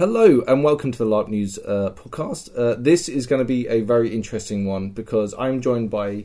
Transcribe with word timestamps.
Hello 0.00 0.42
and 0.48 0.64
welcome 0.64 0.92
to 0.92 0.96
the 0.96 1.04
LARP 1.04 1.28
Noobs 1.28 1.58
uh, 1.58 1.90
podcast. 1.90 2.48
Uh, 2.56 2.74
this 2.78 3.06
is 3.06 3.26
going 3.26 3.40
to 3.40 3.44
be 3.44 3.68
a 3.68 3.82
very 3.82 4.14
interesting 4.14 4.64
one 4.64 4.92
because 4.92 5.34
I'm 5.38 5.60
joined 5.60 5.90
by 5.90 6.24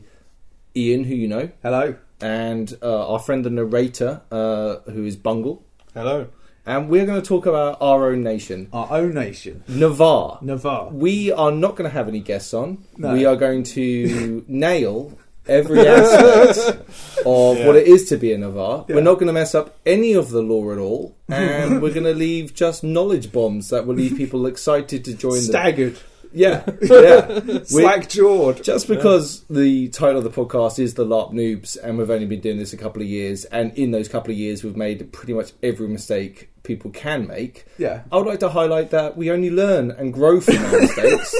Ian, 0.74 1.04
who 1.04 1.14
you 1.14 1.28
know, 1.28 1.50
Hello. 1.62 1.94
and 2.22 2.74
uh, 2.80 3.12
our 3.12 3.18
friend 3.18 3.44
the 3.44 3.50
narrator, 3.50 4.22
uh, 4.32 4.76
who 4.90 5.04
is 5.04 5.16
Bungle. 5.16 5.62
Hello. 5.92 6.28
And 6.64 6.88
we're 6.88 7.04
going 7.04 7.20
to 7.20 7.28
talk 7.28 7.44
about 7.44 7.76
our 7.82 8.06
own 8.06 8.22
nation, 8.22 8.70
Our 8.72 8.96
own 8.96 9.12
nation. 9.12 9.62
Navarr. 9.68 10.38
Navarr. 10.40 10.90
We 10.90 11.30
are 11.30 11.52
not 11.52 11.76
going 11.76 11.90
to 11.90 11.94
have 11.94 12.08
any 12.08 12.20
guests 12.20 12.54
on. 12.54 12.82
No. 12.96 13.12
We 13.12 13.26
are 13.26 13.36
going 13.36 13.62
to 13.64 14.42
nail 14.48 15.18
every 15.48 15.86
aspect 15.86 16.68
of 17.26 17.58
Yeah. 17.58 17.66
what 17.66 17.76
it 17.76 17.86
is 17.86 18.08
to 18.10 18.16
be 18.16 18.32
a 18.32 18.38
Navarr. 18.38 18.84
Yeah. 18.88 18.96
We're 18.96 19.02
not 19.02 19.14
going 19.14 19.26
to 19.28 19.32
mess 19.32 19.54
up 19.54 19.76
any 19.86 20.12
of 20.14 20.30
the 20.30 20.42
law 20.42 20.70
at 20.72 20.78
all, 20.78 21.16
and 21.28 21.80
we're 21.82 21.92
going 21.94 22.04
to 22.04 22.14
leave 22.14 22.54
just 22.54 22.82
knowledge 22.84 23.32
bombs 23.32 23.70
that 23.70 23.86
will 23.86 23.94
leave 23.94 24.16
people 24.16 24.46
excited 24.46 25.04
to 25.06 25.14
join 25.14 25.34
the 25.34 25.40
Staggered. 25.40 25.98
Yeah, 26.32 26.68
yeah. 26.82 27.40
We- 27.40 27.64
Slack 27.64 28.08
jawed. 28.10 28.62
just 28.62 28.88
because 28.88 29.44
the 29.48 29.88
title 29.88 30.18
of 30.18 30.24
the 30.24 30.30
podcast 30.30 30.78
is 30.78 30.94
the 30.94 31.06
LARP 31.06 31.32
Noobs, 31.32 31.78
and 31.82 31.96
we've 31.96 32.10
only 32.10 32.26
been 32.26 32.40
doing 32.40 32.58
this 32.58 32.72
a 32.74 32.76
couple 32.76 33.00
of 33.00 33.08
years, 33.08 33.44
and 33.46 33.72
in 33.78 33.90
those 33.92 34.08
couple 34.08 34.32
of 34.32 34.36
years, 34.36 34.62
we've 34.62 34.76
made 34.76 35.12
pretty 35.12 35.32
much 35.32 35.52
every 35.62 35.88
mistake 35.88 36.50
people 36.62 36.90
can 36.90 37.26
make. 37.26 37.64
Yeah. 37.78 38.02
I 38.12 38.16
would 38.16 38.26
like 38.26 38.40
to 38.40 38.48
highlight 38.50 38.90
that 38.90 39.16
we 39.16 39.30
only 39.30 39.50
learn 39.50 39.92
and 39.92 40.12
grow 40.12 40.40
from 40.40 40.56
our 40.58 40.80
mistakes. 40.80 41.34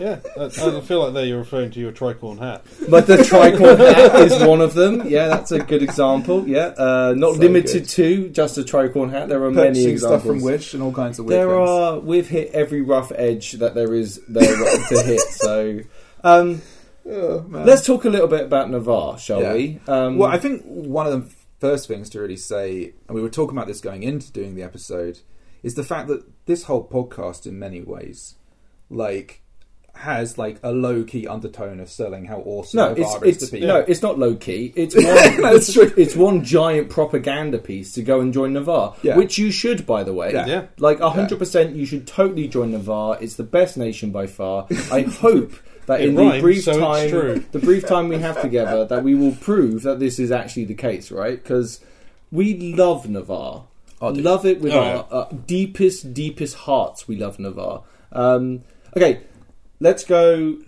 Yeah, 0.00 0.18
I, 0.38 0.44
I 0.46 0.80
feel 0.80 1.04
like 1.04 1.12
there 1.14 1.24
you're 1.26 1.38
referring 1.38 1.70
to 1.72 1.80
your 1.80 1.92
tricorn 1.92 2.38
hat. 2.38 2.64
But 2.88 3.06
the 3.06 3.18
tricorn 3.18 3.78
hat 3.94 4.14
is 4.20 4.42
one 4.42 4.60
of 4.60 4.74
them. 4.74 5.06
Yeah, 5.08 5.28
that's 5.28 5.52
a 5.52 5.58
good 5.58 5.82
example. 5.82 6.48
Yeah, 6.48 6.68
uh, 6.78 7.14
not 7.16 7.34
So 7.34 7.40
limited 7.40 7.82
good. 7.82 7.88
to 7.90 8.28
just 8.30 8.56
a 8.58 8.62
tricorn 8.62 9.10
hat. 9.10 9.28
There 9.28 9.44
are 9.44 9.50
many 9.50 9.68
Purchasing 9.68 9.90
examples. 9.90 10.20
stuff 10.22 10.26
from 10.26 10.40
Wish 10.42 10.74
and 10.74 10.82
all 10.82 10.92
kinds 10.92 11.18
of 11.18 11.26
weird 11.26 11.40
there 11.40 11.56
things. 11.56 11.68
are. 11.68 11.98
We've 12.00 12.28
hit 12.28 12.50
every 12.52 12.80
rough 12.80 13.12
edge 13.14 13.52
that 13.52 13.74
there 13.74 13.94
is 13.94 14.20
there 14.28 14.56
to 14.56 15.02
hit. 15.02 15.20
So. 15.30 15.80
Um, 16.24 16.62
Oh, 17.12 17.40
man. 17.48 17.64
Let's 17.66 17.84
talk 17.84 18.04
a 18.04 18.10
little 18.10 18.28
bit 18.28 18.42
about 18.42 18.70
Navarr, 18.70 19.18
shall 19.18 19.40
Yeah. 19.40 19.54
we? 19.54 19.80
Um, 19.88 20.18
well, 20.18 20.30
I 20.30 20.36
think 20.38 20.62
one 20.64 21.06
of 21.06 21.12
the 21.12 21.34
first 21.58 21.88
things 21.88 22.10
to 22.10 22.20
really 22.20 22.36
say, 22.36 22.92
and 23.08 23.14
we 23.16 23.22
were 23.22 23.30
talking 23.30 23.56
about 23.56 23.66
this 23.66 23.80
going 23.80 24.02
into 24.02 24.30
doing 24.30 24.54
the 24.54 24.62
episode, 24.62 25.18
is 25.62 25.74
the 25.74 25.82
fact 25.82 26.08
that 26.08 26.22
this 26.46 26.64
whole 26.64 26.86
podcast, 26.86 27.46
in 27.46 27.58
many 27.58 27.80
ways, 27.80 28.36
like, 28.90 29.39
has 30.00 30.36
like 30.38 30.58
a 30.62 30.72
low 30.72 31.04
key 31.04 31.26
undertone 31.26 31.78
of 31.80 31.90
selling 31.90 32.24
how 32.24 32.38
awesome 32.46 32.78
no, 32.78 32.94
Navarr 32.94 33.24
it's, 33.24 33.36
is 33.36 33.42
it's 33.42 33.46
to 33.50 33.56
people. 33.56 33.68
no, 33.68 33.76
it's 33.86 34.02
not 34.02 34.18
low 34.18 34.34
key. 34.34 34.72
It's 34.76 34.94
one, 34.96 35.04
That's 35.42 35.72
true. 35.72 35.92
it's 35.96 36.16
one 36.16 36.42
giant 36.44 36.90
propaganda 36.90 37.58
piece 37.58 37.92
to 37.92 38.02
go 38.02 38.20
and 38.20 38.32
join 38.32 38.52
Navarr, 38.54 38.94
Yeah. 39.02 39.16
which 39.16 39.38
you 39.38 39.50
should, 39.50 39.86
by 39.86 40.02
the 40.04 40.12
way. 40.14 40.32
Yeah. 40.32 40.46
Yeah. 40.46 40.66
Like 40.78 41.00
hundred 41.00 41.38
percent, 41.38 41.76
you 41.76 41.86
should 41.86 42.06
totally 42.06 42.48
join 42.48 42.72
Navarr. 42.72 43.18
It's 43.20 43.34
the 43.36 43.44
best 43.44 43.76
nation 43.76 44.10
by 44.10 44.26
far. 44.26 44.66
I 44.92 45.02
hope 45.02 45.52
that 45.86 46.00
It 46.00 46.08
in 46.10 46.14
the 46.14 46.38
brief 46.40 46.64
so 46.64 46.78
time, 46.78 47.46
the 47.52 47.58
brief 47.58 47.86
time 47.86 48.08
we 48.08 48.18
have 48.18 48.40
together, 48.48 48.84
that 48.86 49.02
we 49.04 49.14
will 49.14 49.32
prove 49.32 49.82
that 49.82 49.98
this 50.00 50.18
is 50.18 50.30
actually 50.30 50.64
the 50.66 50.74
case, 50.74 51.10
right? 51.10 51.42
Because 51.42 51.80
we 52.32 52.74
love 52.74 53.08
Navarr. 53.08 53.64
I 54.00 54.08
love 54.08 54.46
it 54.46 54.60
with 54.62 54.72
Oh, 54.72 54.78
our 54.80 55.06
uh, 55.10 55.28
deepest, 55.46 56.14
deepest 56.14 56.56
hearts. 56.56 57.06
We 57.06 57.16
love 57.16 57.38
Navarr. 57.38 57.82
Um, 58.12 58.62
okay, 58.96 59.20
let's 59.80 60.04
go. 60.04 60.58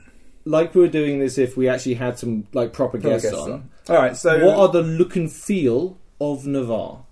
Like 0.44 0.74
we 0.74 0.80
were 0.80 0.88
doing 0.88 1.20
this 1.20 1.38
if 1.38 1.56
we 1.56 1.68
actually 1.68 1.94
had 1.94 2.18
some 2.18 2.48
like 2.52 2.72
proper 2.72 2.98
guests, 2.98 3.30
guests 3.30 3.38
on. 3.38 3.52
on. 3.52 3.70
All 3.88 3.96
right, 3.96 4.16
so 4.16 4.44
what 4.44 4.56
are 4.58 4.68
the 4.68 4.82
look 4.82 5.14
and 5.14 5.30
feel 5.30 5.98
of 6.20 6.46
Navarr? 6.46 7.04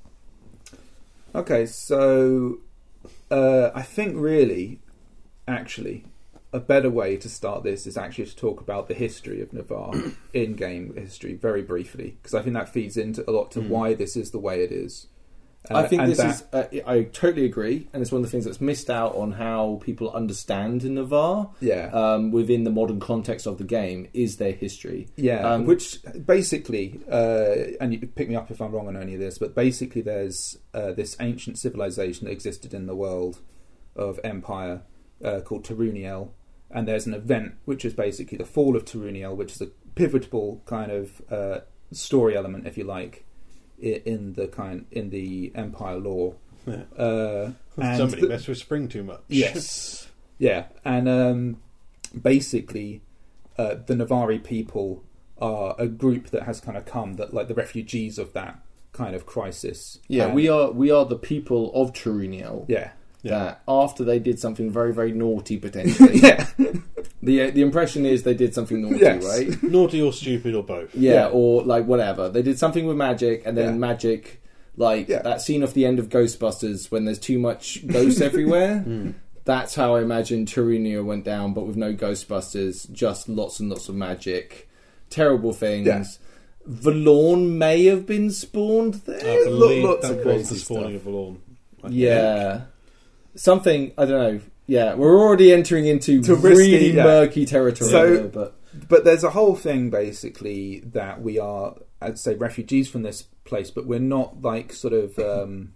Okay, 1.35 1.67
so 1.67 2.59
uh, 3.31 3.71
I 3.75 3.83
think 3.83 4.15
really, 4.17 4.81
actually, 5.47 6.05
a 6.53 6.59
better 6.59 6.91
way 6.91 7.17
to 7.17 7.29
start 7.29 7.63
this 7.63 7.87
is 7.87 7.97
actually 7.97 8.27
to 8.27 8.37
talk 8.37 8.61
about 8.61 8.89
the 8.89 8.95
history 8.95 9.41
of 9.41 9.53
Navarr 9.53 9.95
in 10.33 10.55
game 10.55 10.95
history 10.97 11.35
very 11.35 11.63
briefly, 11.63 12.17
because 12.21 12.35
I 12.35 12.43
think 12.43 12.55
that 12.55 12.69
feeds 12.69 12.97
into 12.97 13.29
a 13.29 13.33
lot 13.33 13.53
to 13.53 13.61
why 13.61 13.95
this 13.95 14.17
is 14.17 14.33
the 14.33 14.41
way 14.41 14.65
it 14.65 14.73
is. 14.73 15.07
And- 15.69 15.77
I 15.79 15.87
think 15.87 16.07
this 16.07 16.19
that- 16.19 16.35
is. 16.75 16.81
Uh, 16.83 16.91
I 16.91 17.03
totally 17.03 17.45
agree, 17.45 17.89
and 17.93 18.01
it's 18.01 18.11
one 18.11 18.21
of 18.21 18.25
the 18.25 18.31
things 18.31 18.47
that's 18.47 18.61
missed 18.61 18.89
out 18.89 19.15
on 19.15 19.33
how 19.33 19.81
people 19.83 20.11
understand 20.11 20.83
Navarr 20.83 21.51
yeah, 21.61 21.91
um, 21.93 22.31
within 22.31 22.65
the 22.65 22.71
modern 22.71 22.99
context 22.99 23.47
of 23.47 23.59
the 23.59 23.65
game 23.65 24.09
is 24.15 24.37
their 24.39 24.53
history. 24.53 25.09
yeah, 25.17 25.47
um, 25.47 25.67
which 25.67 25.99
basically, 26.25 27.01
uh, 27.11 27.77
and 27.81 27.93
you 27.93 27.99
pick 28.07 28.29
me 28.29 28.37
up 28.37 28.51
if 28.51 28.61
I'm 28.61 28.73
wrong 28.73 28.89
on 28.89 28.97
any 28.97 29.15
of 29.15 29.21
this, 29.21 29.39
but 29.39 29.55
basically, 29.55 30.01
there's 30.01 30.59
uh, 30.73 30.93
this 30.93 31.17
ancient 31.21 31.59
civilization 31.59 32.27
that 32.27 32.33
existed 32.33 32.73
in 32.73 32.87
the 32.87 32.97
world 32.97 33.41
of 33.95 34.19
empire 34.25 34.83
uh, 35.23 35.41
called 35.41 35.65
Terunael, 35.65 36.31
and 36.71 36.89
there's 36.89 37.07
an 37.07 37.15
event 37.15 37.55
which 37.67 37.85
is 37.85 37.93
basically 37.93 38.39
the 38.39 38.47
fall 38.47 38.77
of 38.77 38.85
Terunael, 38.85 39.37
which 39.37 39.53
is 39.53 39.61
a 39.61 39.67
pivotal 39.95 40.63
kind 40.65 40.91
of 40.91 41.21
uh, 41.31 41.61
story 41.93 42.37
element, 42.37 42.67
if 42.67 42.79
you 42.79 42.85
like, 42.85 43.27
in 43.83 44.35
the 44.35 44.47
kind 44.49 44.87
in 44.91 45.11
the 45.11 45.53
empire 45.55 45.97
lore. 45.99 46.35
Yeah. 46.67 46.83
Uh, 46.97 47.51
and 47.81 47.97
Somebody 47.99 48.23
the- 48.23 48.29
messed 48.29 48.49
with 48.49 48.59
spring 48.59 48.89
too 48.89 49.03
much. 49.03 49.23
Yes. 49.29 50.07
Yeah, 50.39 50.69
and 50.87 51.07
um, 51.07 51.57
basically, 52.19 53.03
uh, 53.59 53.75
the 53.87 53.95
Navari 53.95 54.43
people 54.43 55.05
are 55.39 55.75
a 55.79 55.87
group 55.87 56.29
that 56.31 56.45
has 56.45 56.61
kind 56.61 56.77
of 56.79 56.85
come 56.87 57.15
that 57.17 57.35
like 57.35 57.49
the 57.49 57.55
refugees 57.55 58.19
of 58.19 58.33
that 58.33 58.59
kind 58.93 59.15
of 59.15 59.27
crisis. 59.27 59.99
Yeah, 60.09 60.27
And- 60.27 60.35
we 60.35 60.49
are. 60.49 60.71
We 60.71 60.91
are 60.91 61.05
the 61.05 61.17
people 61.19 61.71
of 61.75 61.93
Terunael. 61.93 62.65
Yeah, 62.69 62.93
Yeah. 63.23 63.39
That 63.39 63.63
after 63.69 64.03
they 64.05 64.19
did 64.19 64.39
something 64.39 64.71
very, 64.71 64.93
very 64.95 65.13
naughty, 65.13 65.59
potentially. 65.59 66.19
yeah, 66.23 66.47
The 67.23 67.43
uh, 67.43 67.51
the 67.51 67.61
impression 67.63 68.07
is 68.07 68.23
they 68.23 68.35
did 68.35 68.55
something 68.55 68.81
naughty, 68.81 68.99
Yes. 69.01 69.25
right? 69.25 69.63
Naughty 69.77 70.01
or 70.01 70.13
stupid 70.13 70.55
or 70.55 70.63
both. 70.63 70.95
Yeah, 70.95 71.13
Yeah. 71.13 71.27
or 71.29 71.63
like 71.63 71.87
whatever. 71.87 72.29
They 72.31 72.43
did 72.43 72.59
something 72.59 72.87
with 72.87 72.97
magic, 72.97 73.43
and 73.45 73.57
then 73.57 73.75
Yeah. 73.75 73.79
magic, 73.79 74.41
like 74.77 75.09
Yeah. 75.09 75.23
that 75.23 75.43
scene 75.43 75.63
of 75.63 75.75
the 75.75 75.85
end 75.85 75.99
of 75.99 76.09
Ghostbusters 76.09 76.91
when 76.91 77.05
there's 77.05 77.19
too 77.19 77.39
much 77.39 77.87
ghosts 77.87 78.21
everywhere. 78.31 78.85
That's 79.45 79.75
how 79.75 79.97
I 79.97 80.03
imagine 80.03 80.47
Turunia 80.47 81.05
went 81.05 81.25
down, 81.25 81.53
but 81.55 81.67
with 81.67 81.77
no 81.77 81.93
Ghostbusters, 81.93 82.91
just 82.93 83.29
lots 83.29 83.59
and 83.61 83.69
lots 83.69 83.89
of 83.89 83.95
magic, 83.97 84.69
terrible 85.11 85.53
things. 85.53 85.87
Yeah. 85.87 86.05
Vallorn 86.69 87.57
may 87.59 87.85
have 87.87 88.07
been 88.07 88.31
spawned 88.31 88.95
there. 89.07 89.41
I 89.41 89.45
believe 89.45 89.85
lots 89.85 90.03
that 90.03 90.11
of 90.13 90.17
was 90.19 90.25
crazy 90.25 90.55
the 90.55 90.61
spawning 90.61 90.91
stuff. 90.91 91.01
of 91.01 91.07
a 91.07 91.11
lawn. 91.11 91.39
I 91.79 91.83
think. 91.89 91.95
Yeah. 92.01 92.61
Something 93.35 93.93
I 93.97 94.05
don't 94.07 94.35
know. 94.35 94.41
Yeah, 94.71 94.95
we're 94.95 95.19
already 95.19 95.53
entering 95.53 95.87
into 95.87 96.23
To 96.23 96.37
risky, 96.37 96.49
really 96.73 96.91
yeah. 96.93 97.03
murky 97.03 97.45
territory. 97.45 97.91
So- 97.91 98.15
here, 98.15 98.29
but 98.29 98.57
but 98.89 99.05
there's 99.05 99.25
a 99.25 99.31
whole 99.31 99.57
thing 99.57 99.91
basically 99.91 100.79
that 100.93 101.21
we 101.21 101.41
are, 101.41 101.75
I'd 102.01 102.21
say, 102.21 102.37
refugees 102.37 102.89
from 102.89 103.03
this 103.03 103.23
place, 103.43 103.69
but 103.73 103.85
we're 103.85 103.99
not 103.99 104.43
like 104.43 104.73
sort 104.73 104.95
of, 104.95 105.19
um, 105.19 105.73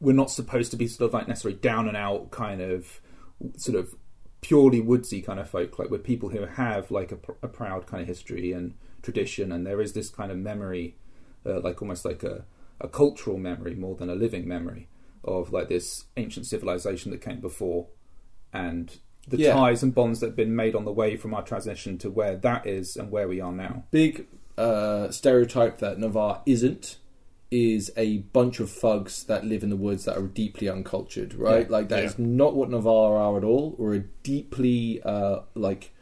we're 0.00 0.16
not 0.16 0.32
supposed 0.32 0.72
to 0.72 0.76
be 0.76 0.88
sort 0.88 1.06
of 1.06 1.14
like 1.14 1.28
necessarily 1.28 1.60
down 1.60 1.86
and 1.86 1.96
out 1.96 2.32
kind 2.32 2.60
of, 2.60 3.00
sort 3.56 3.78
of 3.78 3.94
purely 4.40 4.80
woodsy 4.80 5.22
kind 5.22 5.38
of 5.38 5.48
folk. 5.48 5.78
Like 5.78 5.88
we're 5.88 5.98
people 5.98 6.30
who 6.30 6.44
have 6.44 6.90
like 6.90 7.12
a, 7.12 7.16
pr- 7.16 7.40
a 7.40 7.46
proud 7.46 7.86
kind 7.86 8.00
of 8.00 8.08
history 8.08 8.50
and 8.52 8.74
tradition, 9.02 9.52
and 9.52 9.64
there 9.64 9.80
is 9.80 9.92
this 9.92 10.10
kind 10.10 10.32
of 10.32 10.38
memory, 10.38 10.96
uh, 11.46 11.60
like 11.60 11.80
almost 11.80 12.04
like 12.04 12.24
a, 12.24 12.44
a 12.80 12.88
cultural 12.88 13.38
memory 13.38 13.76
more 13.76 13.94
than 13.94 14.10
a 14.10 14.16
living 14.16 14.48
memory 14.48 14.88
of 15.24 15.52
like 15.52 15.68
this 15.68 16.04
ancient 16.16 16.46
civilization 16.46 17.10
that 17.12 17.20
came 17.20 17.40
before, 17.40 17.86
and 18.52 18.98
the 19.28 19.36
Yeah. 19.38 19.52
ties 19.54 19.82
and 19.82 19.94
bonds 19.94 20.20
that 20.20 20.26
have 20.26 20.36
been 20.36 20.56
made 20.56 20.74
on 20.74 20.84
the 20.84 20.92
way 20.92 21.16
from 21.16 21.32
our 21.34 21.42
transition 21.44 21.96
to 21.98 22.10
where 22.10 22.36
that 22.36 22.66
is 22.66 22.96
and 22.96 23.10
where 23.10 23.28
we 23.28 23.40
are 23.40 23.52
now. 23.52 23.84
big 23.90 24.26
uh, 24.58 25.10
stereotype 25.10 25.78
that 25.78 25.98
Navarr 25.98 26.42
isn't 26.44 26.98
is 27.50 27.90
a 27.96 28.18
bunch 28.18 28.60
of 28.60 28.70
thugs 28.70 29.24
that 29.24 29.44
live 29.46 29.62
in 29.62 29.70
the 29.70 29.76
woods 29.76 30.04
that 30.04 30.16
are 30.16 30.26
deeply 30.26 30.68
uncultured, 30.68 31.34
right? 31.34 31.66
Yeah. 31.66 31.72
Like 31.72 31.88
that 31.88 32.00
Yeah. 32.00 32.06
is 32.08 32.18
not 32.18 32.54
what 32.54 32.68
Navarr 32.70 33.16
are 33.16 33.36
at 33.38 33.44
all. 33.44 33.74
We're 33.78 33.94
a 33.94 34.04
deeply 34.22 35.00
uh, 35.02 35.40
like 35.54 35.92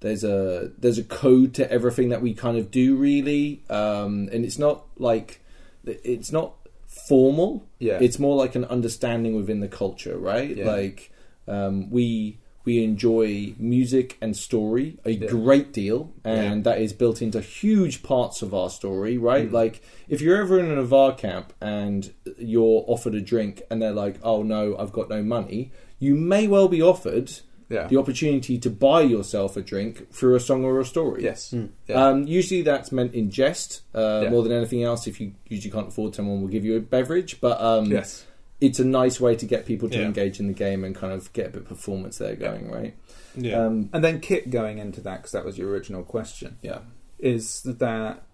there's 0.00 0.22
a 0.24 0.70
there's 0.78 0.98
a 0.98 1.04
code 1.04 1.52
to 1.54 1.70
everything 1.70 2.08
that 2.10 2.22
we 2.22 2.32
kind 2.34 2.56
of 2.58 2.70
do 2.70 2.96
really, 2.96 3.62
um, 3.70 4.28
and 4.32 4.44
it's 4.44 4.58
not 4.58 4.84
like 4.98 5.40
it's 5.84 6.30
not 6.32 6.54
formal. 6.90 7.66
Yeah. 7.78 7.98
It's 8.00 8.18
more 8.18 8.36
like 8.36 8.54
an 8.54 8.64
understanding 8.64 9.36
within 9.36 9.60
the 9.60 9.68
culture, 9.68 10.18
right? 10.18 10.56
Yeah. 10.56 10.66
Like 10.70 11.12
um, 11.46 11.90
we 11.90 12.38
we 12.64 12.84
enjoy 12.84 13.54
music 13.58 14.18
and 14.20 14.36
story 14.36 14.98
a 15.06 15.12
Yeah. 15.12 15.28
great 15.28 15.72
deal, 15.72 16.12
and 16.24 16.62
that 16.64 16.78
is 16.80 16.92
built 16.92 17.22
into 17.22 17.40
huge 17.40 18.02
parts 18.02 18.42
of 18.42 18.52
our 18.52 18.68
story, 18.68 19.16
right? 19.16 19.48
Mm. 19.48 19.52
Like 19.52 19.82
if 20.08 20.20
you're 20.20 20.36
ever 20.42 20.58
in 20.58 20.70
a 20.70 20.74
Navarr 20.76 21.12
camp 21.16 21.52
and 21.60 22.12
you're 22.38 22.84
offered 22.86 23.14
a 23.14 23.20
drink, 23.20 23.62
and 23.70 23.80
they're 23.80 23.92
like, 23.92 24.16
"Oh 24.22 24.42
no, 24.42 24.76
I've 24.76 24.92
got 24.92 25.08
no 25.08 25.22
money," 25.22 25.72
you 25.98 26.14
may 26.16 26.46
well 26.48 26.68
be 26.68 26.82
offered 26.82 27.32
Yeah. 27.70 27.86
the 27.86 27.96
opportunity 27.98 28.58
to 28.58 28.68
buy 28.68 29.02
yourself 29.02 29.56
a 29.56 29.62
drink 29.62 30.12
through 30.12 30.34
a 30.34 30.40
song 30.40 30.64
or 30.64 30.80
a 30.80 30.84
story. 30.84 31.22
yes. 31.22 31.52
Mm. 31.52 31.68
Yeah. 31.86 32.04
Um, 32.08 32.26
usually 32.26 32.62
that's 32.62 32.90
meant 32.90 33.14
in 33.14 33.30
jest 33.30 33.82
uh, 33.94 34.22
Yeah. 34.24 34.30
more 34.30 34.42
than 34.42 34.50
anything 34.52 34.82
else. 34.82 35.06
If 35.06 35.20
you 35.20 35.32
usually 35.48 35.70
can't 35.70 35.88
afford, 35.88 36.14
someone 36.16 36.40
will 36.40 36.48
give 36.48 36.64
you 36.64 36.76
a 36.76 36.80
beverage. 36.80 37.40
But 37.40 37.60
um, 37.60 37.86
yes. 37.86 38.26
it's 38.60 38.80
a 38.80 38.84
nice 38.84 39.20
way 39.20 39.36
to 39.36 39.46
get 39.46 39.66
people 39.66 39.88
to 39.88 39.98
Yeah. 39.98 40.04
engage 40.06 40.40
in 40.40 40.48
the 40.48 40.52
game 40.52 40.82
and 40.84 40.94
kind 40.96 41.12
of 41.12 41.32
get 41.32 41.46
a 41.46 41.50
bit 41.50 41.62
of 41.62 41.68
performance 41.68 42.18
there 42.18 42.34
going, 42.34 42.70
right? 42.70 42.94
Yeah. 43.36 43.64
Um, 43.64 43.88
And 43.92 44.02
then 44.02 44.18
kit 44.20 44.50
going 44.50 44.78
into 44.78 45.00
that 45.02 45.18
because 45.18 45.30
that 45.32 45.44
was 45.44 45.56
your 45.56 45.70
original 45.70 46.02
question 46.02 46.56
yeah. 46.62 46.80
is 47.20 47.62
that 47.62 48.24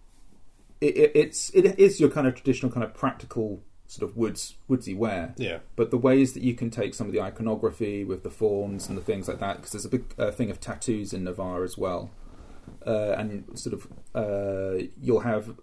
it, 0.81 0.97
it, 0.97 1.13
it's 1.15 1.51
it 1.51 1.79
is 1.79 2.01
your 2.01 2.09
kind 2.11 2.27
of 2.27 2.35
traditional 2.35 2.73
kind 2.73 2.85
of 2.85 2.95
practical 2.95 3.61
sort 3.87 4.09
of 4.11 4.17
woods 4.17 4.55
woodsy 4.69 4.95
wear, 4.95 5.35
yeah. 5.37 5.59
but 5.77 5.91
the 5.91 5.99
ways 5.99 6.33
that 6.33 6.43
you 6.43 6.55
can 6.55 6.71
take 6.71 6.95
some 6.95 7.07
of 7.07 7.13
the 7.13 7.21
iconography 7.21 8.05
with 8.05 8.23
the 8.23 8.31
forms 8.31 8.89
and 8.89 8.99
the 8.99 9.03
things 9.03 9.29
like 9.29 9.39
that 9.39 9.57
because 9.57 9.73
there's 9.73 9.85
a 9.85 9.89
big 9.89 10.05
uh, 10.19 10.31
thing 10.31 10.51
of 10.51 10.61
tattoos 10.61 11.13
in 11.13 11.25
Navarr 11.25 11.65
as 11.65 11.79
well, 11.79 12.11
uh, 12.87 13.15
and 13.19 13.59
sort 13.59 13.75
of 13.75 13.89
uh, 14.15 14.85
you'll 15.01 15.21
have 15.21 15.57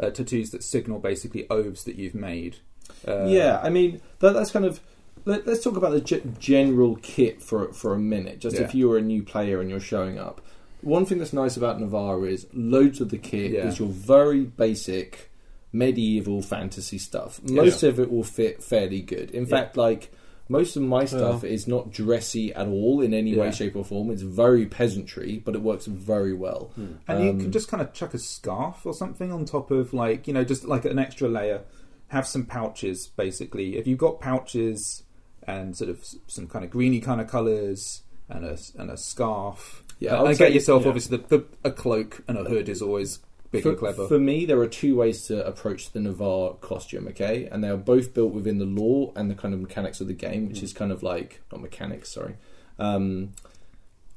uh, 0.00 0.10
tattoos 0.10 0.50
that 0.50 0.62
signal 0.62 0.98
basically 0.98 1.48
oaths 1.50 1.84
that 1.84 1.96
you've 1.96 2.14
made. 2.14 2.58
Uh, 3.06 3.24
yeah, 3.26 3.60
I 3.62 3.70
mean 3.70 4.00
that, 4.20 4.32
that's 4.32 4.50
kind 4.50 4.64
of. 4.64 4.80
Let, 5.24 5.46
us 5.46 5.62
talk 5.62 5.76
about 5.76 5.90
the 5.90 6.00
ge- 6.00 6.38
general 6.38 6.96
kit 6.96 7.42
for 7.42 7.72
for 7.72 7.92
a 7.92 7.98
minute. 7.98 8.38
Just 8.38 8.56
if 8.56 8.74
you're 8.74 8.96
a 8.96 9.02
new 9.02 9.22
player 9.22 9.60
and 9.60 9.68
you're 9.68 9.80
showing 9.80 10.18
up, 10.18 10.40
one 10.80 11.04
thing 11.04 11.18
that's 11.18 11.32
nice 11.32 11.56
about 11.56 11.80
Navarr 11.80 12.26
is 12.26 12.46
loads 12.52 13.00
of 13.00 13.10
the 13.10 13.18
kit 13.18 13.52
Yeah. 13.52 13.66
is 13.66 13.78
your 13.78 13.88
very 13.88 14.44
basic 14.44 15.27
medieval 15.72 16.42
fantasy 16.42 16.98
stuff. 16.98 17.40
Most 17.42 17.82
of 17.82 17.98
it 18.00 18.10
will 18.10 18.24
fit 18.24 18.62
fairly 18.62 19.00
good. 19.02 19.30
In 19.32 19.44
Yeah. 19.44 19.48
fact, 19.50 19.76
like 19.76 20.10
most 20.50 20.76
of 20.76 20.82
my 20.82 21.04
stuff 21.04 21.44
is 21.44 21.68
not 21.68 21.92
dressy 21.92 22.54
at 22.54 22.66
all 22.66 23.02
in 23.02 23.12
any 23.12 23.36
way, 23.36 23.46
Yeah. 23.46 23.50
shape, 23.50 23.76
or 23.76 23.84
form. 23.84 24.10
It's 24.10 24.22
very 24.22 24.64
peasantry, 24.64 25.42
but 25.44 25.54
it 25.54 25.60
works 25.60 25.84
very 25.84 26.32
well. 26.32 26.70
And 27.06 27.22
you 27.22 27.30
Um, 27.30 27.40
can 27.40 27.52
just 27.52 27.68
kind 27.68 27.82
of 27.82 27.92
chuck 27.92 28.14
a 28.14 28.18
scarf 28.18 28.86
or 28.86 28.94
something 28.94 29.30
on 29.30 29.44
top 29.44 29.70
of, 29.70 29.92
like, 29.92 30.26
you 30.26 30.32
know, 30.32 30.44
just 30.44 30.64
like 30.64 30.86
an 30.86 30.98
extra 30.98 31.28
layer. 31.28 31.60
Have 32.08 32.26
some 32.26 32.46
pouches, 32.46 33.08
basically. 33.08 33.76
If 33.76 33.86
you've 33.86 33.98
got 33.98 34.20
pouches 34.20 35.02
and 35.46 35.76
sort 35.76 35.90
of 35.90 35.98
s- 36.00 36.16
some 36.28 36.46
kind 36.46 36.64
of 36.64 36.70
greeny 36.70 37.00
kind 37.00 37.20
of 37.20 37.26
colours 37.26 38.00
and 38.30 38.46
a, 38.46 38.56
and 38.78 38.90
a 38.90 38.96
scarf, 38.96 39.84
Yeah, 40.00 40.14
I 40.14 40.18
uh, 40.18 40.22
would 40.22 40.28
and 40.30 40.38
say- 40.38 40.44
get 40.46 40.54
yourself, 40.54 40.82
yeah. 40.84 40.88
obviously, 40.88 41.18
the, 41.18 41.36
the, 41.38 41.44
a 41.64 41.70
cloak 41.70 42.24
and 42.26 42.38
a 42.38 42.44
hood 42.44 42.70
is 42.70 42.80
always 42.80 43.18
big 43.50 43.62
for, 43.62 43.70
and 43.70 43.78
clever. 43.78 44.06
For 44.08 44.18
me, 44.18 44.44
there 44.44 44.58
are 44.60 44.68
two 44.68 44.96
ways 44.96 45.26
to 45.26 45.46
approach 45.46 45.92
the 45.92 46.00
Navarr 46.00 46.54
costume, 46.60 47.08
okay? 47.08 47.46
And 47.50 47.62
they 47.62 47.68
are 47.68 47.76
both 47.76 48.14
built 48.14 48.32
within 48.32 48.58
the 48.58 48.64
lore 48.64 49.12
and 49.16 49.30
the 49.30 49.34
kind 49.34 49.54
of 49.54 49.60
mechanics 49.60 50.00
of 50.00 50.06
the 50.06 50.14
game, 50.14 50.46
Mm. 50.46 50.48
which 50.48 50.62
is 50.62 50.72
kind 50.72 50.92
of 50.92 51.02
like, 51.02 51.40
not 51.50 51.60
mechanics, 51.60 52.12
sorry. 52.12 52.36
Um, 52.78 53.32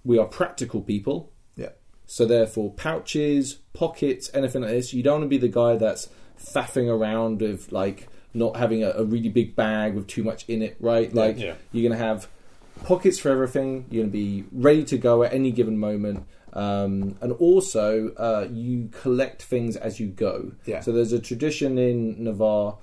we 0.03 0.17
are 0.17 0.25
practical 0.25 0.81
people. 0.81 1.31
Yeah. 1.55 1.69
So 2.05 2.25
therefore, 2.25 2.73
pouches, 2.73 3.55
pockets, 3.73 4.29
anything 4.33 4.61
like 4.61 4.71
this, 4.71 4.93
you 4.93 5.03
don't 5.03 5.21
want 5.21 5.23
to 5.25 5.29
be 5.29 5.37
the 5.37 5.47
guy 5.47 5.77
that's 5.77 6.09
faffing 6.43 6.89
around 6.89 7.41
with, 7.41 7.71
like, 7.71 8.07
not 8.33 8.55
having 8.55 8.83
a, 8.83 8.91
a 8.91 9.03
really 9.03 9.29
big 9.29 9.55
bag 9.55 9.93
with 9.93 10.07
too 10.07 10.23
much 10.23 10.45
in 10.47 10.61
it, 10.61 10.75
right? 10.79 11.13
Like, 11.13 11.37
yeah. 11.37 11.55
you're 11.71 11.87
going 11.87 11.99
to 11.99 12.05
have 12.05 12.27
pockets 12.83 13.19
for 13.19 13.29
everything. 13.29 13.85
You're 13.89 14.03
going 14.03 14.11
to 14.11 14.17
be 14.17 14.45
ready 14.51 14.83
to 14.85 14.97
go 14.97 15.23
at 15.23 15.33
any 15.33 15.51
given 15.51 15.77
moment. 15.77 16.25
Um, 16.53 17.17
and 17.21 17.31
also, 17.33 18.09
uh, 18.15 18.47
you 18.51 18.89
collect 18.91 19.41
things 19.41 19.75
as 19.77 19.99
you 19.99 20.07
go. 20.07 20.51
Yeah. 20.65 20.81
So 20.81 20.91
there's 20.91 21.13
a 21.13 21.19
tradition 21.19 21.77
in 21.77 22.23
Navarr. 22.23 22.77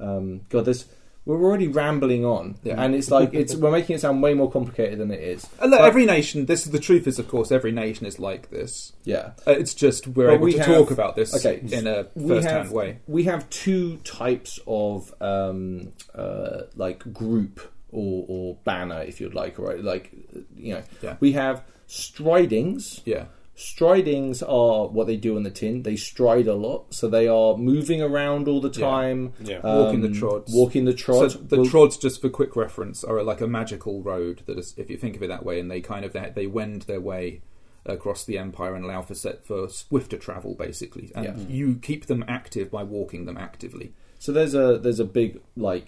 Um, 0.00 0.42
God, 0.50 0.64
this 0.66 0.86
we're 1.26 1.42
already 1.42 1.68
rambling 1.68 2.22
on, 2.26 2.56
Yeah. 2.64 2.82
and 2.82 2.94
it's 2.94 3.10
like 3.10 3.32
it's 3.32 3.54
we're 3.54 3.70
making 3.70 3.96
it 3.96 4.00
sound 4.00 4.22
way 4.22 4.34
more 4.34 4.50
complicated 4.50 4.98
than 4.98 5.10
it 5.10 5.20
is. 5.22 5.46
And 5.58 5.70
look, 5.70 5.80
But- 5.80 5.86
every 5.88 6.04
nation, 6.04 6.44
this 6.44 6.66
is 6.66 6.72
the 6.72 6.78
truth 6.78 7.06
is, 7.06 7.18
of 7.18 7.28
course, 7.28 7.50
every 7.50 7.72
nation 7.72 8.04
is 8.04 8.18
like 8.18 8.50
this. 8.50 8.92
Yeah. 9.04 9.30
Uh, 9.46 9.52
it's 9.52 9.72
just 9.72 10.06
we're 10.06 10.26
Well, 10.26 10.34
able 10.34 10.44
we 10.44 10.52
to 10.52 10.58
have- 10.58 10.66
talk 10.66 10.90
about 10.90 11.16
this 11.16 11.34
okay, 11.34 11.62
in 11.72 11.86
a 11.86 12.04
first-hand 12.28 12.70
way. 12.72 12.98
We 13.06 13.22
have 13.24 13.48
two 13.48 13.96
types 14.04 14.58
of 14.66 15.14
um, 15.22 15.92
uh, 16.14 16.64
like 16.76 17.10
group 17.14 17.58
or, 17.90 18.26
or 18.28 18.56
banner, 18.64 19.00
if 19.02 19.18
you'd 19.18 19.32
like, 19.34 19.58
right? 19.58 19.82
Like 19.82 20.10
you 20.54 20.74
know, 20.74 20.82
Yeah. 21.02 21.16
we 21.20 21.32
have 21.32 21.62
stridings. 21.86 23.00
Yeah. 23.04 23.26
Stridings 23.56 24.42
are 24.42 24.88
what 24.88 25.06
they 25.06 25.16
do 25.16 25.36
on 25.36 25.44
the 25.44 25.50
tin. 25.50 25.82
They 25.84 25.94
stride 25.94 26.48
a 26.48 26.54
lot, 26.54 26.92
so 26.92 27.08
they 27.08 27.28
are 27.28 27.56
moving 27.56 28.02
around 28.02 28.48
all 28.48 28.60
the 28.60 28.68
Yeah. 28.76 28.84
time. 28.86 29.32
Yeah. 29.44 29.60
Walking 29.62 30.00
the 30.00 30.08
um, 30.08 30.14
trods. 30.14 30.52
Walking 30.52 30.84
the 30.86 30.92
trod. 30.92 31.30
So 31.32 31.38
the 31.38 31.56
Well, 31.58 31.66
trods, 31.66 31.96
just 31.96 32.20
for 32.20 32.28
quick 32.28 32.56
reference, 32.56 33.04
are 33.04 33.22
like 33.22 33.40
a 33.40 33.46
magical 33.46 34.02
road 34.02 34.42
that 34.46 34.58
is, 34.58 34.74
if 34.76 34.90
you 34.90 34.96
think 34.96 35.14
of 35.14 35.22
it 35.22 35.28
that 35.28 35.44
way, 35.44 35.60
and 35.60 35.70
they 35.70 35.80
kind 35.80 36.04
of 36.04 36.12
they, 36.12 36.32
they 36.34 36.46
wend 36.48 36.82
their 36.82 37.00
way 37.00 37.42
across 37.86 38.24
the 38.24 38.38
empire 38.38 38.74
and 38.74 38.84
allow 38.84 39.02
for 39.02 39.14
set 39.14 39.46
for 39.46 39.68
swifter 39.68 40.16
travel, 40.16 40.54
basically. 40.54 41.12
And 41.14 41.24
Yeah. 41.24 41.34
you 41.48 41.76
keep 41.80 42.06
them 42.06 42.24
active 42.26 42.70
by 42.72 42.82
walking 42.82 43.24
them 43.24 43.36
actively. 43.36 43.92
So 44.18 44.32
there's 44.32 44.54
a 44.54 44.78
there's 44.78 45.00
a 45.00 45.04
big 45.04 45.40
like 45.56 45.86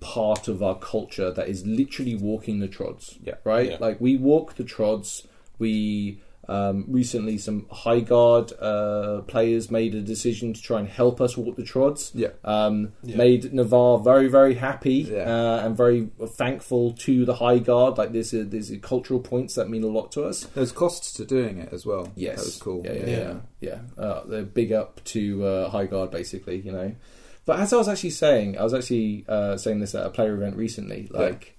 part 0.00 0.48
of 0.48 0.62
our 0.62 0.78
culture 0.78 1.30
that 1.30 1.48
is 1.48 1.66
literally 1.66 2.14
walking 2.16 2.58
the 2.60 2.68
trods. 2.68 3.18
Yeah. 3.22 3.34
Right? 3.44 3.70
Yeah. 3.70 3.76
Like 3.80 4.00
we 4.00 4.16
walk 4.16 4.54
the 4.56 4.64
trods. 4.64 5.26
We 5.58 6.20
um, 6.48 6.84
recently 6.88 7.38
some 7.38 7.66
high 7.70 8.00
guard 8.00 8.52
uh, 8.60 9.20
players 9.28 9.70
made 9.70 9.94
a 9.94 10.00
decision 10.00 10.52
to 10.52 10.60
try 10.60 10.80
and 10.80 10.88
help 10.88 11.20
us 11.20 11.36
walk 11.36 11.54
the 11.56 11.62
trods. 11.62 12.10
Yeah. 12.14 12.30
Um, 12.44 12.92
Yeah. 13.04 13.16
Made 13.18 13.52
Navarr 13.52 13.98
very 14.00 14.26
very 14.28 14.54
happy 14.54 15.06
Yeah. 15.12 15.30
uh, 15.32 15.60
and 15.66 15.76
very 15.76 16.08
thankful 16.26 16.92
to 16.94 17.24
the 17.24 17.34
high 17.36 17.58
guard. 17.58 17.98
Like 17.98 18.12
there's 18.12 18.32
a, 18.32 18.42
there's 18.44 18.70
a 18.70 18.78
cultural 18.78 19.20
points 19.20 19.54
that 19.54 19.68
mean 19.68 19.84
a 19.84 19.88
lot 19.88 20.10
to 20.12 20.24
us. 20.24 20.44
There's 20.54 20.72
costs 20.72 21.12
to 21.14 21.24
doing 21.24 21.58
it 21.58 21.72
as 21.72 21.86
well. 21.86 22.10
Yes, 22.16 22.38
that 22.38 22.44
was 22.46 22.56
cool. 22.56 22.82
Yeah, 22.84 22.92
yeah, 22.94 23.06
Yeah. 23.06 23.34
yeah. 23.60 23.78
yeah. 23.98 24.02
Uh, 24.04 24.24
they're 24.26 24.42
big 24.42 24.72
up 24.72 25.04
to 25.04 25.44
uh, 25.46 25.68
High 25.70 25.86
Guard, 25.86 26.10
basically. 26.10 26.58
You 26.62 26.72
know, 26.72 26.94
but 27.46 27.58
as 27.58 27.72
I 27.72 27.76
was 27.76 27.88
actually 27.88 28.10
saying, 28.10 28.58
I 28.58 28.62
was 28.62 28.74
actually 28.74 29.24
uh, 29.28 29.56
saying 29.56 29.80
this 29.80 29.94
at 29.94 30.06
a 30.06 30.10
player 30.10 30.34
event 30.34 30.56
recently. 30.56 31.08
Like, 31.10 31.56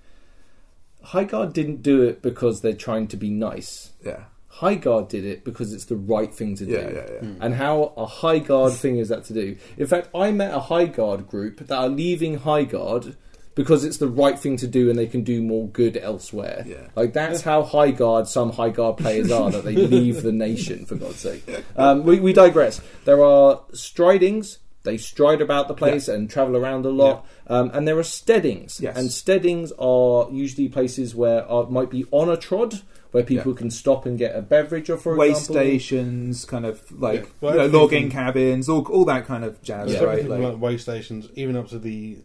High 1.03 1.23
Guard 1.23 1.53
didn't 1.53 1.81
do 1.81 2.03
it 2.03 2.21
because 2.21 2.61
they're 2.61 2.73
trying 2.73 3.07
to 3.07 3.17
be 3.17 3.29
nice. 3.29 3.91
yeah, 4.05 4.25
High 4.47 4.75
Guard 4.75 5.07
did 5.07 5.25
it 5.25 5.43
because 5.43 5.73
it's 5.73 5.85
the 5.85 5.95
right 5.95 6.33
thing 6.33 6.55
to 6.57 6.65
do. 6.65 6.71
yeah, 6.73 6.89
yeah. 6.89 7.09
yeah. 7.13 7.29
And 7.39 7.55
how 7.55 7.93
a 7.97 8.05
high 8.05 8.39
guard 8.39 8.73
thing 8.73 8.97
is 8.97 9.09
that 9.09 9.23
to 9.25 9.33
do? 9.33 9.57
In 9.77 9.87
fact, 9.87 10.09
I 10.13 10.31
met 10.31 10.53
a 10.53 10.59
high 10.59 10.85
guard 10.85 11.27
group 11.27 11.57
that 11.67 11.75
are 11.77 11.89
leaving 11.89 12.39
high 12.39 12.65
guard 12.65 13.15
because 13.55 13.83
it's 13.83 13.97
the 13.97 14.07
right 14.07 14.39
thing 14.39 14.57
to 14.57 14.67
do 14.67 14.89
and 14.89 14.97
they 14.97 15.07
can 15.07 15.23
do 15.23 15.41
more 15.41 15.67
good 15.67 15.97
elsewhere. 15.97 16.63
Yeah. 16.65 16.87
Like 16.95 17.13
that's 17.13 17.41
how 17.41 17.63
high 17.63 17.91
guard 17.91 18.27
some 18.27 18.51
high 18.51 18.69
guard 18.69 18.97
players 18.97 19.31
are 19.31 19.51
that 19.51 19.65
they 19.65 19.75
leave 19.95 20.23
the 20.23 20.31
nation 20.31 20.85
for 20.85 20.95
God's 20.95 21.17
sake. 21.17 21.43
Um, 21.75 22.03
we, 22.03 22.19
we 22.19 22.33
digress. 22.33 22.81
There 23.05 23.23
are 23.23 23.61
stridings. 23.73 24.59
They 24.83 24.97
stride 24.97 25.41
about 25.41 25.67
the 25.67 25.73
place 25.75 26.07
and 26.07 26.29
travel 26.29 26.57
around 26.57 26.85
a 26.85 26.89
lot. 26.89 27.25
Um, 27.47 27.69
and 27.73 27.87
there 27.87 27.97
are 27.99 28.03
steadings. 28.03 28.79
Yes. 28.81 28.97
And 28.97 29.11
steadings 29.11 29.71
are 29.77 30.27
usually 30.31 30.69
places 30.69 31.13
where 31.13 31.49
uh, 31.51 31.63
might 31.63 31.89
be 31.91 32.05
on 32.11 32.29
a 32.29 32.37
trod 32.37 32.81
where 33.11 33.23
people 33.23 33.53
can 33.53 33.69
stop 33.69 34.05
and 34.05 34.17
get 34.17 34.35
a 34.35 34.41
beverage 34.41 34.89
or 34.89 34.97
for 34.97 35.15
Way 35.15 35.31
example. 35.31 35.55
stations, 35.55 36.45
kind 36.45 36.65
of 36.65 36.89
like 36.99 37.23
Yeah. 37.23 37.29
Well, 37.41 37.53
you 37.65 37.71
know, 37.71 37.79
logging 37.79 38.03
from- 38.03 38.11
cabins, 38.11 38.69
all 38.69 38.83
all 38.87 39.05
that 39.05 39.25
kind 39.27 39.43
of 39.43 39.61
jazz, 39.61 39.91
Yeah. 39.93 40.03
Right? 40.03 40.27
Like, 40.27 40.39
like 40.41 40.59
way 40.61 40.77
stations, 40.77 41.27
even 41.35 41.55
up 41.57 41.67
to 41.69 41.77
the 41.79 42.17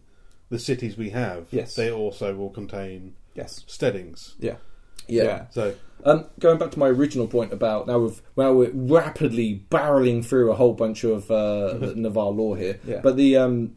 the 0.49 0.57
cities 0.59 0.95
we 0.97 1.09
have, 1.09 1.47
Yes. 1.51 1.75
they 1.75 1.91
also 1.91 2.33
will 2.33 2.49
contain 2.49 3.15
yes, 3.35 3.65
steadings. 3.67 4.35
yeah, 4.39 4.55
Yeah. 5.07 5.47
So 5.51 5.73
Um, 6.07 6.25
going 6.39 6.57
back 6.57 6.71
to 6.71 6.79
my 6.79 6.87
original 6.87 7.27
point 7.27 7.51
about 7.51 7.85
now 7.85 7.99
we've 7.99 8.21
now 8.37 8.53
we're 8.53 8.71
rapidly 8.73 9.63
barreling 9.69 10.23
through 10.25 10.51
a 10.51 10.55
whole 10.55 10.73
bunch 10.73 11.03
of 11.03 11.29
uh, 11.29 11.73
Navarr 11.95 12.31
law 12.31 12.53
here, 12.55 12.79
Yeah. 12.87 13.01
but 13.03 13.17
the 13.17 13.35
um, 13.37 13.75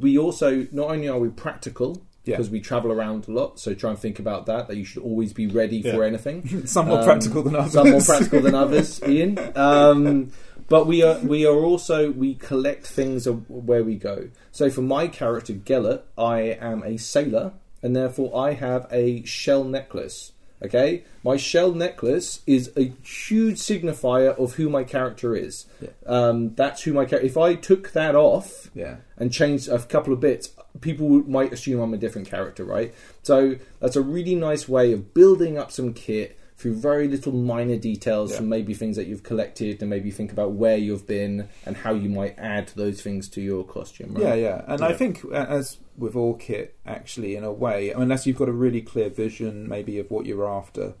we 0.00 0.16
also 0.18 0.66
not 0.72 0.90
only 0.90 1.06
are 1.08 1.18
we 1.18 1.28
practical 1.28 2.02
Yeah. 2.24 2.36
because 2.36 2.48
we 2.50 2.60
travel 2.60 2.90
around 2.92 3.28
a 3.28 3.32
lot, 3.32 3.60
so 3.60 3.74
try 3.74 3.90
and 3.90 3.98
think 3.98 4.18
about 4.18 4.46
that 4.46 4.68
that 4.68 4.76
you 4.76 4.84
should 4.84 5.02
always 5.02 5.32
be 5.34 5.46
ready 5.46 5.82
for 5.82 6.02
anything. 6.02 6.66
some 6.66 6.88
more 6.88 6.98
Um, 7.00 7.04
practical 7.04 7.42
than 7.42 7.56
others. 7.56 7.72
Some 7.72 7.90
more 7.90 8.00
practical 8.00 8.40
than 8.40 8.54
others, 8.54 9.00
Ian. 9.06 9.38
Um, 9.54 10.32
but 10.68 10.86
we 10.86 11.02
are 11.02 11.18
we 11.20 11.44
are 11.46 11.56
also 11.70 12.10
we 12.10 12.34
collect 12.36 12.86
things 12.86 13.26
where 13.48 13.84
we 13.84 13.96
go. 13.96 14.30
So 14.50 14.70
for 14.70 14.82
my 14.82 15.08
character 15.08 15.52
Gellert, 15.52 16.02
I 16.16 16.40
am 16.58 16.82
a 16.84 16.96
sailor, 16.96 17.52
and 17.82 17.94
therefore 17.94 18.34
I 18.34 18.52
have 18.54 18.86
a 18.90 19.22
shell 19.24 19.62
necklace. 19.64 20.32
Okay, 20.60 21.04
my 21.22 21.36
shell 21.36 21.72
necklace 21.72 22.40
is 22.46 22.72
a 22.76 22.92
huge 23.04 23.58
signifier 23.58 24.36
of 24.36 24.54
who 24.54 24.68
my 24.68 24.82
character 24.82 25.36
is. 25.36 25.66
Yeah. 25.80 25.90
Um, 26.04 26.54
that's 26.56 26.82
who 26.82 26.92
my 26.92 27.04
character. 27.04 27.26
If 27.26 27.36
I 27.36 27.54
took 27.54 27.92
that 27.92 28.16
off, 28.16 28.68
yeah, 28.74 28.96
and 29.16 29.32
changed 29.32 29.68
a 29.68 29.78
couple 29.78 30.12
of 30.12 30.20
bits, 30.20 30.50
people 30.80 31.08
might 31.08 31.52
assume 31.52 31.80
I'm 31.80 31.94
a 31.94 31.98
different 31.98 32.28
character, 32.28 32.64
right? 32.64 32.94
So 33.22 33.56
that's 33.80 33.96
a 33.96 34.02
really 34.02 34.34
nice 34.34 34.68
way 34.68 34.92
of 34.92 35.14
building 35.14 35.58
up 35.58 35.70
some 35.70 35.94
kit 35.94 36.37
through 36.58 36.74
very 36.74 37.06
little 37.08 37.32
minor 37.32 37.76
details 37.76 38.32
Yeah. 38.32 38.38
from 38.38 38.48
maybe 38.48 38.74
things 38.74 38.96
that 38.96 39.06
you've 39.06 39.22
collected 39.22 39.80
and 39.80 39.88
maybe 39.88 40.10
think 40.10 40.32
about 40.32 40.52
where 40.52 40.76
you've 40.76 41.06
been 41.06 41.48
and 41.64 41.76
how 41.76 41.94
you 41.94 42.08
might 42.10 42.34
add 42.36 42.68
those 42.74 43.00
things 43.00 43.28
to 43.30 43.40
your 43.40 43.62
costume, 43.64 44.12
right? 44.14 44.22
yeah, 44.24 44.34
yeah. 44.34 44.64
And 44.66 44.82
I 44.82 44.92
think, 44.92 45.24
uh, 45.24 45.46
as 45.48 45.78
with 45.96 46.16
all 46.16 46.34
kit, 46.34 46.74
actually, 46.84 47.36
in 47.36 47.44
a 47.44 47.52
way, 47.52 47.90
unless 47.92 48.26
you've 48.26 48.36
got 48.38 48.48
a 48.48 48.52
really 48.52 48.80
clear 48.82 49.08
vision, 49.08 49.68
maybe 49.68 49.98
of 50.00 50.10
what 50.10 50.26
you're 50.26 50.48
after, 50.48 50.94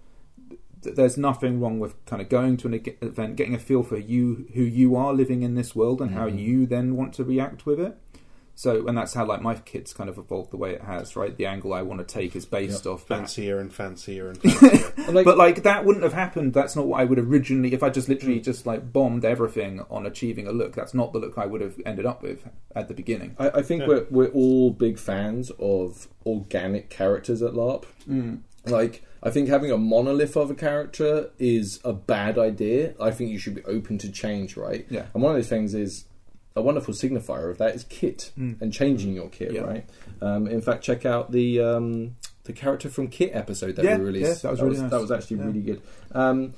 there's 0.82 1.18
nothing 1.18 1.60
wrong 1.60 1.80
with 1.80 1.94
kind 2.06 2.22
of 2.22 2.28
going 2.28 2.56
to 2.58 2.68
an 2.68 2.80
event, 3.02 3.34
getting 3.34 3.54
a 3.54 3.58
feel 3.58 3.82
for 3.82 3.98
you, 3.98 4.46
who 4.54 4.62
you 4.62 4.94
are 4.94 5.12
living 5.12 5.42
in 5.42 5.56
this 5.56 5.74
world, 5.74 6.00
and 6.00 6.12
how 6.12 6.28
Mhm. 6.30 6.38
you 6.38 6.66
then 6.66 6.94
want 6.96 7.12
to 7.14 7.24
react 7.24 7.66
with 7.66 7.80
it. 7.80 7.96
So, 8.58 8.88
and 8.88 8.98
that's 8.98 9.14
how 9.14 9.24
like 9.24 9.40
my 9.40 9.54
kit's 9.54 9.92
kind 9.92 10.10
of 10.10 10.18
evolved 10.18 10.50
the 10.50 10.56
way 10.56 10.72
it 10.72 10.80
has, 10.82 11.14
right? 11.14 11.36
The 11.36 11.46
angle 11.46 11.72
I 11.72 11.82
want 11.82 12.00
to 12.00 12.04
take 12.12 12.34
is 12.34 12.44
based 12.44 12.88
off 12.88 13.06
that. 13.06 13.18
Fancier 13.18 13.60
and 13.60 13.72
fancier 13.72 14.30
and 14.30 14.42
fancier. 14.42 15.12
Like, 15.12 15.24
but 15.24 15.38
like 15.38 15.62
that 15.62 15.84
wouldn't 15.84 16.02
have 16.02 16.12
happened. 16.12 16.54
That's 16.54 16.74
not 16.74 16.88
what 16.88 17.00
I 17.00 17.04
would 17.04 17.20
originally. 17.20 17.72
If 17.72 17.84
I 17.84 17.88
just 17.90 18.08
literally 18.08 18.40
just 18.40 18.66
like 18.66 18.92
bombed 18.92 19.24
everything 19.24 19.84
on 19.90 20.06
achieving 20.06 20.48
a 20.48 20.50
look, 20.50 20.74
that's 20.74 20.92
not 20.92 21.12
the 21.12 21.20
look 21.20 21.38
I 21.38 21.46
would 21.46 21.60
have 21.60 21.80
ended 21.86 22.04
up 22.04 22.20
with 22.20 22.48
at 22.74 22.88
the 22.88 22.94
beginning. 22.94 23.36
I, 23.38 23.50
I 23.50 23.62
think 23.62 23.82
Yeah. 23.82 23.86
we're 23.86 24.06
we're 24.10 24.32
all 24.32 24.72
big 24.72 24.98
fans 24.98 25.52
of 25.60 26.08
organic 26.26 26.90
characters 26.90 27.42
at 27.42 27.52
LARP. 27.52 27.84
Mm. 28.10 28.40
Like, 28.66 29.04
I 29.22 29.30
think 29.30 29.48
having 29.48 29.70
a 29.70 29.78
monolith 29.78 30.36
of 30.36 30.50
a 30.50 30.54
character 30.56 31.30
is 31.38 31.78
a 31.84 31.92
bad 31.92 32.36
idea. 32.38 32.94
I 33.00 33.12
think 33.12 33.30
you 33.30 33.38
should 33.38 33.54
be 33.54 33.64
open 33.66 33.98
to 33.98 34.10
change, 34.10 34.56
right? 34.56 34.84
Yeah. 34.90 35.06
And 35.14 35.22
one 35.22 35.30
of 35.30 35.38
those 35.38 35.48
things 35.48 35.74
is 35.74 36.06
a 36.56 36.62
wonderful 36.62 36.92
signifier 36.94 37.50
of 37.50 37.58
that 37.58 37.74
is 37.74 37.84
kit 37.88 38.32
Mm. 38.38 38.60
and 38.60 38.72
changing 38.72 39.14
your 39.14 39.28
kit, 39.28 39.52
Yeah. 39.52 39.60
right? 39.62 39.84
Um, 40.20 40.46
in 40.48 40.60
fact, 40.60 40.82
check 40.82 41.06
out 41.06 41.30
the 41.32 41.60
um, 41.60 42.16
the 42.44 42.52
character 42.54 42.88
from 42.88 43.08
Kit 43.08 43.30
episode 43.34 43.76
that 43.76 43.84
Yeah, 43.84 43.98
we 43.98 44.04
released. 44.06 44.42
that 44.42 44.50
was 44.50 44.62
really 44.62 44.78
nice. 44.78 44.90
that 44.90 45.00
was 45.00 45.10
actually 45.12 45.36
Yeah. 45.38 45.44
really 45.46 45.60
good. 45.60 45.82
Um, 46.12 46.54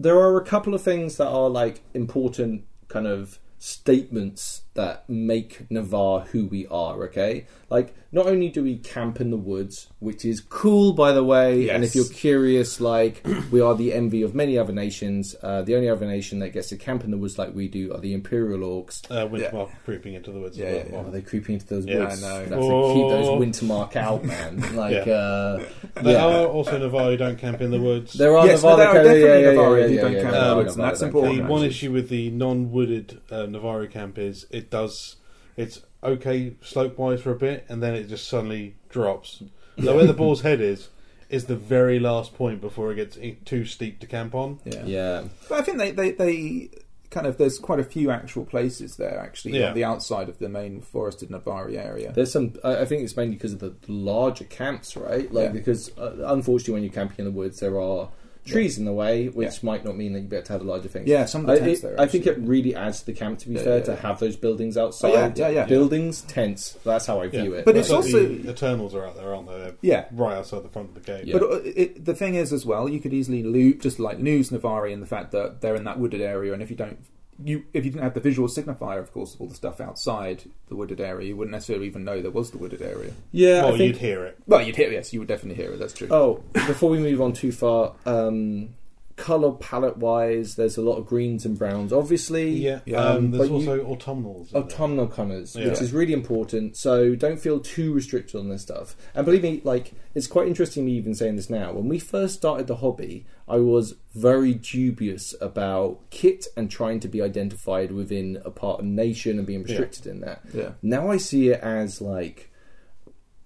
there 0.00 0.16
are 0.18 0.36
a 0.38 0.44
couple 0.44 0.74
of 0.74 0.80
things 0.82 1.16
that 1.18 1.28
are 1.28 1.48
like 1.50 1.82
important 1.92 2.64
kind 2.88 3.06
of 3.06 3.38
statements 3.58 4.62
that 4.74 5.08
make 5.08 5.70
Navarr 5.70 6.20
who 6.32 6.46
we 6.46 6.66
are, 6.68 7.02
okay? 7.04 7.46
Like, 7.70 7.94
not 8.14 8.26
only 8.28 8.48
do 8.48 8.62
we 8.62 8.76
camp 8.78 9.20
in 9.20 9.30
the 9.30 9.36
woods, 9.36 9.88
which 9.98 10.24
is 10.24 10.40
cool, 10.40 10.92
by 10.92 11.10
the 11.10 11.24
way, 11.24 11.62
yes. 11.62 11.74
and 11.74 11.82
if 11.82 11.96
you're 11.96 12.08
curious, 12.08 12.80
like, 12.80 13.20
we 13.50 13.60
are 13.60 13.74
the 13.74 13.92
envy 13.92 14.22
of 14.22 14.36
many 14.36 14.56
other 14.56 14.72
nations. 14.72 15.34
Uh, 15.42 15.62
the 15.62 15.74
only 15.74 15.88
other 15.90 16.06
nation 16.06 16.38
that 16.38 16.50
gets 16.50 16.68
to 16.68 16.76
camp 16.76 17.02
in 17.02 17.10
the 17.10 17.18
woods 17.18 17.38
like 17.38 17.52
we 17.54 17.66
do 17.66 17.92
are 17.92 17.98
the 17.98 18.14
Imperial 18.14 18.60
Orcs. 18.60 19.04
uh, 19.10 19.26
Wintermark 19.28 19.68
Yeah. 19.70 19.74
creeping 19.84 20.14
into 20.14 20.30
the 20.30 20.38
woods. 20.38 20.56
Yeah, 20.56 20.66
as 20.66 20.88
yeah. 20.90 20.96
Oh, 20.96 21.06
are 21.06 21.10
they 21.10 21.22
creeping 21.22 21.54
into 21.54 21.66
those 21.66 21.86
woods? 21.86 21.88
Yeah, 21.96 22.04
woods? 22.04 22.22
I 22.22 22.28
know. 22.28 22.38
That's 22.46 22.50
to 22.66 22.94
keep 22.94 23.08
those 23.10 23.26
Oh. 23.28 23.38
Wintermark 23.40 23.96
out, 23.96 24.24
man. 24.24 24.62
Like, 24.76 25.06
Yeah. 25.06 25.12
uh, 25.12 25.64
There 26.02 26.20
are 26.20 26.46
also 26.46 26.78
Navarr 26.78 27.10
who 27.10 27.16
don't 27.16 27.36
camp 27.38 27.60
in 27.60 27.72
the 27.72 27.80
woods. 27.80 28.12
There 28.12 28.36
are 28.36 28.46
Yes, 28.46 28.62
no, 28.62 28.70
Navarr 28.70 28.76
there 28.76 28.88
are 28.88 28.94
that- 28.94 29.04
yeah, 29.04 29.10
definitely 29.26 29.42
yeah, 29.42 29.50
yeah, 29.50 29.50
Navarr 29.56 29.78
yeah, 29.80 29.86
who 29.88 29.94
yeah, 29.94 30.00
don't 30.02 30.12
yeah, 30.12 30.22
camp 30.22 30.34
yeah, 30.34 30.42
in 30.44 30.48
the 30.50 30.56
woods, 30.56 30.74
and 30.76 30.84
that's 30.84 31.02
important. 31.02 31.36
the 31.38 31.44
one 31.44 31.64
issue 31.64 31.90
with 31.92 32.08
the 32.08 32.30
non-wooded 32.30 33.20
uh, 33.30 33.46
Navarro 33.46 33.86
camp 33.88 34.18
is 34.18 34.46
it 34.50 34.70
does 34.70 35.16
it's 35.56 35.80
okay 36.04 36.54
slope 36.62 36.98
wise 36.98 37.20
for 37.22 37.32
a 37.32 37.36
bit 37.36 37.64
and 37.68 37.82
then 37.82 37.94
it 37.94 38.08
just 38.08 38.28
suddenly 38.28 38.74
drops. 38.88 39.42
Now 39.76 39.96
where 39.96 40.06
the 40.06 40.12
boar's 40.14 40.42
head 40.42 40.60
is 40.60 40.88
is 41.30 41.46
the 41.46 41.56
very 41.56 41.98
last 41.98 42.32
point 42.34 42.60
before 42.60 42.92
it 42.92 42.94
gets 42.96 43.18
too 43.44 43.64
steep 43.64 43.98
to 44.00 44.06
camp 44.06 44.34
on. 44.36 44.60
Yeah. 44.64 44.84
Yeah. 44.84 45.24
But 45.48 45.58
I 45.58 45.62
think 45.62 45.78
they, 45.78 45.90
they, 45.90 46.12
they 46.12 46.70
kind 47.10 47.26
of 47.26 47.38
there's 47.38 47.58
quite 47.58 47.80
a 47.80 47.84
few 47.84 48.10
actual 48.12 48.44
places 48.44 48.96
there 48.96 49.18
actually 49.18 49.58
Yeah. 49.58 49.70
on 49.70 49.74
the 49.74 49.82
outside 49.82 50.28
of 50.28 50.38
the 50.38 50.48
main 50.48 50.80
forested 50.80 51.30
Navari 51.30 51.76
area. 51.76 52.12
There's 52.12 52.30
some. 52.30 52.54
I 52.62 52.82
I 52.82 52.84
think 52.84 53.02
it's 53.02 53.16
mainly 53.16 53.34
because 53.34 53.52
of 53.52 53.58
the 53.60 53.74
larger 53.88 54.44
camps, 54.44 54.96
right? 54.96 55.32
Like 55.32 55.46
Yeah. 55.46 55.52
because 55.52 55.90
uh, 55.98 56.12
unfortunately, 56.26 56.74
when 56.74 56.82
you're 56.84 56.92
camping 56.92 57.18
in 57.18 57.24
the 57.24 57.36
woods, 57.36 57.58
there 57.58 57.80
are 57.80 58.10
trees 58.44 58.78
in 58.78 58.84
the 58.84 58.92
way, 58.92 59.28
which 59.28 59.62
might 59.62 59.84
not 59.84 59.96
mean 59.96 60.12
that 60.12 60.20
you 60.20 60.28
get 60.28 60.44
to 60.46 60.52
have 60.52 60.60
a 60.60 60.64
larger 60.64 60.88
thing. 60.88 61.04
Yeah, 61.06 61.24
some 61.24 61.42
of 61.42 61.46
the 61.46 61.52
I, 61.54 61.58
tents 61.58 61.80
it- 61.80 61.82
there. 61.82 62.00
I 62.00 62.06
think 62.06 62.26
it 62.26 62.38
really 62.38 62.74
adds 62.74 63.00
to 63.00 63.06
the 63.06 63.12
camp. 63.12 63.38
To 63.40 63.48
be 63.48 63.54
Yeah, 63.54 63.62
fair, 63.62 63.78
yeah, 63.78 63.84
to 63.84 63.92
yeah. 63.92 64.00
have 64.00 64.20
those 64.20 64.36
buildings 64.36 64.76
outside. 64.76 65.08
Oh, 65.10 65.12
yeah, 65.14 65.32
yeah, 65.34 65.48
yeah. 65.48 65.64
Buildings, 65.66 66.22
tents. 66.22 66.78
That's 66.84 67.06
how 67.06 67.20
I 67.20 67.28
view 67.28 67.52
Yeah. 67.52 67.60
it. 67.60 67.64
But 67.64 67.74
Like 67.74 67.80
it's 67.82 67.90
also- 67.90 68.26
the 68.26 68.50
Eternals 68.50 68.94
are 68.94 69.06
out 69.06 69.16
there, 69.16 69.34
aren't 69.34 69.48
they? 69.48 69.58
They're 69.58 69.74
yeah. 69.82 70.04
right 70.12 70.36
outside 70.36 70.62
the 70.62 70.68
front 70.68 70.90
of 70.90 70.94
the 70.94 71.00
gate. 71.00 71.26
Yeah. 71.26 71.38
But 71.38 71.42
uh, 71.50 71.60
it, 71.64 72.04
the 72.04 72.14
thing 72.14 72.34
is, 72.34 72.52
as 72.52 72.66
well, 72.66 72.88
you 72.88 73.00
could 73.00 73.12
easily 73.14 73.42
loop 73.42 73.80
just 73.80 73.98
like 73.98 74.18
news 74.18 74.50
Navari 74.50 74.92
and 74.92 75.02
the 75.02 75.06
fact 75.06 75.32
that 75.32 75.60
they're 75.60 75.74
in 75.76 75.84
that 75.84 75.98
wooded 75.98 76.20
area, 76.20 76.52
and 76.52 76.62
if 76.62 76.70
you 76.70 76.76
don't, 76.76 76.98
you 77.42 77.64
if 77.72 77.84
you 77.84 77.90
didn't 77.90 78.04
have 78.04 78.14
the 78.14 78.20
visual 78.20 78.48
signifier, 78.48 78.98
of 78.98 79.12
course, 79.12 79.34
of 79.34 79.40
all 79.40 79.46
the 79.48 79.54
stuff 79.54 79.80
outside 79.80 80.44
the 80.68 80.76
wooded 80.76 81.00
area, 81.00 81.28
you 81.28 81.36
wouldn't 81.36 81.52
necessarily 81.52 81.86
even 81.86 82.04
know 82.04 82.20
there 82.20 82.30
was 82.30 82.50
the 82.50 82.58
wooded 82.58 82.82
area. 82.82 83.12
yeah, 83.32 83.62
well, 83.62 83.76
think. 83.76 83.80
you'd 83.80 83.96
hear 83.96 84.24
it. 84.24 84.38
Well, 84.46 84.62
you'd 84.62 84.76
hear, 84.76 84.90
yes, 84.90 85.12
you 85.12 85.20
would 85.20 85.28
definitely 85.28 85.62
hear 85.62 85.72
it. 85.72 85.78
That's 85.78 85.92
true. 85.92 86.08
Oh, 86.10 86.42
before 86.52 86.90
we 86.90 86.98
move 86.98 87.20
on 87.20 87.32
too 87.32 87.52
far, 87.52 87.94
um, 88.06 88.70
color 89.16 89.52
palette 89.52 89.96
wise, 89.98 90.56
there's 90.56 90.76
a 90.76 90.82
lot 90.82 90.96
of 90.96 91.06
greens 91.06 91.44
and 91.46 91.56
browns. 91.56 91.92
Obviously, 91.92 92.50
Yeah. 92.50 92.80
Yeah, 92.84 92.98
um, 93.04 93.30
there's 93.30 93.48
but 93.48 93.60
you- 93.60 93.70
also 93.70 93.84
autumnals. 93.84 94.48
in 94.48 94.52
there. 94.54 94.62
autumnal 94.62 95.06
colours, 95.06 95.54
Yeah. 95.54 95.68
which 95.68 95.80
is 95.80 95.92
really 95.92 96.12
important. 96.12 96.76
So 96.76 97.14
don't 97.14 97.38
feel 97.38 97.60
too 97.60 97.92
restricted 97.92 98.40
on 98.40 98.48
this 98.48 98.62
stuff. 98.62 98.96
And 99.14 99.24
believe 99.24 99.42
me, 99.44 99.60
like 99.62 99.92
it's 100.14 100.26
quite 100.26 100.48
interesting 100.48 100.84
me 100.84 100.92
even 100.92 101.14
saying 101.14 101.36
this 101.36 101.48
now. 101.48 101.72
When 101.72 101.88
we 101.88 102.00
first 102.00 102.34
started 102.34 102.66
the 102.66 102.76
hobby, 102.76 103.24
I 103.46 103.58
was 103.58 103.94
very 104.14 104.54
dubious 104.54 105.32
about 105.40 106.00
kit 106.10 106.48
and 106.56 106.68
trying 106.70 106.98
to 107.00 107.08
be 107.08 107.22
identified 107.22 107.92
within 107.92 108.40
a 108.44 108.50
part 108.50 108.80
of 108.80 108.86
nation 108.86 109.38
and 109.38 109.46
being 109.46 109.62
restricted 109.62 110.06
in 110.08 110.20
that. 110.22 110.40
Yeah. 110.52 110.72
Now 110.82 111.08
I 111.10 111.18
see 111.18 111.50
it 111.50 111.60
as 111.60 112.00
like 112.00 112.50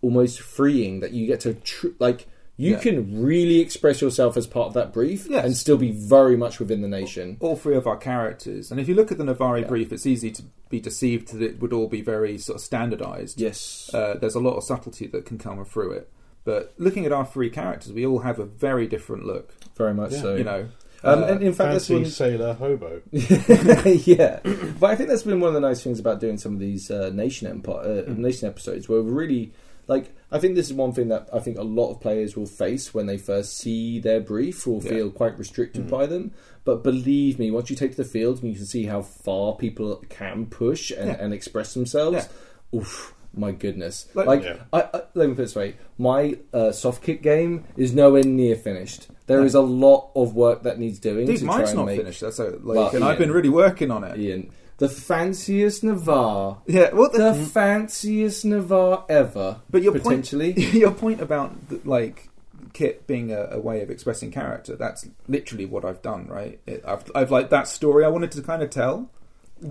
almost 0.00 0.40
freeing 0.40 1.00
that 1.00 1.12
you 1.12 1.26
get 1.26 1.40
to 1.40 1.54
tr- 1.54 1.88
like. 1.98 2.26
You 2.60 2.72
Yeah. 2.72 2.78
can 2.80 3.22
really 3.22 3.60
express 3.60 4.02
yourself 4.02 4.36
as 4.36 4.46
part 4.46 4.66
of 4.66 4.74
that 4.74 4.92
brief 4.92 5.26
Yes. 5.30 5.44
and 5.44 5.56
still 5.56 5.76
be 5.76 5.92
very 5.92 6.36
much 6.36 6.58
within 6.58 6.82
the 6.82 6.88
nation. 6.88 7.36
all 7.40 7.54
three 7.56 7.76
of 7.76 7.86
our 7.86 7.96
characters. 7.96 8.70
And 8.72 8.78
if 8.80 8.88
you 8.88 8.94
look 8.96 9.10
at 9.12 9.16
the 9.18 9.24
Navari 9.24 9.60
Yeah. 9.62 9.68
brief, 9.68 9.92
it's 9.92 10.06
easy 10.06 10.30
to 10.32 10.42
be 10.68 10.80
deceived 10.80 11.32
that 11.32 11.40
it 11.42 11.60
would 11.62 11.72
all 11.72 11.86
be 11.86 12.00
very 12.02 12.36
sort 12.36 12.56
of 12.56 12.60
standardized. 12.62 13.40
Yes. 13.40 13.88
Uh, 13.94 14.16
there's 14.20 14.34
a 14.34 14.40
lot 14.40 14.56
of 14.56 14.64
subtlety 14.64 15.06
that 15.06 15.24
can 15.24 15.38
come 15.38 15.64
through 15.64 15.92
it. 15.92 16.08
But 16.44 16.72
looking 16.78 17.06
at 17.06 17.12
our 17.12 17.24
three 17.24 17.48
characters, 17.50 17.92
we 17.92 18.04
all 18.04 18.20
have 18.20 18.38
a 18.40 18.44
very 18.44 18.86
different 18.88 19.24
look. 19.24 19.54
very 19.76 19.94
much 19.94 20.10
Yeah. 20.12 20.20
so. 20.22 20.34
You 20.34 20.44
know, 20.44 20.64
Um, 21.04 21.22
Uh, 21.22 21.26
and 21.28 21.42
in 21.44 21.52
fact, 21.52 21.70
that's 21.74 21.86
Fancy 21.86 21.94
one, 22.02 22.04
sailor 22.06 22.54
hobo. 22.54 23.00
yeah, 23.12 24.40
but 24.80 24.90
I 24.90 24.96
think 24.96 25.08
that's 25.08 25.22
been 25.22 25.38
one 25.38 25.48
of 25.48 25.54
the 25.54 25.60
nice 25.60 25.80
things 25.82 26.00
about 26.00 26.18
doing 26.18 26.38
some 26.38 26.54
of 26.54 26.58
these 26.58 26.90
uh, 26.90 27.10
nation 27.14 27.46
empire 27.46 28.04
uh, 28.08 28.10
Mm. 28.10 28.18
nation 28.18 28.48
episodes, 28.48 28.88
where 28.88 29.00
we're 29.02 29.12
really 29.12 29.52
like. 29.88 30.14
I 30.30 30.38
think 30.38 30.56
this 30.56 30.66
is 30.66 30.74
one 30.74 30.92
thing 30.92 31.08
that 31.08 31.26
I 31.32 31.38
think 31.38 31.56
a 31.56 31.62
lot 31.62 31.90
of 31.90 32.02
players 32.02 32.36
will 32.36 32.44
face 32.44 32.92
when 32.92 33.06
they 33.06 33.16
first 33.16 33.56
see 33.56 33.98
their 33.98 34.20
brief, 34.20 34.66
Yeah. 34.66 34.80
feel 34.80 35.10
quite 35.10 35.38
restricted 35.38 35.86
Mm. 35.86 35.90
by 35.90 36.04
them. 36.04 36.32
But 36.64 36.84
believe 36.84 37.38
me, 37.38 37.50
once 37.50 37.70
you 37.70 37.76
take 37.76 37.92
to 37.92 37.96
the 37.96 38.04
field 38.04 38.42
and 38.42 38.50
you 38.50 38.56
can 38.56 38.66
see 38.66 38.84
how 38.84 39.00
far 39.00 39.54
people 39.56 39.96
can 40.10 40.44
push 40.44 40.90
and, 40.90 41.08
Yeah. 41.08 41.16
and 41.18 41.32
express 41.32 41.72
themselves, 41.72 42.28
oof, 42.74 43.14
my 43.32 43.52
goodness! 43.52 44.06
Like- 44.12 44.26
Like, 44.26 44.42
Yeah. 44.44 44.56
I, 44.70 44.80
I, 44.82 45.02
let 45.14 45.28
me 45.30 45.34
put 45.34 45.40
it 45.42 45.44
this 45.46 45.56
way: 45.56 45.76
my 45.96 46.36
uh, 46.52 46.72
soft 46.72 47.02
kick 47.02 47.22
game 47.22 47.64
is 47.78 47.94
nowhere 47.94 48.22
near 48.22 48.54
finished. 48.54 49.08
There 49.28 49.42
is 49.46 49.54
a 49.54 49.62
lot 49.62 50.10
of 50.14 50.34
work 50.34 50.62
that 50.64 50.78
needs 50.78 50.98
doing 50.98 51.24
dude, 51.26 51.42
mine's 51.42 51.70
and 51.70 51.78
not 51.78 51.86
make 51.86 51.96
finished. 52.00 52.20
That's 52.20 52.38
a, 52.38 52.50
like, 52.62 52.76
Well, 52.76 52.90
and 52.94 53.02
I've 53.02 53.18
been 53.18 53.32
really 53.32 53.48
working 53.48 53.90
on 53.90 54.04
it. 54.04 54.18
Ian, 54.18 54.50
the 54.78 54.88
fanciest 54.88 55.82
Navarr, 55.82 56.58
Yeah, 56.66 56.90
well, 56.92 57.10
the 57.10 57.18
the, 57.18 57.32
mm. 57.32 57.46
fanciest 57.48 58.44
Navarr 58.44 59.04
ever, 59.08 59.60
but 59.68 59.82
your 59.82 59.92
point, 59.92 60.04
potentially. 60.04 60.52
your 60.72 60.92
point 60.92 61.20
about 61.20 61.68
the, 61.68 61.80
like 61.84 62.28
kit 62.72 63.06
being 63.06 63.32
a, 63.32 63.48
a 63.52 63.58
way 63.58 63.82
of 63.82 63.90
expressing 63.90 64.30
character—that's 64.30 65.08
literally 65.26 65.66
what 65.66 65.84
I've 65.84 66.00
done. 66.00 66.28
Right? 66.28 66.60
It, 66.66 66.84
I've, 66.86 67.10
I've 67.14 67.30
like 67.30 67.50
that 67.50 67.66
story 67.66 68.04
I 68.04 68.08
wanted 68.08 68.30
to 68.32 68.42
kind 68.42 68.62
of 68.62 68.70
tell. 68.70 69.10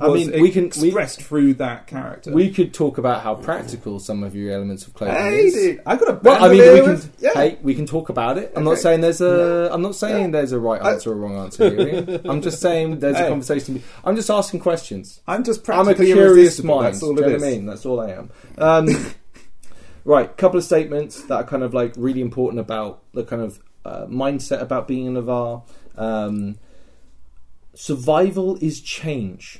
I 0.02 0.10
mean, 0.10 0.42
we 0.42 0.52
can- 0.52 0.70
we- 0.82 0.88
expressed 0.90 1.22
through 1.22 1.54
that 1.56 1.88
character. 1.88 2.32
we 2.34 2.50
could 2.52 2.74
talk 2.74 2.98
about 2.98 3.22
how 3.22 3.36
practical 3.36 4.00
some 4.00 4.22
of 4.22 4.36
your 4.36 4.52
elements 4.54 4.86
of 4.86 4.94
clothing 4.94 5.16
hey, 5.16 5.46
is. 5.46 5.54
dude, 5.54 5.82
I 5.86 5.96
got 5.96 6.10
a 6.10 6.20
Well, 6.22 6.44
I 6.44 6.50
mean, 6.50 6.60
we 6.60 6.80
can. 6.82 6.90
with- 6.90 7.16
yeah. 7.20 7.34
Hey, 7.34 7.58
we 7.64 7.74
can 7.74 7.86
talk 7.86 8.10
about 8.10 8.38
it. 8.38 8.52
I'm 8.56 8.66
not 8.66 8.80
saying 8.80 9.00
there's 9.00 9.22
a. 9.22 9.70
am 9.72 9.82
not 9.82 9.96
saying 9.96 10.26
Yeah. 10.26 10.32
there's 10.32 10.52
a 10.52 10.60
right 10.60 10.82
I- 10.82 10.92
answer 10.92 11.12
or 11.12 11.16
wrong 11.16 11.38
answer 11.38 11.70
here. 11.74 12.20
I'm 12.26 12.42
just 12.42 12.60
saying 12.60 13.00
there's 13.00 13.18
a 13.18 13.30
conversation. 13.30 13.82
I'm 14.04 14.16
just 14.18 14.30
asking 14.30 14.60
questions. 14.60 15.22
I'm 15.26 15.44
just 15.46 15.68
I'm 15.70 15.88
a 15.88 15.96
curious 15.96 16.62
mind. 16.62 16.86
That's 16.96 17.04
all 17.04 17.14
Do 17.14 17.22
you 17.22 17.28
know 17.30 17.34
what 17.38 17.44
I 17.44 17.50
mean? 17.50 17.66
That's 17.66 17.86
all 17.86 18.00
I 18.02 18.10
am. 18.12 18.30
Um, 18.58 18.88
right, 20.04 20.36
couple 20.36 20.58
of 20.58 20.66
statements 20.66 21.22
that 21.24 21.36
are 21.36 21.44
kind 21.46 21.64
of 21.64 21.74
like 21.74 21.94
really 21.96 22.22
important 22.22 22.60
about 22.60 23.04
the 23.14 23.24
kind 23.24 23.42
of 23.42 23.60
uh, 23.86 24.06
mindset 24.08 24.62
about 24.62 24.86
being 24.88 25.08
a 25.08 25.12
Navarr. 25.12 25.64
Um, 25.98 26.58
survival 27.74 28.58
is 28.62 28.82
change. 28.82 29.60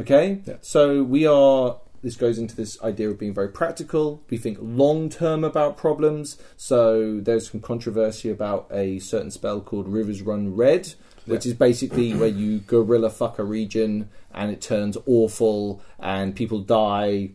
Okay, 0.00 0.40
Yeah. 0.46 0.54
so 0.62 1.02
we 1.02 1.26
are. 1.26 1.76
This 2.02 2.16
goes 2.16 2.38
into 2.38 2.56
this 2.56 2.80
idea 2.82 3.10
of 3.10 3.18
being 3.18 3.34
very 3.34 3.48
practical. 3.50 4.22
We 4.30 4.38
think 4.38 4.56
long 4.60 5.10
term 5.10 5.44
about 5.44 5.76
problems. 5.76 6.38
So 6.56 7.20
there's 7.20 7.50
some 7.50 7.60
controversy 7.60 8.30
about 8.30 8.66
a 8.72 8.98
certain 9.00 9.30
spell 9.30 9.60
called 9.60 9.86
Rivers 9.86 10.22
Run 10.22 10.56
Red, 10.56 10.94
which 11.26 11.44
is 11.44 11.52
basically 11.52 12.14
where 12.14 12.28
you 12.28 12.60
gorilla 12.60 13.10
fuck 13.10 13.38
a 13.38 13.44
region 13.44 14.08
and 14.34 14.50
it 14.50 14.62
turns 14.62 14.96
awful 15.06 15.82
and 15.98 16.34
people 16.34 16.60
die, 16.60 17.32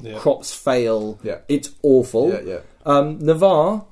Yeah. 0.00 0.16
crops 0.18 0.54
fail. 0.54 1.18
Yeah. 1.22 1.40
It's 1.48 1.72
awful. 1.82 2.30
Yeah, 2.30 2.40
yeah. 2.40 2.58
Um, 2.86 3.18
Navarr 3.18 3.84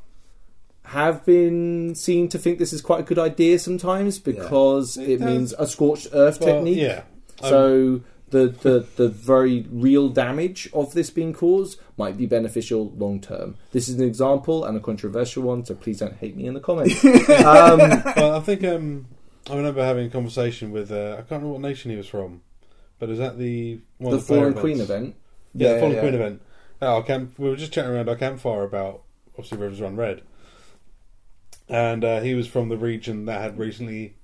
have 0.84 1.24
been 1.26 1.94
seen 1.94 2.28
to 2.28 2.38
think 2.38 2.58
this 2.58 2.72
is 2.72 2.80
quite 2.80 3.00
a 3.00 3.02
good 3.02 3.18
idea 3.18 3.58
sometimes 3.58 4.18
because 4.18 4.96
It 4.96 5.08
it, 5.08 5.20
means 5.20 5.52
a 5.58 5.66
scorched 5.66 6.08
earth 6.14 6.40
Well, 6.40 6.54
technique. 6.54 6.78
yeah. 6.78 7.02
Um, 7.42 7.50
So 7.50 8.00
the, 8.30 8.48
the 8.48 8.86
the 8.96 9.08
very 9.08 9.66
real 9.70 10.08
damage 10.08 10.68
of 10.72 10.92
this 10.92 11.10
being 11.10 11.32
caused 11.32 11.78
might 11.96 12.16
be 12.16 12.26
beneficial 12.26 12.90
long 12.96 13.20
term. 13.20 13.56
This 13.72 13.88
is 13.88 13.98
an 13.98 14.04
example 14.04 14.64
and 14.64 14.76
a 14.76 14.80
controversial 14.80 15.42
one, 15.42 15.64
so 15.64 15.74
please 15.74 16.00
don't 16.00 16.16
hate 16.16 16.36
me 16.36 16.46
in 16.46 16.54
the 16.54 16.60
comments. 16.60 17.04
um, 17.04 17.78
well, 18.16 18.34
I 18.34 18.40
think 18.40 18.64
um, 18.64 19.06
I 19.48 19.56
remember 19.56 19.84
having 19.84 20.06
a 20.06 20.10
conversation 20.10 20.72
with 20.72 20.90
uh, 20.90 21.12
I 21.12 21.16
can't 21.16 21.30
remember 21.30 21.50
what 21.50 21.60
nation 21.60 21.90
he 21.90 21.96
was 21.96 22.08
from, 22.08 22.42
but 22.98 23.08
it 23.08 23.12
was 23.12 23.20
at 23.20 23.38
the 23.38 23.80
one 23.98 24.12
the 24.12 24.16
of 24.18 24.26
the 24.26 24.26
player 24.26 24.40
Fallen 24.40 24.54
Queen 24.54 24.80
event. 24.80 25.16
Yeah, 25.52 25.68
Yeah, 25.68 25.74
the 25.74 25.80
Fallen 25.80 25.94
yeah. 25.94 26.00
Queen 26.00 26.14
event. 26.14 26.42
At 26.80 26.88
our 26.88 27.02
camp, 27.02 27.38
we 27.38 27.48
were 27.48 27.56
just 27.56 27.72
chatting 27.72 27.92
around 27.92 28.08
our 28.08 28.16
campfire 28.16 28.64
about 28.64 29.02
obviously 29.34 29.58
Rivers 29.58 29.80
Run 29.80 29.96
Red, 29.96 30.22
and 31.68 32.04
uh, 32.04 32.20
he 32.20 32.34
was 32.34 32.46
from 32.46 32.68
the 32.68 32.76
region 32.76 33.26
that 33.26 33.40
had 33.40 33.58
recently 33.58 34.16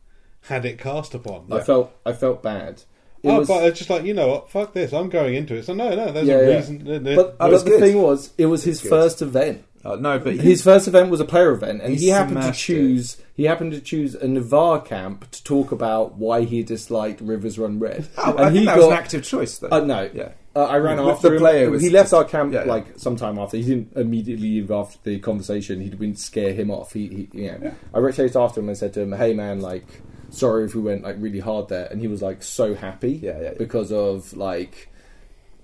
had 0.45 0.65
it 0.65 0.79
cast 0.79 1.15
upon. 1.15 1.53
I 1.53 1.61
felt 1.61 1.93
I 2.05 2.13
felt 2.13 2.43
bad. 2.43 2.83
It 3.23 3.29
oh, 3.29 3.39
was- 3.41 3.49
but 3.49 3.65
it's 3.65 3.79
just 3.79 3.91
like 3.91 4.05
you 4.05 4.15
know 4.15 4.29
what? 4.29 4.51
Fuck 4.51 4.73
this! 4.73 4.93
I'm 4.93 5.09
going 5.11 5.35
into 5.35 5.55
it. 5.57 5.65
So 5.65 5.75
no, 5.75 5.95
no, 5.95 6.11
there's 6.13 6.27
Yeah, 6.27 6.37
a 6.39 6.49
yeah. 6.51 6.57
reason. 6.57 6.79
but, 7.17 7.39
but 7.39 7.65
the 7.65 7.71
good. 7.71 7.81
thing 7.81 8.01
was, 8.01 8.33
it 8.39 8.47
was 8.47 8.65
his 8.65 8.77
It's 8.81 8.83
good. 8.85 8.91
first 8.91 9.23
event. 9.23 9.65
Uh, 9.83 9.97
no, 9.97 10.19
but 10.19 10.35
he, 10.35 10.39
His 10.41 10.63
first 10.63 10.87
event 10.89 11.09
was 11.11 11.21
a 11.21 11.25
player 11.25 11.53
event, 11.53 11.81
and 11.81 11.95
He 11.95 12.01
he, 12.01 12.09
happened 12.09 12.37
to 12.37 12.43
smashed 12.43 12.69
it. 12.69 12.75
choose. 12.75 13.17
He 13.35 13.45
happened 13.45 13.73
to 13.73 13.81
choose 13.81 14.15
a 14.15 14.29
Navarr 14.29 14.79
camp 14.81 15.31
to 15.31 15.43
talk 15.43 15.73
about 15.73 16.17
why 16.19 16.43
he 16.43 16.63
disliked 16.63 17.23
Rivers 17.23 17.59
Run 17.59 17.79
Red. 17.79 18.07
Oh, 18.19 18.33
and 18.33 18.41
I 18.41 18.45
think 18.51 18.59
he 18.59 18.65
that 18.67 18.75
got, 18.77 18.77
was 18.77 18.87
an 18.89 18.93
active 18.93 19.23
choice, 19.25 19.57
though. 19.57 19.69
Uh, 19.71 19.81
no, 19.81 20.11
Yeah. 20.13 20.33
Uh, 20.55 20.65
I 20.65 20.79
ran 20.79 20.99
With 20.99 21.15
after 21.15 21.29
the 21.31 21.37
him. 21.37 21.41
player 21.41 21.71
was 21.71 21.81
he 21.81 21.89
left 21.91 22.07
just- 22.11 22.15
our 22.15 22.25
camp 22.25 22.53
yeah, 22.53 22.65
yeah. 22.65 22.71
like 22.71 22.99
sometime 22.99 23.39
after. 23.39 23.57
He 23.57 23.63
didn't 23.63 23.93
immediately 23.97 24.49
leave 24.49 24.71
after 24.71 24.99
the 25.05 25.19
conversation. 25.21 25.81
He 25.81 25.89
didn't 25.89 26.19
scare 26.19 26.53
him 26.53 26.71
off. 26.73 26.93
He, 26.93 27.07
he 27.07 27.29
you 27.43 27.53
know, 27.53 27.59
Yeah. 27.63 27.75
I 27.95 28.01
went 28.01 28.17
chased 28.17 28.35
after 28.37 28.61
him 28.61 28.69
and 28.69 28.77
said 28.77 28.93
to 28.95 29.01
him, 29.03 29.13
"Hey 29.13 29.33
man, 29.33 29.61
like, 29.61 29.87
sorry 30.33 30.65
if 30.65 30.75
we 30.75 30.81
went 30.83 31.03
like 31.03 31.17
really 31.19 31.41
hard 31.41 31.69
there." 31.69 31.87
And 31.91 32.01
he 32.01 32.09
was 32.09 32.23
like 32.23 32.43
so 32.43 32.75
happy, 32.75 33.13
Yeah, 33.23 33.37
yeah, 33.39 33.43
yeah. 33.43 33.55
because 33.59 33.93
of 33.93 34.33
like. 34.37 34.89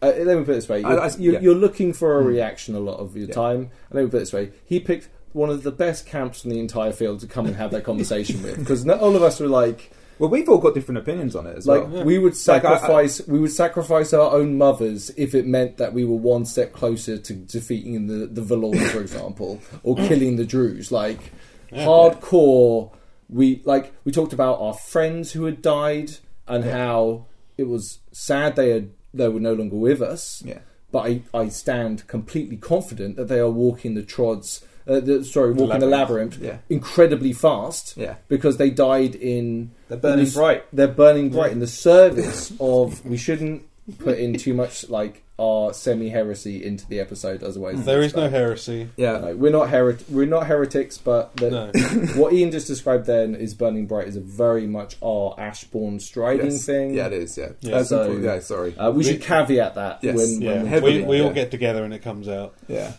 Uh, 0.02 0.12
let 0.18 0.36
me 0.38 0.44
put 0.44 0.52
it 0.52 0.54
this 0.56 0.68
way: 0.68 0.80
you're, 0.82 1.00
I- 1.00 1.10
you're, 1.18 1.32
yeah. 1.34 1.40
you're 1.40 1.54
looking 1.54 1.92
for 1.94 2.20
a 2.20 2.22
Mm. 2.22 2.26
reaction 2.26 2.74
a 2.74 2.80
lot 2.80 2.98
of 2.98 3.16
your 3.16 3.28
Yeah. 3.28 3.34
time. 3.34 3.60
And 3.60 3.92
let 3.92 4.04
me 4.04 4.10
put 4.10 4.16
it 4.18 4.20
this 4.20 4.32
way: 4.32 4.50
he 4.66 4.78
picked 4.78 5.08
one 5.32 5.48
of 5.50 5.62
the 5.62 5.72
best 5.72 6.06
camps 6.06 6.44
in 6.44 6.50
the 6.50 6.58
entire 6.58 6.92
field 6.92 7.20
to 7.20 7.26
come 7.26 7.46
and 7.46 7.56
have 7.56 7.70
that 7.70 7.84
conversation 7.84 8.42
with, 8.42 8.58
because 8.58 8.84
not 8.84 9.00
all 9.00 9.14
of 9.16 9.22
us 9.22 9.38
were 9.40 9.46
like, 9.48 9.90
well, 10.18 10.30
we've 10.30 10.48
all 10.48 10.56
got 10.58 10.72
different 10.72 10.96
opinions 10.96 11.36
on 11.36 11.46
it 11.46 11.56
as 11.58 11.66
like 11.66 11.86
well. 11.90 12.04
we 12.04 12.16
would 12.18 12.32
Like, 12.46 12.64
I- 12.64 12.68
I- 12.74 12.76
sacrifice 12.78 13.26
we 13.28 13.38
would 13.38 13.50
sacrifice 13.52 14.12
our 14.14 14.32
own 14.32 14.56
mothers 14.56 15.10
if 15.16 15.34
it 15.34 15.46
meant 15.46 15.76
that 15.78 15.92
we 15.92 16.04
were 16.06 16.16
one 16.16 16.44
step 16.46 16.72
closer 16.72 17.16
to 17.18 17.32
defeating 17.34 18.06
the 18.06 18.26
the 18.26 18.40
Vallorn, 18.42 18.78
for 18.88 19.00
example, 19.00 19.60
or 19.82 19.94
killing 20.08 20.36
the 20.36 20.44
Druj. 20.44 20.90
Like 20.90 21.32
hardcore, 21.72 22.90
we 23.28 23.62
like 23.64 23.92
we 24.04 24.12
talked 24.12 24.32
about 24.32 24.60
our 24.60 24.74
friends 24.74 25.32
who 25.32 25.44
had 25.44 25.60
died 25.62 26.12
and 26.46 26.64
how 26.64 27.26
it 27.58 27.64
was 27.64 27.98
sad 28.12 28.56
they 28.56 28.70
had 28.70 28.90
they 29.12 29.28
were 29.28 29.40
no 29.40 29.54
longer 29.54 29.76
with 29.76 30.00
us. 30.02 30.42
Yeah. 30.44 30.58
But 30.92 30.98
I, 31.06 31.22
I 31.34 31.48
stand 31.48 32.06
completely 32.06 32.56
confident 32.56 33.16
that 33.16 33.28
they 33.28 33.38
are 33.40 33.50
walking 33.50 33.94
the 33.94 34.02
trods. 34.04 34.64
Uh, 34.88 35.00
the, 35.00 35.24
sorry, 35.24 35.52
walking 35.52 35.80
the 35.80 35.86
labyrinth 35.86 36.38
Yeah. 36.38 36.58
incredibly 36.68 37.32
fast 37.32 37.96
Yeah. 37.96 38.16
because 38.28 38.56
they 38.56 38.70
died 38.70 39.16
in 39.16 39.72
They're 39.88 39.98
burning 39.98 40.18
in 40.20 40.24
the 40.26 40.30
s- 40.30 40.34
bright. 40.34 40.64
They're 40.72 40.86
burning 40.86 41.30
bright 41.30 41.50
in 41.50 41.58
the 41.58 41.66
service 41.66 42.52
of. 42.60 43.04
We 43.04 43.16
shouldn't 43.16 43.64
put 43.98 44.18
in 44.18 44.36
too 44.36 44.52
much 44.54 44.88
like 44.88 45.22
our 45.38 45.72
semi 45.74 46.08
heresy 46.08 46.64
into 46.64 46.86
the 46.88 46.98
episode 46.98 47.42
as 47.42 47.56
a 47.56 47.60
way. 47.60 47.74
there 47.74 48.00
is 48.00 48.12
describe 48.12 48.32
no 48.32 48.38
heresy. 48.38 48.88
Yeah. 48.96 49.18
no, 49.18 49.36
we're 49.36 49.52
not 49.52 49.68
heret- 49.68 50.08
we're 50.08 50.26
not 50.26 50.46
heretics, 50.46 50.96
but 50.98 51.36
the, 51.36 51.50
No. 51.50 51.70
what 52.20 52.32
Ian 52.32 52.50
just 52.50 52.66
described 52.66 53.06
then 53.06 53.34
is 53.34 53.54
burning 53.54 53.86
bright 53.86 54.08
is 54.08 54.16
a 54.16 54.20
very 54.20 54.66
much 54.66 54.96
our 55.02 55.34
Ashbourne 55.38 56.00
striding 56.00 56.46
Yes. 56.52 56.64
thing. 56.64 56.94
Yeah, 56.94 57.06
it 57.08 57.12
is. 57.12 57.36
Yeah. 57.36 57.50
Yeah. 57.60 57.70
That's 57.78 57.90
So- 57.90 58.00
important. 58.00 58.24
yeah. 58.24 58.38
Sorry. 58.40 58.76
Uh, 58.78 58.90
we 58.90 58.98
We- 58.98 59.04
should 59.04 59.22
caveat 59.22 59.74
that 59.74 59.98
Yes. 60.02 60.16
when, 60.16 60.40
Yeah, 60.40 60.52
when 60.54 60.62
we 60.62 60.68
Heavily, 60.68 60.98
we, 61.02 61.04
we 61.06 61.20
all 61.20 61.26
yeah. 61.28 61.32
get 61.34 61.50
together 61.50 61.84
and 61.84 61.92
it 61.94 62.00
comes 62.02 62.28
out. 62.28 62.54
Yeah. 62.68 62.92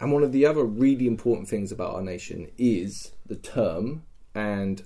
And 0.00 0.12
one 0.12 0.22
of 0.24 0.32
the 0.32 0.46
other 0.46 0.64
really 0.64 1.06
important 1.06 1.48
things 1.48 1.70
about 1.72 1.94
our 1.94 2.02
nation 2.02 2.48
is 2.58 3.12
the 3.26 3.36
term, 3.36 4.02
and 4.34 4.82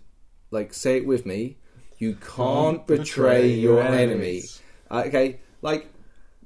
like, 0.51 0.75
say 0.75 0.97
it 0.99 1.07
with 1.07 1.25
me 1.25 1.57
you 1.99 2.17
can't 2.17 2.87
betray, 2.87 3.49
your 3.49 3.81
enemy. 3.81 4.43
Uh, 4.95 5.05
okay, 5.07 5.41
like, 5.63 5.89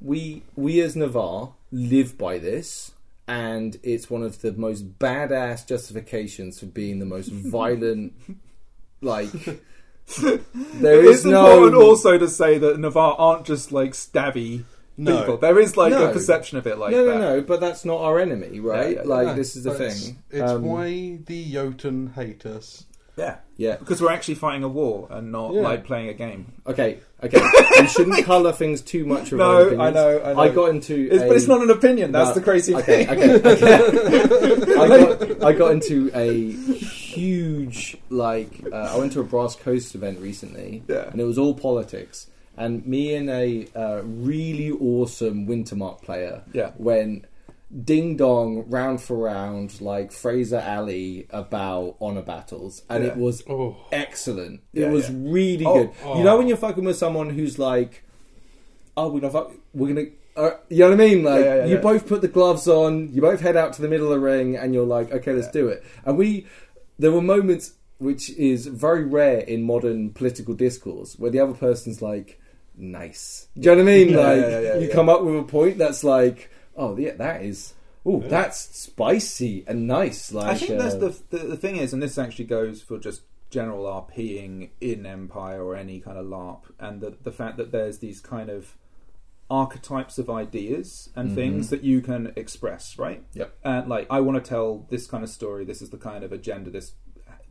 we, 0.01 0.43
we 0.57 0.81
as 0.81 0.95
Navarr 0.97 1.53
live 1.73 2.17
by 2.19 2.39
this, 2.39 2.93
and 3.27 3.79
it's 3.83 4.09
one 4.09 4.23
of 4.23 4.41
the 4.43 4.53
most 4.53 4.99
badass 4.99 5.67
justifications 5.67 6.61
for 6.61 6.67
being 6.67 6.99
the 6.99 7.07
most 7.07 7.29
violent, 7.33 8.13
like. 9.01 9.31
There 10.23 11.01
it 11.01 11.05
is 11.05 11.19
is 11.19 11.25
no 11.27 11.45
important 11.65 11.83
also 11.83 12.17
to 12.17 12.29
say 12.29 12.57
that 12.57 12.79
Navarr 12.81 13.15
aren't 13.19 13.45
just 13.45 13.73
like 13.73 13.91
stabby 13.93 14.65
No. 14.97 15.19
people. 15.19 15.37
There 15.37 15.59
is 15.59 15.77
like 15.77 15.91
No. 15.93 16.09
a 16.09 16.13
perception 16.15 16.57
of 16.57 16.67
it 16.67 16.79
like 16.79 16.93
no, 16.93 17.05
that. 17.05 17.15
no, 17.15 17.37
no, 17.37 17.41
but 17.43 17.61
that's 17.61 17.85
not 17.85 18.01
our 18.01 18.19
enemy, 18.19 18.59
right? 18.59 18.97
yeah, 18.97 19.03
yeah. 19.03 19.09
like 19.09 19.27
No, 19.27 19.35
this 19.35 19.55
is 19.55 19.65
the 19.65 19.71
but 19.73 19.81
it's- 19.83 20.07
thing. 20.07 20.23
It's 20.31 20.51
Um, 20.51 20.63
why 20.63 21.19
the 21.27 21.53
Jotun 21.53 22.13
hate 22.15 22.47
us. 22.47 22.87
Yeah. 23.19 23.37
yeah. 23.57 23.77
Because 23.77 24.01
we're 24.01 24.13
actually 24.13 24.37
fighting 24.37 24.63
a 24.63 24.69
war 24.69 25.09
and 25.11 25.33
not 25.33 25.53
Yeah. 25.53 25.63
like 25.63 25.85
playing 25.85 26.09
a 26.09 26.15
game. 26.15 26.53
Okay, 26.67 26.99
okay. 27.23 27.41
we 27.81 27.87
shouldn't 27.89 28.25
colour 28.33 28.53
things 28.53 28.81
too 28.81 29.05
much. 29.05 29.33
With 29.33 29.41
No, 29.41 29.51
our 29.51 29.61
opinions. 29.63 29.81
I 29.81 29.91
know, 29.91 30.41
I 30.41 30.49
got 30.51 30.71
into. 30.71 31.09
It's, 31.11 31.23
a, 31.25 31.27
but 31.27 31.37
it's 31.37 31.49
not 31.49 31.63
an 31.63 31.71
opinion. 31.71 32.13
That's 32.13 32.29
No. 32.31 32.35
the 32.35 32.41
crazy 32.43 32.75
Okay, 32.77 33.05
thing. 33.07 33.19
okay, 33.41 33.51
okay. 33.51 34.75
I 34.79 34.89
got 34.89 35.45
I 35.45 35.53
got 35.53 35.73
into 35.73 36.11
a 36.15 36.53
huge 36.53 37.97
like 38.11 38.63
uh, 38.73 38.77
I 38.77 38.97
went 38.99 39.13
to 39.15 39.21
a 39.21 39.25
Brass 39.25 39.57
Coast 39.57 39.95
event 39.95 40.21
recently, 40.21 40.83
Yeah. 40.89 41.09
and 41.11 41.21
it 41.21 41.25
was 41.25 41.39
all 41.39 41.55
politics. 41.55 42.29
And 42.57 42.85
me 42.87 43.15
and 43.15 43.31
a 43.31 43.69
uh, 43.77 44.03
really 44.03 44.71
awesome 44.73 45.47
Wintermark 45.47 46.03
player 46.03 46.43
Yeah. 46.53 46.73
went 46.77 47.25
ding 47.85 48.17
dong 48.17 48.65
round 48.69 49.01
for 49.01 49.17
round 49.17 49.81
like 49.81 50.11
Frazier 50.11 50.65
Ali 50.67 51.27
about 51.31 51.97
honor 52.01 52.23
battles, 52.23 52.83
and 52.89 53.05
Yeah. 53.05 53.11
it 53.11 53.17
was 53.17 53.43
Oh, 53.49 53.77
excellent. 53.93 54.61
Yeah, 54.73 54.87
it 54.87 54.91
was 54.93 55.11
yeah. 55.11 55.17
really 55.21 55.67
Oh, 55.67 55.75
good. 55.85 55.91
oh. 56.05 56.19
You 56.19 56.25
know 56.25 56.39
when 56.39 56.49
you're 56.49 56.57
fucking 56.57 56.85
with 56.85 56.97
someone 56.97 57.31
who's 57.31 57.59
like, 57.59 58.03
"Oh, 58.97 59.09
we're 59.13 59.21
gonna 59.21 59.33
fuck, 59.33 59.53
we're 59.75 59.89
gonna," 59.95 60.07
uh, 60.37 60.51
you 60.71 60.79
know 60.81 60.91
what 60.91 61.01
I 61.01 61.05
mean? 61.09 61.23
Like 61.25 61.69
you 61.69 61.77
both 61.79 62.07
put 62.07 62.23
the 62.23 62.29
gloves 62.29 62.67
on, 62.69 63.13
you 63.13 63.21
both 63.21 63.41
head 63.41 63.57
out 63.57 63.75
to 63.75 63.83
the 63.83 63.89
middle 63.89 64.07
of 64.07 64.13
the 64.13 64.21
ring, 64.21 64.57
and 64.57 64.73
you're 64.73 64.87
like, 64.87 65.13
"Okay, 65.13 65.33
let's 65.33 65.51
do 65.51 65.69
it." 65.69 65.85
And 66.07 66.17
we, 66.17 66.47
there 66.99 67.13
were 67.13 67.21
moments 67.23 67.75
which 67.99 68.31
is 68.31 68.67
very 68.69 69.05
rare 69.05 69.41
in 69.41 69.63
modern 69.65 70.11
political 70.11 70.55
discourse 70.55 71.19
where 71.19 71.31
the 71.33 71.41
other 71.41 71.53
person's 71.55 72.01
like, 72.01 72.41
"Nice," 72.79 73.49
do 73.59 73.69
you 73.69 73.77
know 73.77 73.83
what 73.85 73.91
I 73.91 73.95
mean? 73.95 74.15
Like 74.15 74.81
you 74.83 74.89
come 74.91 75.09
up 75.11 75.23
with 75.23 75.37
a 75.37 75.43
point 75.43 75.77
that's 75.79 76.03
like, 76.03 76.49
"Oh, 76.79 76.97
yeah, 76.97 77.15
that 77.17 77.43
is." 77.43 77.75
Oh, 78.07 78.21
that's 78.21 78.59
spicy 78.59 79.65
and 79.67 79.87
nice. 79.87 80.33
Like 80.33 80.47
I 80.47 80.55
think 80.55 80.79
that's 80.79 80.95
uh, 80.95 80.99
the, 80.99 81.23
the 81.31 81.39
the 81.49 81.57
thing 81.57 81.77
is, 81.77 81.93
and 81.93 82.03
this 82.03 82.17
actually 82.17 82.47
goes 82.47 82.81
for 82.81 82.99
just 82.99 83.23
general 83.51 83.85
RPing 83.85 84.71
in 84.81 85.05
Empire 85.05 85.63
or 85.63 85.75
any 85.77 86.01
kind 86.01 86.17
of 86.17 86.25
LARP, 86.27 86.63
and 86.79 87.01
the 87.03 87.17
the 87.23 87.33
fact 87.33 87.57
that 87.59 87.71
there's 87.73 87.99
these 87.99 88.21
kind 88.21 88.49
of 88.49 88.77
archetypes 89.51 90.19
of 90.19 90.29
ideas 90.29 91.11
and 91.17 91.31
Mhm. 91.31 91.35
things 91.35 91.71
that 91.71 91.83
you 91.83 92.01
can 92.01 92.33
express, 92.37 92.99
right? 92.99 93.25
Yep. 93.35 93.55
And 93.65 93.89
like, 93.89 94.07
I 94.11 94.21
want 94.21 94.43
to 94.43 94.47
tell 94.49 94.87
this 94.91 95.07
kind 95.07 95.25
of 95.25 95.31
story. 95.31 95.65
This 95.65 95.81
is 95.83 95.91
the 95.91 95.97
kind 95.97 96.23
of 96.23 96.33
agenda 96.33 96.71
this 96.71 96.93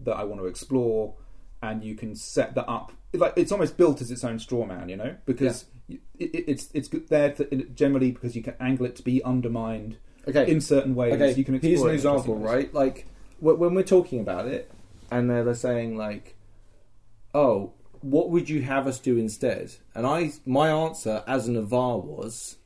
that 0.04 0.16
I 0.16 0.24
want 0.24 0.40
to 0.42 0.46
explore, 0.46 1.16
and 1.62 1.84
you 1.84 1.96
can 1.96 2.16
set 2.16 2.54
that 2.56 2.68
up. 2.70 2.94
Like, 3.14 3.34
it's 3.36 3.52
almost 3.52 3.78
built 3.78 4.00
as 4.02 4.12
its 4.12 4.24
own 4.24 4.38
straw 4.40 4.66
man, 4.66 4.90
you 4.90 4.96
know, 4.96 5.16
because. 5.26 5.64
It, 5.64 5.68
it, 5.90 6.02
it's 6.20 6.70
it's 6.74 6.88
good 6.88 7.08
there 7.10 7.32
to, 7.34 7.64
generally 7.76 8.12
because 8.12 8.36
you 8.36 8.44
can 8.44 8.56
angle 8.60 8.86
it 8.86 8.96
to 8.98 9.04
be 9.04 9.24
undermined 9.24 9.98
okay. 10.28 10.50
in 10.50 10.62
certain 10.62 10.96
ways. 10.96 11.14
Okay, 11.14 11.34
you 11.34 11.44
can 11.44 11.60
here's 11.60 11.82
an 11.82 11.90
example, 11.90 12.36
right? 12.36 12.74
Like 12.74 13.08
when 13.40 13.74
we're 13.74 13.84
talking 13.84 14.20
about 14.20 14.48
it, 14.48 14.72
and 15.12 15.30
they're, 15.30 15.44
they're 15.44 15.56
saying 15.56 15.98
like, 15.98 16.36
"Oh, 17.34 17.74
what 18.02 18.30
would 18.30 18.50
you 18.50 18.62
have 18.64 18.88
us 18.88 19.00
do 19.00 19.18
instead?" 19.18 19.76
And 19.96 20.06
I, 20.06 20.32
my 20.46 20.70
answer 20.70 21.24
as 21.28 21.48
an 21.48 21.56
Navarr 21.56 22.00
was, 22.00 22.57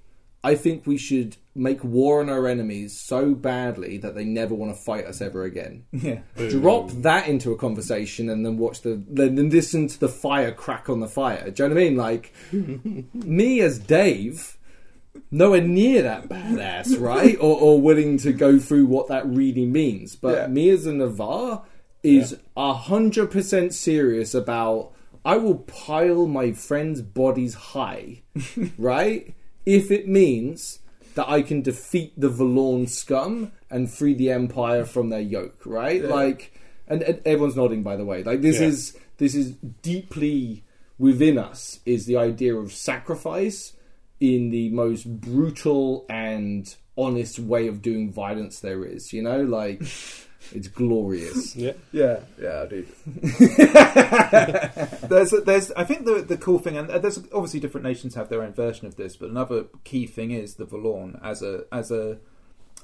I 0.43 0.55
think 0.55 0.87
we 0.87 0.97
should 0.97 1.37
make 1.53 1.83
war 1.83 2.19
on 2.21 2.29
our 2.29 2.47
enemies 2.47 2.99
so 2.99 3.35
badly 3.35 3.97
that 3.97 4.15
they 4.15 4.23
never 4.25 4.55
want 4.55 4.75
to 4.75 4.81
fight 4.81 5.05
us 5.05 5.21
ever 5.21 5.43
again. 5.43 5.85
Yeah. 5.93 6.21
Drop 6.49 6.89
that 7.03 7.27
into 7.27 7.51
a 7.51 7.57
conversation 7.57 8.29
and 8.29 8.43
then 8.45 8.57
watch 8.57 8.81
the 8.81 9.01
then 9.07 9.35
then 9.35 9.49
listen 9.49 9.87
to 9.87 9.99
the 9.99 10.09
fire 10.09 10.51
crack 10.51 10.89
on 10.89 10.99
the 10.99 11.07
fire. 11.07 11.51
Do 11.51 11.63
you 11.63 11.69
know 11.69 11.75
what 11.75 11.81
I 11.81 11.85
mean? 11.85 11.95
Like 11.97 12.33
me 13.13 13.61
as 13.61 13.77
Dave, 13.77 14.57
nowhere 15.29 15.61
near 15.61 16.01
that 16.03 16.27
badass, 16.29 16.99
right? 16.99 17.35
or, 17.39 17.59
or 17.59 17.81
willing 17.81 18.17
to 18.19 18.33
go 18.33 18.57
through 18.57 18.85
what 18.87 19.07
that 19.09 19.27
really 19.27 19.65
means. 19.65 20.15
But 20.15 20.35
Yeah. 20.37 20.47
me 20.47 20.69
as 20.69 20.85
a 20.87 20.93
Navarr 20.93 21.63
is 22.01 22.37
a 22.57 22.73
hundred 22.73 23.29
percent 23.29 23.73
serious 23.73 24.33
about. 24.33 24.93
I 25.23 25.37
will 25.37 25.59
pile 25.59 26.25
my 26.25 26.51
friends' 26.53 27.03
bodies 27.03 27.53
high, 27.53 28.23
right? 28.79 29.35
If 29.65 29.91
it 29.91 30.07
means 30.07 30.79
that 31.15 31.29
I 31.29 31.41
can 31.41 31.61
defeat 31.61 32.13
the 32.19 32.29
Vallorn 32.29 32.87
scum 32.87 33.51
and 33.69 33.91
free 33.91 34.13
the 34.13 34.31
Empire 34.31 34.85
from 34.85 35.09
their 35.09 35.19
yoke, 35.21 35.61
right? 35.65 36.01
Yeah. 36.01 36.07
Like, 36.09 36.53
and, 36.87 37.01
and 37.03 37.21
everyone's 37.25 37.55
nodding, 37.55 37.83
by 37.83 37.95
the 37.97 38.05
way. 38.05 38.23
Like, 38.23 38.41
this 38.41 38.59
Yeah. 38.59 38.67
is 38.67 38.97
this 39.17 39.35
is 39.35 39.51
deeply 39.81 40.63
within 40.97 41.37
us 41.37 41.79
is 41.85 42.05
the 42.05 42.17
idea 42.17 42.55
of 42.55 42.71
sacrifice 42.73 43.73
in 44.19 44.49
the 44.51 44.69
most 44.69 45.19
brutal 45.21 46.05
and 46.09 46.75
honest 46.97 47.39
way 47.39 47.67
of 47.67 47.81
doing 47.81 48.11
violence 48.11 48.59
there 48.59 48.83
is. 48.85 49.11
You 49.13 49.21
know, 49.23 49.41
like 49.43 49.81
it's 50.53 50.67
glorious. 50.67 51.55
Yeah. 51.61 51.73
Yeah, 51.91 52.21
yeah, 52.41 52.65
dude. 52.65 52.87
there's, 55.09 55.31
there's. 55.45 55.71
I 55.73 55.83
think 55.83 56.05
the 56.05 56.25
the 56.27 56.37
cool 56.37 56.59
thing, 56.59 56.77
and 56.77 56.89
uh, 56.89 56.97
there's 56.97 57.19
obviously 57.33 57.59
different 57.59 57.85
nations 57.85 58.15
have 58.15 58.29
their 58.29 58.41
own 58.41 58.53
version 58.53 58.87
of 58.87 58.95
this, 58.95 59.15
but 59.15 59.29
another 59.29 59.65
key 59.83 60.07
thing 60.07 60.31
is 60.31 60.55
the 60.55 60.65
Vallorn 60.65 61.19
as 61.23 61.43
a 61.43 61.65
as 61.71 61.91
a, 61.91 62.17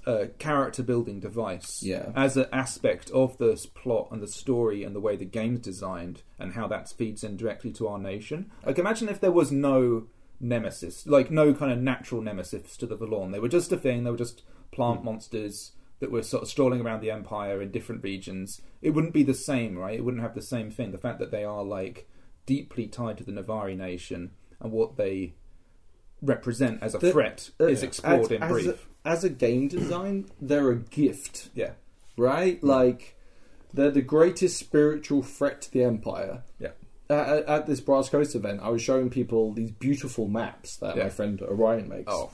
a 0.06 0.28
character 0.38 0.84
building 0.84 1.20
device. 1.20 1.82
Yeah. 1.82 2.12
as 2.16 2.38
an 2.38 2.48
aspect 2.52 3.10
of 3.12 3.38
this 3.38 3.66
plot 3.66 4.10
and 4.12 4.22
the 4.22 4.28
story 4.28 4.84
and 4.84 4.96
the 4.96 5.02
way 5.02 5.16
the 5.16 5.26
game's 5.26 5.62
designed 5.62 6.22
and 6.38 6.54
how 6.54 6.68
that 6.68 6.90
feeds 6.90 7.24
in 7.24 7.38
directly 7.38 7.72
to 7.74 7.88
our 7.88 7.98
nation. 7.98 8.52
Like, 8.66 8.78
imagine 8.78 9.10
if 9.10 9.20
there 9.20 9.32
was 9.32 9.52
no 9.52 10.08
nemesis, 10.40 11.08
like 11.08 11.32
no 11.32 11.54
kind 11.54 11.72
of 11.72 11.80
natural 11.80 12.22
nemesis 12.22 12.78
to 12.78 12.86
the 12.86 12.98
Vallorn. 12.98 13.32
They 13.32 13.40
were 13.40 13.50
just 13.50 13.72
a 13.72 13.78
thing. 13.78 14.04
They 14.04 14.12
were 14.12 14.18
just 14.18 14.44
plant 14.72 15.00
hmm. 15.00 15.06
monsters 15.06 15.72
that 16.00 16.12
were 16.12 16.22
sort 16.24 16.44
of 16.44 16.50
strolling 16.50 16.82
around 16.82 17.02
the 17.02 17.12
empire 17.12 17.62
in 17.62 17.72
different 17.72 18.04
regions. 18.04 18.62
It 18.82 18.92
wouldn't 18.92 19.14
be 19.14 19.24
the 19.24 19.34
same, 19.34 19.78
right? 19.78 19.98
It 19.98 20.04
wouldn't 20.06 20.22
have 20.24 20.36
the 20.36 20.42
same 20.42 20.70
thing. 20.72 20.92
The 20.92 20.98
fact 20.98 21.20
that 21.20 21.32
they 21.32 21.44
are 21.44 21.64
like 21.64 22.08
deeply 22.46 22.88
tied 22.88 23.18
to 23.18 23.24
the 23.24 23.32
Navari 23.32 23.76
nation 23.76 24.32
and 24.60 24.72
what 24.72 24.96
they 24.98 25.34
represent 26.22 26.82
as 26.82 26.96
a 26.96 26.98
The- 27.00 27.12
threat 27.12 27.50
Uh, 27.60 27.66
is 27.66 27.84
explored 27.84 28.22
as, 28.26 28.32
in 28.32 28.44
as 28.44 28.52
brief. 28.52 28.88
A, 29.06 29.08
as 29.10 29.24
a 29.24 29.30
game 29.30 29.68
design, 29.68 30.30
they're 30.42 30.72
a 30.72 30.76
gift, 30.78 31.50
yeah, 31.54 31.74
right? 32.18 32.64
Like 32.64 33.16
they're 33.74 33.92
the 33.92 34.02
greatest 34.02 34.58
spiritual 34.58 35.22
threat 35.24 35.62
to 35.64 35.72
the 35.72 35.84
empire. 35.84 36.44
yeah, 36.60 36.72
At, 37.10 37.28
at- 37.30 37.46
at 37.46 37.66
this 37.68 37.80
Brass 37.82 38.10
Coast 38.10 38.36
event, 38.36 38.60
I 38.62 38.70
was 38.70 38.82
showing 38.82 39.10
people 39.10 39.54
these 39.54 39.72
beautiful 39.72 40.28
maps 40.28 40.78
that 40.78 40.96
Yeah. 40.98 41.04
my 41.04 41.10
friend 41.10 41.42
Orion 41.42 41.88
makes, 41.90 42.12
Oh, 42.12 42.32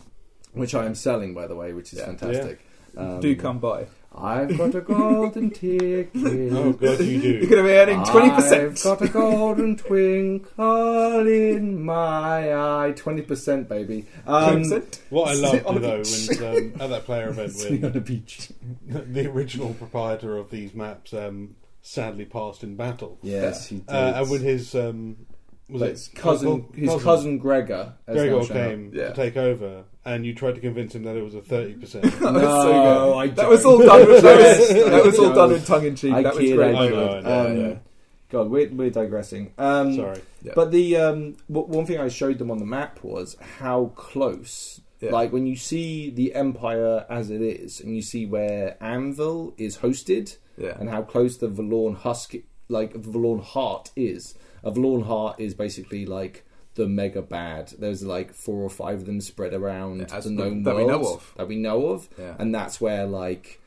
which 0.53 0.73
I 0.75 0.85
am 0.85 0.95
selling, 0.95 1.33
by 1.33 1.47
the 1.47 1.55
way, 1.55 1.73
which 1.73 1.91
is 1.93 1.99
Yeah. 1.99 2.05
fantastic. 2.05 2.59
Um, 2.95 3.19
do 3.19 3.35
come 3.35 3.59
by. 3.59 3.87
I've 4.15 4.55
got 4.55 4.75
a 4.75 4.81
golden 4.81 5.49
ticket. 5.59 6.11
Oh 6.53 6.73
god, 6.73 6.99
you 6.99 7.19
do. 7.19 7.29
You're 7.29 7.49
going 7.49 7.63
to 7.63 7.63
be 7.63 7.71
earning 7.71 8.03
twenty 8.05 8.29
percent. 8.29 8.61
I've 8.63 8.71
percent. 8.73 8.99
got 8.99 9.09
a 9.09 9.11
golden 9.11 9.75
twinkle 9.75 11.27
in 11.27 11.83
my 11.83 12.53
eye. 12.55 12.93
Twenty 12.95 13.23
percent, 13.23 13.67
baby. 13.67 14.05
Um, 14.27 14.63
What 15.09 15.29
I 15.29 15.33
Sit 15.33 15.41
loved 15.43 15.65
on 15.65 15.81
though 15.81 15.97
beach. 15.97 16.27
when 16.39 16.73
um, 16.75 16.81
at 16.81 16.89
that 16.91 17.05
player 17.05 17.29
event 17.29 17.51
sitting 17.55 17.83
on 17.85 17.91
when 17.93 17.97
a 17.97 18.01
beach. 18.01 18.49
the 18.87 19.27
original 19.31 19.73
proprietor 19.73 20.37
of 20.37 20.51
these 20.51 20.73
maps 20.75 21.13
um, 21.13 21.55
sadly 21.81 22.25
passed 22.25 22.63
in 22.63 22.75
battle, 22.75 23.17
Yes, 23.23 23.67
he 23.67 23.77
did. 23.77 23.89
uh, 23.89 24.13
and 24.17 24.29
when 24.29 24.41
his 24.41 24.75
um, 24.75 25.25
was 25.69 25.79
But 25.79 25.87
it 25.89 25.91
his 25.93 26.07
cousin, 26.09 26.47
uncle- 26.49 26.71
his 26.75 27.03
cousin 27.03 27.37
Gregor, 27.39 27.93
has 28.07 28.15
Gregor 28.15 28.43
shown 28.43 28.57
up. 28.57 28.69
came 28.69 28.91
Yeah. 28.93 29.07
to 29.09 29.13
take 29.15 29.37
over, 29.37 29.85
and 30.05 30.25
you 30.25 30.33
tried 30.35 30.55
to 30.55 30.61
convince 30.61 30.95
him 30.95 31.03
that 31.03 31.15
it 31.15 31.23
was 31.23 31.35
a 31.35 31.41
thirty 31.41 31.73
percent. 31.73 32.03
That 32.19 32.33
was 32.33 32.41
No, 32.41 32.49
so 32.63 33.17
I 33.17 33.27
good. 33.27 33.35
That 33.37 33.49
was 33.49 33.65
all 33.65 33.77
done. 33.85 34.07
With, 34.07 34.21
that 34.23 34.37
was, 34.37 34.69
that 34.91 35.05
was 35.05 35.19
all 35.19 35.33
done 35.33 35.53
in 35.53 35.63
tongue 35.63 35.85
in 35.85 35.95
cheek. 35.95 36.13
I 36.13 36.23
That 36.23 36.35
was 36.35 36.43
kid, 36.43 36.55
great. 36.55 36.75
I 36.75 36.87
know. 36.89 37.09
I 37.17 37.21
know, 37.21 37.45
Um, 37.47 37.57
yeah. 37.59 37.75
God, 38.29 38.49
we're, 38.49 38.69
we're 38.71 38.89
digressing. 38.89 39.53
Um, 39.59 39.95
Sorry, 39.95 40.19
Yeah. 40.41 40.53
But 40.55 40.71
the 40.71 40.97
um, 40.97 41.35
w- 41.51 41.67
one 41.67 41.85
thing 41.85 41.99
I 41.99 42.07
showed 42.07 42.39
them 42.39 42.49
on 42.49 42.57
the 42.57 42.65
map 42.65 43.03
was 43.03 43.37
how 43.59 43.91
close. 43.95 44.81
Yeah. 45.01 45.11
Like 45.11 45.31
when 45.31 45.45
you 45.45 45.55
see 45.55 46.09
the 46.09 46.33
empire 46.33 47.05
as 47.09 47.29
it 47.29 47.41
is, 47.41 47.79
and 47.79 47.95
you 47.95 48.01
see 48.01 48.25
where 48.25 48.75
Anvil 48.81 49.53
is 49.57 49.77
hosted, 49.79 50.37
Yeah. 50.57 50.75
and 50.79 50.89
how 50.89 51.03
close 51.03 51.37
the 51.37 51.47
Vallorn 51.47 51.95
Husk, 51.95 52.33
like 52.69 52.93
the 52.93 52.99
Vallorn 53.11 53.41
Heart, 53.43 53.91
is. 53.95 54.33
A 54.63 54.71
Vallorn 54.71 55.03
Heart 55.03 55.39
is 55.39 55.53
basically 55.53 56.05
like 56.07 56.43
the 56.75 56.87
mega 56.87 57.21
bad. 57.21 57.73
There's 57.77 58.03
like 58.03 58.33
four 58.33 58.61
or 58.63 58.69
five 58.69 58.99
of 58.99 59.05
them 59.05 59.21
spread 59.21 59.53
around 59.53 59.99
Yeah, 59.99 60.05
the 60.19 60.21
the- 60.21 60.29
known 60.31 60.63
that 60.63 60.75
we 60.75 60.85
know 60.85 61.13
of. 61.13 61.33
that 61.37 61.47
we 61.47 61.55
know 61.55 61.87
of, 61.87 62.09
Yeah. 62.17 62.35
and 62.39 62.53
that's 62.53 62.79
where 62.81 63.05
like 63.05 63.59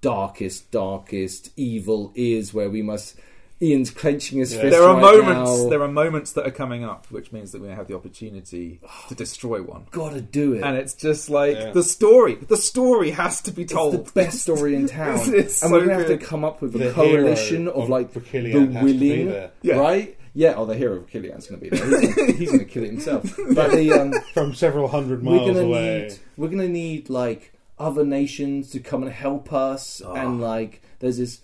darkest, 0.00 0.70
darkest 0.70 1.50
evil 1.56 2.12
is. 2.14 2.54
Where 2.54 2.70
we 2.70 2.82
must. 2.82 3.16
Ian's 3.62 3.90
clenching 3.90 4.38
his 4.38 4.54
Yeah. 4.54 4.62
fist. 4.62 4.72
There 4.72 4.82
are 4.88 4.94
right 4.94 5.02
moments. 5.22 5.62
now. 5.62 5.68
There 5.68 5.82
are 5.82 5.88
moments 5.88 6.32
that 6.32 6.46
are 6.46 6.50
coming 6.50 6.82
up, 6.84 7.06
which 7.10 7.30
means 7.30 7.52
that 7.52 7.60
we 7.60 7.68
have 7.68 7.88
the 7.88 7.94
opportunity 7.94 8.80
to 9.08 9.14
destroy 9.14 9.60
one. 9.62 9.84
Gotta 9.90 10.20
do 10.22 10.54
it. 10.54 10.62
And 10.62 10.76
it's 10.78 10.94
just 10.94 11.28
like 11.28 11.56
Yeah. 11.56 11.72
the 11.72 11.82
story. 11.82 12.36
The 12.36 12.56
story 12.56 13.10
has 13.10 13.40
to 13.42 13.50
be 13.50 13.64
told. 13.66 13.94
It's 13.94 14.10
the 14.12 14.20
best 14.24 14.40
story 14.40 14.74
in 14.74 14.86
town, 15.00 15.14
It's- 15.20 15.28
it's 15.28 15.62
and 15.62 15.70
so 15.70 15.76
we're 15.76 15.86
gonna 15.86 15.98
have 15.98 16.06
to 16.06 16.16
come 16.18 16.44
up 16.44 16.62
with 16.62 16.74
a 16.80 16.90
coalition 16.92 17.68
of, 17.68 17.74
of 17.84 17.88
like 17.90 18.12
Vakilian 18.14 18.72
the 18.72 18.78
has 18.80 18.86
to 18.92 18.98
be 18.98 19.24
willing. 19.24 19.50
Yeah. 19.62 19.74
right? 19.78 20.16
Yeah. 20.32 20.54
Oh, 20.56 20.64
the 20.64 20.74
hero 20.76 20.96
of 20.96 21.06
Killian's 21.08 21.48
going 21.48 21.60
to 21.60 21.68
be 21.70 21.76
there. 21.76 22.34
He's 22.36 22.52
gonna, 22.52 22.64
kill 22.64 22.84
it 22.84 22.90
himself. 22.90 23.36
But 23.54 23.72
the 23.72 23.92
um, 23.92 24.12
from 24.32 24.54
several 24.54 24.86
hundred 24.88 25.22
miles 25.24 25.40
we're 25.40 25.44
miles 25.46 25.56
gonna 25.56 25.68
away. 25.68 26.02
need 26.08 26.18
we're 26.36 26.48
gonna 26.48 26.68
need 26.68 27.10
like 27.10 27.52
other 27.80 28.04
nations 28.04 28.70
to 28.70 28.78
come 28.78 29.02
and 29.02 29.10
help 29.10 29.52
us, 29.52 30.00
Oh. 30.04 30.14
and 30.14 30.40
like 30.40 30.82
there's 31.00 31.18
this 31.18 31.40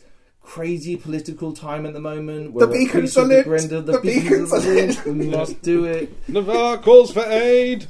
crazy 0.47 0.97
political 0.97 1.53
time 1.53 1.85
at 1.85 1.93
the 1.93 2.01
moment 2.01 2.55
The 2.57 2.67
we're 2.67 2.73
beacons 2.73 3.15
preaching 3.15 3.23
are 3.25 3.27
the 3.27 3.35
lit. 3.35 3.47
Brenda, 3.47 3.83
the, 3.83 3.93
The 3.93 4.01
beacons, 4.01 4.23
beacons 4.25 4.53
are 4.53 4.57
are 4.57 4.75
lit. 4.75 5.05
We 5.07 5.27
must 5.27 5.61
do 5.61 5.85
it. 5.85 6.29
Navarr 6.29 6.79
calls 6.79 7.13
for 7.13 7.25
aid. 7.25 7.87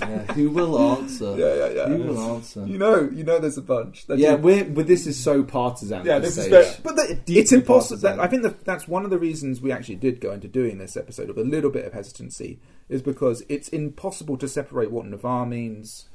Yeah, 0.00 0.22
who 0.32 0.50
will 0.50 0.78
answer? 0.78 1.36
Yeah, 1.36 1.54
yeah, 1.54 1.68
yeah. 1.70 1.88
Who 1.88 2.04
will 2.04 2.20
answer? 2.36 2.64
You 2.64 2.78
know, 2.78 3.10
you 3.12 3.24
know, 3.24 3.40
there's 3.40 3.58
a 3.58 3.62
bunch. 3.62 4.06
That 4.06 4.18
Yeah, 4.18 4.34
we're, 4.34 4.64
but 4.64 4.86
this 4.86 5.06
is 5.08 5.18
so 5.18 5.42
partisan. 5.42 6.06
yeah. 6.06 6.16
at 6.16 6.22
This 6.22 6.38
is 6.38 6.46
very, 6.46 6.66
but 6.84 6.94
the, 6.94 7.20
it's 7.26 7.50
impossible. 7.52 8.00
That, 8.02 8.20
I 8.20 8.28
think 8.28 8.44
that 8.44 8.64
that's 8.64 8.86
one 8.86 9.04
of 9.04 9.10
the 9.10 9.18
reasons 9.18 9.60
we 9.60 9.72
actually 9.72 9.96
did 9.96 10.20
go 10.20 10.30
into 10.30 10.46
doing 10.46 10.78
this 10.78 10.96
episode 10.96 11.26
with 11.28 11.38
a 11.38 11.44
little 11.44 11.70
bit 11.70 11.84
of 11.84 11.92
hesitancy 11.92 12.60
is 12.88 13.02
because 13.02 13.42
it's 13.48 13.68
impossible 13.68 14.36
to 14.38 14.48
separate 14.48 14.92
what 14.92 15.06
Navarr 15.06 15.44
means 15.44 16.08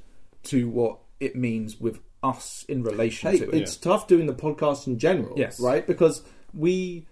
to 0.43 0.69
what 0.69 0.99
it 1.19 1.35
means 1.35 1.79
with 1.79 1.99
us 2.29 2.65
in 2.67 2.83
relation 2.83 3.31
hey, 3.31 3.37
to 3.39 3.49
it. 3.49 3.55
it's 3.61 3.75
tough 3.77 4.07
doing 4.07 4.25
the 4.25 4.33
podcast 4.33 4.87
in 4.87 4.97
general, 4.99 5.33
Yes. 5.37 5.59
right? 5.59 5.85
Because 5.85 6.23
we, 6.53 7.05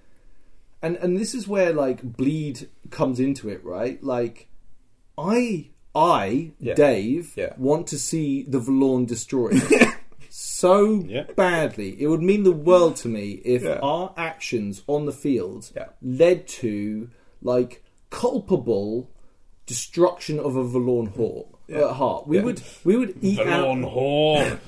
and 0.82 0.96
and 0.98 1.18
this 1.18 1.34
is 1.36 1.48
where 1.48 1.72
like 1.74 2.02
bleed 2.04 2.68
comes 2.90 3.20
into 3.20 3.50
it, 3.50 3.64
right? 3.64 4.02
Like, 4.04 4.48
I, 5.18 5.70
I, 5.96 6.52
Yeah. 6.60 6.74
Dave, 6.74 7.34
Yeah. 7.36 7.54
want 7.58 7.88
to 7.88 8.00
see 8.00 8.44
the 8.44 8.60
Vallorn 8.60 9.06
destroyed. 9.08 9.62
So 10.36 11.04
Yeah. 11.08 11.26
badly, 11.36 12.02
it 12.02 12.08
would 12.08 12.24
mean 12.24 12.42
the 12.42 12.52
world 12.52 12.96
to 12.98 13.08
me 13.08 13.34
if 13.46 13.62
Yeah. 13.62 13.78
our 13.84 14.14
actions 14.18 14.82
on 14.88 15.06
the 15.06 15.12
field 15.12 15.72
Yeah. 15.76 15.90
led 16.02 16.48
to 16.64 17.10
like 17.44 17.84
culpable 18.10 19.12
destruction 19.68 20.40
of 20.40 20.56
a 20.56 20.64
Vallorn 20.64 21.08
heart. 21.16 21.48
Yeah. 21.74 21.82
Uh, 21.82 21.94
heart. 21.94 22.28
We 22.28 22.38
Yeah. 22.38 22.44
would 22.44 22.62
we 22.84 22.98
would 22.98 23.18
eat 23.22 23.40
out. 23.40 23.48
Vallorn 23.48 23.84
whore. 23.94 24.60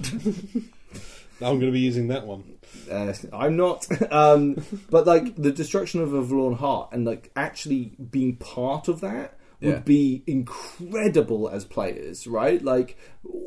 I'm 1.42 1.60
going 1.60 1.68
to 1.68 1.72
be 1.72 1.80
using 1.82 2.08
that 2.10 2.26
one. 2.26 2.44
Uh, 2.90 3.14
I'm 3.34 3.56
not. 3.58 3.88
Um, 4.12 4.64
but 4.90 5.06
like 5.08 5.36
the 5.36 5.52
destruction 5.52 6.02
of 6.02 6.14
a 6.14 6.22
Vallorn 6.22 6.56
heart 6.56 6.90
and 6.94 7.06
like 7.06 7.32
actually 7.36 7.94
being 8.12 8.36
part 8.38 8.88
of 8.88 9.02
that 9.02 9.38
would 9.62 9.70
Yeah. 9.74 9.80
be 9.80 10.24
incredible 10.28 11.50
as 11.50 11.66
players, 11.66 12.28
right? 12.28 12.62
Like 12.64 12.98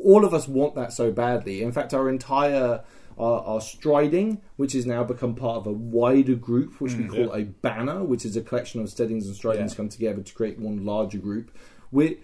all 0.03 0.25
of 0.25 0.33
us 0.33 0.47
want 0.47 0.75
that 0.75 0.93
so 0.93 1.11
badly. 1.11 1.61
In 1.63 1.71
fact, 1.71 1.93
our 1.93 2.09
entire 2.09 2.83
our, 3.17 3.41
our 3.43 3.61
striding, 3.61 4.41
which 4.55 4.71
has 4.73 4.85
now 4.85 5.03
become 5.03 5.35
part 5.35 5.57
of 5.57 5.67
a 5.67 5.73
wider 5.73 6.35
group, 6.35 6.79
which 6.79 6.93
we 6.93 7.03
call 7.05 7.33
a 7.33 7.43
banner, 7.43 8.01
which 8.01 8.23
is 8.23 8.37
a 8.37 8.41
collection 8.41 8.79
of 8.79 8.89
steadings 8.89 9.27
and 9.27 9.35
stridings 9.35 9.73
Yeah. 9.73 9.75
come 9.77 9.89
together 9.89 10.21
to 10.21 10.33
create 10.33 10.57
one 10.57 10.85
larger 10.85 11.17
group. 11.17 11.51
We 11.91 12.19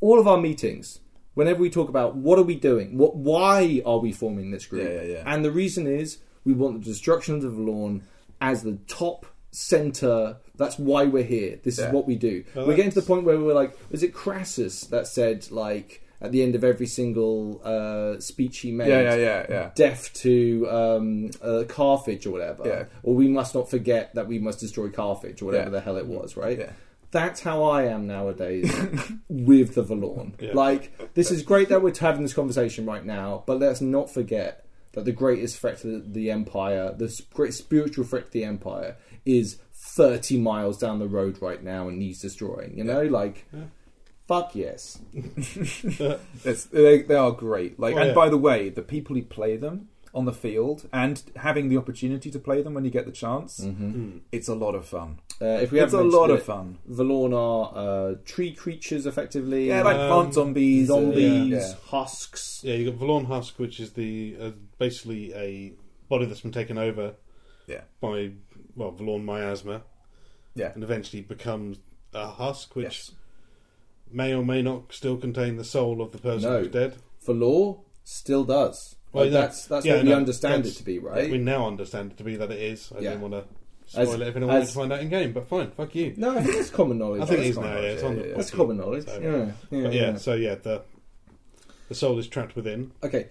all 0.00 0.18
of 0.20 0.26
our 0.28 0.38
meetings 0.40 1.00
whenever 1.34 1.60
we 1.60 1.70
talk 1.70 1.88
about 1.88 2.16
what 2.16 2.38
are 2.38 2.42
we 2.42 2.54
doing 2.54 2.96
what 2.98 3.16
why 3.16 3.82
are 3.86 3.98
we 3.98 4.12
forming 4.12 4.50
this 4.50 4.66
group 4.66 4.84
Yeah, 4.88 4.94
yeah, 5.02 5.12
yeah. 5.14 5.22
and 5.26 5.44
the 5.44 5.50
reason 5.52 5.86
is 5.86 6.18
we 6.44 6.52
want 6.52 6.78
the 6.80 6.84
destruction 6.84 7.34
of 7.36 7.42
the 7.42 7.48
Vallorn 7.48 8.02
as 8.40 8.62
the 8.62 8.78
top 8.86 9.26
center 9.50 10.36
that's 10.56 10.78
why 10.78 11.04
we're 11.04 11.24
here 11.24 11.58
this 11.64 11.78
Yeah. 11.78 11.88
is 11.88 11.92
what 11.92 12.06
we 12.06 12.16
do 12.16 12.44
Well, 12.54 12.66
we're 12.66 12.76
getting 12.76 12.92
to 12.92 13.00
the 13.00 13.06
point 13.06 13.24
where 13.24 13.38
we're 13.38 13.54
like 13.54 13.76
was 13.90 14.02
it 14.02 14.12
crassus 14.14 14.82
that 14.86 15.06
said 15.06 15.50
like 15.50 16.02
at 16.20 16.32
the 16.32 16.42
end 16.42 16.54
of 16.56 16.64
every 16.64 16.86
single 16.86 17.60
uh, 17.64 18.18
speech 18.20 18.58
he 18.58 18.72
made 18.72 18.88
yeah, 18.88 19.02
yeah, 19.02 19.14
yeah, 19.14 19.46
yeah. 19.48 19.70
deaf 19.76 20.12
to 20.14 20.66
um, 20.68 21.30
uh, 21.40 21.62
Carthage 21.68 22.26
or 22.26 22.32
whatever, 22.32 22.64
Yeah. 22.66 22.84
or 23.04 23.14
we 23.14 23.28
must 23.28 23.54
not 23.54 23.70
forget 23.70 24.16
that 24.16 24.26
we 24.26 24.40
must 24.40 24.58
destroy 24.58 24.88
Carthage 24.88 25.40
or 25.42 25.44
whatever 25.46 25.66
Yeah. 25.66 25.70
the 25.70 25.80
hell 25.80 25.96
it 25.96 26.06
was, 26.08 26.36
right? 26.36 26.58
Yeah. 26.58 26.72
That's 27.10 27.40
how 27.40 27.62
I 27.64 27.84
am 27.84 28.06
nowadays 28.06 28.70
with 29.28 29.74
the 29.74 29.82
Vallorn. 29.82 30.34
Yeah. 30.40 30.52
Like, 30.52 31.14
this 31.14 31.30
is 31.30 31.42
great 31.42 31.68
that 31.70 31.80
we're 31.82 31.94
having 31.98 32.22
this 32.22 32.34
conversation 32.34 32.84
right 32.86 33.04
now, 33.04 33.44
but 33.46 33.58
let's 33.58 33.80
not 33.80 34.10
forget 34.10 34.66
that 34.92 35.04
the 35.04 35.12
greatest 35.12 35.58
threat 35.58 35.78
to 35.78 36.00
the 36.00 36.30
Empire, 36.30 36.94
the 36.96 37.10
great 37.32 37.54
spiritual 37.54 38.04
threat 38.04 38.26
to 38.26 38.30
the 38.32 38.44
Empire, 38.44 38.96
is 39.24 39.58
30 39.72 40.38
miles 40.38 40.76
down 40.78 40.98
the 40.98 41.08
road 41.08 41.40
right 41.40 41.62
now 41.62 41.88
and 41.88 41.98
needs 41.98 42.20
destroying. 42.20 42.76
You 42.76 42.84
know, 42.84 43.02
like, 43.04 43.46
fuck 44.26 44.54
yes. 44.54 44.98
It's, 46.44 46.64
they, 46.66 47.02
they 47.02 47.14
are 47.14 47.30
great. 47.32 47.78
Like, 47.80 47.94
Oh, 47.94 47.98
and 47.98 48.08
yeah. 48.08 48.14
by 48.14 48.28
the 48.28 48.38
way, 48.38 48.68
the 48.68 48.82
people 48.82 49.16
who 49.16 49.22
play 49.22 49.56
them 49.56 49.88
on 50.18 50.24
the 50.24 50.32
field 50.32 50.88
and 50.92 51.22
having 51.36 51.68
the 51.68 51.76
opportunity 51.76 52.30
to 52.30 52.38
play 52.38 52.60
them 52.62 52.74
when 52.74 52.84
you 52.84 52.90
get 52.90 53.06
the 53.06 53.12
chance, 53.12 53.60
Mm. 53.60 54.20
it's 54.32 54.48
a 54.48 54.54
lot 54.54 54.74
of 54.74 54.84
fun. 54.86 55.20
Uh, 55.40 55.60
if 55.64 55.70
we 55.72 55.80
It's 55.80 55.92
have 55.92 56.00
a 56.00 56.04
lot 56.04 56.30
of 56.30 56.42
fun. 56.42 56.78
Vallorn 56.98 57.32
are 57.32 57.72
uh, 57.76 58.14
tree 58.24 58.52
creatures, 58.52 59.06
effectively. 59.06 59.68
Yeah, 59.68 59.82
like 59.82 59.96
Um, 59.96 60.08
plant 60.08 60.34
zombies, 60.34 60.88
zombies, 60.88 61.50
yeah. 61.52 61.74
husks. 61.86 62.60
Yeah, 62.64 62.74
you 62.74 62.90
got 62.90 62.98
Vallorn 63.00 63.26
Husk, 63.26 63.58
which 63.58 63.78
is 63.78 63.92
the 63.92 64.36
uh, 64.40 64.50
basically 64.78 65.32
a 65.34 65.72
body 66.08 66.26
that's 66.26 66.40
been 66.40 66.52
taken 66.52 66.76
over 66.78 67.14
Yeah. 67.68 67.82
by 68.00 68.32
well 68.76 68.92
Vallorn 68.92 69.24
miasma, 69.24 69.82
Yeah. 70.56 70.72
and 70.74 70.82
eventually 70.82 71.22
becomes 71.22 71.78
a 72.12 72.26
husk, 72.26 72.74
which 72.74 72.84
Yes. 72.84 73.12
may 74.10 74.34
or 74.34 74.44
may 74.44 74.62
not 74.62 74.92
still 74.92 75.16
contain 75.16 75.56
the 75.56 75.64
soul 75.64 76.00
of 76.02 76.10
the 76.12 76.18
person 76.18 76.50
No. 76.50 76.58
who's 76.62 76.72
dead. 76.72 76.96
Valor 77.26 77.76
still 78.04 78.42
does. 78.44 78.96
Well, 79.18 79.26
Like, 79.26 79.32
that's 79.32 79.66
that's 79.66 79.84
yeah, 79.86 79.94
what 79.96 80.04
we 80.04 80.10
no, 80.10 80.16
understand 80.16 80.66
it 80.66 80.72
to 80.72 80.82
be, 80.84 80.98
right? 80.98 81.30
We 81.30 81.38
now 81.38 81.66
understand 81.66 82.12
it 82.12 82.18
to 82.18 82.24
be 82.24 82.36
that 82.36 82.50
it 82.50 82.60
is. 82.60 82.90
I 82.92 83.00
Yeah. 83.00 83.10
didn't 83.10 83.22
want 83.30 83.34
to 83.34 83.98
As- 83.98 84.08
spoil 84.08 84.22
it 84.22 84.28
if 84.28 84.36
anyone 84.36 84.54
wanted 84.54 84.62
as- 84.64 84.68
to 84.72 84.74
find 84.78 84.92
out 84.92 85.00
in 85.00 85.08
game, 85.08 85.32
but 85.32 85.48
fine, 85.48 85.70
fuck 85.70 85.94
you. 85.94 86.14
no, 86.16 86.36
I 86.36 86.42
think 86.42 86.56
it's 86.56 86.70
common 86.70 86.98
knowledge. 87.02 87.22
I 87.22 87.26
think 87.26 87.40
it 87.40 87.42
That's 87.42 87.50
is 87.50 87.56
now. 87.56 87.62
common 87.62 87.82
Yeah, 87.82 87.88
it's 87.90 88.02
knowledge, 88.02 88.16
on 88.18 88.22
the 88.22 88.28
yeah. 88.28 88.36
That's 88.36 88.50
common 88.50 88.76
knowledge. 88.76 89.04
So- 89.06 89.20
yeah, 89.20 89.52
yeah, 89.70 89.88
yeah, 89.88 89.90
yeah. 90.10 90.16
so 90.16 90.34
yeah, 90.34 90.54
the 90.56 90.82
the 91.88 91.94
soul 91.94 92.18
is 92.18 92.28
trapped 92.28 92.54
within. 92.56 92.92
Okay. 93.02 93.28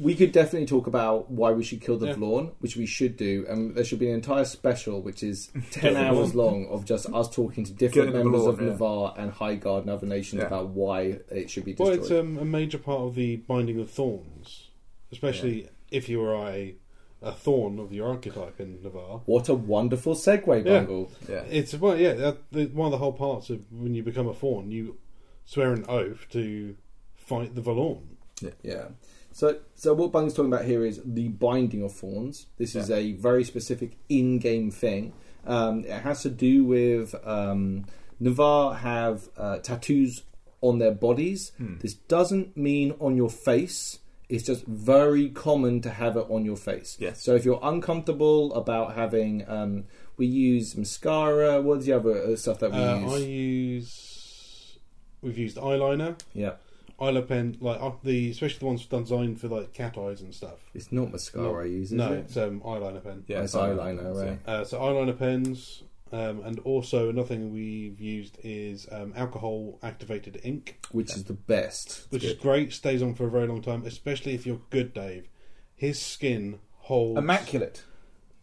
We 0.00 0.14
could 0.16 0.32
definitely 0.32 0.66
talk 0.66 0.86
about 0.86 1.30
why 1.30 1.52
we 1.52 1.62
should 1.62 1.82
kill 1.82 1.98
the 1.98 2.06
Yeah. 2.06 2.14
Vallorn, 2.14 2.52
which 2.58 2.74
we 2.76 2.86
should 2.86 3.16
do, 3.18 3.44
and 3.48 3.74
there 3.76 3.84
should 3.84 3.98
be 3.98 4.08
an 4.08 4.14
entire 4.14 4.46
special, 4.46 5.02
which 5.02 5.22
is 5.22 5.50
ten 5.70 5.94
hours 5.94 6.34
long, 6.34 6.66
of 6.68 6.86
just 6.86 7.06
us 7.12 7.28
talking 7.28 7.64
to 7.64 7.72
different 7.72 8.08
Killing 8.10 8.12
the 8.12 8.30
members 8.30 8.46
of 8.46 8.56
Vallorn, 8.56 8.66
yeah. 8.66 8.72
Navarr 8.72 9.14
and 9.18 9.32
Highguard 9.32 9.82
and 9.82 9.90
other 9.90 10.06
nations 10.06 10.40
Yeah. 10.40 10.46
about 10.46 10.68
why 10.70 11.18
it 11.30 11.50
should 11.50 11.66
be 11.66 11.76
Well, 11.78 11.90
it's 11.90 12.10
um, 12.10 12.38
a 12.38 12.44
major 12.46 12.78
part 12.78 13.02
of 13.02 13.14
the 13.14 13.36
binding 13.36 13.78
of 13.78 13.90
thorns, 13.90 14.67
especially 15.12 15.68
if 15.90 16.08
you 16.08 16.22
are 16.22 16.48
a 16.48 16.74
a 17.20 17.32
thorn 17.32 17.80
of 17.80 17.92
your 17.92 18.06
archetype 18.08 18.60
in 18.60 18.78
Navarr. 18.80 19.22
what 19.26 19.48
a 19.48 19.54
wonderful 19.54 20.14
segue, 20.14 20.64
Yeah. 20.64 20.78
Bungle. 20.80 21.10
Yeah. 21.28 21.42
It's 21.50 21.74
well, 21.74 21.98
yeah. 21.98 22.12
That, 22.12 22.38
the, 22.52 22.66
one 22.66 22.86
of 22.86 22.92
the 22.92 22.98
whole 22.98 23.12
parts 23.12 23.50
of 23.50 23.60
when 23.72 23.94
you 23.94 24.04
become 24.04 24.28
a 24.28 24.34
thorn, 24.34 24.70
you 24.70 24.98
swear 25.44 25.72
an 25.72 25.84
oath 25.88 26.26
to 26.30 26.76
fight 27.16 27.56
the 27.56 27.60
Vallorn. 27.60 28.02
Yeah. 28.40 28.50
yeah. 28.62 28.84
So, 29.32 29.58
so 29.74 29.94
what 29.94 30.12
Bung's 30.12 30.32
talking 30.34 30.52
about 30.52 30.64
here 30.64 30.84
is 30.84 31.00
the 31.04 31.26
binding 31.28 31.82
of 31.82 31.92
thorns. 31.92 32.46
This 32.56 32.76
is 32.76 32.88
Yeah. 32.88 32.96
a 32.96 33.12
very 33.14 33.42
specific 33.42 33.96
in-game 34.08 34.70
thing. 34.70 35.12
Um, 35.44 35.84
it 35.86 36.00
has 36.02 36.22
to 36.22 36.30
do 36.30 36.64
with 36.64 37.16
um, 37.26 37.84
Navarr 38.20 38.74
have 38.76 39.28
uh, 39.36 39.58
tattoos 39.58 40.22
on 40.60 40.78
their 40.78 40.92
bodies. 40.92 41.50
Hmm. 41.56 41.78
This 41.80 41.94
doesn't 41.94 42.56
mean 42.56 42.94
on 43.00 43.16
your 43.16 43.30
face. 43.30 43.98
It's 44.28 44.44
just 44.44 44.66
very 44.66 45.30
common 45.30 45.80
to 45.82 45.90
have 45.90 46.16
it 46.16 46.26
on 46.28 46.44
your 46.44 46.56
face. 46.56 46.96
Yes. 47.00 47.22
So 47.22 47.34
if 47.34 47.44
you're 47.46 47.60
uncomfortable 47.62 48.52
about 48.54 48.94
having, 48.94 49.48
um, 49.48 49.84
we 50.18 50.26
use 50.26 50.76
mascara. 50.76 51.62
What's 51.62 51.86
the 51.86 51.92
other 51.94 52.12
uh, 52.32 52.36
stuff 52.36 52.58
that 52.58 52.72
we 52.72 52.76
Uh, 52.78 52.98
use? 52.98 53.12
I 53.12 53.16
use. 53.26 54.78
We've 55.22 55.38
used 55.38 55.56
eyeliner, 55.56 56.20
yeah, 56.32 56.52
eyeliner 57.00 57.26
pen, 57.26 57.56
like 57.60 57.80
uh, 57.80 57.90
the 58.04 58.30
especially 58.30 58.58
the 58.60 58.66
ones 58.66 58.86
designed 58.86 59.40
for 59.40 59.48
like 59.48 59.72
cat 59.72 59.98
eyes 59.98 60.20
and 60.20 60.32
stuff. 60.34 60.58
it's 60.74 60.92
not 60.92 61.10
mascara 61.10 61.44
No. 61.52 61.58
I 61.60 61.64
use. 61.64 61.86
Is 61.90 61.92
no, 61.92 62.12
it? 62.12 62.18
it's 62.20 62.36
um, 62.36 62.60
eyeliner 62.60 63.02
pen. 63.02 63.24
Yeah, 63.26 63.42
it's 63.42 63.54
eyeliner, 63.54 64.14
right? 64.14 64.38
Uh, 64.46 64.64
so 64.64 64.78
eyeliner 64.78 65.18
pens, 65.18 65.82
um, 66.12 66.40
and 66.44 66.58
also 66.60 67.08
another 67.08 67.28
thing 67.28 67.52
we've 67.52 68.00
used 68.00 68.38
is 68.42 68.86
um, 68.90 69.12
alcohol 69.16 69.78
activated 69.82 70.40
ink, 70.44 70.78
Which 70.92 71.14
is 71.16 71.24
the 71.24 71.34
best. 71.34 72.06
which 72.10 72.24
is 72.24 72.34
great. 72.34 72.72
Stays 72.72 73.02
on 73.02 73.14
for 73.14 73.26
a 73.26 73.30
very 73.30 73.46
long 73.46 73.62
time, 73.62 73.84
especially 73.86 74.34
if 74.34 74.46
you're 74.46 74.60
good, 74.70 74.94
Dave. 74.94 75.28
His 75.74 76.00
skin 76.00 76.58
holds 76.78 77.18
Immaculate. 77.18 77.82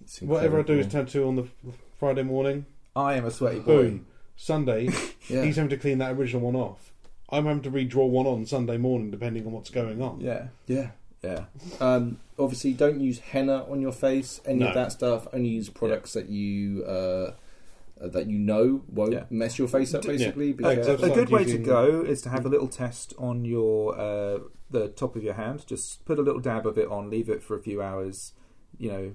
It's 0.02 0.22
Whatever 0.22 0.60
I 0.60 0.64
do 0.64 0.74
is 0.80 0.88
tattoo 0.88 1.28
on 1.28 1.36
the 1.36 1.48
Friday 2.00 2.24
morning. 2.24 2.66
I 2.96 3.16
am 3.16 3.26
a 3.26 3.32
sweaty 3.32 3.60
boy. 3.60 3.66
Boom. 3.84 4.06
Sunday, 4.36 4.90
Yeah. 5.30 5.44
he's 5.44 5.56
having 5.56 5.70
to 5.70 5.78
clean 5.78 5.98
that 6.00 6.12
original 6.14 6.42
one 6.42 6.56
off. 6.56 6.92
I'm 7.30 7.46
having 7.46 7.64
to 7.64 7.72
redraw 7.72 8.08
one 8.08 8.28
on 8.28 8.46
Sunday 8.46 8.78
morning, 8.78 9.10
depending 9.10 9.46
on 9.48 9.52
what's 9.54 9.70
going 9.72 10.02
on. 10.02 10.20
Yeah. 10.22 10.48
yeah. 10.68 10.92
Yeah. 11.24 11.46
Um, 11.80 12.20
obviously, 12.38 12.74
don't 12.74 13.00
use 13.00 13.18
henna 13.18 13.66
on 13.70 13.82
your 13.82 13.92
face. 13.94 14.40
Any 14.46 14.60
No. 14.60 14.68
of 14.68 14.74
that 14.76 14.92
stuff. 14.92 15.28
Only 15.34 15.50
use 15.50 15.70
products 15.70 16.14
that 16.14 16.30
you 16.30 16.84
uh, 16.86 17.32
that 17.98 18.28
you 18.28 18.38
know 18.38 18.84
won't 18.88 19.14
Yeah. 19.14 19.24
mess 19.30 19.58
your 19.58 19.68
face 19.68 19.94
up. 19.94 20.04
Basically, 20.06 20.50
A, 20.50 20.54
because 20.54 20.88
I've 20.88 21.04
a 21.04 21.10
good 21.16 21.30
way 21.30 21.46
to 21.46 21.58
go 21.58 22.02
is 22.02 22.22
to 22.24 22.30
have 22.30 22.46
a 22.46 22.50
little 22.50 22.68
test 22.68 23.14
on 23.18 23.46
your 23.46 23.98
uh, 23.98 24.40
the 24.70 24.90
top 24.90 25.16
of 25.16 25.24
your 25.24 25.36
hand. 25.36 25.66
Just 25.68 26.04
put 26.06 26.20
a 26.20 26.22
little 26.22 26.42
dab 26.42 26.66
of 26.68 26.78
it 26.78 26.90
on, 26.90 27.10
leave 27.10 27.30
it 27.30 27.42
for 27.42 27.56
a 27.58 27.62
few 27.62 27.82
hours. 27.82 28.34
You 28.78 28.92
know, 28.92 29.14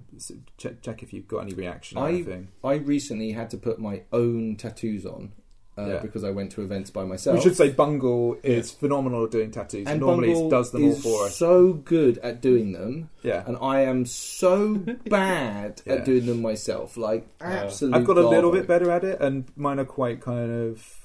check 0.57 0.81
check 0.81 1.03
if 1.03 1.13
you've 1.13 1.29
got 1.29 1.41
any 1.41 1.53
reaction 1.53 1.99
or 1.99 2.05
I- 2.07 2.09
anything. 2.11 2.49
I 2.65 2.75
recently 2.75 3.33
had 3.33 3.51
to 3.51 3.59
put 3.59 3.79
my 3.79 4.05
own 4.13 4.57
tattoos 4.57 5.05
on 5.05 5.33
uh, 5.81 5.89
Yeah. 5.95 5.99
because 6.03 6.25
I 6.25 6.31
went 6.31 6.53
to 6.53 6.63
events 6.63 6.91
by 6.91 7.05
myself. 7.05 7.37
We 7.37 7.43
should 7.43 7.57
say 7.57 7.71
Bungle 7.71 8.37
is 8.43 8.71
phenomenal 8.71 9.25
at 9.25 9.31
doing 9.31 9.51
tattoos. 9.51 9.87
and 9.87 10.01
Normally 10.01 10.33
Bungle 10.33 10.51
does 10.51 10.71
them 10.73 10.85
all 10.85 10.95
for 10.95 11.27
us. 11.27 11.37
so 11.37 11.73
good 11.73 12.19
at 12.19 12.41
doing 12.41 12.73
them, 12.73 13.11
Yeah. 13.23 13.45
and 13.47 13.57
I 13.61 13.81
am 13.83 14.05
so 14.07 14.75
bad 15.09 15.83
Yeah. 15.87 15.95
at 15.95 16.05
doing 16.05 16.27
them 16.27 16.43
myself. 16.43 16.97
Like 16.97 17.27
absolutely, 17.41 17.99
I've 18.01 18.07
got 18.07 18.19
a 18.19 18.29
little 18.29 18.53
bit 18.53 18.67
better 18.67 18.91
at 18.91 19.05
it, 19.05 19.21
and 19.21 19.45
mine 19.57 19.79
are 19.79 19.85
quite 19.85 20.21
kind 20.21 20.51
of. 20.51 20.97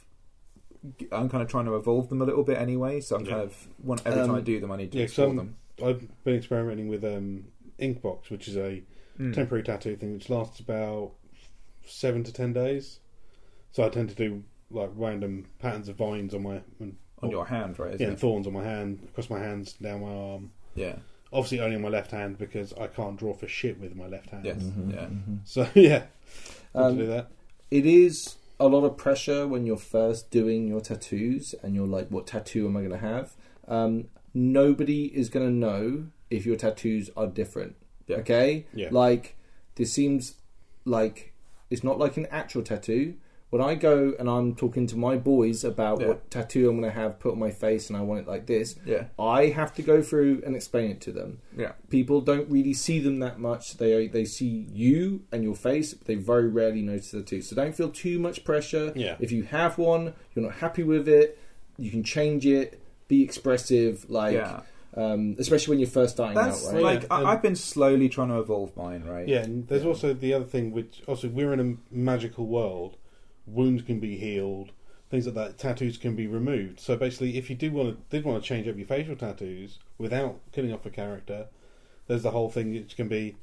I'm 1.11 1.29
kind 1.29 1.41
of 1.41 1.49
trying 1.49 1.65
to 1.65 1.75
evolve 1.75 2.09
them 2.09 2.21
a 2.21 2.25
little 2.25 2.43
bit 2.43 2.59
anyway, 2.59 3.01
so 3.01 3.15
I'm 3.15 3.25
Yeah. 3.25 3.31
kind 3.31 3.41
of 3.43 3.67
one 3.81 3.97
every 4.05 4.21
Um, 4.21 4.27
time 4.27 4.35
I 4.35 4.41
do 4.41 4.59
them, 4.59 4.71
I 4.71 4.77
need 4.77 4.91
to 4.91 4.97
yeah, 4.99 5.05
explore 5.05 5.29
some- 5.29 5.35
them. 5.38 5.55
I've 5.83 6.07
been 6.23 6.35
experimenting 6.35 6.88
with 6.89 7.03
um, 7.03 7.45
Inkbox, 7.79 8.29
which 8.29 8.47
is 8.47 8.55
a 8.55 8.83
Mm. 9.19 9.33
temporary 9.33 9.63
tattoo 9.63 9.95
thing, 9.95 10.13
which 10.13 10.29
lasts 10.29 10.59
about 10.59 11.13
seven 11.85 12.23
to 12.25 12.31
ten 12.33 12.53
days. 12.53 12.99
So 13.71 13.83
I 13.83 13.89
tend 13.89 14.09
to 14.09 14.15
do 14.15 14.43
like 14.75 14.91
random 14.95 15.45
patterns 15.59 15.89
of 15.89 15.95
vines 15.95 16.33
on 16.33 16.43
my 16.43 16.61
and, 16.79 16.95
on 17.23 17.31
your 17.31 17.45
hand, 17.45 17.79
right? 17.79 17.99
yeah, 17.99 18.07
and 18.07 18.13
it? 18.15 18.19
thorns 18.19 18.45
on 18.45 18.53
my 18.53 18.63
hand, 18.63 18.99
across 19.09 19.29
my 19.29 19.39
hands, 19.39 19.73
down 19.73 20.01
my 20.01 20.09
arm. 20.13 20.51
Yeah. 20.75 20.97
Obviously, 21.33 21.59
only 21.61 21.75
on 21.75 21.81
my 21.81 21.89
left 21.89 22.11
hand 22.11 22.38
because 22.38 22.73
I 22.73 22.88
can't 22.88 23.17
draw 23.17 23.33
for 23.33 23.47
shit 23.47 23.79
with 23.79 23.95
my 23.95 24.07
left 24.07 24.29
hand. 24.29 24.45
Yes. 24.45 24.57
Mhm, 24.63 24.93
Yeah. 24.93 25.05
mhm. 25.07 25.39
So 25.45 25.67
yeah, 25.75 26.03
um, 26.75 26.83
Um, 26.83 26.97
to 26.97 27.03
do 27.03 27.09
that. 27.09 27.27
it 27.71 27.85
is 27.85 28.35
a 28.59 28.67
lot 28.67 28.85
of 28.85 28.95
pressure 28.97 29.47
when 29.47 29.65
you're 29.65 29.75
first 29.77 30.29
doing 30.31 30.67
your 30.67 30.79
tattoos 30.81 31.55
and 31.61 31.73
you're 31.75 31.88
like, 31.88 32.09
what 32.09 32.27
tattoo 32.27 32.67
am 32.67 32.77
I 32.77 32.81
going 32.81 32.91
to 32.91 32.97
have? 32.97 33.33
Um, 33.67 34.05
nobody 34.33 35.05
is 35.05 35.29
going 35.29 35.45
to 35.45 35.51
know 35.53 36.07
if 36.29 36.45
your 36.45 36.55
tattoos 36.55 37.09
are 37.17 37.27
different. 37.27 37.75
Yeah. 38.07 38.17
Okay? 38.17 38.65
Yeah. 38.73 38.89
Like, 38.91 39.35
this 39.75 39.91
seems 39.91 40.35
like 40.85 41.33
it's 41.69 41.83
not 41.83 41.97
like 41.99 42.15
an 42.17 42.27
actual 42.31 42.61
tattoo. 42.61 43.15
When 43.55 43.63
I 43.65 43.75
go 43.75 44.13
and 44.19 44.29
I'm 44.29 44.53
talking 44.53 44.85
to 44.87 44.97
my 44.97 45.15
boys 45.15 45.63
about 45.63 46.01
Yeah. 46.01 46.07
what 46.07 46.29
tattoo 46.29 46.69
I'm 46.69 46.81
going 46.81 46.91
to 46.93 46.99
have 46.99 47.19
put 47.21 47.31
on 47.31 47.39
my 47.39 47.51
face 47.51 47.87
and 47.89 47.95
I 47.95 48.01
want 48.01 48.19
it 48.19 48.27
like 48.27 48.47
this, 48.47 48.75
Yeah. 48.85 49.05
I 49.17 49.45
have 49.45 49.73
to 49.75 49.81
go 49.81 50.01
through 50.01 50.43
and 50.45 50.57
explain 50.57 50.91
it 50.91 50.99
to 51.07 51.13
them 51.13 51.39
Yeah. 51.57 51.71
people 51.89 52.19
don't 52.19 52.49
really 52.51 52.73
see 52.73 52.99
them 52.99 53.19
that 53.19 53.39
much. 53.39 53.77
They 53.77 54.07
they 54.09 54.25
see 54.25 54.67
you 54.73 55.21
and 55.31 55.41
your 55.41 55.55
face, 55.55 55.93
but 55.93 56.05
they 56.05 56.15
very 56.15 56.49
rarely 56.49 56.81
notice 56.81 57.11
the 57.11 57.21
two. 57.23 57.41
So 57.41 57.55
don't 57.55 57.73
feel 57.73 57.91
too 57.91 58.19
much 58.19 58.43
pressure. 58.43 58.91
Yeah. 58.93 59.15
If 59.21 59.31
you 59.31 59.43
have 59.43 59.77
one, 59.77 60.11
you're 60.33 60.43
not 60.43 60.55
happy 60.55 60.83
with 60.83 61.07
it, 61.07 61.39
you 61.77 61.89
can 61.91 62.03
change 62.03 62.45
it. 62.45 62.77
Be 63.07 63.23
expressive, 63.23 64.09
like 64.09 64.33
yeah. 64.33 64.63
um, 64.97 65.37
especially 65.39 65.71
when 65.71 65.79
you're 65.79 65.87
first 66.01 66.15
starting 66.15 66.35
That's 66.35 66.67
out, 66.67 66.73
right? 66.73 66.83
like 66.83 67.01
Yeah, 67.03 67.07
I, 67.19 67.31
I've 67.31 67.41
been 67.41 67.55
slowly 67.55 68.09
trying 68.09 68.27
to 68.35 68.39
evolve 68.39 68.75
mine, 68.75 69.05
right? 69.05 69.25
Yeah, 69.29 69.43
and 69.43 69.65
there's 69.69 69.83
Yeah. 69.83 69.87
also 69.87 70.13
the 70.13 70.33
other 70.33 70.43
thing, 70.43 70.73
which 70.73 71.03
also 71.07 71.29
we're 71.29 71.53
in 71.53 71.61
a 71.61 71.77
magical 71.95 72.47
world. 72.47 72.97
Wounds 73.47 73.84
can 73.84 73.99
be 73.99 74.17
healed, 74.17 74.71
things 75.10 75.25
like 75.25 75.36
that. 75.36 75.58
Tattoos 75.58 75.97
can 75.97 76.15
be 76.15 76.27
removed. 76.27 76.79
So 76.79 76.95
basically, 76.97 77.38
if 77.38 77.49
you 77.49 77.55
do 77.55 77.71
want 77.71 77.89
to 78.10 78.15
did 78.17 78.25
want 78.25 78.41
to 78.41 78.47
change 78.47 78.67
up 78.67 78.77
your 78.77 78.88
facial 78.88 79.15
tattoos 79.15 79.79
without 79.97 80.39
killing 80.51 80.73
off 80.73 80.86
a 80.86 80.89
character, 80.89 81.47
there's 82.08 82.23
the 82.23 82.31
whole 82.31 82.49
thing 82.49 82.73
which 82.73 82.95
can 82.95 83.08
be. 83.08 83.36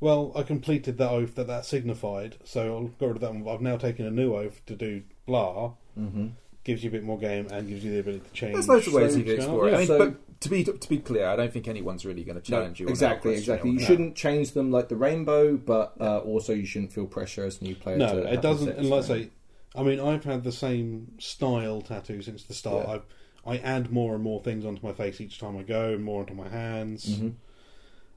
Well, 0.00 0.32
I 0.34 0.42
completed 0.42 0.98
that 0.98 1.10
oath 1.10 1.36
that 1.36 1.46
that 1.46 1.64
signified, 1.64 2.36
so 2.44 2.74
I'll 2.76 2.86
got 2.88 3.06
rid 3.06 3.16
of 3.16 3.20
that 3.20 3.34
one. 3.34 3.48
I've 3.48 3.60
now 3.60 3.76
taken 3.76 4.04
a 4.06 4.10
new 4.10 4.34
oath 4.34 4.60
to 4.66 4.74
do 4.74 5.02
blah. 5.26 5.74
Mm-hmm. 5.98 6.28
Gives 6.64 6.82
you 6.84 6.90
a 6.90 6.92
bit 6.92 7.02
more 7.04 7.18
game 7.18 7.48
and 7.50 7.68
gives 7.68 7.84
you 7.84 7.90
the 7.90 7.98
ability 8.00 8.24
to 8.24 8.32
change. 8.32 8.54
There's 8.54 8.68
loads 8.68 8.86
of 8.86 8.92
ways 8.94 9.12
So 9.12 9.18
you 9.18 9.24
can 9.24 9.34
explore 9.34 9.68
it. 9.68 9.72
going 9.72 9.74
I 9.74 9.78
mean, 9.78 9.86
so- 9.86 9.98
but 9.98 10.40
to 10.40 10.48
be 10.48 10.64
to 10.64 10.88
be 10.88 10.98
clear, 10.98 11.26
I 11.28 11.36
don't 11.36 11.52
think 11.52 11.68
anyone's 11.68 12.04
really 12.04 12.24
going 12.24 12.34
to 12.36 12.42
challenge 12.42 12.80
you. 12.80 12.86
on 12.86 12.90
exactly, 12.90 13.32
question 13.34 13.52
exactly. 13.54 13.70
You 13.70 13.78
not. 13.78 13.86
shouldn't 13.86 14.16
change 14.16 14.52
them 14.52 14.70
like 14.72 14.88
the 14.88 14.96
rainbow, 14.96 15.56
but 15.56 15.94
uh, 16.00 16.18
also 16.18 16.52
you 16.52 16.66
shouldn't 16.66 16.92
feel 16.92 17.06
pressure 17.06 17.44
as 17.44 17.60
a 17.60 17.64
new 17.64 17.76
player. 17.76 17.96
No, 17.98 18.14
to 18.22 18.32
it 18.32 18.42
doesn't. 18.42 18.66
the 18.66 18.72
And 18.76 18.82
same 18.86 18.90
let's 18.92 19.06
say, 19.06 19.30
I 19.74 19.82
mean, 19.82 20.00
I've 20.00 20.24
had 20.24 20.44
the 20.44 20.52
same 20.52 21.12
style 21.18 21.80
tattoo 21.80 22.20
since 22.22 22.44
the 22.44 22.54
start. 22.54 22.86
Yeah. 22.86 22.94
I've, 22.94 23.02
I 23.44 23.58
add 23.58 23.90
more 23.90 24.14
and 24.14 24.22
more 24.22 24.42
things 24.42 24.64
onto 24.64 24.86
my 24.86 24.92
face 24.92 25.20
each 25.20 25.38
time 25.38 25.56
I 25.56 25.62
go, 25.62 25.94
and 25.94 26.04
more 26.04 26.20
onto 26.20 26.34
my 26.34 26.48
hands, 26.48 27.06
Mhm. 27.18 27.34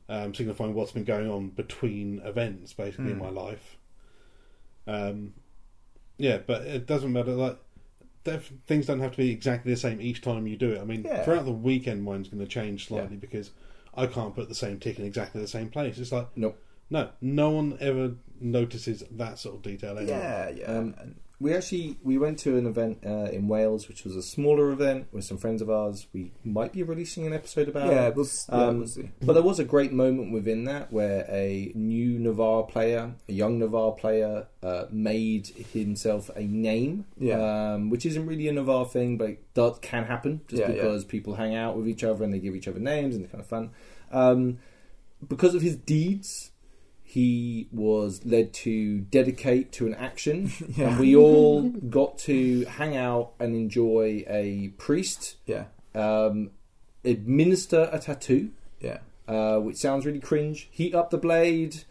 um, 0.10 0.34
signifying 0.36 0.74
what's 0.74 0.91
been 0.91 1.04
going 1.06 1.30
on 1.30 1.50
between 1.50 2.20
events, 2.20 2.74
basically 2.74 3.12
in 3.12 3.18
Hmm. 3.18 3.24
my 3.24 3.30
life. 3.30 3.78
Um, 4.88 5.34
yeah, 6.18 6.38
but 6.46 6.62
it 6.63 6.86
doesn't 6.86 7.12
matter. 7.12 7.32
Like 7.32 7.58
things 8.65 8.88
don't 8.88 9.00
have 9.02 9.12
to 9.12 9.18
be 9.18 9.30
exactly 9.32 9.72
the 9.72 9.78
same 9.80 10.02
each 10.02 10.22
time 10.22 10.48
you 10.48 10.58
do 10.58 10.72
it. 10.72 10.80
I 10.82 10.84
mean, 10.84 11.04
Yeah. 11.04 11.24
throughout 11.24 11.46
the 11.46 11.52
weekend, 11.52 12.04
mine's 12.04 12.28
going 12.28 12.44
to 12.44 12.50
change 12.50 12.88
slightly 12.88 13.18
because 13.18 13.52
I 13.94 14.08
can't 14.08 14.34
put 14.36 14.50
the 14.50 14.56
same 14.56 14.80
tick 14.80 14.98
in 15.00 15.06
exactly 15.06 15.41
the 15.41 15.48
same 15.48 15.70
place. 15.70 15.98
It's 16.00 16.12
like 16.12 16.28
Nope. 16.36 16.58
no, 16.89 17.10
no 17.22 17.50
one 17.52 17.78
ever 17.80 18.15
notices 18.39 19.04
that 19.12 19.38
sort 19.39 19.56
of 19.58 19.62
detail. 19.62 19.98
Anyway. 19.98 20.18
Yeah, 20.18 20.50
yeah. 20.50 20.65
Um, 20.65 21.15
We 21.39 21.54
actually 21.54 21.98
we 22.02 22.17
went 22.17 22.39
to 22.39 22.58
an 22.58 22.65
event 22.65 23.00
uh, 23.06 23.30
in 23.30 23.50
Wales, 23.50 23.89
which 23.89 24.06
was 24.06 24.15
a 24.15 24.21
smaller 24.21 24.71
event 24.71 25.08
with 25.12 25.26
some 25.26 25.38
friends 25.38 25.62
of 25.62 25.69
ours. 25.69 26.08
We 26.13 26.32
might 26.45 26.71
be 26.71 26.82
releasing 26.82 27.28
an 27.28 27.34
episode 27.34 27.67
about 27.67 27.88
yeah, 27.91 28.08
we'll, 28.10 28.26
s- 28.26 28.48
yeah, 28.50 28.56
Um, 28.56 28.78
we'll 28.80 28.88
see. 28.88 29.10
But 29.21 29.34
there 29.34 29.43
was 29.43 29.60
a 29.60 29.65
great 29.65 29.91
moment 29.91 30.32
within 30.32 30.63
that 30.65 30.93
where 30.93 31.26
a 31.30 31.74
new 31.76 32.17
Navarr 32.19 32.63
player, 32.63 33.15
a 33.28 33.32
young 33.34 33.60
Navarr 33.60 33.91
player, 33.98 34.48
uh, 34.63 34.86
made 34.91 35.48
himself 35.74 36.30
a 36.38 36.43
name. 36.43 37.06
Yeah. 37.19 37.74
Um, 37.74 37.89
which 37.89 38.06
isn't 38.06 38.26
really 38.26 38.48
a 38.48 38.54
Navarr 38.54 38.86
thing, 38.86 39.17
but 39.17 39.32
it 39.32 39.54
does, 39.54 39.78
can 39.80 40.06
happen 40.06 40.39
just 40.48 40.62
Yeah, 40.62 40.67
because 40.71 41.04
people 41.04 41.36
hang 41.36 41.54
out 41.54 41.76
with 41.76 41.88
each 41.89 42.06
other 42.06 42.24
and 42.24 42.34
they 42.34 42.39
give 42.39 42.56
each 42.56 42.69
other 42.69 42.80
names 42.80 43.13
and 43.13 43.26
it's 43.26 43.32
kind 43.34 43.41
of 43.43 43.48
fun. 43.48 43.71
Um, 44.12 44.60
because 45.28 45.54
of 45.56 45.62
his 45.62 45.76
deeds, 45.76 46.52
he 47.15 47.69
was 47.71 48.25
led 48.25 48.51
to 48.54 48.99
dedicate 48.99 49.71
to 49.71 49.88
an 49.88 49.95
action, 49.95 50.51
Yeah. 50.75 50.89
and 50.89 50.99
we 50.99 51.15
all 51.15 51.69
got 51.69 52.17
to 52.30 52.65
hang 52.65 52.97
out 52.97 53.32
and 53.39 53.56
enjoy 53.56 54.25
a 54.28 54.73
priest 54.78 55.38
Yeah, 55.45 55.65
um, 55.95 56.51
administer 57.06 57.89
a 57.91 57.99
tattoo, 57.99 58.49
yeah. 58.82 58.99
uh, 59.30 59.60
which 59.60 59.78
sounds 59.78 60.06
really 60.06 60.19
cringe. 60.19 60.67
Heat 60.71 60.93
up 60.93 61.10
the 61.10 61.17
blade, 61.17 61.84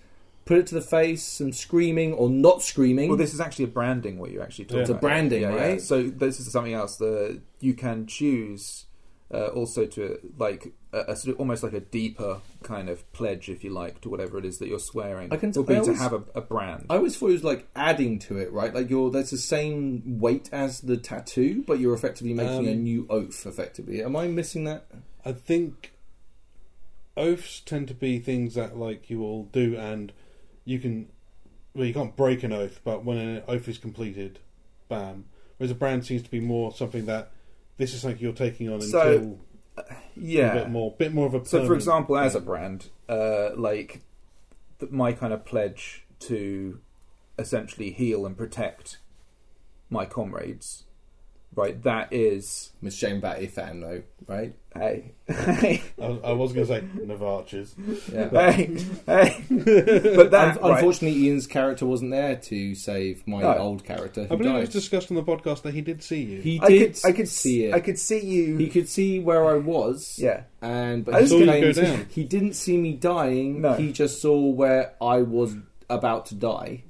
put 0.45 0.59
it 0.59 0.67
to 0.69 0.75
the 0.75 0.83
face, 0.83 1.23
some 1.23 1.53
screaming 1.53 2.13
or 2.13 2.29
not 2.29 2.61
screaming. 2.63 3.09
Well, 3.09 3.17
this 3.17 3.33
is 3.33 3.41
actually 3.41 3.65
a 3.67 3.69
branding. 3.79 4.19
What 4.19 4.31
you 4.31 4.43
actually 4.43 4.67
talked 4.67 4.75
Yeah. 4.77 4.81
It's 4.83 4.91
a 4.91 4.95
branding, 4.95 5.43
Yeah, 5.43 5.55
yeah. 5.55 5.63
right? 5.69 5.81
So 5.81 6.03
this 6.03 6.39
is 6.41 6.51
something 6.53 6.75
else 6.75 6.97
that 6.97 7.41
you 7.61 7.73
can 7.75 8.07
choose. 8.07 8.85
Uh, 9.35 9.49
also, 9.49 9.85
to 9.85 10.19
like 10.39 10.73
a, 10.93 11.13
a 11.13 11.17
sort 11.17 11.35
of 11.35 11.41
almost 11.41 11.63
like 11.65 11.73
a 11.73 11.81
deeper 11.81 12.41
kind 12.63 12.89
of 12.89 13.11
pledge, 13.13 13.49
if 13.49 13.65
you 13.65 13.71
like, 13.71 14.01
to 14.03 14.09
whatever 14.09 14.39
it 14.39 14.45
is 14.45 14.59
that 14.59 14.69
you're 14.69 14.79
swearing. 14.79 15.33
I 15.33 15.37
can- 15.37 15.51
will 15.51 15.65
be 15.65 15.77
I 15.77 15.81
to 15.81 15.95
have 15.95 16.13
a, 16.13 16.23
a 16.37 16.41
brand. 16.41 16.87
I 16.89 16.97
always 16.97 17.17
thought 17.17 17.31
it 17.31 17.33
was 17.33 17.45
like 17.45 17.67
adding 17.75 18.21
to 18.21 18.39
it, 18.39 18.53
right? 18.53 18.73
Like 18.73 18.89
you're 18.91 19.11
there's 19.11 19.31
the 19.31 19.39
same 19.39 20.21
weight 20.21 20.49
as 20.53 20.81
the 20.83 20.97
tattoo, 20.97 21.65
but 21.67 21.81
you're 21.81 21.95
effectively 21.95 22.33
making 22.35 22.59
Um, 22.61 22.69
a 22.69 22.75
new 22.77 23.07
oath. 23.11 23.45
Effectively, 23.45 24.03
am 24.05 24.15
I 24.15 24.29
missing 24.29 24.65
that? 24.65 24.87
I 25.25 25.33
think 25.33 25.93
oaths 27.17 27.61
tend 27.61 27.89
to 27.89 27.95
be 27.95 28.19
things 28.19 28.55
that 28.55 28.77
like 28.77 29.11
you 29.11 29.19
will 29.19 29.45
do, 29.47 29.77
and 29.77 30.13
you 30.65 30.79
can. 30.79 31.09
Well, 31.75 31.87
you 31.87 31.95
can't 31.95 32.15
break 32.15 32.45
an 32.45 32.53
oath, 32.53 32.81
but 32.85 33.05
when 33.05 33.19
an 33.19 33.43
oath 33.49 33.67
is 33.69 33.79
completed, 33.79 34.39
bam. 34.89 35.25
Whereas 35.57 35.73
a 35.73 35.75
brand 35.75 36.07
seems 36.07 36.23
to 36.23 36.31
be 36.31 36.41
more 36.41 36.73
something 36.73 37.07
that 37.07 37.33
this 37.77 37.95
is 37.95 38.01
something 38.01 38.21
you're 38.21 38.33
taking 38.33 38.71
on 38.71 38.81
So, 38.81 39.13
until 39.13 39.41
a 40.55 40.55
bit 40.55 40.71
more, 40.71 40.95
bit 40.97 41.13
more 41.13 41.27
of 41.27 41.35
a. 41.35 41.45
So, 41.45 41.67
for 41.67 41.75
example, 41.75 42.17
as 42.17 42.35
a 42.35 42.41
brand, 42.41 42.91
uh, 43.09 43.51
like 43.57 44.03
th- 44.81 44.93
my 44.93 45.13
kind 45.13 45.33
of 45.33 45.45
pledge 45.45 46.07
to 46.21 46.81
essentially 47.39 47.91
heal 47.91 48.25
and 48.27 48.37
protect 48.37 48.99
my 49.91 50.07
comrades, 50.07 50.85
right? 51.57 51.83
That 51.83 52.13
is, 52.13 52.73
Miss 52.83 52.95
Shane 52.97 53.21
Batty 53.21 53.47
fan 53.47 53.81
though, 53.81 54.03
right? 54.27 54.55
hey, 54.75 55.13
hey, 55.29 55.83
I, 56.03 56.05
I 56.07 56.33
was 56.33 56.53
going 56.53 56.67
to 56.67 56.73
say 56.75 56.81
Navarches. 57.07 57.75
Yeah. 58.13 58.29
hey, 58.29 58.77
hey. 59.07 59.45
But 60.17 60.33
that, 60.33 60.59
Un- 60.59 60.63
right, 60.71 60.79
unfortunately, 60.79 61.17
Ian's 61.27 61.47
character 61.47 61.87
wasn't 61.87 62.11
there 62.11 62.35
to 62.37 62.75
save 62.75 63.25
my 63.27 63.41
No. 63.43 63.57
old 63.59 63.85
character. 63.85 64.23
I 64.23 64.27
Who 64.27 64.37
believe 64.39 64.57
it 64.57 64.61
was 64.61 64.69
discussed 64.71 65.11
on 65.13 65.15
the 65.17 65.23
podcast 65.23 65.63
that 65.63 65.75
he 65.75 65.81
did 65.81 66.03
see 66.03 66.23
you. 66.23 66.41
He 66.41 66.59
I 66.61 66.69
did. 66.69 66.95
could, 66.95 67.05
I 67.07 67.13
could 67.13 67.29
see 67.29 67.65
it. 67.67 67.75
I 67.75 67.79
could 67.81 67.99
see 67.99 68.21
you. 68.25 68.57
He 68.57 68.69
could 68.69 68.89
see 68.89 69.21
where 69.21 69.47
I 69.47 69.59
was. 69.59 70.17
yeah, 70.19 70.43
And 70.61 71.05
but 71.05 71.15
I 71.15 71.19
he, 71.19 71.23
was 71.23 71.31
Saw 71.31 71.39
you 71.39 71.47
go 71.47 71.73
down. 71.73 72.07
he 72.11 72.25
didn't 72.25 72.55
see 72.55 72.77
me 72.77 72.95
dying. 72.95 73.61
No. 73.61 73.75
He 73.75 73.93
just 73.93 74.21
saw 74.21 74.37
where 74.51 74.95
I 75.01 75.23
was 75.23 75.55
about 75.89 76.27
to 76.27 76.35
die, 76.35 76.83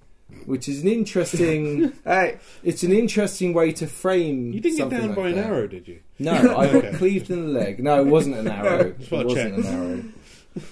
which 0.46 0.68
is 0.68 0.82
an 0.82 0.88
interesting. 0.88 1.92
hey, 2.04 2.38
it's 2.62 2.82
an 2.82 2.92
interesting 2.92 3.52
way 3.54 3.72
to 3.72 3.86
frame. 3.86 4.52
You 4.52 4.60
didn't 4.60 4.78
get 4.78 4.90
down 4.90 5.08
like 5.08 5.16
by 5.16 5.28
an 5.28 5.38
arrow, 5.38 5.66
did 5.66 5.88
you? 5.88 6.00
No, 6.18 6.32
I 6.56 6.66
got 6.66 6.74
Okay. 6.76 6.92
cleaved 6.98 7.30
in 7.30 7.46
the 7.46 7.58
leg. 7.60 7.82
No, 7.82 8.00
it 8.00 8.06
wasn't 8.06 8.36
an 8.36 8.48
arrow. 8.48 8.90
Just 8.98 9.12
it 9.12 9.26
wasn't 9.26 9.56
check. 9.56 9.64
an 9.64 9.74
arrow. 9.74 10.04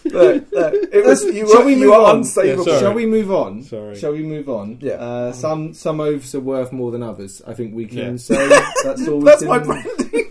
look, 0.04 0.52
look, 0.52 0.74
it 0.92 1.04
was 1.04 1.24
you 1.24 1.48
Shall 1.48 1.58
were, 1.60 1.64
we 1.66 1.74
move 1.74 1.92
on? 1.92 2.22
Yeah. 2.44 2.78
Shall 2.78 2.92
we 2.94 3.04
move 3.06 3.32
on? 3.32 3.62
Sorry. 3.64 3.96
Shall 3.96 4.12
we 4.12 4.22
move 4.22 4.48
on? 4.48 4.78
Yeah. 4.80 4.92
Uh, 4.92 5.32
some 5.32 5.74
some 5.74 6.00
oaths 6.00 6.34
are 6.36 6.40
worth 6.40 6.70
more 6.72 6.92
than 6.92 7.02
others. 7.02 7.42
I 7.46 7.54
think 7.54 7.74
we 7.74 7.86
can 7.86 7.98
Yeah. 8.12 8.16
say 8.16 8.48
that's 8.84 9.08
all. 9.08 9.18
we 9.18 9.24
That's 9.24 9.40
can- 9.40 9.48
my 9.48 9.58
branding. 9.58 10.30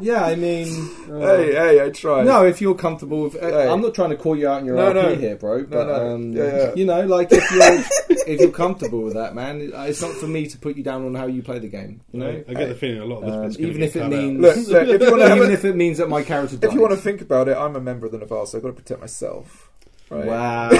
Yeah, 0.00 0.24
I 0.24 0.34
mean, 0.36 0.68
uh, 1.10 1.36
hey, 1.36 1.52
hey, 1.54 1.84
I 1.84 1.90
try. 1.90 2.22
no, 2.22 2.44
if 2.44 2.60
you're 2.60 2.74
comfortable 2.74 3.22
with, 3.24 3.36
uh, 3.36 3.40
Hey. 3.48 3.68
I'm 3.68 3.80
not 3.80 3.94
trying 3.94 4.10
to 4.10 4.16
call 4.16 4.36
you 4.36 4.48
out 4.48 4.60
in 4.60 4.66
your 4.66 4.76
No, 4.76 4.92
RP 4.92 4.94
no. 4.94 5.14
here, 5.16 5.36
bro. 5.36 5.64
But 5.64 5.86
no. 5.86 6.14
um, 6.14 6.32
Yeah, 6.32 6.44
yeah. 6.56 6.74
you 6.74 6.84
know, 6.84 7.00
like 7.06 7.28
if 7.32 7.50
you're 7.50 8.16
if 8.28 8.40
you're 8.40 8.50
comfortable 8.50 9.02
with 9.02 9.14
that, 9.14 9.34
man, 9.34 9.60
it's 9.74 10.00
not 10.02 10.12
for 10.12 10.26
me 10.26 10.46
to 10.48 10.58
put 10.58 10.76
you 10.76 10.82
down 10.82 11.04
on 11.06 11.14
how 11.14 11.26
you 11.26 11.42
play 11.42 11.58
the 11.58 11.68
game. 11.68 12.00
You 12.12 12.20
know, 12.20 12.44
I 12.48 12.54
get 12.54 12.68
the 12.68 12.74
feeling 12.74 13.00
a 13.00 13.04
lot 13.04 13.22
of 13.24 13.48
this 13.48 13.56
Um, 13.58 13.64
even 13.66 13.82
if 13.82 13.96
it 13.96 14.06
means 14.08 14.40
Look, 14.40 14.56
look, 14.68 14.88
if 14.88 15.00
you 15.02 15.10
want 15.10 15.22
to 15.22 15.36
even 15.36 15.50
if 15.50 15.64
it 15.64 15.76
means 15.76 15.98
that 15.98 16.08
my 16.08 16.22
character. 16.22 16.58
if 16.62 16.72
you 16.72 16.80
want 16.80 16.92
to 16.92 17.00
think 17.00 17.20
about 17.20 17.48
it, 17.48 17.56
I'm 17.56 17.74
a 17.76 17.80
member 17.80 18.06
of 18.06 18.12
the 18.12 18.18
Navarr, 18.18 18.46
so 18.46 18.58
I've 18.58 18.62
got 18.62 18.68
to 18.70 18.74
protect 18.74 19.00
myself. 19.00 19.70
Right? 20.10 20.24
Wow, 20.24 20.70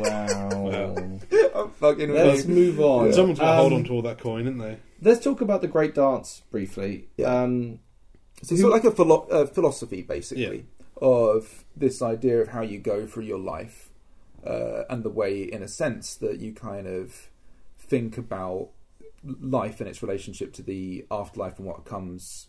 wow. 0.00 0.48
Wow. 0.62 1.18
I'm 1.54 1.70
fucking. 1.72 2.12
Let's 2.12 2.44
weak. 2.44 2.56
move 2.56 2.80
on. 2.80 3.12
Someone's 3.12 3.38
got 3.38 3.50
to 3.50 3.56
hold 3.56 3.72
Um, 3.72 3.78
on 3.80 3.84
to 3.84 3.92
all 3.92 4.02
that 4.02 4.18
coin, 4.18 4.42
isn't 4.42 4.58
they? 4.58 4.76
Let's 5.02 5.22
talk 5.24 5.40
about 5.40 5.60
the 5.62 5.68
Great 5.68 5.94
Dance 5.94 6.42
briefly. 6.50 7.08
Yeah. 7.16 7.42
Um, 7.42 7.80
So 8.42 8.54
it's 8.54 8.62
of 8.64 8.70
like 8.70 8.84
a 8.84 8.90
philo- 8.90 9.26
uh, 9.30 9.46
philosophy, 9.46 10.02
basically, 10.02 10.66
of 11.00 11.64
this 11.76 12.00
idea 12.02 12.40
of 12.40 12.48
how 12.48 12.62
you 12.62 12.78
go 12.78 13.06
through 13.06 13.24
your 13.24 13.38
life, 13.38 13.90
uh, 14.46 14.84
and 14.88 15.02
the 15.04 15.10
way, 15.10 15.42
in 15.42 15.62
a 15.62 15.68
sense, 15.68 16.14
that 16.16 16.38
you 16.38 16.52
kind 16.52 16.86
of 16.86 17.30
think 17.78 18.16
about 18.18 18.70
life 19.24 19.80
and 19.80 19.88
its 19.88 20.02
relationship 20.02 20.52
to 20.54 20.62
the 20.62 21.04
afterlife 21.10 21.58
and 21.58 21.66
what 21.66 21.84
comes. 21.84 22.48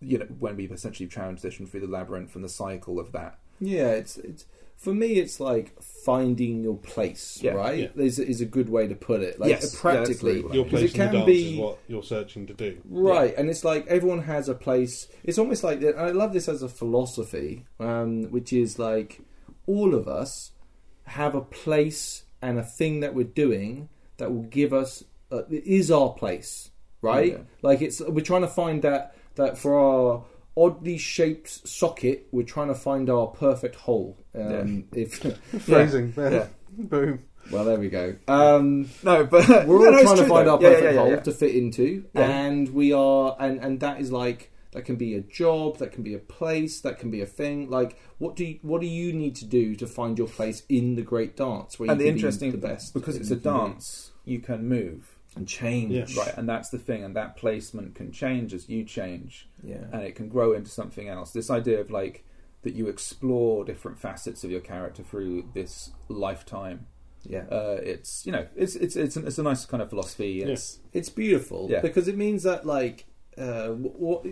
You 0.00 0.18
know, 0.18 0.26
when 0.26 0.56
we 0.56 0.64
essentially 0.66 1.08
transition 1.08 1.66
through 1.66 1.80
the 1.80 1.88
labyrinth 1.88 2.34
and 2.36 2.44
the 2.44 2.48
cycle 2.48 3.00
of 3.00 3.10
that. 3.12 3.38
yeah, 3.60 3.88
it's 3.90 4.16
it's 4.18 4.44
for 4.78 4.94
me. 4.94 5.14
It's 5.14 5.38
like 5.40 5.80
finding 5.82 6.62
your 6.62 6.76
place, 6.78 7.40
Yeah, 7.42 7.52
right? 7.52 7.90
yeah. 7.94 8.02
Is 8.02 8.18
is 8.18 8.40
a 8.40 8.46
good 8.46 8.70
way 8.70 8.86
to 8.88 8.94
put 8.94 9.20
it. 9.20 9.38
Like 9.38 9.50
Yes, 9.50 9.74
yeah, 9.74 9.80
practically, 9.80 10.42
really 10.42 10.54
Your 10.54 10.64
because 10.64 10.80
place 10.80 10.94
it 10.94 10.94
in 10.94 11.00
the 11.00 11.04
can 11.06 11.14
dance 11.14 11.26
be 11.26 11.52
is 11.54 11.58
what 11.60 11.78
you're 11.88 12.02
searching 12.02 12.46
to 12.46 12.54
do. 12.54 12.80
Right, 12.88 13.34
and 13.36 13.50
it's 13.50 13.64
like 13.64 13.86
everyone 13.88 14.22
has 14.22 14.48
a 14.48 14.54
place. 14.54 15.08
It's 15.24 15.38
almost 15.38 15.62
like 15.62 15.80
that. 15.80 15.98
I 15.98 16.12
love 16.12 16.32
this 16.32 16.48
as 16.48 16.62
a 16.62 16.68
philosophy, 16.68 17.66
um, 17.78 18.30
which 18.30 18.52
is 18.52 18.78
like 18.78 19.20
all 19.66 19.94
of 19.94 20.08
us 20.08 20.52
have 21.04 21.34
a 21.34 21.40
place 21.42 22.24
and 22.40 22.58
a 22.58 22.62
thing 22.62 23.00
that 23.00 23.14
we're 23.14 23.24
doing 23.24 23.88
that 24.18 24.32
will 24.32 24.42
give 24.42 24.72
us 24.72 25.04
uh, 25.32 25.42
it 25.50 25.64
is 25.64 25.90
our 25.90 26.12
place, 26.14 26.70
right? 27.02 27.32
Yeah. 27.32 27.38
Like 27.62 27.82
it's 27.82 28.00
we're 28.00 28.24
trying 28.24 28.42
to 28.42 28.48
find 28.48 28.82
that 28.82 29.14
that 29.34 29.58
for 29.58 29.78
our 29.78 30.24
oddly 30.58 30.98
shaped 30.98 31.68
socket, 31.68 32.26
we're 32.32 32.42
trying 32.42 32.68
to 32.68 32.74
find 32.74 33.08
our 33.10 33.26
perfect 33.28 33.76
hole. 33.76 34.18
Um, 34.34 34.84
If 34.92 35.14
Phrasing. 35.62 36.12
Yeah. 36.16 36.46
Boom. 36.70 37.20
well, 37.50 37.64
there 37.64 37.78
we 37.78 37.88
go. 37.88 38.16
Um, 38.28 38.88
No, 39.02 39.24
but 39.24 39.48
we're 39.66 39.78
all 39.78 39.84
no, 39.84 39.90
no, 39.90 40.02
trying 40.02 40.16
to 40.16 40.26
find 40.26 40.46
though. 40.46 40.52
our 40.52 40.58
perfect 40.58 40.82
yeah, 40.84 40.90
yeah, 40.90 40.98
hole 41.00 41.10
yeah. 41.10 41.20
to 41.20 41.32
fit 41.32 41.54
into, 41.54 42.04
Yeah. 42.14 42.22
and 42.28 42.68
we 42.74 42.92
are, 42.92 43.36
and 43.40 43.58
and 43.60 43.80
that 43.80 44.00
is 44.00 44.12
like 44.12 44.52
that 44.72 44.84
can 44.84 44.96
be 44.96 45.14
a 45.14 45.20
job, 45.22 45.78
that 45.78 45.92
can 45.92 46.02
be 46.02 46.12
a 46.14 46.18
place, 46.18 46.80
that 46.80 46.98
can 46.98 47.10
be 47.10 47.22
a 47.22 47.26
thing. 47.26 47.70
Like, 47.70 47.98
what 48.18 48.36
do 48.36 48.44
you, 48.44 48.58
what 48.62 48.80
do 48.82 48.86
you 48.86 49.12
need 49.14 49.34
to 49.36 49.46
do 49.46 49.74
to 49.76 49.86
find 49.86 50.18
your 50.18 50.28
place 50.28 50.62
in 50.68 50.94
the 50.94 51.02
great 51.02 51.36
dance? 51.36 51.78
Where 51.80 51.90
And 51.90 51.98
the 51.98 52.04
can 52.04 52.14
be 52.14 52.18
interesting 52.18 52.52
the 52.52 52.58
best 52.58 52.92
because 52.92 53.16
it's 53.16 53.30
a 53.30 53.34
you 53.34 53.40
can 53.40 53.52
be 53.54 53.58
dance, 53.70 54.12
you 54.26 54.38
can 54.40 54.68
move. 54.68 55.17
And 55.36 55.46
change, 55.46 55.92
Yeah. 55.92 56.22
Right, 56.24 56.34
and 56.36 56.48
that's 56.48 56.70
the 56.70 56.78
thing, 56.78 57.04
and 57.04 57.14
that 57.16 57.36
placement 57.36 57.94
can 57.94 58.10
change 58.12 58.52
as 58.54 58.68
you 58.68 58.84
change, 58.84 59.48
Yeah, 59.62 59.84
and 59.92 60.02
it 60.02 60.14
can 60.14 60.28
grow 60.28 60.52
into 60.52 60.70
something 60.70 61.08
else. 61.08 61.32
This 61.32 61.50
idea 61.50 61.80
of 61.80 61.90
like 61.90 62.24
that 62.62 62.74
you 62.74 62.88
explore 62.88 63.64
different 63.64 63.98
facets 63.98 64.42
of 64.44 64.50
your 64.50 64.60
character 64.60 65.02
through 65.02 65.48
this 65.54 65.90
lifetime. 66.08 66.86
yeah. 67.24 67.44
Uh, 67.50 67.78
it's 67.82 68.24
you 68.26 68.32
know, 68.32 68.46
it's 68.56 68.74
it's 68.74 68.96
it's, 68.96 69.16
an, 69.16 69.26
it's 69.26 69.38
a 69.38 69.42
nice 69.42 69.64
kind 69.66 69.82
of 69.82 69.90
philosophy. 69.90 70.42
It's 70.42 70.78
it's 70.92 71.08
beautiful 71.08 71.68
Yeah. 71.70 71.80
because 71.80 72.08
it 72.08 72.16
means 72.16 72.42
that 72.44 72.66
like 72.66 73.06
uh, 73.36 73.68
what. 73.68 74.24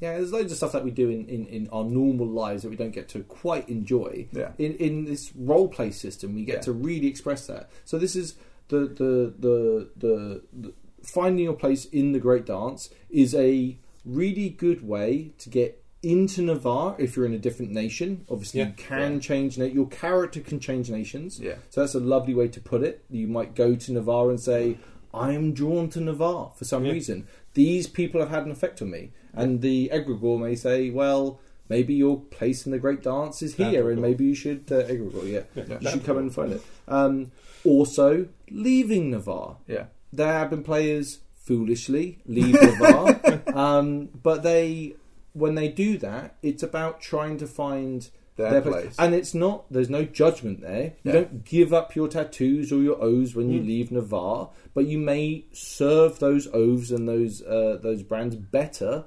Yeah, 0.00 0.12
there's 0.16 0.30
loads 0.32 0.52
of 0.52 0.58
stuff 0.58 0.70
that 0.72 0.84
we 0.84 0.92
do 0.92 1.08
in, 1.10 1.26
in, 1.26 1.46
in 1.46 1.68
our 1.70 1.82
normal 1.82 2.28
lives 2.28 2.62
that 2.62 2.68
we 2.68 2.76
don't 2.76 2.92
get 2.92 3.08
to 3.08 3.24
quite 3.24 3.68
enjoy. 3.68 4.28
yeah, 4.30 4.52
in 4.56 4.74
in 4.76 5.04
this 5.06 5.32
role 5.34 5.66
play 5.66 5.90
system 5.90 6.36
we 6.36 6.44
get 6.44 6.56
Yeah. 6.58 6.60
to 6.62 6.72
really 6.72 7.08
express 7.08 7.48
that 7.48 7.68
so 7.84 7.98
this 7.98 8.14
is 8.14 8.36
the 8.68 8.80
the, 8.80 9.34
the 9.38 9.88
the 9.96 10.42
the 10.52 10.72
finding 11.02 11.44
your 11.44 11.54
place 11.54 11.84
in 11.86 12.12
the 12.12 12.18
great 12.18 12.44
dance 12.46 12.90
is 13.10 13.34
a 13.34 13.78
really 14.04 14.48
good 14.50 14.86
way 14.86 15.32
to 15.38 15.48
get 15.48 15.82
into 16.02 16.42
Navarr 16.42 16.94
if 16.98 17.16
you're 17.16 17.26
in 17.26 17.34
a 17.34 17.38
different 17.38 17.72
nation. 17.72 18.24
Obviously 18.30 18.60
Yeah. 18.60 18.68
you 18.68 18.72
can 18.76 19.14
Yeah. 19.14 19.18
change 19.20 19.58
na- 19.58 19.64
your 19.64 19.86
character 19.88 20.40
can 20.40 20.60
change 20.60 20.90
nations. 20.90 21.40
Yeah, 21.40 21.56
so 21.70 21.80
that's 21.80 21.94
a 21.94 22.00
lovely 22.00 22.34
way 22.34 22.48
to 22.48 22.60
put 22.60 22.82
it. 22.82 23.04
You 23.10 23.26
might 23.26 23.54
go 23.54 23.74
to 23.74 23.92
Navarr 23.92 24.30
and 24.30 24.40
say 24.40 24.78
I 25.12 25.32
am 25.32 25.52
drawn 25.54 25.88
to 25.90 26.00
Navarr 26.00 26.52
for 26.54 26.64
some 26.64 26.84
Yeah. 26.84 26.92
reason. 26.92 27.26
These 27.54 27.86
people 27.88 28.20
have 28.20 28.30
had 28.30 28.44
an 28.44 28.52
effect 28.52 28.80
on 28.82 28.90
me. 28.90 29.10
And 29.34 29.60
the 29.60 29.90
egregore 29.92 30.38
may 30.40 30.54
say 30.54 30.90
well 30.90 31.40
maybe 31.68 31.94
your 31.94 32.18
place 32.20 32.64
in 32.64 32.72
the 32.72 32.78
great 32.78 33.02
dance 33.02 33.42
is 33.42 33.54
here, 33.56 33.90
and 33.90 34.00
maybe 34.00 34.24
you 34.24 34.34
should 34.34 34.64
uh, 34.70 34.86
yeah, 34.86 35.42
Yeah. 35.54 35.78
you 35.80 35.90
should 35.90 36.04
come 36.04 36.16
and 36.18 36.32
find 36.32 36.52
it. 36.52 36.62
Um, 36.86 37.30
also, 37.68 38.28
leaving 38.50 39.10
Navarr. 39.10 39.56
Yeah. 39.66 39.86
There 40.12 40.32
have 40.32 40.50
been 40.50 40.62
players 40.62 41.20
foolishly 41.36 42.18
leave 42.26 42.54
Navarr, 42.60 43.20
um, 43.54 44.08
but 44.22 44.42
they 44.42 44.94
when 45.34 45.54
they 45.54 45.68
do 45.68 45.98
that, 45.98 46.36
it's 46.42 46.62
about 46.62 47.00
trying 47.00 47.36
to 47.38 47.46
find 47.46 48.08
Their 48.36 48.60
pla- 48.62 48.72
place. 48.72 48.96
and 48.98 49.14
it's 49.14 49.34
not. 49.34 49.70
There's 49.70 49.90
no 49.90 50.04
judgment 50.04 50.60
there. 50.62 50.94
You 51.04 51.10
Yeah. 51.10 51.12
don't 51.12 51.44
give 51.44 51.72
up 51.72 51.94
your 51.94 52.08
tattoos 52.08 52.72
or 52.72 52.80
your 52.82 53.00
oaths 53.02 53.34
when 53.34 53.50
you 53.50 53.60
Mm. 53.60 53.66
leave 53.66 53.92
Navarr, 53.92 54.50
but 54.74 54.86
you 54.86 54.98
may 54.98 55.44
serve 55.52 56.18
those 56.18 56.48
oaths 56.52 56.90
and 56.90 57.08
those 57.08 57.42
uh, 57.42 57.78
those 57.82 58.02
brands 58.02 58.34
better 58.36 59.04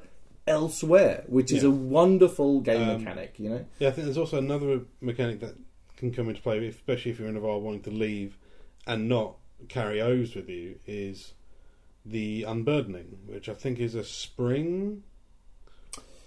elsewhere, 0.48 1.24
which 1.28 1.52
is 1.52 1.64
Yeah. 1.64 1.70
a 1.70 1.72
wonderful 1.74 2.62
game 2.62 2.82
Um, 2.90 2.98
mechanic. 3.04 3.40
You 3.40 3.50
know, 3.50 3.66
Yeah, 3.80 3.90
I 3.90 3.92
think 3.92 4.06
there's 4.06 4.18
also 4.18 4.38
another 4.38 4.82
mechanic 5.00 5.40
that 5.42 5.56
can 5.98 6.12
come 6.12 6.30
into 6.30 6.42
play, 6.42 6.66
especially 6.68 7.12
if 7.12 7.20
you're 7.20 7.28
in 7.28 7.36
Navarr 7.36 7.60
wanting 7.60 7.82
to 7.84 7.92
leave 7.92 8.38
and 8.88 9.08
not 9.08 9.38
carry 9.70 10.02
O's 10.02 10.36
with 10.36 10.50
you, 10.50 10.80
is 10.86 11.34
the 12.06 12.44
unburdening, 12.44 13.20
which 13.28 13.48
I 13.50 13.54
think 13.54 13.80
is 13.80 13.94
a 13.96 14.04
spring 14.04 15.04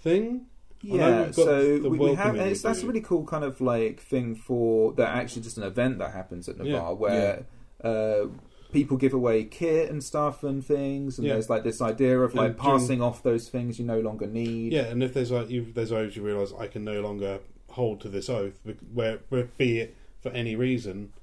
thing. 0.01 0.47
Yeah, 0.81 1.31
so 1.31 1.79
we, 1.89 1.97
we 1.97 2.13
have. 2.13 2.35
and 2.35 2.51
It's, 2.51 2.61
that's 2.61 2.83
a 2.83 2.85
really 2.87 3.01
cool 3.01 3.25
kind 3.25 3.43
of 3.43 3.59
like 3.59 3.99
thing 3.99 4.35
for 4.35 4.93
that. 4.93 5.09
Actually, 5.15 5.41
just 5.41 5.57
an 5.57 5.63
event 5.63 5.97
that 5.99 6.11
happens 6.13 6.47
at 6.47 6.57
Navarr 6.57 6.69
Yeah. 6.71 6.89
where 6.91 7.45
uh, 7.83 8.27
people 8.71 8.95
give 8.97 9.13
away 9.13 9.45
kit 9.45 9.89
and 9.89 10.03
stuff 10.03 10.43
and 10.43 10.63
things, 10.63 11.17
and 11.17 11.25
Yeah. 11.25 11.33
there's 11.33 11.49
like 11.49 11.63
this 11.63 11.81
idea 11.81 12.19
of 12.19 12.35
like 12.35 12.51
And 12.51 12.57
passing 12.59 13.01
off 13.01 13.23
those 13.23 13.49
things 13.49 13.79
you 13.79 13.85
no 13.85 13.99
longer 13.99 14.27
need. 14.27 14.73
Yeah, 14.73 14.83
and 14.83 15.01
if 15.01 15.13
there's 15.13 15.31
like 15.31 15.49
you, 15.49 15.65
there's 15.73 15.91
oaths 15.91 16.15
you 16.15 16.21
realise 16.21 16.53
I 16.57 16.67
can 16.67 16.83
no 16.83 17.01
longer 17.01 17.39
hold 17.69 17.99
to 18.01 18.09
this 18.09 18.29
oath, 18.29 18.59
where, 18.93 19.19
where 19.29 19.45
be 19.57 19.79
it 19.79 19.95
for 20.21 20.29
any 20.29 20.55
reason, 20.55 21.13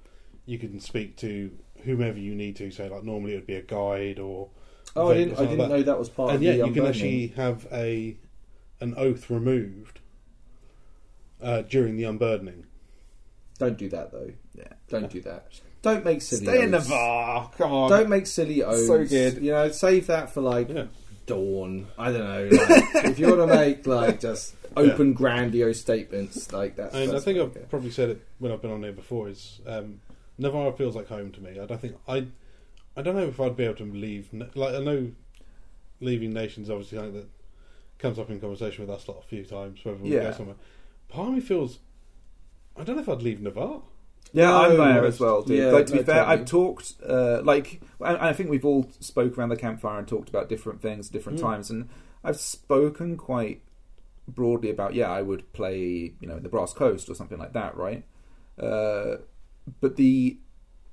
you 0.52 0.58
can 0.58 0.78
speak 0.80 1.16
to 1.16 1.50
whomever 1.84 2.18
you 2.18 2.34
need 2.34 2.56
to. 2.56 2.70
So, 2.70 2.86
like 2.86 3.02
normally 3.02 3.32
it 3.32 3.36
would 3.36 3.46
be 3.46 3.54
a 3.54 3.62
guide 3.62 4.18
or 4.18 4.50
oh, 4.94 5.10
I 5.10 5.14
didn't, 5.14 5.38
I 5.38 5.46
didn't 5.46 5.58
like 5.58 5.68
that. 5.68 5.76
know 5.76 5.82
that 5.82 5.98
was 5.98 6.10
part 6.10 6.30
and 6.30 6.36
of 6.36 6.42
yet 6.42 6.58
the 6.58 6.66
you 6.66 6.72
can 6.72 6.86
actually 6.86 7.28
have 7.28 7.66
a 7.72 8.16
an 8.80 8.94
oath 8.96 9.30
removed 9.30 10.00
uh, 11.40 11.62
during 11.62 11.96
the 11.96 12.04
unburdening. 12.04 12.66
Don't 13.58 13.78
do 13.78 13.88
that 13.88 14.12
though. 14.12 14.32
Yeah. 14.54 14.64
Don't 14.88 15.10
do 15.10 15.20
that. 15.22 15.46
Don't 15.82 16.04
make 16.04 16.22
silly. 16.22 16.44
Stay 16.44 16.62
in 16.62 16.74
oaths. 16.74 16.88
Navarr. 16.88 17.50
Come 17.56 17.72
on. 17.72 17.90
Don't 17.90 18.08
make 18.08 18.26
silly 18.26 18.62
oaths. 18.62 18.86
So 18.86 19.04
good. 19.04 19.42
You 19.42 19.52
know, 19.52 19.70
save 19.70 20.06
that 20.08 20.30
for 20.30 20.40
like 20.40 20.68
Yeah, 20.68 20.84
dawn. 21.26 21.88
I 21.98 22.12
don't 22.12 22.24
know. 22.24 22.56
Like, 22.56 22.84
if 23.06 23.18
you 23.18 23.26
want 23.26 23.50
to 23.50 23.56
make 23.56 23.86
like 23.86 24.20
just 24.20 24.54
open 24.76 25.12
grandiose 25.12 25.80
statements 25.80 26.52
like 26.52 26.76
that. 26.76 26.94
and 26.94 27.16
I 27.16 27.20
think 27.20 27.38
I've 27.38 27.52
get. 27.52 27.68
probably 27.68 27.90
said 27.90 28.10
it 28.10 28.26
when 28.38 28.52
I've 28.52 28.62
been 28.62 28.70
on 28.70 28.82
here 28.82 28.92
before. 28.92 29.28
Is 29.28 29.60
um, 29.66 30.00
Navarr 30.38 30.72
feels 30.72 30.94
like 30.96 31.08
home 31.08 31.30
to 31.32 31.40
me. 31.40 31.58
I 31.60 31.66
don't 31.66 31.80
think 31.80 31.96
I. 32.08 32.26
I 32.96 33.00
don't 33.02 33.16
know 33.16 33.26
if 33.26 33.40
I'd 33.40 33.56
be 33.56 33.64
able 33.64 33.76
to 33.76 33.84
leave. 33.84 34.28
Like 34.54 34.74
I 34.74 34.78
know, 34.80 35.12
leaving 36.00 36.32
nations 36.32 36.68
obviously 36.70 36.98
something 36.98 37.14
that 37.14 37.28
comes 37.98 38.18
up 38.18 38.28
in 38.30 38.40
conversation 38.40 38.86
with 38.86 38.94
us 38.94 39.06
a 39.06 39.12
lot 39.12 39.22
a 39.24 39.26
few 39.26 39.44
times. 39.44 39.84
Whether 39.84 39.98
we 39.98 40.10
Yeah. 40.14 40.24
go 40.24 40.32
somewhere, 40.32 40.56
part 41.08 41.28
of 41.28 41.34
me 41.34 41.40
feels. 41.40 41.78
I 42.76 42.84
don't 42.84 42.96
know 42.96 43.02
if 43.02 43.08
I'd 43.08 43.22
leave 43.22 43.40
Navarr. 43.40 43.82
Yeah, 44.34 44.46
No, 44.46 44.62
I'm 44.62 44.76
there 44.78 45.04
as 45.04 45.20
well, 45.20 45.42
dude. 45.42 45.58
yeah, 45.58 45.70
but 45.70 45.86
to 45.88 45.92
be 45.92 45.98
no, 45.98 46.04
fair, 46.04 46.24
totally. 46.24 46.38
I've 46.40 46.46
talked 46.46 46.94
uh, 47.06 47.42
like, 47.44 47.82
and 48.00 48.16
I 48.16 48.32
think 48.32 48.48
we've 48.48 48.64
all 48.64 48.88
spoke 48.98 49.36
around 49.36 49.50
the 49.50 49.56
campfire 49.58 49.98
and 49.98 50.08
talked 50.08 50.30
about 50.30 50.48
different 50.48 50.80
things, 50.80 51.10
different 51.10 51.38
Mm. 51.38 51.42
times, 51.42 51.70
and 51.70 51.88
I've 52.24 52.38
spoken 52.40 53.18
quite 53.18 53.60
broadly 54.26 54.70
about 54.70 54.94
yeah, 54.94 55.10
I 55.10 55.20
would 55.20 55.52
play 55.52 56.14
you 56.18 56.26
know 56.26 56.38
the 56.38 56.48
Brass 56.48 56.72
Coast 56.72 57.10
or 57.10 57.14
something 57.14 57.38
like 57.38 57.52
that, 57.52 57.76
right? 57.76 58.04
Uh, 58.58 59.16
but 59.80 59.96
the 59.96 60.38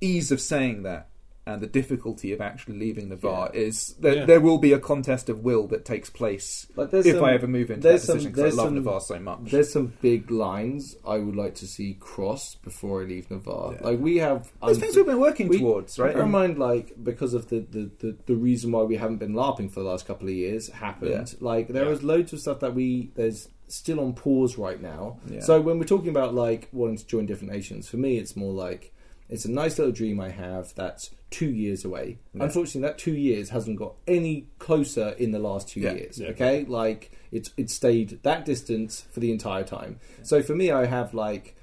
ease 0.02 0.32
of 0.32 0.42
saying 0.42 0.84
that 0.84 1.09
and 1.54 1.62
the 1.62 1.68
difficulty 1.68 2.32
of 2.34 2.42
actually 2.42 2.78
leaving 2.78 3.10
Navarr 3.10 3.52
is 3.54 3.96
that 4.00 4.16
Yeah. 4.18 4.26
there 4.26 4.40
will 4.40 4.58
be 4.58 4.72
a 4.74 4.80
contest 4.80 5.30
of 5.30 5.44
will 5.44 5.68
that 5.68 5.84
takes 5.86 6.10
place 6.10 6.68
Like 6.76 6.94
if 6.94 7.06
some, 7.06 7.24
I 7.24 7.34
ever 7.34 7.48
move 7.48 7.70
into 7.72 7.82
that 7.82 7.90
there's 7.90 8.04
some- 8.04 8.18
decision 8.18 8.32
because 8.34 8.54
I 8.54 8.58
love 8.58 8.68
some- 8.68 8.76
Navarr 8.76 9.02
so 9.02 9.20
much. 9.20 9.40
There's 9.52 9.72
some 9.72 9.94
big 10.02 10.30
lines 10.32 10.96
I 11.06 11.18
would 11.18 11.36
like 11.36 11.56
to 11.56 11.68
see 11.68 11.96
crossed 12.00 12.62
before 12.64 13.02
I 13.02 13.06
leave 13.06 13.30
Navarr. 13.32 13.74
Yeah. 13.74 13.88
Like 13.88 14.00
we 14.00 14.18
have. 14.18 14.52
There's 14.64 14.78
things 14.80 14.96
we've 14.96 15.06
been 15.06 15.20
working 15.20 15.48
we- 15.48 15.60
towards, 15.60 15.98
right? 16.00 16.14
Bear 16.14 16.24
in 16.24 16.32
mind, 16.32 16.60
like 16.60 16.94
because 17.04 17.34
of 17.34 17.50
the, 17.50 17.60
the, 17.60 17.90
the, 18.00 18.18
the 18.26 18.36
reason 18.36 18.72
why 18.72 18.84
we 18.84 18.98
haven't 18.98 19.18
been 19.18 19.34
LARPing 19.34 19.72
for 19.72 19.80
the 19.82 19.88
last 19.90 20.06
couple 20.06 20.28
of 20.28 20.34
years 20.34 20.70
happened. 20.70 21.36
Like 21.40 21.68
there 21.70 21.86
Yeah. 21.86 21.92
is 21.92 22.04
loads 22.04 22.34
of 22.34 22.40
stuff 22.40 22.60
that 22.60 22.76
we 22.76 23.12
there's 23.16 23.50
still 23.68 24.00
on 24.00 24.14
pause 24.14 24.58
right 24.58 24.82
now. 24.82 25.18
Yeah. 25.30 25.42
So 25.42 25.62
when 25.62 25.78
we're 25.78 25.86
talking 25.86 26.10
about 26.10 26.34
like 26.34 26.68
wanting 26.72 26.98
to 26.98 27.06
join 27.06 27.26
different 27.28 27.54
nations, 27.54 27.88
for 27.88 27.98
me 27.98 28.18
it's 28.18 28.36
more 28.36 28.54
like 28.54 28.94
it's 29.30 29.46
a 29.46 29.52
nice 29.52 29.78
little 29.78 29.94
dream 29.94 30.20
I 30.20 30.30
have 30.30 30.74
that's 30.76 31.12
two 31.30 31.50
years 31.52 31.86
away. 31.86 32.18
Yeah. 32.34 32.44
Unfortunately, 32.46 32.82
that 32.82 32.98
two 32.98 33.14
years 33.14 33.50
hasn't 33.52 33.78
got 33.78 33.94
any 34.08 34.48
closer 34.58 35.10
in 35.10 35.32
the 35.32 35.40
last 35.40 35.70
two 35.70 35.82
Yeah. 35.82 35.94
years. 35.94 36.20
Yeah. 36.20 36.30
Okay, 36.30 36.66
like 36.66 37.12
it's 37.32 37.52
it 37.58 37.70
stayed 37.70 38.20
that 38.24 38.46
distance 38.46 39.06
for 39.12 39.20
the 39.20 39.32
entire 39.32 39.64
time. 39.64 40.00
So 40.24 40.42
for 40.42 40.56
me, 40.56 40.72
I 40.72 40.86
have 40.86 41.14
like, 41.14 41.56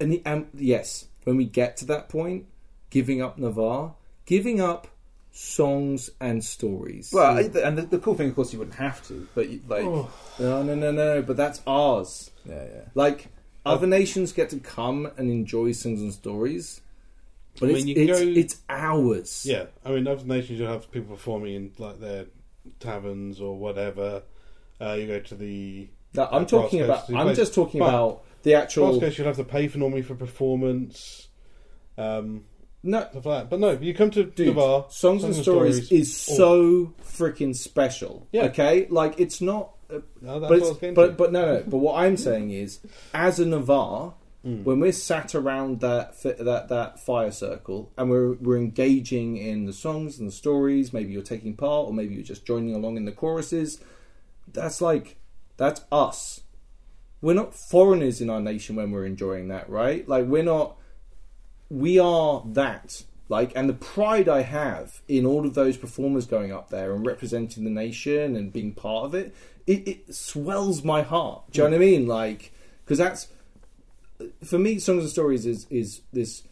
and, 0.00 0.12
the, 0.12 0.22
and 0.24 0.46
yes, 0.54 1.06
when 1.24 1.36
we 1.36 1.44
get 1.44 1.76
to 1.78 1.84
that 1.86 2.08
point, 2.08 2.46
giving 2.90 3.20
up 3.22 3.38
Navarr, 3.38 3.94
giving 4.26 4.60
up 4.60 4.88
songs 5.32 6.10
and 6.20 6.44
stories. 6.44 7.10
Well, 7.12 7.36
and 7.38 7.76
the, 7.78 7.82
the 7.82 7.98
cool 7.98 8.14
thing, 8.14 8.28
of 8.30 8.34
course, 8.36 8.52
you 8.52 8.58
wouldn't 8.60 8.76
have 8.76 9.06
to, 9.08 9.26
but 9.34 9.48
you, 9.48 9.60
like, 9.68 9.84
Oh. 9.84 10.08
no, 10.38 10.62
no, 10.62 10.74
no, 10.74 10.92
no, 10.92 11.22
but 11.22 11.36
that's 11.36 11.60
ours. 11.66 12.30
yeah, 12.48 12.64
yeah. 12.72 12.80
Like. 12.94 13.28
Other 13.66 13.86
nations 13.86 14.32
get 14.32 14.50
to 14.50 14.58
come 14.58 15.10
and 15.16 15.30
enjoy 15.30 15.72
songs 15.72 16.00
and 16.02 16.12
stories, 16.12 16.80
but 17.58 17.68
I 17.68 17.72
it's, 17.72 17.84
mean, 17.84 17.88
you 17.88 17.94
can 17.94 18.08
it's, 18.10 18.20
go- 18.20 18.26
it's 18.40 18.56
ours. 18.68 19.46
Yeah, 19.48 19.66
I 19.84 19.90
mean, 19.92 20.06
other 20.06 20.24
nations 20.24 20.58
you'll 20.58 20.68
have 20.70 20.90
people 20.92 21.14
performing 21.16 21.54
in 21.54 21.72
like 21.78 21.98
their 22.00 22.26
taverns 22.80 23.40
or 23.40 23.56
whatever. 23.58 24.22
Uh, 24.80 24.94
you 24.94 25.06
go 25.06 25.20
to 25.20 25.34
the 25.34 25.88
No, 26.14 26.28
I'm 26.30 26.46
talking 26.46 26.82
about. 26.82 27.08
You 27.08 27.16
I'm 27.16 27.26
play- 27.26 27.34
just 27.36 27.54
talking 27.54 27.80
but- 27.80 27.88
about 27.88 28.24
the 28.42 28.54
actual. 28.54 28.98
Glasgow. 28.98 29.22
You'll 29.22 29.26
have 29.28 29.36
to 29.36 29.44
pay 29.44 29.68
for 29.68 29.78
normally 29.78 30.02
for 30.02 30.14
performance, 30.14 31.28
um, 31.96 32.44
No, 32.82 33.00
stuff 33.10 33.24
like 33.24 33.42
that. 33.44 33.50
But 33.50 33.60
no, 33.60 33.70
you 33.70 33.94
come 33.94 34.10
to 34.10 34.24
dude, 34.24 34.48
Navarr. 34.48 34.86
songs, 34.90 35.24
and 35.24 35.34
stories, 35.34 35.90
is 35.90 36.14
so 36.14 36.92
freaking 37.02 37.56
special. 37.56 38.28
Yeah. 38.32 38.44
Okay, 38.46 38.86
like 38.90 39.18
it's 39.18 39.40
not. 39.40 39.70
Uh, 39.94 40.00
No, 40.20 40.40
that's 40.40 40.50
but, 40.50 40.60
what 40.60 40.66
I 40.66 40.68
was 40.70 40.78
thinking. 40.78 40.94
but 40.94 41.16
but 41.16 41.32
no, 41.32 41.44
no. 41.56 41.64
But 41.66 41.78
what 41.78 41.96
I'm 41.98 42.16
saying 42.16 42.50
is, 42.50 42.80
as 43.12 43.38
a 43.38 43.46
Navarr, 43.46 44.14
Mm. 44.46 44.62
when 44.64 44.78
we're 44.78 44.92
sat 44.92 45.34
around 45.34 45.80
that 45.80 46.14
fi- 46.14 46.32
that 46.32 46.68
that 46.68 47.00
fire 47.00 47.30
circle 47.32 47.90
and 47.96 48.10
we're 48.10 48.34
we're 48.34 48.58
engaging 48.58 49.38
in 49.38 49.64
the 49.64 49.72
songs 49.72 50.18
and 50.18 50.28
the 50.28 50.32
stories, 50.32 50.92
maybe 50.92 51.14
you're 51.14 51.22
taking 51.22 51.54
part, 51.56 51.86
or 51.88 51.94
maybe 51.94 52.14
you're 52.14 52.22
just 52.22 52.44
joining 52.44 52.74
along 52.74 52.98
in 52.98 53.06
the 53.06 53.12
choruses. 53.12 53.80
That's 54.52 54.82
like 54.82 55.16
that's 55.56 55.80
us. 55.90 56.42
We're 57.22 57.32
not 57.32 57.54
foreigners 57.54 58.20
in 58.20 58.28
our 58.28 58.40
nation 58.42 58.76
when 58.76 58.90
we're 58.90 59.06
enjoying 59.06 59.48
that, 59.48 59.70
right? 59.70 60.06
Like 60.06 60.26
we're 60.26 60.42
not. 60.42 60.76
We 61.70 61.98
are 61.98 62.42
that. 62.44 63.02
Like, 63.30 63.52
and 63.56 63.66
the 63.70 63.72
pride 63.74 64.28
I 64.28 64.42
have 64.42 65.00
in 65.08 65.24
all 65.24 65.46
of 65.46 65.54
those 65.54 65.78
performers 65.78 66.26
going 66.26 66.52
up 66.52 66.68
there 66.68 66.92
and 66.94 67.06
representing 67.06 67.64
the 67.64 67.70
nation 67.70 68.36
and 68.36 68.52
being 68.52 68.74
part 68.74 69.06
of 69.06 69.14
it, 69.14 69.34
it, 69.66 69.88
it 69.88 70.14
swells 70.14 70.84
my 70.84 71.02
heart. 71.02 71.42
Do 71.50 71.62
you 71.62 71.64
know 71.68 71.76
what 71.76 71.82
I 71.82 71.86
mean? 71.86 72.06
Like, 72.06 72.52
because 72.84 72.98
that's 72.98 73.28
for 74.44 74.58
me, 74.58 74.78
songs 74.78 75.04
and 75.04 75.10
stories 75.10 75.46
is 75.46 75.66
is 75.70 76.02
this 76.12 76.42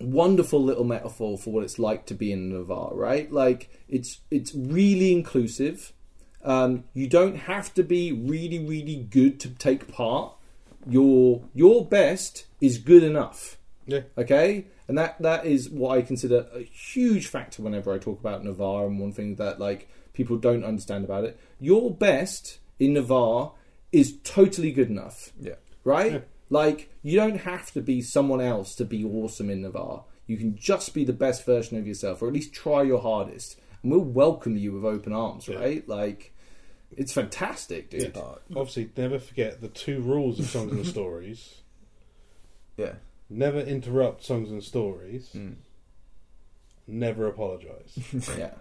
wonderful 0.00 0.62
little 0.62 0.84
metaphor 0.84 1.36
for 1.36 1.52
what 1.52 1.64
it's 1.64 1.78
like 1.78 2.06
to 2.06 2.14
be 2.14 2.32
in 2.32 2.50
Navarr, 2.50 2.94
right? 2.94 3.30
Like 3.32 3.70
it's 3.88 4.20
it's 4.30 4.54
really 4.54 5.12
inclusive. 5.12 5.92
Um, 6.44 6.84
you 6.94 7.08
don't 7.08 7.36
have 7.36 7.74
to 7.74 7.82
be 7.82 8.12
really 8.12 8.58
really 8.58 8.96
good 8.96 9.40
to 9.40 9.50
take 9.50 9.92
part. 9.92 10.34
Your 10.86 11.42
your 11.54 11.84
best 11.84 12.46
is 12.60 12.78
good 12.78 13.02
enough. 13.02 13.56
Yeah. 13.86 14.02
Okay, 14.16 14.66
and 14.86 14.96
that 14.98 15.20
that 15.22 15.46
is 15.46 15.68
what 15.70 15.98
I 15.98 16.02
consider 16.02 16.46
a 16.54 16.60
huge 16.60 17.26
factor 17.26 17.62
whenever 17.62 17.92
I 17.92 17.98
talk 17.98 18.20
about 18.20 18.44
Navarr. 18.44 18.86
And 18.86 18.98
one 18.98 19.12
thing 19.12 19.36
that 19.36 19.58
like 19.58 19.88
people 20.18 20.36
don't 20.36 20.64
understand 20.64 21.04
about 21.04 21.24
it, 21.24 21.38
your 21.60 21.90
best 21.94 22.58
in 22.78 22.92
Navarr 22.94 23.52
is 23.92 24.18
totally 24.24 24.70
good 24.72 24.90
enough 24.90 25.32
Yeah. 25.40 25.54
right? 25.84 26.12
Yeah. 26.12 26.18
Like 26.50 26.90
you 27.02 27.16
don't 27.16 27.38
have 27.52 27.70
to 27.72 27.80
be 27.80 28.02
someone 28.02 28.40
else 28.42 28.74
to 28.74 28.84
be 28.84 29.02
awesome 29.04 29.48
in 29.48 29.62
Navarr. 29.62 30.04
You 30.26 30.36
can 30.36 30.56
just 30.56 30.92
be 30.92 31.04
the 31.04 31.12
best 31.14 31.46
version 31.46 31.78
of 31.78 31.86
yourself, 31.86 32.20
or 32.20 32.26
at 32.28 32.34
least 32.34 32.52
try 32.52 32.82
your 32.82 33.00
hardest, 33.00 33.56
and 33.82 33.90
we'll 33.92 34.00
welcome 34.24 34.56
you 34.56 34.72
with 34.72 34.84
open 34.84 35.12
arms, 35.12 35.46
Yeah. 35.48 35.56
right? 35.58 35.88
Like 35.88 36.34
it's 36.96 37.12
fantastic, 37.12 37.90
dude. 37.90 38.12
Yeah. 38.16 38.34
Obviously, 38.56 38.90
never 38.96 39.18
forget 39.18 39.60
the 39.60 39.68
two 39.68 40.00
rules 40.00 40.38
of 40.40 40.46
songs 40.46 40.72
and 40.72 40.86
stories. 40.96 41.62
Yeah. 42.76 42.94
Never 43.30 43.60
interrupt 43.60 44.24
songs 44.24 44.50
and 44.50 44.62
stories. 44.64 45.30
Mm. 45.34 45.56
Never 46.86 47.26
apologise. 47.28 47.92
Yeah. 48.38 48.54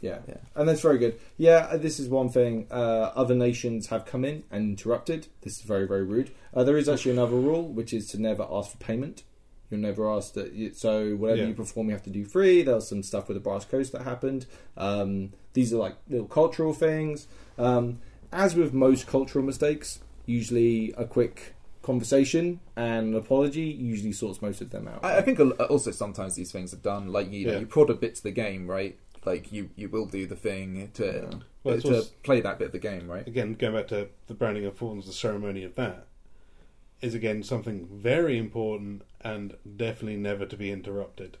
Yeah. 0.00 0.18
Yeah. 0.28 0.36
and 0.54 0.68
that's 0.68 0.82
very 0.82 0.98
good. 0.98 1.18
Yeah, 1.38 1.68
uh, 1.70 1.76
this 1.78 1.98
is 1.98 2.08
one 2.08 2.28
thing. 2.28 2.66
Uh, 2.70 3.12
other 3.14 3.34
nations 3.34 3.86
have 3.86 4.04
come 4.04 4.24
in 4.24 4.42
and 4.50 4.70
interrupted. 4.70 5.28
This 5.42 5.58
is 5.58 5.62
very, 5.62 5.86
very 5.86 6.04
rude. 6.04 6.30
Uh, 6.52 6.62
there 6.64 6.76
is 6.76 6.88
actually 6.88 7.12
another 7.12 7.36
rule, 7.36 7.66
which 7.68 7.92
is 7.94 8.06
to 8.08 8.20
never 8.20 8.46
ask 8.50 8.72
for 8.72 8.76
payment. 8.78 9.22
You're 9.70 9.80
never 9.80 10.10
asked 10.10 10.34
that. 10.34 10.52
You, 10.52 10.74
so 10.74 11.14
whatever 11.16 11.40
Yeah. 11.42 11.48
you 11.48 11.54
perform, 11.54 11.86
you 11.88 11.92
have 11.94 12.02
to 12.04 12.10
do 12.10 12.24
free. 12.26 12.62
There 12.62 12.74
was 12.74 12.88
some 12.88 13.02
stuff 13.02 13.28
with 13.28 13.36
the 13.36 13.40
Brass 13.40 13.64
Coast 13.64 13.92
that 13.92 14.02
happened. 14.02 14.44
Um, 14.76 15.32
these 15.54 15.72
are 15.72 15.78
like 15.78 15.96
little 16.10 16.26
cultural 16.28 16.74
things. 16.74 17.26
Um, 17.56 18.00
as 18.30 18.54
with 18.54 18.74
most 18.74 19.06
cultural 19.06 19.44
mistakes, 19.44 20.00
usually 20.26 20.92
a 20.98 21.06
quick 21.06 21.54
conversation 21.82 22.60
and 22.76 23.08
an 23.08 23.14
apology 23.14 23.60
usually 23.64 24.12
sorts 24.12 24.40
most 24.42 24.60
of 24.60 24.70
them 24.70 24.88
out. 24.88 25.04
I, 25.04 25.18
I 25.18 25.22
think 25.22 25.38
also 25.70 25.90
sometimes 25.90 26.34
these 26.34 26.50
things 26.50 26.72
are 26.72 26.78
done 26.78 27.08
like 27.12 27.30
you 27.30 27.46
know 27.46 27.52
Yeah. 27.54 27.58
you 27.60 27.66
prod 27.66 27.90
a 27.90 27.94
bit 27.94 28.14
to 28.16 28.22
the 28.22 28.30
game, 28.32 28.66
right? 28.66 28.98
Like 29.24 29.52
you 29.52 29.70
you 29.76 29.88
will 29.88 30.06
do 30.06 30.26
the 30.26 30.36
thing 30.36 30.90
to 30.94 31.04
Yeah. 31.30 31.38
Well, 31.62 31.80
to 31.80 31.94
also- 31.96 32.10
play 32.22 32.40
that 32.42 32.58
bit 32.58 32.66
of 32.66 32.72
the 32.72 32.78
game, 32.78 33.08
right? 33.10 33.26
again, 33.26 33.54
going 33.54 33.74
back 33.74 33.88
to 33.88 34.08
the 34.26 34.34
branding 34.34 34.66
of 34.66 34.76
Thorns, 34.76 35.06
the 35.06 35.12
ceremony 35.12 35.64
of 35.64 35.74
that 35.76 36.06
is 37.00 37.14
again 37.14 37.42
something 37.42 37.86
very 37.90 38.36
important 38.38 39.02
and 39.22 39.54
definitely 39.76 40.16
never 40.16 40.44
to 40.46 40.56
be 40.56 40.70
interrupted, 40.70 41.38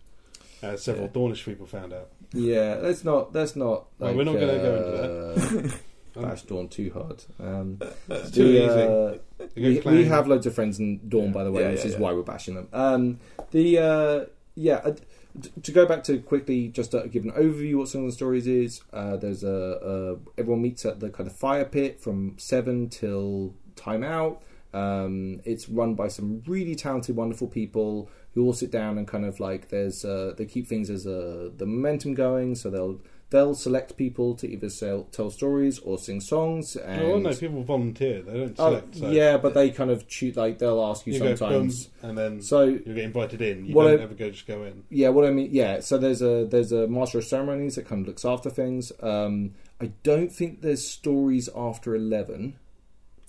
as 0.62 0.82
several 0.82 1.06
Yeah. 1.06 1.12
Dawnish 1.12 1.44
people 1.44 1.66
found 1.66 1.92
out. 1.92 2.08
Yeah, 2.32 2.78
let's 2.82 3.04
not. 3.04 3.34
Let's 3.34 3.54
not. 3.54 3.86
Well, 3.98 4.14
we're 4.14 4.24
not 4.24 4.34
gonna 4.34 4.58
go 4.58 5.34
uh, 5.36 5.56
into 5.58 5.74
Bash 6.14 6.42
Dawn 6.42 6.68
too 6.68 6.90
hard. 6.92 7.22
Um, 7.38 7.78
It's 8.08 8.30
too 8.30 8.44
the, 8.52 8.64
easy. 8.64 9.44
uh, 9.44 9.46
we, 9.56 9.80
we 9.80 10.04
have 10.04 10.26
loads 10.28 10.46
of 10.46 10.54
friends 10.54 10.78
in 10.78 11.06
Dawn, 11.08 11.26
Yeah. 11.26 11.30
by 11.32 11.44
the 11.44 11.52
way, 11.52 11.62
Yeah, 11.62 11.70
which 11.72 11.80
yeah, 11.80 11.86
is 11.86 11.92
yeah. 11.94 11.98
why 11.98 12.12
we're 12.14 12.22
bashing 12.22 12.54
them. 12.54 12.68
Um, 12.72 13.18
the 13.50 13.78
uh, 13.78 14.24
yeah. 14.54 14.92
Uh, 15.36 15.48
to 15.62 15.72
go 15.72 15.86
back 15.86 16.04
to 16.04 16.18
quickly, 16.18 16.68
just 16.68 16.92
to 16.92 17.08
give 17.08 17.24
an 17.24 17.32
overview 17.32 17.76
what 17.76 17.88
some 17.88 18.02
of 18.02 18.06
the 18.06 18.12
Stories 18.12 18.46
is. 18.46 18.82
Uh, 18.92 19.16
there's 19.16 19.44
a, 19.44 19.48
a 19.48 20.40
everyone 20.40 20.62
meets 20.62 20.84
at 20.84 21.00
the 21.00 21.10
kind 21.10 21.28
of 21.28 21.34
fire 21.34 21.64
pit 21.64 22.00
from 22.00 22.34
seven 22.38 22.88
till 22.88 23.54
time 23.76 24.04
out. 24.04 24.42
Um, 24.72 25.40
it's 25.44 25.68
run 25.68 25.94
by 25.94 26.08
some 26.08 26.42
really 26.46 26.74
talented, 26.74 27.14
wonderful 27.14 27.46
people 27.46 28.10
who 28.34 28.44
all 28.44 28.52
sit 28.52 28.72
down 28.72 28.98
and 28.98 29.06
kind 29.06 29.24
of 29.24 29.38
like 29.38 29.68
there's 29.68 30.04
uh, 30.04 30.34
they 30.36 30.46
keep 30.46 30.66
things 30.66 30.90
as 30.90 31.06
a 31.06 31.50
the 31.56 31.66
momentum 31.66 32.14
going. 32.14 32.54
So 32.56 32.70
they'll 32.70 33.00
they'll 33.34 33.54
select 33.54 33.96
people 33.96 34.34
to 34.36 34.46
either 34.54 34.70
sell, 34.70 35.00
tell 35.16 35.28
stories 35.30 35.78
or 35.80 35.98
sing 35.98 36.20
songs. 36.20 36.76
And 36.76 37.02
Oh, 37.02 37.18
no, 37.18 37.34
people 37.34 37.62
volunteer. 37.64 38.22
They 38.22 38.32
don't 38.38 38.54
Oh, 38.58 38.68
select. 38.70 38.94
so 38.96 39.10
yeah, 39.10 39.36
but 39.38 39.52
they 39.54 39.70
kind 39.70 39.90
of 39.90 40.06
choose 40.06 40.36
like 40.36 40.58
they'll 40.60 40.82
ask 40.90 41.06
you, 41.06 41.14
you 41.14 41.18
go 41.18 41.34
sometimes. 41.34 41.86
boom, 41.86 42.08
and 42.08 42.18
then 42.18 42.40
So 42.42 42.62
you 42.64 42.78
get 42.78 42.98
invited 43.12 43.42
in. 43.42 43.66
You 43.66 43.74
don't 43.74 44.00
I- 44.00 44.02
ever 44.04 44.14
go 44.14 44.30
just 44.30 44.46
go 44.46 44.62
in. 44.64 44.84
yeah, 44.88 45.08
what 45.10 45.24
I 45.24 45.30
mean, 45.30 45.48
yeah. 45.52 45.80
So 45.80 45.98
there's 45.98 46.22
a 46.22 46.46
there's 46.48 46.72
a 46.72 46.86
master 46.86 47.18
of 47.18 47.24
ceremonies 47.24 47.74
that 47.74 47.86
kind 47.86 48.02
of 48.02 48.06
looks 48.08 48.24
after 48.24 48.50
things. 48.50 48.92
Um, 49.02 49.54
I 49.80 49.86
don't 50.04 50.30
think 50.32 50.62
there's 50.62 50.86
stories 50.86 51.48
after 51.56 51.94
eleven. 51.96 52.54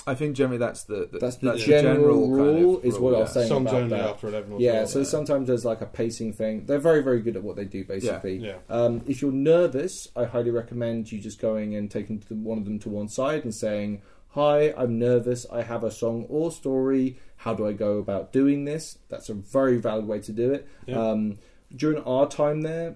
I 0.07 0.13
think 0.15 0.35
generally 0.35 0.57
that's 0.59 0.83
the, 0.83 1.09
the 1.11 1.17
That's 1.19 1.37
the 1.37 1.53
the 1.53 1.57
general, 1.57 2.21
kind 2.21 2.31
rule. 2.31 2.77
of 2.77 2.85
is 2.85 2.99
what 2.99 3.15
I 3.15 3.19
was 3.19 3.29
yeah. 3.29 3.33
saying 3.33 3.47
Songs 3.47 3.69
about 3.69 3.81
only 3.81 3.97
that. 3.97 4.09
after 4.09 4.27
eleven. 4.27 4.53
Or 4.53 4.59
Yeah, 4.61 4.71
12. 4.73 4.89
so 4.89 5.03
sometimes 5.03 5.47
there's 5.47 5.65
like 5.65 5.81
a 5.81 5.85
pacing 5.87 6.33
thing. 6.33 6.65
They're 6.67 6.77
very 6.79 7.01
very 7.01 7.21
good 7.21 7.35
at 7.35 7.43
what 7.43 7.55
they 7.55 7.65
do, 7.65 7.83
basically. 7.83 8.37
yeah. 8.37 8.57
Um, 8.69 9.01
if 9.07 9.21
you're 9.21 9.31
nervous, 9.31 10.07
I 10.15 10.25
highly 10.25 10.51
recommend 10.51 11.11
you 11.11 11.19
just 11.19 11.39
going 11.41 11.75
and 11.75 11.89
taking 11.89 12.23
one 12.29 12.57
of 12.59 12.65
them 12.65 12.77
to 12.79 12.89
one 12.89 13.07
side 13.09 13.43
and 13.43 13.53
saying, 13.53 14.01
"Hi, 14.29 14.73
I'm 14.77 14.99
nervous. 14.99 15.45
I 15.51 15.63
have 15.63 15.83
a 15.83 15.91
song 15.91 16.25
or 16.29 16.51
story. 16.51 17.17
How 17.37 17.53
do 17.55 17.65
I 17.67 17.73
go 17.73 17.97
about 17.97 18.31
doing 18.31 18.65
this?" 18.65 18.99
That's 19.09 19.29
a 19.29 19.33
very 19.33 19.77
valid 19.77 20.05
way 20.07 20.19
to 20.19 20.31
do 20.31 20.51
it. 20.53 20.67
Yeah. 20.85 20.99
Um, 21.01 21.39
during 21.75 22.03
our 22.03 22.27
time 22.27 22.61
there, 22.61 22.95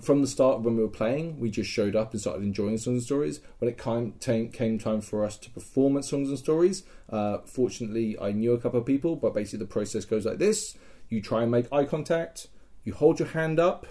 from 0.00 0.20
the 0.20 0.26
start 0.26 0.60
when 0.60 0.76
we 0.76 0.82
were 0.82 0.88
playing, 0.88 1.40
we 1.40 1.50
just 1.50 1.70
showed 1.70 1.96
up 1.96 2.12
and 2.12 2.20
started 2.20 2.42
enjoying 2.44 2.78
songs 2.78 2.96
and 2.96 3.02
stories. 3.02 3.40
When 3.58 3.68
it 3.68 3.78
came 3.78 4.78
time 4.78 5.00
for 5.00 5.24
us 5.24 5.36
to 5.38 5.50
perform 5.50 5.96
at 5.96 6.04
songs 6.04 6.28
and 6.28 6.38
stories, 6.38 6.84
uh, 7.08 7.38
fortunately, 7.46 8.18
I 8.20 8.32
knew 8.32 8.52
a 8.52 8.60
couple 8.60 8.80
of 8.80 8.86
people. 8.86 9.16
But 9.16 9.34
basically, 9.34 9.60
the 9.60 9.72
process 9.72 10.04
goes 10.04 10.26
like 10.26 10.38
this: 10.38 10.76
you 11.08 11.22
try 11.22 11.42
and 11.42 11.50
make 11.50 11.72
eye 11.72 11.84
contact, 11.84 12.48
you 12.84 12.92
hold 12.92 13.18
your 13.18 13.28
hand 13.28 13.58
up, 13.58 13.86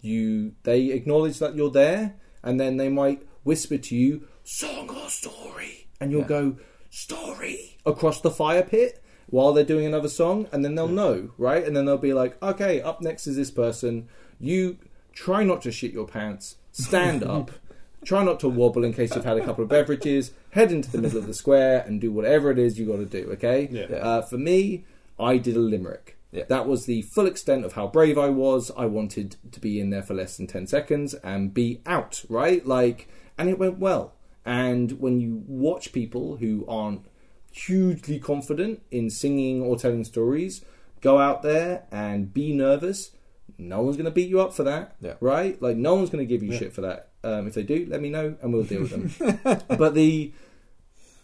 you 0.00 0.52
they 0.64 0.90
acknowledge 0.90 1.38
that 1.38 1.54
you're 1.56 1.70
there, 1.70 2.16
and 2.42 2.60
then 2.60 2.76
they 2.76 2.88
might 2.88 3.22
whisper 3.44 3.78
to 3.78 3.96
you, 3.96 4.28
"Song 4.44 4.90
or 4.90 5.08
story," 5.08 5.88
and 6.00 6.10
you'll 6.10 6.22
Yeah. 6.22 6.28
go, 6.28 6.56
"Story" 6.90 7.78
across 7.86 8.20
the 8.20 8.30
fire 8.30 8.62
pit 8.62 9.02
while 9.30 9.52
they're 9.52 9.64
doing 9.64 9.86
another 9.86 10.08
song, 10.08 10.46
and 10.52 10.64
then 10.64 10.74
they'll 10.74 10.88
know, 10.88 11.30
right? 11.38 11.64
And 11.64 11.76
then 11.76 11.84
they'll 11.84 11.98
be 11.98 12.14
like, 12.14 12.42
"Okay, 12.42 12.80
up 12.80 13.00
next 13.00 13.26
is 13.26 13.36
this 13.36 13.50
person. 13.50 14.08
You 14.40 14.78
try 15.18 15.42
not 15.42 15.62
to 15.62 15.72
shit 15.72 15.92
your 15.92 16.06
pants. 16.06 16.56
Stand 16.72 17.22
up." 17.22 17.50
Try 18.04 18.22
not 18.22 18.38
to 18.40 18.48
wobble 18.48 18.84
in 18.84 18.92
case 18.92 19.12
you've 19.16 19.24
had 19.24 19.38
a 19.38 19.44
couple 19.44 19.64
of 19.64 19.70
beverages. 19.70 20.30
Head 20.50 20.70
into 20.70 20.88
the 20.88 20.98
middle 20.98 21.18
of 21.18 21.26
the 21.26 21.34
square 21.34 21.82
and 21.84 22.00
do 22.00 22.12
whatever 22.12 22.52
it 22.52 22.58
is 22.58 22.78
you 22.78 22.86
got 22.86 22.98
to 22.98 23.04
do. 23.04 23.32
Okay. 23.32 23.68
Yeah. 23.72 23.86
Yeah. 23.90 23.96
Uh, 23.96 24.22
for 24.22 24.38
me, 24.38 24.84
I 25.18 25.36
did 25.36 25.56
a 25.56 25.60
limerick. 25.60 26.16
Yeah. 26.30 26.44
That 26.48 26.68
was 26.68 26.86
the 26.86 27.02
full 27.02 27.26
extent 27.26 27.64
of 27.64 27.72
how 27.72 27.88
brave 27.88 28.16
I 28.16 28.28
was. 28.28 28.70
I 28.76 28.86
wanted 28.86 29.34
to 29.50 29.58
be 29.58 29.80
in 29.80 29.90
there 29.90 30.04
for 30.04 30.14
less 30.14 30.36
than 30.36 30.46
10 30.46 30.68
seconds 30.68 31.14
and 31.14 31.52
be 31.52 31.80
out, 31.86 32.24
right? 32.28 32.64
Like, 32.64 33.08
and 33.36 33.48
it 33.48 33.58
went 33.58 33.78
well. 33.78 34.14
And 34.46 34.92
when 34.92 35.20
you 35.20 35.42
watch 35.48 35.92
people 35.92 36.36
who 36.36 36.64
aren't 36.68 37.04
hugely 37.50 38.20
confident 38.20 38.80
in 38.90 39.10
singing 39.10 39.60
or 39.60 39.76
telling 39.76 40.04
stories 40.04 40.64
go 41.00 41.18
out 41.18 41.42
there 41.42 41.84
and 41.90 42.32
be 42.32 42.52
nervous, 42.52 43.10
no 43.58 43.82
one's 43.82 43.96
going 43.96 44.04
to 44.06 44.10
beat 44.12 44.28
you 44.28 44.40
up 44.40 44.52
for 44.54 44.62
that, 44.64 44.94
Yeah. 45.00 45.14
right? 45.20 45.60
Like, 45.60 45.76
no 45.76 45.94
one's 45.96 46.10
going 46.10 46.26
to 46.26 46.28
give 46.32 46.42
you 46.42 46.52
Yeah. 46.52 46.58
shit 46.58 46.72
for 46.72 46.82
that. 46.82 47.10
Um, 47.24 47.46
if 47.48 47.54
they 47.54 47.64
do, 47.64 47.86
let 47.88 48.00
me 48.00 48.08
know 48.10 48.36
and 48.40 48.52
we'll 48.52 48.62
deal 48.62 48.82
with 48.82 48.90
them. 48.90 49.40
but 49.76 49.94
the 49.94 50.32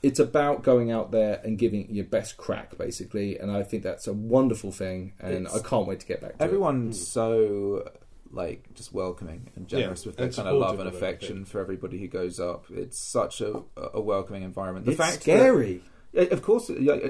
it's 0.03 0.19
about 0.19 0.63
going 0.63 0.91
out 0.91 1.13
there 1.13 1.41
and 1.45 1.57
giving 1.59 1.89
your 1.95 2.05
best 2.05 2.37
crack, 2.37 2.77
basically. 2.77 3.39
And 3.39 3.51
I 3.51 3.63
think 3.63 3.83
that's 3.83 4.07
a 4.07 4.13
wonderful 4.13 4.71
thing, 4.71 5.15
and 5.19 5.47
It's- 5.47 5.55
I 5.57 5.67
can't 5.67 5.87
wait 5.87 6.01
to 6.01 6.07
get 6.07 6.21
back 6.21 6.37
to 6.37 6.43
Everyone's 6.43 7.07
so 7.09 7.89
like 8.31 8.75
just 8.75 8.93
welcoming 8.93 9.51
and 9.55 9.69
generous 9.69 10.05
Yeah, 10.05 10.09
with 10.09 10.17
their 10.17 10.29
kind 10.29 10.49
of 10.49 10.57
love 10.61 10.81
and 10.81 10.89
affection 10.89 11.45
for 11.45 11.61
everybody 11.61 11.99
who 12.01 12.09
goes 12.09 12.41
up. 12.41 12.65
It's 12.69 12.99
such 12.99 13.41
a, 13.41 13.63
a 13.77 14.01
welcoming 14.01 14.43
environment. 14.43 14.87
The 14.87 14.93
It's 14.93 15.01
fact 15.01 15.23
scary. 15.23 15.83
that, 16.13 16.33
of 16.33 16.43
course, 16.43 16.69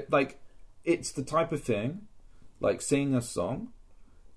like 0.09 0.39
it's 0.83 1.11
the 1.11 1.23
type 1.23 1.51
of 1.51 1.63
thing, 1.63 2.01
like 2.59 2.79
singing 2.79 3.15
a 3.15 3.21
song, 3.23 3.69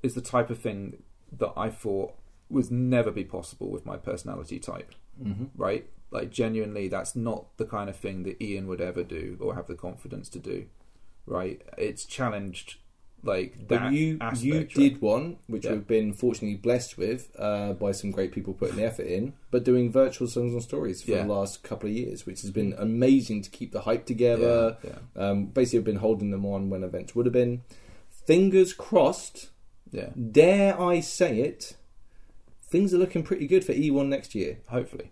is 0.03 0.15
the 0.15 0.21
type 0.21 0.51
of 0.51 0.59
thing 0.59 1.03
that 1.33 1.53
I 1.57 1.71
thought 1.71 2.15
would 2.49 2.71
never 2.71 3.11
be 3.11 3.25
possible 3.25 3.69
with 3.71 3.85
my 3.85 3.97
personality 3.97 4.59
type. 4.59 4.95
Mm-hmm. 5.23 5.47
right? 5.57 5.85
Like 6.13 6.31
genuinely, 6.31 6.87
that's 6.89 7.17
not 7.17 7.57
the 7.57 7.65
kind 7.67 7.91
of 7.91 7.97
thing 7.97 8.23
that 8.23 8.41
Ian 8.41 8.69
would 8.69 8.81
ever 8.81 9.03
do 9.03 9.37
or 9.41 9.57
have 9.57 9.67
the 9.67 9.75
confidence 9.75 10.29
to 10.31 10.39
do, 10.39 10.67
right? 11.27 11.61
It's 11.77 12.05
challenged 12.05 12.77
like 13.25 13.67
But 13.67 13.81
that 13.81 13.93
you 13.93 14.17
aspect, 14.21 14.45
you 14.45 14.55
right? 14.59 14.69
did 14.75 15.01
one, 15.03 15.39
which 15.49 15.65
Yeah. 15.65 15.73
we've 15.73 15.89
been 15.89 16.13
fortunately 16.13 16.57
blessed 16.57 16.97
with 16.97 17.35
uh, 17.37 17.73
by 17.73 17.91
some 17.91 18.13
great 18.13 18.31
people 18.31 18.55
putting 18.55 18.77
the 18.77 18.85
effort 18.85 19.07
in, 19.09 19.33
but 19.51 19.65
doing 19.65 19.91
virtual 19.91 20.29
songs 20.29 20.53
and 20.53 20.63
stories 20.63 21.03
for 21.03 21.11
Yeah. 21.11 21.25
the 21.25 21.33
last 21.33 21.65
couple 21.65 21.91
of 21.91 21.97
years, 21.97 22.25
which 22.25 22.43
has 22.43 22.53
been 22.53 22.75
amazing 22.79 23.43
to 23.43 23.51
keep 23.51 23.73
the 23.73 23.81
hype 23.81 24.07
together. 24.07 24.79
Yeah, 24.85 24.99
Um, 25.17 25.47
basically, 25.47 25.81
I've 25.81 25.85
been 25.85 25.97
holding 25.97 26.31
them 26.31 26.47
on 26.47 26.71
when 26.71 26.85
events 26.85 27.17
would 27.17 27.27
have 27.27 27.33
been. 27.33 27.63
Fingers 28.25 28.73
crossed. 28.73 29.51
Yeah, 29.93 30.11
Dare 30.31 30.81
I 30.81 31.01
say 31.01 31.41
it? 31.41 31.77
Things 32.63 32.93
are 32.93 32.99
looking 32.99 33.23
pretty 33.23 33.47
good 33.47 33.65
for 33.65 33.73
E1 33.73 34.09
next 34.09 34.35
year. 34.35 34.59
hopefully, 34.67 35.11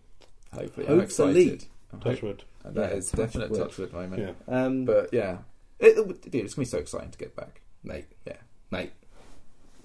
hopefully, 0.53 0.87
Hopefully. 0.87 0.87
I'm 0.89 1.01
excited. 1.01 1.65
I'm 1.93 2.01
Touch 2.01 2.15
hope- 2.21 2.23
wood. 2.23 2.45
and 2.65 2.75
that 2.75 2.91
Yeah, 2.91 2.97
is 2.97 3.11
definite 3.11 3.49
touch 3.49 3.51
wood. 3.59 3.61
touch 3.69 3.79
wood 3.79 3.93
moment. 3.93 4.37
Yeah. 4.49 4.65
Um, 4.65 4.85
But 4.85 5.09
yeah, 5.13 5.39
it, 5.79 5.97
it- 5.99 6.31
dude, 6.31 6.45
it's 6.45 6.55
gonna 6.55 6.65
be 6.65 6.69
so 6.69 6.79
exciting 6.79 7.11
to 7.11 7.19
get 7.19 7.35
back. 7.37 7.61
mate, 7.83 8.07
Yeah. 8.27 8.37
mate, 8.71 8.91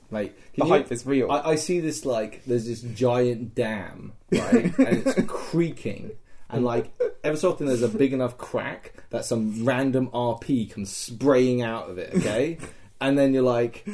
mate. 0.09 0.33
The 0.55 0.61
Can 0.61 0.67
you- 0.67 0.73
hype 0.73 0.91
is 0.91 1.05
real. 1.05 1.31
I, 1.31 1.51
I 1.51 1.55
see 1.55 1.79
this 1.79 2.05
like 2.05 2.43
there's 2.45 2.65
this 2.67 2.81
giant 2.81 3.55
dam, 3.55 4.13
right, 4.31 4.65
and 4.77 5.07
it's 5.07 5.13
creaking, 5.27 6.11
and 6.49 6.65
like 6.65 6.91
ever 7.23 7.37
so 7.37 7.51
often 7.51 7.67
there's 7.67 7.83
a 7.83 7.87
big 7.87 8.11
enough 8.11 8.37
crack 8.37 8.93
that 9.11 9.23
some 9.23 9.63
random 9.63 10.09
RP 10.09 10.69
comes 10.71 10.89
spraying 10.95 11.61
out 11.61 11.89
of 11.89 11.97
it, 11.97 12.13
okay, 12.15 12.57
and 13.01 13.17
then 13.17 13.33
you're 13.33 13.43
like, 13.43 13.85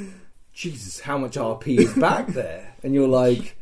Jesus, 0.58 1.00
how 1.00 1.20
much 1.20 1.36
RP 1.36 1.78
is 1.78 1.94
back 1.94 2.26
there? 2.30 2.74
And 2.82 2.96
you're 2.96 3.08
like, 3.08 3.56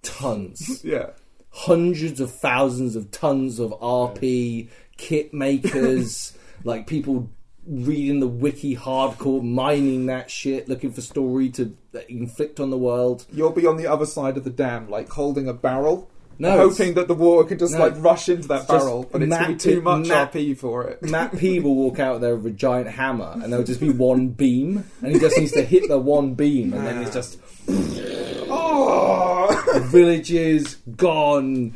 tons, 0.00 0.82
yeah, 0.82 1.10
hundreds 1.50 2.20
of 2.20 2.32
thousands 2.32 2.96
of 2.96 3.10
tons 3.10 3.58
of 3.58 3.70
RP 3.72 4.70
kit 4.96 5.34
makers, 5.34 6.36
like 6.64 6.86
people 6.86 7.28
reading 7.66 8.20
the 8.20 8.26
wiki 8.26 8.74
hardcore, 8.74 9.42
mining 9.42 10.06
that 10.06 10.30
shit, 10.30 10.70
looking 10.70 10.90
for 10.90 11.02
story 11.02 11.50
to 11.50 11.76
inflict 12.08 12.58
on 12.58 12.70
the 12.70 12.78
world. 12.78 13.26
you'll 13.30 13.50
be 13.50 13.66
on 13.66 13.76
the 13.76 13.86
other 13.86 14.06
side 14.06 14.38
of 14.38 14.44
the 14.44 14.50
dam, 14.50 14.88
like 14.88 15.10
holding 15.10 15.48
a 15.48 15.52
barrel. 15.52 16.08
No, 16.40 16.56
hoping 16.56 16.94
that 16.94 17.08
the 17.08 17.14
water 17.14 17.48
can 17.48 17.58
just 17.58 17.72
No. 17.74 17.80
like 17.80 17.94
rush 17.98 18.28
into 18.28 18.46
that 18.48 18.68
barrel, 18.68 19.08
but 19.10 19.22
it's 19.22 19.34
gonna 19.34 19.48
be 19.48 19.56
too 19.56 19.80
much 19.82 20.06
Matt- 20.08 20.32
RP 20.32 20.54
for 20.56 20.84
it. 20.84 21.02
Matt 21.02 21.36
P 21.36 21.58
will 21.64 21.74
walk 21.74 21.98
out 21.98 22.20
there 22.20 22.36
with 22.36 22.46
a 22.46 22.50
giant 22.54 22.88
hammer, 22.88 23.32
and 23.42 23.52
there'll 23.52 23.64
just 23.64 23.80
be 23.80 23.90
one 23.90 24.28
beam, 24.28 24.84
and 25.02 25.12
he 25.12 25.18
just 25.18 25.36
needs 25.36 25.52
to 25.52 25.62
hit 25.62 25.88
the 25.88 25.98
one 25.98 26.34
beam, 26.34 26.72
and 26.72 26.86
then 26.86 27.02
it's 27.02 27.12
just 27.14 27.38
Oh, 28.50 29.82
villages 29.90 30.76
gone, 30.96 31.74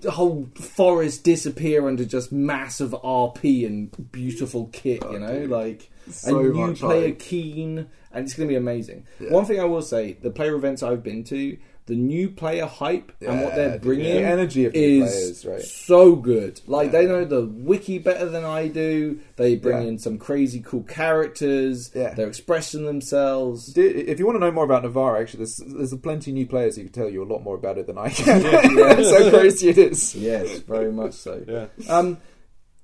the 0.00 0.10
whole 0.10 0.48
forest 0.54 1.24
disappear 1.24 1.86
under 1.88 2.04
just 2.04 2.32
massive 2.32 2.92
RP 2.92 3.66
and 3.66 4.12
beautiful 4.12 4.68
kit. 4.72 5.02
You 5.10 5.18
know, 5.18 5.44
like 5.48 5.90
So 6.10 6.38
and 6.38 6.56
you 6.56 6.74
play 6.74 7.06
a 7.10 7.12
keen, 7.12 7.86
and 8.12 8.24
it's 8.24 8.34
going 8.34 8.48
to 8.48 8.52
be 8.52 8.56
amazing. 8.56 9.04
Yeah. 9.20 9.30
One 9.30 9.44
thing 9.44 9.60
I 9.60 9.64
will 9.64 9.82
say: 9.82 10.16
the 10.22 10.30
player 10.30 10.54
events 10.54 10.82
I've 10.82 11.02
been 11.02 11.24
to, 11.24 11.56
the 11.86 11.94
new 11.94 12.28
player 12.28 12.66
hype 12.66 13.12
and 13.20 13.42
what 13.42 13.54
they're 13.54 13.78
bringing, 13.78 14.06
the 14.14 14.20
energy 14.26 14.64
of 14.64 14.74
new 14.74 15.04
is 15.04 15.12
players, 15.12 15.46
right? 15.46 15.62
so 15.62 16.16
good. 16.16 16.60
Like 16.66 16.86
Yeah. 16.92 17.00
they 17.00 17.06
know 17.06 17.24
the 17.24 17.46
wiki 17.46 17.98
better 17.98 18.28
than 18.28 18.44
I 18.44 18.66
do. 18.68 19.20
They 19.36 19.54
bring 19.56 19.82
Yeah. 19.82 19.88
in 19.90 19.98
some 19.98 20.18
crazy 20.18 20.60
cool 20.64 20.82
characters. 20.82 21.90
Yeah. 21.94 22.14
They're 22.14 22.26
expressing 22.28 22.84
themselves. 22.86 23.72
If 23.76 24.18
you 24.18 24.26
want 24.26 24.36
to 24.36 24.40
know 24.40 24.50
more 24.50 24.64
about 24.64 24.82
Navarr, 24.82 25.16
actually, 25.16 25.38
there's 25.38 25.56
there's 25.64 25.94
plenty 25.96 26.32
new 26.32 26.46
players 26.46 26.76
who 26.76 26.82
can 26.84 26.92
tell 26.92 27.08
you 27.08 27.22
a 27.22 27.28
lot 27.32 27.42
more 27.42 27.54
about 27.54 27.78
it 27.78 27.86
than 27.86 27.98
I 27.98 28.08
can. 28.10 28.42
so 29.04 29.30
crazy 29.30 29.68
it 29.68 29.78
is. 29.78 30.14
Yes, 30.14 30.58
very 30.60 30.90
much 30.92 31.14
so. 31.14 31.42
Yeah, 31.46 31.66
Um, 31.88 32.18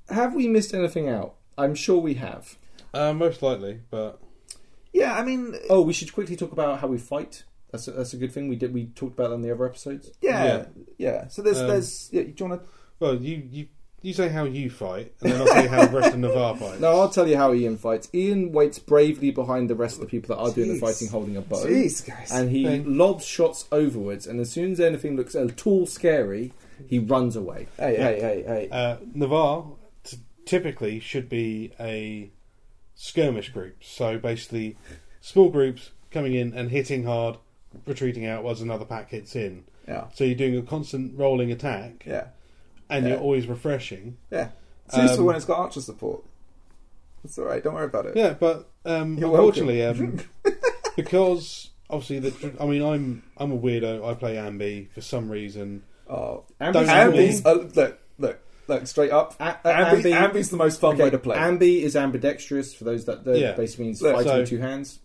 have 0.09 0.35
we 0.35 0.47
missed 0.49 0.75
anything 0.75 1.09
out? 1.09 1.35
I'm 1.59 1.75
sure 1.75 1.99
we 1.99 2.15
have. 2.15 2.57
uh, 2.95 3.13
most 3.13 3.43
likely, 3.43 3.81
but 3.91 4.21
Yeah, 4.93 5.15
I 5.15 5.25
mean, 5.25 5.57
Oh, 5.71 5.81
we 5.83 5.93
should 5.93 6.13
quickly 6.13 6.37
talk 6.37 6.53
about 6.53 6.79
how 6.81 6.87
we 6.87 6.99
fight. 6.99 7.45
That's 7.73 7.89
a, 7.89 7.93
that's 7.93 8.13
a 8.13 8.17
good 8.19 8.31
thing. 8.33 8.49
We 8.49 8.57
did. 8.57 8.73
We 8.73 8.87
talked 8.87 9.15
about 9.19 9.31
that 9.31 9.35
in 9.35 9.43
the 9.43 9.51
other 9.51 9.67
episodes. 9.67 10.11
yeah, 10.21 10.45
Yeah. 10.45 10.65
yeah. 10.99 11.29
So 11.29 11.43
there's 11.43 11.59
Um, 11.61 11.69
there's 11.69 12.09
yeah, 12.13 12.23
do 12.23 12.33
you 12.37 12.47
want 12.47 12.63
to? 12.63 12.69
well, 13.01 13.15
you 13.17 13.43
you 13.51 13.67
you 14.03 14.13
say 14.13 14.29
how 14.29 14.45
you 14.45 14.69
fight, 14.69 15.15
and 15.23 15.33
then 15.33 15.41
I'll 15.41 15.47
say 15.47 15.67
how 15.69 15.87
the 15.87 15.97
rest 15.97 16.13
of 16.15 16.21
Navarr 16.21 16.57
fights. 16.59 16.81
No, 16.81 16.89
I'll 17.01 17.09
tell 17.09 17.27
you 17.29 17.37
how 17.37 17.55
Ian 17.55 17.77
fights. 17.79 18.09
Ian 18.13 18.53
waits 18.53 18.79
bravely 18.79 19.31
behind 19.31 19.71
the 19.71 19.75
rest 19.77 19.95
of 19.97 20.01
the 20.01 20.07
people 20.07 20.35
that 20.35 20.43
are 20.43 20.53
doing 20.53 20.69
the 20.69 20.75
Jeez. 20.75 20.81
fighting, 20.81 21.09
holding 21.09 21.37
a 21.37 21.41
bow. 21.41 21.65
Jeez, 21.65 22.07
guys. 22.07 22.31
and 22.33 22.51
he 22.51 22.65
Thing. 22.65 22.99
lobs 22.99 23.25
shots 23.25 23.65
overwards. 23.71 24.27
And 24.27 24.41
as 24.41 24.51
soon 24.51 24.73
as 24.73 24.81
anything 24.81 25.17
looks 25.17 25.35
at 25.37 25.67
all 25.67 25.87
scary, 25.87 26.53
he 26.89 26.99
runs 26.99 27.37
away. 27.37 27.69
hey, 27.79 27.95
hey, 27.97 28.21
hey, 28.21 28.43
hey. 28.45 28.69
Uh, 28.73 28.97
Navarr 29.15 29.77
t- 30.03 30.19
typically 30.47 30.99
should 30.99 31.29
be 31.29 31.73
a 31.79 32.31
skirmish 32.97 33.51
group. 33.51 33.77
So 33.85 34.19
basically, 34.19 34.77
small 35.21 35.49
groups 35.49 35.93
coming 36.11 36.35
in 36.35 36.53
and 36.55 36.71
hitting 36.73 37.05
hard, 37.05 37.37
retreating 37.87 38.27
out 38.27 38.45
as 38.47 38.61
another 38.61 38.85
pack 38.85 39.11
hits 39.11 39.35
in. 39.37 39.65
yeah, 39.89 40.05
So 40.15 40.25
you're 40.25 40.35
doing 40.35 40.57
a 40.57 40.63
constant 40.63 41.19
rolling 41.19 41.51
attack, 41.53 42.05
yeah, 42.07 42.27
and 42.89 43.05
Yeah. 43.05 43.13
you're 43.13 43.21
always 43.21 43.47
refreshing. 43.47 44.17
yeah. 44.31 44.49
It's 44.87 44.97
useful 44.97 45.21
Um, 45.21 45.27
when 45.27 45.37
it's 45.37 45.45
got 45.45 45.59
archer 45.59 45.81
support. 45.81 46.23
It's 47.25 47.39
all 47.39 47.45
right. 47.45 47.63
Don't 47.63 47.75
worry 47.75 47.85
about 47.87 48.07
it. 48.07 48.17
Yeah, 48.17 48.35
but 48.35 48.69
um, 48.85 49.17
You're 49.17 49.31
unfortunately, 49.31 49.85
um, 49.85 50.19
because 50.97 51.71
obviously 51.89 52.19
the 52.31 52.53
I 52.61 52.67
mean 52.67 52.83
I'm 52.83 53.23
I'm 53.37 53.53
a 53.53 53.59
weirdo. 53.59 54.05
I 54.07 54.15
play 54.15 54.35
Ambi 54.37 54.91
for 54.91 55.01
some 55.01 55.31
reason. 55.31 55.83
Oh, 56.09 56.45
Ambi's 56.61 56.89
Ambi's 56.89 57.47
uh, 57.47 57.53
look, 57.75 57.99
look, 58.19 58.39
look. 58.69 58.87
Straight 58.87 59.13
up, 59.13 59.35
A- 59.41 59.57
Ambi, 59.65 60.03
Ambi- 60.03 60.31
Ambi's 60.33 60.51
the 60.51 60.57
most 60.57 60.81
fun 60.81 60.95
Okay, 60.95 61.05
way 61.05 61.11
to 61.11 61.19
play. 61.19 61.37
Ambi 61.37 61.83
is 61.83 61.97
ambidextrous 61.97 62.75
for 62.75 62.85
those 62.85 63.05
that, 63.07 63.25
that 63.25 63.39
Yeah. 63.39 63.53
basically 63.53 63.87
means 63.87 64.03
Look, 64.03 64.15
fighting 64.17 64.31
so- 64.33 64.39
with 64.41 64.49
two 64.49 64.59
hands. 64.59 64.99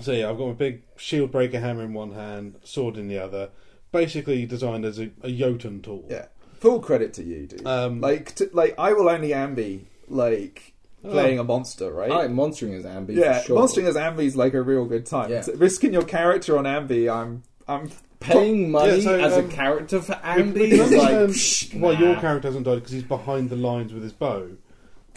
So 0.00 0.12
yeah, 0.12 0.30
I've 0.30 0.38
got 0.38 0.48
a 0.48 0.54
big 0.54 0.82
shield 0.96 1.32
breaker 1.32 1.60
hammer 1.60 1.82
in 1.82 1.92
one 1.92 2.12
hand, 2.12 2.56
sword 2.64 2.96
in 2.96 3.08
the 3.08 3.18
other. 3.18 3.50
Basically 3.92 4.44
designed 4.44 4.84
as 4.84 4.98
a, 4.98 5.10
a 5.22 5.30
Jotun 5.30 5.80
tool. 5.80 6.04
yeah, 6.10 6.26
full 6.54 6.80
credit 6.80 7.12
to 7.14 7.22
you, 7.22 7.46
dude. 7.46 7.66
Um, 7.66 8.00
like, 8.00 8.34
t- 8.34 8.46
like 8.52 8.74
I 8.76 8.92
will 8.92 9.08
only 9.08 9.28
Ambi 9.28 9.84
like 10.08 10.72
playing 11.02 11.38
a 11.38 11.44
monster, 11.44 11.92
right? 11.92 12.10
I 12.10 12.16
like 12.16 12.30
monstering 12.30 12.74
as 12.74 12.84
Ambi. 12.84 13.14
yeah, 13.14 13.38
for 13.38 13.46
sure. 13.46 13.58
monstering 13.58 13.86
as 13.86 13.94
Ambi 13.94 14.24
is 14.24 14.36
like 14.36 14.54
a 14.54 14.62
real 14.62 14.84
good 14.84 15.06
time. 15.06 15.30
Yeah. 15.30 15.42
So 15.42 15.54
risking 15.54 15.92
your 15.92 16.02
character 16.02 16.58
on 16.58 16.64
Ambi, 16.64 17.12
I'm, 17.12 17.44
I'm 17.68 17.90
Paying 18.24 18.70
money 18.70 18.96
Yeah, 18.96 19.02
so, 19.02 19.20
as 19.20 19.32
um, 19.34 19.44
a 19.44 19.48
character 19.48 20.00
for 20.00 20.14
Ambi 20.14 20.54
we 20.54 20.70
can 20.70 20.80
is 20.80 20.92
like 20.92 21.14
understand 21.14 21.30
psh, 21.30 21.80
why 21.80 21.92
your 21.92 22.18
character 22.20 22.48
hasn't 22.48 22.64
died 22.64 22.76
because 22.76 22.92
he's 22.92 23.02
behind 23.02 23.50
the 23.50 23.56
lines 23.56 23.92
with 23.92 24.02
his 24.02 24.14
bow. 24.14 24.52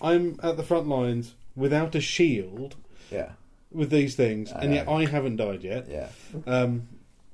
I'm 0.01 0.37
at 0.43 0.57
the 0.57 0.63
front 0.63 0.87
lines 0.87 1.33
without 1.55 1.95
a 1.95 2.01
shield 2.01 2.75
yeah, 3.09 3.31
with 3.71 3.89
these 3.89 4.15
things, 4.15 4.51
I 4.51 4.61
and 4.61 4.73
yet 4.73 4.85
know. 4.87 4.93
I 4.93 5.05
haven't 5.05 5.35
died 5.37 5.63
yet. 5.63 5.87
yeah. 5.89 6.09
Um, 6.45 6.87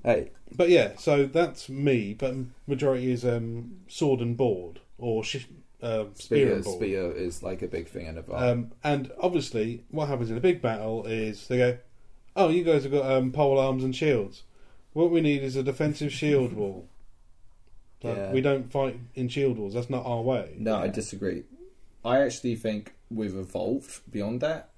Hey, 0.06 0.32
but 0.54 0.68
yeah, 0.68 0.98
so 0.98 1.26
that's 1.26 1.70
me. 1.70 2.14
But 2.14 2.36
majority 2.68 3.10
is 3.12 3.24
um, 3.24 3.78
sword 3.88 4.20
and 4.20 4.36
board 4.36 4.82
or 4.98 5.24
sh- 5.24 5.46
uh, 5.82 6.06
spear 6.16 6.48
spear, 6.48 6.56
and 6.56 6.64
board. 6.66 6.76
spear 6.78 7.12
is 7.14 7.42
like 7.42 7.62
a 7.62 7.68
big 7.70 7.88
thing 7.88 8.08
in 8.08 8.16
Navarr. 8.16 8.52
Um, 8.52 8.72
and 8.84 9.12
obviously, 9.22 9.86
what 9.92 10.10
happens 10.10 10.30
in 10.30 10.36
a 10.36 10.42
big 10.42 10.62
battle 10.62 11.06
is 11.06 11.48
they 11.48 11.58
go, 11.58 11.78
"Oh, 12.36 12.50
you 12.50 12.66
guys 12.66 12.84
have 12.84 12.92
got 12.92 13.10
um, 13.10 13.32
pole 13.32 13.58
arms 13.58 13.82
and 13.82 13.96
shields. 13.96 14.44
What 14.92 15.10
we 15.10 15.22
need 15.22 15.42
is 15.42 15.56
a 15.56 15.64
defensive 15.64 16.12
shield 16.12 16.52
wall. 16.60 16.90
Like, 18.04 18.18
Yeah. 18.18 18.32
We 18.34 18.42
don't 18.42 18.70
fight 18.70 19.00
in 19.16 19.30
shield 19.30 19.58
walls. 19.58 19.74
That's 19.76 19.90
not 19.90 20.06
our 20.06 20.22
way." 20.22 20.56
No, 20.58 20.76
I 20.76 20.90
disagree. 20.90 21.44
I 22.04 22.20
actually 22.20 22.56
think 22.58 22.94
we've 23.10 23.36
evolved 23.38 24.02
beyond 24.12 24.42
that. 24.42 24.72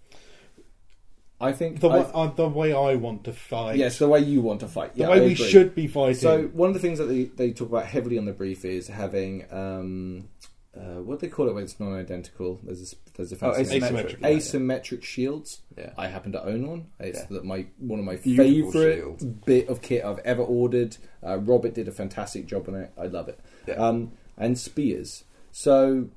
I 1.39 1.51
think 1.51 1.81
The 1.81 1.89
way, 1.89 1.99
I've- 1.99 2.11
uh, 2.13 2.27
the 2.27 2.47
way 2.47 2.71
I 2.73 2.95
want 2.95 3.25
to 3.25 3.33
fight. 3.33 3.75
yes, 3.77 3.99
the 3.99 4.07
way 4.07 4.19
you 4.21 4.41
want 4.41 4.61
to 4.61 4.67
fight. 4.67 4.93
the 4.95 5.01
Yeah, 5.01 5.09
way 5.09 5.17
I 5.17 5.25
we 5.25 5.31
agree. 5.33 5.45
should 5.47 5.75
be 5.75 5.85
fighting. 5.87 6.15
So 6.15 6.43
one 6.53 6.69
of 6.69 6.73
the 6.73 6.79
things 6.79 6.97
that 6.99 7.05
they, 7.05 7.25
they 7.25 7.51
talk 7.51 7.69
about 7.69 7.85
heavily 7.85 8.17
on 8.17 8.23
the 8.25 8.31
brief 8.31 8.63
is 8.63 8.87
having 8.87 9.45
um, 9.51 10.29
uh, 10.77 11.01
what 11.01 11.19
do 11.19 11.27
they 11.27 11.31
call 11.31 11.47
it 11.49 11.53
when 11.53 11.63
it's 11.63 11.77
non-identical. 11.79 12.59
There's 12.63 12.81
a, 12.81 12.85
sp- 12.87 13.03
there's 13.15 13.31
a 13.33 13.35
oh, 13.35 13.53
fancy 13.53 13.79
name. 13.79 13.93
asymmetric. 13.93 14.21
yeah, 14.21 14.29
asymmetric 14.29 15.03
shields. 15.03 15.61
yeah. 15.77 15.91
I 15.97 16.07
happen 16.07 16.31
to 16.33 16.43
own 16.43 16.67
one. 16.67 16.87
It's 17.01 17.19
Yeah. 17.29 17.39
my 17.43 17.65
one 17.79 17.99
of 17.99 18.05
my 18.05 18.15
Beautiful 18.15 18.71
favorite 18.71 18.95
shield. 19.19 19.45
bit 19.45 19.67
of 19.67 19.81
kit 19.81 20.03
I've 20.05 20.19
ever 20.19 20.41
ordered. 20.43 20.95
Uh, 21.25 21.37
Robert 21.37 21.73
did 21.73 21.87
a 21.89 21.91
fantastic 21.91 22.45
job 22.45 22.67
on 22.69 22.75
it. 22.75 22.91
I 22.97 23.07
love 23.07 23.27
it. 23.29 23.39
Yeah. 23.67 23.75
Um, 23.75 24.11
and 24.37 24.57
spears. 24.57 25.23
So 25.51 26.09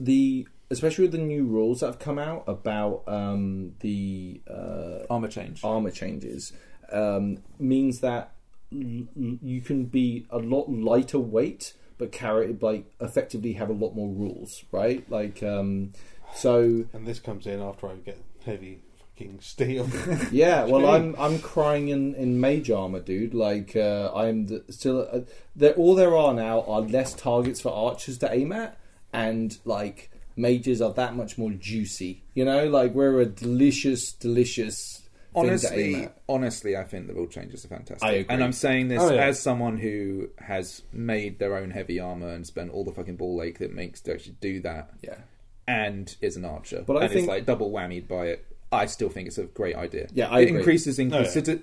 the 0.00 0.46
especially 0.70 1.04
with 1.04 1.12
the 1.12 1.18
new 1.18 1.44
rules 1.44 1.80
that 1.80 1.86
have 1.86 1.98
come 1.98 2.18
out 2.18 2.44
about 2.46 3.02
um, 3.06 3.72
the 3.80 4.40
uh, 4.50 5.04
Armor 5.10 5.28
change. 5.28 5.62
armor 5.64 5.90
changes 5.90 6.52
um, 6.92 7.38
means 7.58 8.00
that 8.00 8.32
l- 8.72 9.06
l- 9.20 9.38
you 9.42 9.60
can 9.60 9.84
be 9.86 10.26
a 10.30 10.38
lot 10.38 10.68
lighter 10.70 11.18
weight 11.18 11.74
but 11.96 12.12
carry 12.12 12.56
like 12.60 12.84
effectively 13.00 13.54
have 13.54 13.70
a 13.70 13.72
lot 13.72 13.94
more 13.94 14.08
rules 14.08 14.64
right 14.72 15.10
like 15.10 15.42
um, 15.42 15.92
so 16.34 16.84
and 16.92 17.06
this 17.06 17.18
comes 17.20 17.46
in 17.46 17.60
after 17.60 17.88
I 17.88 17.94
get 17.96 18.20
heavy 18.44 18.80
fucking 19.18 19.40
steel. 19.40 19.88
yeah 20.30 20.64
well 20.64 20.86
i'm 20.86 21.14
i'm 21.18 21.38
crying 21.40 21.88
in 21.88 22.14
in 22.14 22.40
mage 22.40 22.70
armor 22.70 23.00
dude 23.00 23.34
like 23.34 23.74
uh, 23.74 24.10
i'm 24.14 24.46
the, 24.46 24.64
still 24.70 25.08
uh, 25.12 25.20
there 25.56 25.74
all 25.74 25.94
there 25.94 26.16
are 26.16 26.32
now 26.32 26.62
are 26.62 26.80
less 26.80 27.14
targets 27.14 27.60
for 27.60 27.72
archers 27.72 28.16
to 28.18 28.32
aim 28.32 28.52
at 28.52 28.78
and 29.12 29.58
like 29.64 30.10
mages 30.38 30.80
are 30.80 30.92
that 30.94 31.14
much 31.16 31.36
more 31.36 31.50
juicy 31.50 32.22
you 32.34 32.44
know 32.44 32.66
like 32.68 32.94
we're 32.94 33.20
a 33.20 33.26
delicious 33.26 34.12
delicious 34.12 35.02
thing 35.34 35.42
to 35.58 35.74
aim 35.78 35.94
Honestly, 35.94 36.08
honestly, 36.28 36.76
I 36.76 36.84
think 36.84 37.06
the 37.06 37.14
rule 37.14 37.26
changes 37.26 37.64
are 37.64 37.68
fantastic. 37.68 38.02
I 38.02 38.12
agree. 38.12 38.34
And 38.34 38.42
I'm 38.42 38.52
saying 38.52 38.88
this 38.88 39.00
Oh, 39.02 39.12
yeah. 39.12 39.26
as 39.26 39.38
someone 39.38 39.76
who 39.76 40.30
has 40.38 40.82
made 40.92 41.38
their 41.38 41.54
own 41.56 41.70
heavy 41.70 42.00
armor 42.00 42.28
and 42.30 42.44
spent 42.46 42.70
all 42.72 42.82
the 42.82 42.90
fucking 42.92 43.16
ball 43.16 43.40
ache 43.42 43.58
that 43.58 43.72
makes 43.72 44.00
to 44.02 44.14
actually 44.14 44.36
do 44.40 44.60
that, 44.62 44.90
yeah 45.02 45.16
and 45.68 46.16
is 46.22 46.36
an 46.36 46.46
archer, 46.46 46.82
But 46.86 46.96
I 46.96 47.00
and 47.02 47.10
think- 47.10 47.22
is 47.24 47.28
like 47.28 47.44
double 47.46 47.70
whammied 47.70 48.08
by 48.08 48.28
it. 48.28 48.46
I 48.70 48.84
still 48.86 49.08
think 49.08 49.28
it's 49.28 49.38
a 49.38 49.44
great 49.44 49.76
idea. 49.76 50.08
Yeah, 50.12 50.28
I 50.28 50.40
it 50.40 50.48
agree. 50.48 50.58
increases 50.58 50.98
Oh, 51.00 51.02
yeah. 51.04 51.08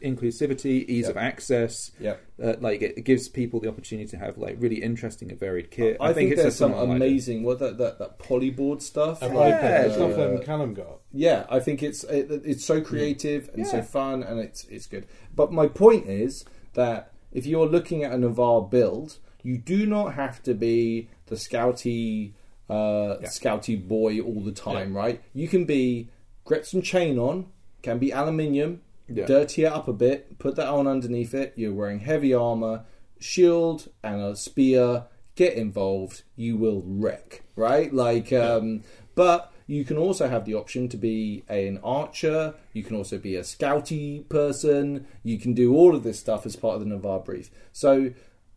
inclusivity, 0.01 0.85
ease 0.87 1.03
Yep. 1.05 1.11
of 1.11 1.17
access. 1.17 1.91
Yeah, 1.99 2.15
Uh, 2.43 2.55
like 2.59 2.81
it, 2.81 2.97
it 2.97 3.01
gives 3.05 3.29
people 3.29 3.59
the 3.59 3.67
opportunity 3.69 4.07
to 4.09 4.17
have 4.17 4.37
like 4.37 4.55
really 4.59 4.81
interesting 4.81 5.29
and 5.29 5.39
varied 5.39 5.69
kit. 5.71 5.97
I, 5.99 6.13
think, 6.13 6.31
it's 6.31 6.41
there's 6.41 6.55
some 6.55 6.71
phenomenal 6.71 6.95
idea. 6.95 7.07
amazing 7.07 7.43
what 7.43 7.59
that 7.59 7.77
that, 7.77 7.99
that 7.99 8.17
polyboard 8.19 8.81
stuff. 8.81 9.21
And 9.21 9.35
like, 9.35 9.51
like 9.53 9.61
the 9.61 9.85
uh, 9.87 9.93
stuff 9.93 10.17
um, 10.19 10.41
Callum 10.43 10.73
got. 10.73 10.99
yeah, 11.11 11.45
I 11.49 11.59
think 11.59 11.83
it's 11.83 12.03
it, 12.05 12.29
it's 12.43 12.65
so 12.65 12.81
creative 12.81 13.49
and 13.53 13.67
so 13.67 13.81
fun 13.81 14.23
and 14.23 14.39
it's 14.39 14.65
it's 14.65 14.87
good. 14.87 15.05
But 15.35 15.51
my 15.51 15.67
point 15.67 16.07
is 16.07 16.43
that 16.73 17.11
if 17.31 17.45
you're 17.45 17.67
looking 17.67 18.03
at 18.03 18.13
a 18.13 18.17
Navarr 18.17 18.61
build, 18.63 19.19
you 19.43 19.57
do 19.59 19.85
not 19.85 20.15
have 20.15 20.41
to 20.43 20.53
be 20.55 21.09
the 21.27 21.35
scouty 21.35 22.31
uh, 22.69 23.17
Yeah. 23.21 23.27
scouty 23.27 23.87
boy 23.87 24.19
all 24.21 24.41
the 24.41 24.51
time, 24.51 24.95
right? 24.97 25.21
You 25.33 25.47
can 25.47 25.65
be 25.65 26.09
Gretchen 26.45 26.81
chain 26.81 27.19
on, 27.19 27.47
can 27.81 27.99
be 27.99 28.11
aluminium, 28.11 28.81
Yeah. 29.07 29.25
dirty 29.25 29.63
it 29.63 29.71
up 29.71 29.87
a 29.87 29.93
bit, 29.93 30.39
put 30.39 30.55
that 30.55 30.67
on 30.67 30.87
underneath 30.87 31.33
it. 31.33 31.53
You're 31.55 31.73
wearing 31.73 31.99
heavy 31.99 32.33
armor, 32.33 32.85
shield, 33.19 33.89
and 34.03 34.21
a 34.21 34.35
spear. 34.35 35.05
Get 35.35 35.55
involved, 35.55 36.23
you 36.37 36.55
will 36.55 36.81
wreck, 36.85 37.43
right? 37.57 37.93
Like, 37.93 38.31
um, 38.31 38.83
but 39.15 39.51
you 39.67 39.83
can 39.83 39.97
also 39.97 40.29
have 40.29 40.45
the 40.45 40.53
option 40.53 40.87
to 40.89 40.97
be 40.97 41.43
an 41.49 41.79
archer. 41.83 42.53
You 42.71 42.83
can 42.83 42.95
also 42.95 43.17
be 43.17 43.35
a 43.35 43.41
scouty 43.41 44.27
person. 44.29 45.07
You 45.23 45.37
can 45.37 45.53
do 45.53 45.75
all 45.75 45.93
of 45.95 46.03
this 46.03 46.19
stuff 46.19 46.45
as 46.45 46.55
part 46.55 46.75
of 46.75 46.79
the 46.81 46.85
Navarr 46.87 47.19
brief. 47.19 47.51
So, 47.73 48.11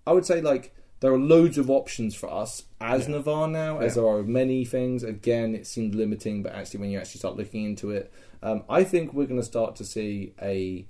I 0.07 0.13
would 0.13 0.25
say 0.25 0.41
like 0.41 0.73
there 1.01 1.13
are 1.13 1.19
loads 1.19 1.59
of 1.59 1.71
options 1.71 2.15
for 2.15 2.33
us 2.33 2.65
as 2.81 3.09
Navarr 3.09 3.49
now, 3.49 3.79
as 3.79 3.97
Yeah. 3.97 4.03
there 4.03 4.11
are 4.11 4.23
many 4.23 4.65
things. 4.65 5.03
Again, 5.03 5.55
it 5.55 5.67
seemed 5.67 5.95
limiting, 5.95 6.43
but 6.43 6.53
actually, 6.55 6.81
when 6.81 6.91
you 6.91 6.99
actually 6.99 7.19
start 7.21 7.37
looking 7.37 7.65
into 7.65 7.91
it, 7.91 8.13
um, 8.43 8.65
I 8.69 8.85
think 8.85 9.13
we're 9.15 9.27
going 9.27 9.41
to 9.41 9.47
start 9.47 9.77
to 9.77 9.85
see 9.85 10.33
a 10.43 10.87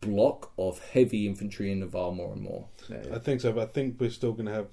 block 0.00 0.52
of 0.58 0.78
heavy 0.90 1.26
infantry 1.26 1.72
in 1.72 1.80
Navarr 1.80 2.12
more 2.12 2.32
and 2.32 2.42
more. 2.42 2.68
Yeah, 2.88 3.02
I 3.14 3.18
think 3.18 3.40
so, 3.40 3.52
but 3.52 3.62
I 3.62 3.72
think 3.72 3.96
we're 3.98 4.10
still 4.10 4.32
going 4.32 4.46
to 4.46 4.52
have 4.52 4.68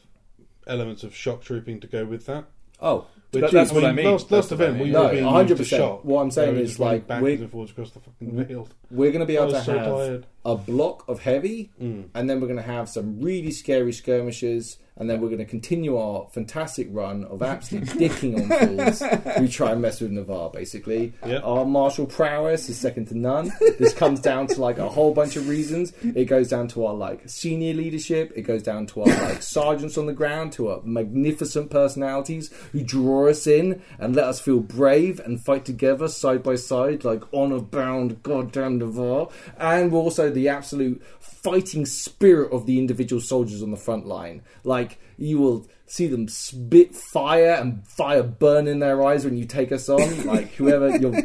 elements 0.67 1.03
of 1.03 1.15
shock 1.15 1.41
trooping 1.43 1.79
to 1.81 1.88
go 1.88 2.05
with 2.05 2.25
that. 2.25 2.45
Oh, 2.81 2.97
Which 2.99 3.22
But 3.34 3.51
that's 3.51 3.71
what 3.71 3.84
I 3.84 3.91
mean. 3.91 4.05
Last, 4.05 4.29
That's 4.29 4.49
last 4.49 4.51
event, 4.53 4.77
we 4.77 4.84
mean. 4.86 4.93
No, 4.93 5.03
were 5.05 5.09
being 5.11 5.23
100%. 5.25 5.49
used 5.59 5.69
to. 5.71 5.88
What 6.03 6.21
I'm 6.21 6.31
saying 6.31 6.55
is, 6.57 6.69
just 6.69 6.79
running 6.79 6.93
like, 6.99 7.07
backwards 7.07 7.23
we're- 7.31 7.41
and 7.41 7.51
forwards 7.51 7.71
across 7.71 7.91
the 7.91 7.99
fucking 7.99 8.45
field. 8.45 8.73
we're 8.91 9.11
going 9.11 9.19
to 9.21 9.25
be 9.25 9.36
able 9.36 9.51
to 9.51 9.61
so 9.63 9.77
have 9.77 9.88
tired. 9.97 10.25
a 10.45 10.55
block 10.55 11.07
of 11.09 11.19
heavy, 11.21 11.71
Mm. 11.81 12.05
and 12.13 12.29
then 12.29 12.39
we're 12.39 12.47
going 12.47 12.57
to 12.57 12.63
have 12.63 12.88
some 12.89 13.19
really 13.21 13.51
scary 13.51 13.91
skirmishes, 13.91 14.77
and 14.97 15.09
then 15.09 15.19
we're 15.21 15.27
going 15.27 15.39
to 15.39 15.45
continue 15.45 15.97
our 15.97 16.27
fantastic 16.31 16.87
run 16.91 17.23
of 17.25 17.41
absolutely 17.41 18.07
dicking 18.09 18.35
on 18.51 18.67
fools 18.67 19.35
who 19.37 19.47
try 19.47 19.71
and 19.71 19.81
mess 19.81 19.99
with 20.01 20.11
Navarr. 20.11 20.51
Basically, 20.51 21.13
Yeah. 21.25 21.39
our 21.39 21.65
martial 21.65 22.05
prowess 22.05 22.69
is 22.69 22.77
second 22.77 23.07
to 23.07 23.17
none. 23.17 23.51
This 23.79 23.93
comes 23.93 24.19
down 24.19 24.47
to 24.47 24.61
like 24.61 24.77
a 24.77 24.87
whole 24.89 25.13
bunch 25.13 25.35
of 25.35 25.49
reasons. 25.49 25.93
It 26.03 26.25
goes 26.25 26.49
down 26.49 26.67
to 26.69 26.85
our 26.85 26.93
like 26.93 27.27
senior 27.27 27.73
leadership. 27.73 28.31
It 28.35 28.43
goes 28.43 28.61
down 28.61 28.85
to 28.87 29.01
our 29.01 29.07
like 29.07 29.41
sergeants 29.41 29.97
on 29.97 30.05
the 30.05 30.13
ground, 30.13 30.51
to 30.53 30.69
our 30.69 30.81
magnificent 30.83 31.69
personalities 31.71 32.51
who 32.71 32.83
draw 32.83 33.27
us 33.29 33.47
in 33.47 33.81
and 33.99 34.15
let 34.15 34.25
us 34.25 34.39
feel 34.39 34.59
brave 34.59 35.19
and 35.19 35.43
fight 35.43 35.65
together 35.65 36.07
side 36.07 36.43
by 36.43 36.55
side 36.55 37.03
like 37.03 37.23
honor 37.33 37.59
bound 37.59 38.21
goddamn 38.23 38.77
Navarr. 38.77 39.29
And 39.57 39.91
we're 39.91 39.99
also 39.99 40.29
the 40.29 40.49
absolute 40.49 41.01
fighting 41.19 41.85
spirit 41.85 42.51
of 42.53 42.65
the 42.65 42.77
individual 42.79 43.21
soldiers 43.21 43.61
on 43.61 43.71
the 43.71 43.77
front 43.77 44.05
line. 44.05 44.41
Like 44.63 44.82
you 45.17 45.38
will 45.39 45.67
see 45.86 46.07
them 46.07 46.27
spit 46.27 46.95
fire 46.95 47.51
and 47.59 47.86
fire 47.88 48.23
burn 48.23 48.67
in 48.67 48.79
their 48.79 49.03
eyes 49.03 49.25
when 49.25 49.38
you 49.38 49.45
take 49.45 49.71
us 49.71 49.88
on. 49.89 50.25
Like 50.25 50.53
whoever 50.53 50.97
you'll 50.97 51.21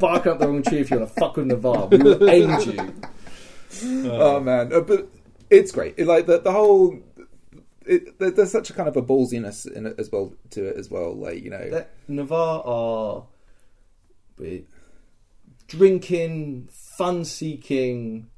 bark 0.00 0.26
up 0.26 0.38
the 0.38 0.48
wrong 0.48 0.62
tree 0.62 0.78
if 0.80 0.90
you 0.90 0.98
want 0.98 1.08
to 1.14 1.20
fuck 1.20 1.36
with 1.36 1.46
Navarr. 1.46 1.86
We 1.88 1.98
will 1.98 2.28
end 2.28 2.66
you. 2.66 2.94
Oh 4.10 4.38
man, 4.40 4.72
Uh, 4.72 4.80
but 4.80 5.08
it's 5.48 5.72
great. 5.72 5.94
It, 5.96 6.06
like 6.06 6.26
the 6.26 6.38
the 6.40 6.52
whole. 6.52 6.98
It, 7.86 8.18
there- 8.18 8.30
there's 8.30 8.50
such 8.52 8.70
a 8.70 8.74
kind 8.74 8.88
of 8.88 8.96
a 8.96 9.02
ballsiness 9.02 9.66
in 9.70 9.86
it 9.86 9.94
as 9.98 10.10
well 10.12 10.32
to 10.50 10.64
it 10.68 10.76
as 10.76 10.90
well. 10.90 11.14
Like 11.14 11.42
you 11.42 11.50
know, 11.50 11.70
that 11.70 11.90
Navarr 12.06 12.62
are 12.66 13.24
drinking, 15.68 16.68
fun 16.70 17.24
seeking 17.24 18.28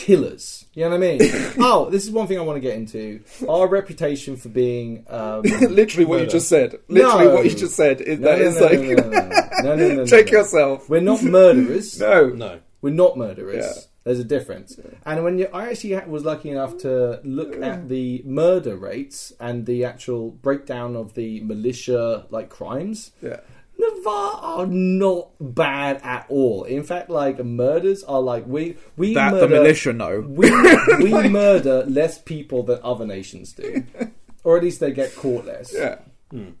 killers. 0.00 0.64
You 0.72 0.84
know 0.84 0.90
what 0.90 0.96
I 0.96 1.18
mean? 1.18 1.20
oh, 1.58 1.90
this 1.90 2.04
is 2.04 2.10
one 2.10 2.26
thing 2.26 2.38
I 2.38 2.42
want 2.42 2.56
to 2.56 2.60
get 2.60 2.74
into. 2.74 3.22
Our 3.46 3.68
reputation 3.68 4.36
for 4.36 4.48
being 4.48 5.04
um, 5.08 5.42
literally 5.60 6.06
what 6.06 6.20
you 6.20 6.26
just 6.26 6.48
said. 6.48 6.76
Literally 6.88 7.26
No. 7.26 7.34
what 7.34 7.44
you 7.44 7.54
just 7.54 7.76
said. 7.76 8.00
Is 8.00 8.18
no, 8.18 8.28
that 8.28 8.38
no, 8.38 8.44
is 8.46 8.56
no, 8.60 8.66
like 8.66 8.80
no, 8.80 8.94
no, 8.94 9.10
no, 9.10 9.28
no, 9.28 9.76
no, 9.76 9.76
no, 9.76 9.94
no, 9.96 10.06
check 10.06 10.26
no. 10.26 10.38
yourself. 10.38 10.88
We're 10.88 11.02
not 11.02 11.22
murderers. 11.22 12.00
No, 12.00 12.28
No. 12.30 12.60
We're 12.80 12.94
not 12.94 13.18
murderers. 13.18 13.64
Yeah. 13.64 13.82
There's 14.04 14.20
a 14.20 14.24
difference. 14.24 14.80
And 15.04 15.22
when 15.22 15.36
you, 15.38 15.48
I 15.52 15.68
actually 15.68 15.94
was 16.06 16.24
lucky 16.24 16.48
enough 16.50 16.78
to 16.78 17.20
look 17.22 17.60
at 17.60 17.90
the 17.90 18.22
murder 18.24 18.74
rates 18.74 19.34
and 19.38 19.66
the 19.66 19.84
actual 19.84 20.30
breakdown 20.30 20.96
of 20.96 21.12
the 21.12 21.40
militia 21.40 22.24
like 22.30 22.48
crimes, 22.48 23.12
yeah, 23.20 23.40
Navarr 23.80 24.32
are 24.42 24.66
not 24.66 25.28
bad 25.40 26.00
at 26.02 26.26
all. 26.28 26.64
In 26.64 26.82
fact, 26.82 27.10
like 27.10 27.42
murders 27.44 28.02
are 28.04 28.20
like 28.20 28.46
we 28.46 28.76
we 28.96 29.14
that 29.14 29.32
murder, 29.32 29.46
the 29.46 29.54
militia 29.54 29.92
know. 29.92 30.20
we 30.28 30.50
we 31.02 31.28
murder 31.28 31.84
less 31.86 32.18
people 32.18 32.62
than 32.62 32.78
other 32.82 33.06
nations 33.06 33.52
do, 33.52 33.84
or 34.44 34.56
at 34.56 34.62
least 34.62 34.80
they 34.80 34.92
get 34.92 35.14
caught 35.16 35.46
less. 35.46 35.72
Yeah, 35.74 35.98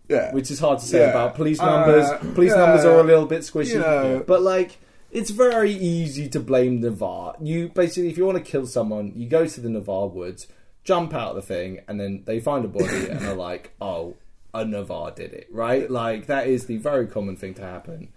yeah. 0.08 0.32
Which 0.34 0.50
is 0.50 0.58
hard 0.58 0.78
to 0.80 0.84
say 0.84 1.00
Yeah. 1.00 1.10
about 1.10 1.34
police 1.34 1.60
Uh, 1.60 1.66
numbers. 1.66 2.34
police 2.34 2.50
yeah. 2.52 2.56
numbers 2.58 2.84
are 2.84 2.98
a 2.98 3.02
little 3.04 3.26
bit 3.26 3.40
squishy, 3.42 3.74
You 3.74 3.80
know. 3.80 4.24
but 4.26 4.42
like 4.42 4.78
it's 5.10 5.30
very 5.30 5.72
easy 5.72 6.28
to 6.28 6.40
blame 6.40 6.80
Navarr. 6.80 7.34
You 7.42 7.68
basically, 7.68 8.08
if 8.10 8.16
you 8.16 8.24
want 8.26 8.38
to 8.38 8.44
kill 8.44 8.66
someone, 8.66 9.12
you 9.16 9.28
go 9.28 9.46
to 9.46 9.60
the 9.60 9.68
Navarr 9.68 10.06
woods, 10.08 10.46
jump 10.84 11.12
out 11.14 11.30
of 11.30 11.36
the 11.36 11.42
thing, 11.42 11.80
and 11.88 11.98
then 12.00 12.22
they 12.26 12.38
find 12.40 12.64
a 12.64 12.68
body 12.68 13.08
and 13.08 13.24
are 13.26 13.34
like, 13.34 13.72
"Oh, 13.80 14.14
a 14.54 14.64
Navarr 14.64 15.10
did 15.12 15.32
it," 15.32 15.48
right? 15.50 15.90
Like 15.90 16.26
that 16.26 16.46
is 16.46 16.66
the 16.66 16.76
very 16.78 17.06
common 17.06 17.36
thing 17.36 17.54
to 17.54 17.62
happen. 17.62 18.08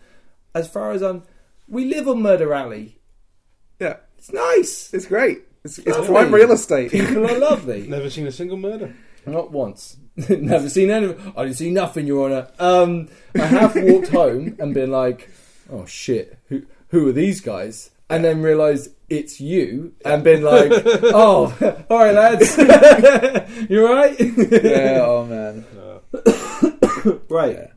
As 0.55 0.67
far 0.67 0.91
as 0.91 1.01
um, 1.03 1.23
we 1.67 1.86
live 1.86 2.07
on 2.07 2.21
Murder 2.21 2.53
Alley. 2.53 2.99
yeah. 3.79 3.97
It's 4.17 4.31
nice. 4.31 4.93
It's 4.93 5.05
great. 5.05 5.41
It's, 5.65 5.77
it's 5.79 5.88
Lovely. 5.97 6.07
prime 6.07 6.34
real 6.34 6.51
estate. 6.53 6.91
People 6.91 7.29
are 7.29 7.38
lovely. 7.39 7.88
Never 7.89 8.09
seen 8.09 8.25
a 8.25 8.31
single 8.31 8.55
murder. 8.55 8.95
Not 9.25 9.51
once. 9.51 9.97
Never 10.29 10.69
seen 10.69 10.89
any. 10.89 11.13
I 11.36 11.43
didn't 11.43 11.57
see 11.57 11.71
nothing, 11.71 12.07
Your 12.07 12.25
Honour. 12.31 12.47
Um, 12.59 13.09
I 13.36 13.45
have 13.45 13.75
walked 13.75 14.07
home 14.21 14.55
and 14.59 14.73
been 14.73 14.91
like, 14.91 15.29
"Oh 15.69 15.86
shit, 15.86 16.38
who 16.47 16.63
who 16.89 17.07
are 17.09 17.11
these 17.11 17.41
guys?" 17.41 17.89
And 18.09 18.23
then 18.23 18.41
realised 18.41 18.91
it's 19.09 19.41
you, 19.41 19.93
and 20.05 20.23
been 20.23 20.41
like, 20.43 20.71
"Oh, 21.03 21.53
all 21.89 21.97
right, 21.97 22.13
lads, 22.13 22.57
you 23.69 23.86
all 23.88 23.93
right?" 23.93 24.15
yeah. 24.19 25.01
Oh 25.03 25.25
man. 25.25 25.65
Right. 27.30 27.57
Yeah. 27.57 27.68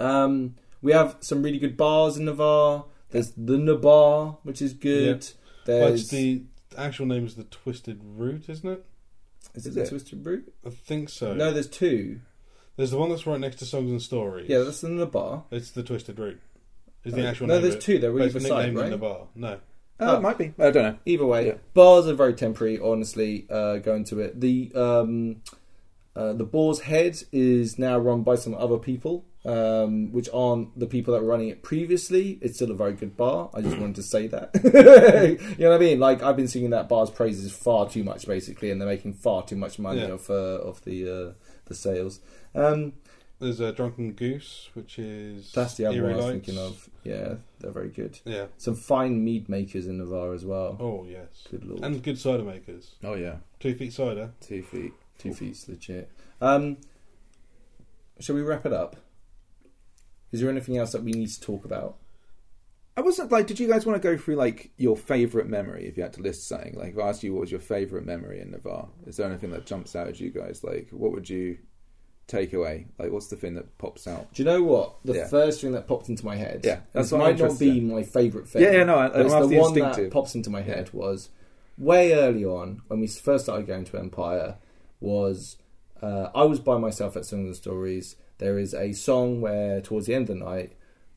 Um, 0.00 0.56
we 0.82 0.92
have 0.92 1.16
some 1.20 1.42
really 1.42 1.58
good 1.58 1.76
bars 1.76 2.16
in 2.16 2.24
Navarr. 2.24 2.84
There's 3.10 3.30
the 3.36 3.56
Nabar, 3.56 4.38
which 4.42 4.60
is 4.60 4.72
good. 4.72 5.26
well, 5.66 5.78
There's 5.80 6.02
it's 6.02 6.10
the 6.10 6.42
actual 6.76 7.06
name 7.06 7.24
is 7.24 7.36
the 7.36 7.44
Twisted 7.44 8.00
Root, 8.02 8.48
isn't 8.48 8.68
it? 8.68 8.84
is 9.54 9.66
it 9.66 9.70
Is 9.70 9.74
the 9.76 9.82
it? 9.82 9.88
Twisted 9.88 10.26
Root? 10.26 10.52
I 10.66 10.70
think 10.70 11.08
so. 11.08 11.32
No, 11.34 11.52
there's 11.52 11.68
two. 11.68 12.20
There's 12.76 12.90
the 12.90 12.98
one 12.98 13.08
that's 13.08 13.26
right 13.26 13.40
next 13.40 13.56
to 13.60 13.64
Songs 13.64 13.90
and 13.90 14.02
Stories. 14.02 14.48
Yeah, 14.50 14.58
that's 14.58 14.82
in 14.82 14.96
the 14.96 15.06
Nabar. 15.06 15.44
It's 15.50 15.70
the 15.70 15.82
Twisted 15.82 16.18
Root. 16.18 16.40
Is 17.04 17.14
the 17.14 17.26
actual 17.26 17.46
no, 17.46 17.54
name 17.54 17.62
there's 17.62 17.74
of 17.74 17.80
it. 17.80 17.84
two. 17.84 17.98
They're 18.00 18.12
But 18.12 18.22
it's 18.22 18.34
either 18.36 18.48
side, 18.48 18.74
right? 18.74 18.86
in 18.86 18.90
the 18.90 18.98
bar. 18.98 19.28
No. 19.36 19.60
Oh, 20.00 20.14
Oh. 20.14 20.16
it 20.16 20.20
might 20.22 20.36
be. 20.36 20.52
I 20.58 20.70
don't 20.70 20.74
know. 20.82 20.98
Either 21.06 21.24
way, 21.24 21.46
Yeah. 21.46 21.54
bars 21.72 22.06
are 22.08 22.14
very 22.14 22.34
temporary. 22.34 22.78
Honestly, 22.80 23.46
uh, 23.48 23.76
going 23.78 24.04
to 24.06 24.18
it. 24.20 24.40
The 24.40 24.72
um, 24.74 25.36
uh, 26.16 26.32
the 26.32 26.44
Boar's 26.44 26.80
Head 26.80 27.22
is 27.30 27.78
now 27.78 27.98
run 27.98 28.22
by 28.22 28.34
some 28.36 28.54
other 28.54 28.78
people, 28.78 29.24
um, 29.44 30.10
which 30.12 30.28
aren't 30.32 30.76
the 30.78 30.86
people 30.86 31.12
that 31.14 31.20
were 31.22 31.28
running 31.28 31.48
it 31.50 31.62
previously. 31.62 32.38
It's 32.40 32.56
still 32.56 32.70
a 32.70 32.74
very 32.74 32.94
good 32.94 33.16
bar. 33.16 33.50
I 33.54 33.60
just 33.60 33.76
wanted 33.78 33.96
to 33.96 34.02
say 34.02 34.26
that. 34.28 34.50
you 35.58 35.64
know 35.64 35.70
what 35.70 35.76
I 35.76 35.78
mean? 35.78 36.00
Like 36.00 36.22
I've 36.22 36.36
been 36.36 36.48
singing 36.48 36.70
that 36.70 36.88
bar's 36.88 37.10
praises 37.10 37.52
far 37.52 37.88
too 37.88 38.02
much, 38.02 38.26
basically, 38.26 38.70
and 38.70 38.80
they're 38.80 38.88
making 38.88 39.12
far 39.14 39.44
too 39.44 39.56
much 39.56 39.78
money 39.78 40.00
Yeah. 40.00 40.12
off 40.14 40.30
uh, 40.30 40.34
of 40.34 40.82
the 40.84 40.96
uh, 41.28 41.32
the 41.66 41.74
sales. 41.74 42.20
Um, 42.54 42.94
There's 43.38 43.60
a 43.60 43.70
Drunken 43.70 44.12
Goose, 44.12 44.70
which 44.72 44.98
is 44.98 45.52
that's 45.52 45.74
the 45.74 45.84
other 45.84 46.02
one 46.02 46.12
I 46.12 46.16
was 46.16 46.24
Lights. 46.24 46.32
thinking 46.46 46.58
of. 46.58 46.88
Yeah, 47.04 47.34
they're 47.60 47.70
very 47.70 47.90
good. 47.90 48.18
Yeah. 48.24 48.46
Some 48.56 48.74
fine 48.74 49.22
mead 49.22 49.48
makers 49.50 49.86
in 49.86 49.98
Navarr 49.98 50.32
as 50.34 50.44
well. 50.46 50.76
Oh 50.80 51.04
yes. 51.08 51.46
Good 51.50 51.64
lord. 51.66 51.84
And 51.84 52.02
good 52.02 52.18
cider 52.18 52.42
makers. 52.42 52.94
Oh 53.04 53.14
yeah. 53.14 53.36
Two 53.60 53.74
feet 53.74 53.92
cider. 53.92 54.30
Two 54.40 54.62
feet. 54.62 54.92
Two 55.18 55.32
feet's 55.34 55.68
legit. 55.68 56.10
Um, 56.40 56.76
shall 58.20 58.34
we 58.36 58.42
wrap 58.42 58.66
it 58.66 58.72
up? 58.72 58.96
Is 60.32 60.40
there 60.40 60.50
anything 60.50 60.76
else 60.76 60.92
that 60.92 61.02
we 61.02 61.12
need 61.12 61.28
to 61.30 61.40
talk 61.40 61.64
about? 61.64 61.96
I 62.96 63.02
wasn't 63.02 63.30
like. 63.30 63.46
Did 63.46 63.60
you 63.60 63.68
guys 63.68 63.84
want 63.84 64.00
to 64.00 64.08
go 64.08 64.16
through 64.16 64.36
like 64.36 64.70
your 64.78 64.96
favorite 64.96 65.48
memory? 65.48 65.86
If 65.86 65.96
you 65.96 66.02
had 66.02 66.14
to 66.14 66.22
list 66.22 66.48
something, 66.48 66.74
like 66.74 66.92
if 66.94 66.98
I 66.98 67.08
asked 67.08 67.22
you 67.22 67.34
what 67.34 67.42
was 67.42 67.50
your 67.50 67.60
favorite 67.60 68.06
memory 68.06 68.40
in 68.40 68.50
Navarr, 68.52 68.88
is 69.06 69.16
there 69.18 69.26
anything 69.28 69.50
that 69.50 69.66
jumps 69.66 69.94
out 69.94 70.08
at 70.08 70.18
you 70.18 70.30
guys? 70.30 70.64
Like, 70.64 70.88
what 70.90 71.12
would 71.12 71.28
you 71.28 71.58
take 72.26 72.54
away? 72.54 72.86
Like, 72.98 73.12
what's 73.12 73.28
the 73.28 73.36
thing 73.36 73.54
that 73.54 73.76
pops 73.78 74.06
out? 74.08 74.32
Do 74.32 74.42
you 74.42 74.46
know 74.46 74.62
what? 74.62 74.96
The 75.04 75.12
Yeah. 75.14 75.26
first 75.28 75.60
thing 75.60 75.72
that 75.72 75.86
popped 75.86 76.08
into 76.08 76.24
my 76.24 76.36
head. 76.36 76.62
Yeah, 76.64 76.80
that's 76.92 77.12
what 77.12 77.18
I'm 77.20 77.24
might 77.24 77.38
not 77.38 77.44
interested 77.52 77.74
be 77.74 77.80
my 77.82 78.02
favourite 78.02 78.48
thing. 78.48 78.62
Yeah, 78.62 78.72
yeah, 78.72 78.84
no, 78.84 78.96
I- 78.96 79.08
but 79.08 79.20
I'm 79.20 79.28
the 79.28 79.34
after 79.34 79.46
one 79.60 79.74
that 79.74 79.84
instinctive. 79.88 80.10
pops 80.12 80.34
into 80.34 80.48
my 80.50 80.62
head 80.62 80.90
was 80.94 81.28
way 81.78 82.14
early 82.14 82.46
on 82.46 82.80
when 82.88 83.00
we 83.00 83.06
first 83.08 83.44
started 83.44 83.66
going 83.66 83.84
to 83.84 83.98
Empire. 83.98 84.56
Was 85.00 85.56
uh, 86.02 86.28
I 86.34 86.44
was 86.44 86.60
by 86.60 86.78
myself 86.78 87.16
at 87.16 87.24
Songs 87.24 87.46
and 87.46 87.56
Stories. 87.56 88.16
There 88.38 88.58
is 88.58 88.74
a 88.74 88.92
song 88.92 89.40
where 89.40 89.80
towards 89.80 90.06
the 90.06 90.14
end 90.14 90.28
of 90.28 90.38
the 90.38 90.44
night, 90.44 90.72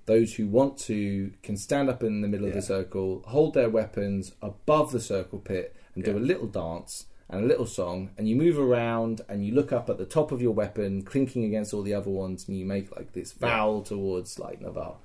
those 0.06 0.36
who 0.36 0.48
want 0.48 0.78
to 0.80 1.32
can 1.44 1.58
stand 1.58 1.90
up 1.90 2.02
in 2.02 2.22
the 2.22 2.28
middle 2.28 2.48
of 2.48 2.54
the 2.54 2.62
circle, 2.62 3.24
hold 3.28 3.54
their 3.54 3.70
weapons 3.70 4.34
above 4.42 4.92
the 4.92 5.00
circle 5.00 5.40
pit, 5.40 5.76
and 5.96 6.04
do 6.04 6.18
a 6.18 6.20
little 6.20 6.48
dance 6.48 7.06
and 7.30 7.44
a 7.44 7.48
little 7.48 7.68
song, 7.68 8.10
and 8.18 8.28
you 8.28 8.36
move 8.36 8.58
around 8.58 9.22
and 9.30 9.46
you 9.46 9.54
look 9.54 9.72
up 9.72 9.90
at 9.90 10.00
the 10.00 10.06
top 10.06 10.32
of 10.32 10.42
your 10.42 10.52
weapon, 10.52 11.04
clinking 11.04 11.44
against 11.44 11.74
all 11.74 11.84
the 11.84 11.94
other 11.94 12.10
ones, 12.10 12.48
and 12.48 12.58
you 12.58 12.66
make 12.66 12.96
like 12.96 13.14
this 13.14 13.34
vow 13.34 13.84
towards 13.86 14.40
like 14.40 14.62
Navarr. 14.62 14.96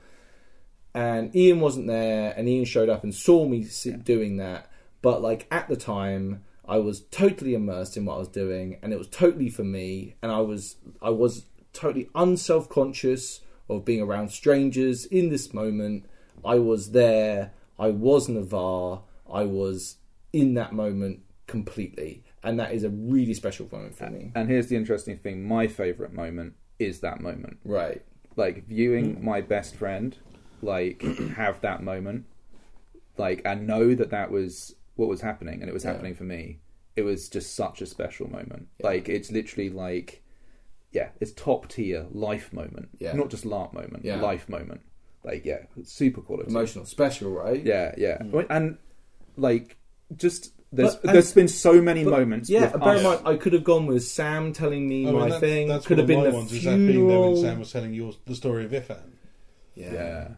And 0.94 1.34
Ian 1.36 1.60
wasn't 1.60 1.88
there, 1.88 2.32
and 2.36 2.48
Ian 2.48 2.64
showed 2.64 2.88
up 2.88 3.04
and 3.04 3.14
saw 3.14 3.46
me 3.46 3.66
doing 4.04 4.38
that. 4.38 4.70
But 5.02 5.20
like 5.20 5.46
at 5.50 5.68
the 5.68 5.76
time, 5.76 6.44
I 6.66 6.78
was 6.78 7.02
totally 7.10 7.54
immersed 7.54 7.96
in 7.96 8.04
what 8.04 8.14
I 8.14 8.18
was 8.18 8.28
doing, 8.28 8.78
and 8.82 8.92
it 8.92 8.98
was 8.98 9.08
totally 9.08 9.50
for 9.50 9.64
me. 9.64 10.16
And 10.22 10.32
I 10.32 10.40
was 10.40 10.76
I 11.02 11.10
was 11.10 11.46
totally 11.72 12.08
unself 12.14 12.68
conscious 12.68 13.40
of 13.68 13.84
being 13.84 14.00
around 14.00 14.30
strangers 14.30 15.06
in 15.06 15.28
this 15.30 15.52
moment. 15.52 16.04
I 16.44 16.56
was 16.58 16.92
there. 16.92 17.52
I 17.78 17.90
was 17.90 18.28
Navarr. 18.28 19.02
I 19.30 19.44
was 19.44 19.96
in 20.32 20.54
that 20.54 20.72
moment 20.72 21.20
completely, 21.46 22.24
and 22.42 22.58
that 22.58 22.72
is 22.72 22.84
a 22.84 22.90
really 22.90 23.34
special 23.34 23.68
moment 23.70 23.96
for 23.96 24.08
me. 24.10 24.32
And 24.34 24.48
here's 24.48 24.68
the 24.68 24.76
interesting 24.76 25.18
thing: 25.18 25.46
my 25.46 25.66
favorite 25.66 26.12
moment 26.12 26.54
is 26.78 27.00
that 27.00 27.20
moment. 27.20 27.58
Right. 27.64 28.02
Like 28.36 28.66
viewing 28.66 29.24
my 29.24 29.40
best 29.40 29.76
friend, 29.76 30.16
like 30.62 31.02
have 31.36 31.60
that 31.60 31.82
moment. 31.82 32.26
like 33.16 33.42
and 33.44 33.66
know 33.66 33.94
that 33.94 34.10
that 34.10 34.30
was 34.30 34.74
what 34.96 35.08
was 35.08 35.20
happening 35.20 35.60
and 35.60 35.68
it 35.68 35.72
was 35.74 35.84
Yeah. 35.84 35.92
happening 35.92 36.14
for 36.14 36.24
me. 36.24 36.60
It 36.96 37.02
was 37.02 37.28
just 37.28 37.54
such 37.56 37.82
a 37.82 37.86
special 37.86 38.30
moment. 38.30 38.68
Yeah. 38.78 38.86
Like 38.86 39.08
it's 39.08 39.30
literally 39.32 39.70
like, 39.70 40.22
yeah, 40.92 41.08
it's 41.20 41.32
top 41.32 41.68
tier 41.68 42.06
life 42.12 42.52
moment. 42.52 42.90
Yeah. 42.98 43.12
not 43.14 43.30
just 43.30 43.44
LARP 43.44 43.72
moment, 43.72 44.04
Yeah. 44.04 44.20
life 44.20 44.48
moment. 44.48 44.82
Like 45.24 45.44
yeah, 45.44 45.60
super 45.84 46.20
quality. 46.20 46.50
Emotional, 46.50 46.84
special, 46.84 47.30
right? 47.30 47.64
Yeah, 47.64 47.94
yeah, 47.96 48.18
and 48.50 48.76
like 49.36 49.76
just 50.14 50.52
there's 50.70 50.96
But- 50.96 51.04
and- 51.06 51.14
there's 51.14 51.32
been 51.32 51.48
so 51.48 51.80
many 51.80 52.04
But- 52.04 52.10
moments. 52.10 52.50
Yeah, 52.50 52.76
bear 52.76 52.96
in 52.96 53.02
mind, 53.04 53.20
I 53.24 53.36
could 53.36 53.52
have 53.54 53.64
gone 53.64 53.86
with 53.86 54.04
Sam 54.04 54.52
telling 54.52 54.86
me 54.88 55.08
I 55.08 55.10
mean, 55.12 55.20
my 55.20 55.28
that- 55.30 55.40
thing. 55.40 55.68
That's 55.68 55.86
could 55.86 55.98
one 55.98 55.98
have 55.98 56.04
of 56.04 56.08
been 56.08 56.24
my 56.24 56.30
the 56.30 56.36
ones. 56.36 56.52
Is 56.52 56.64
that 56.64 56.76
being 56.76 57.08
there 57.08 57.20
when. 57.20 57.36
Sam 57.38 57.58
was 57.60 57.72
telling 57.72 57.94
you 57.94 58.12
the 58.26 58.34
story 58.34 58.64
of 58.66 58.72
Ifan? 58.72 58.98
yeah, 59.74 59.92
yeah, 59.92 60.28
That 60.28 60.36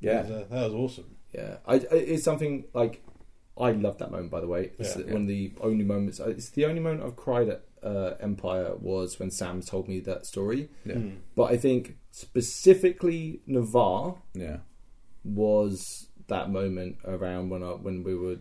yeah, 0.00 0.22
was, 0.22 0.30
uh, 0.30 0.44
that 0.50 0.64
was 0.64 0.74
awesome. 0.74 1.16
yeah. 1.32 1.56
I, 1.66 1.74
I- 1.76 1.78
it's 1.94 2.24
something 2.24 2.64
like 2.74 3.02
I 3.62 3.72
love 3.72 3.98
that 3.98 4.10
moment. 4.10 4.30
By 4.30 4.40
the 4.40 4.48
way, 4.48 4.72
it's 4.78 4.96
Yeah. 4.96 5.12
one 5.12 5.22
of 5.22 5.28
the 5.28 5.52
only 5.60 5.84
moments. 5.84 6.20
It's 6.20 6.50
the 6.50 6.64
only 6.66 6.80
moment 6.80 7.02
I've 7.04 7.16
cried 7.16 7.48
at 7.48 7.64
uh, 7.82 8.14
Empire 8.20 8.76
was 8.76 9.18
when 9.18 9.30
Sam 9.30 9.60
told 9.60 9.88
me 9.88 9.98
that 10.00 10.24
story. 10.26 10.68
yeah, 10.84 10.94
Mm. 10.94 11.16
But 11.34 11.46
I 11.50 11.56
think 11.56 11.96
specifically 12.10 13.40
Navarr 13.46 14.16
yeah. 14.34 14.58
was 15.24 16.08
that 16.28 16.50
moment 16.50 16.96
around 17.04 17.50
when 17.50 17.62
I, 17.62 17.70
when 17.70 18.02
we 18.04 18.14
were 18.14 18.36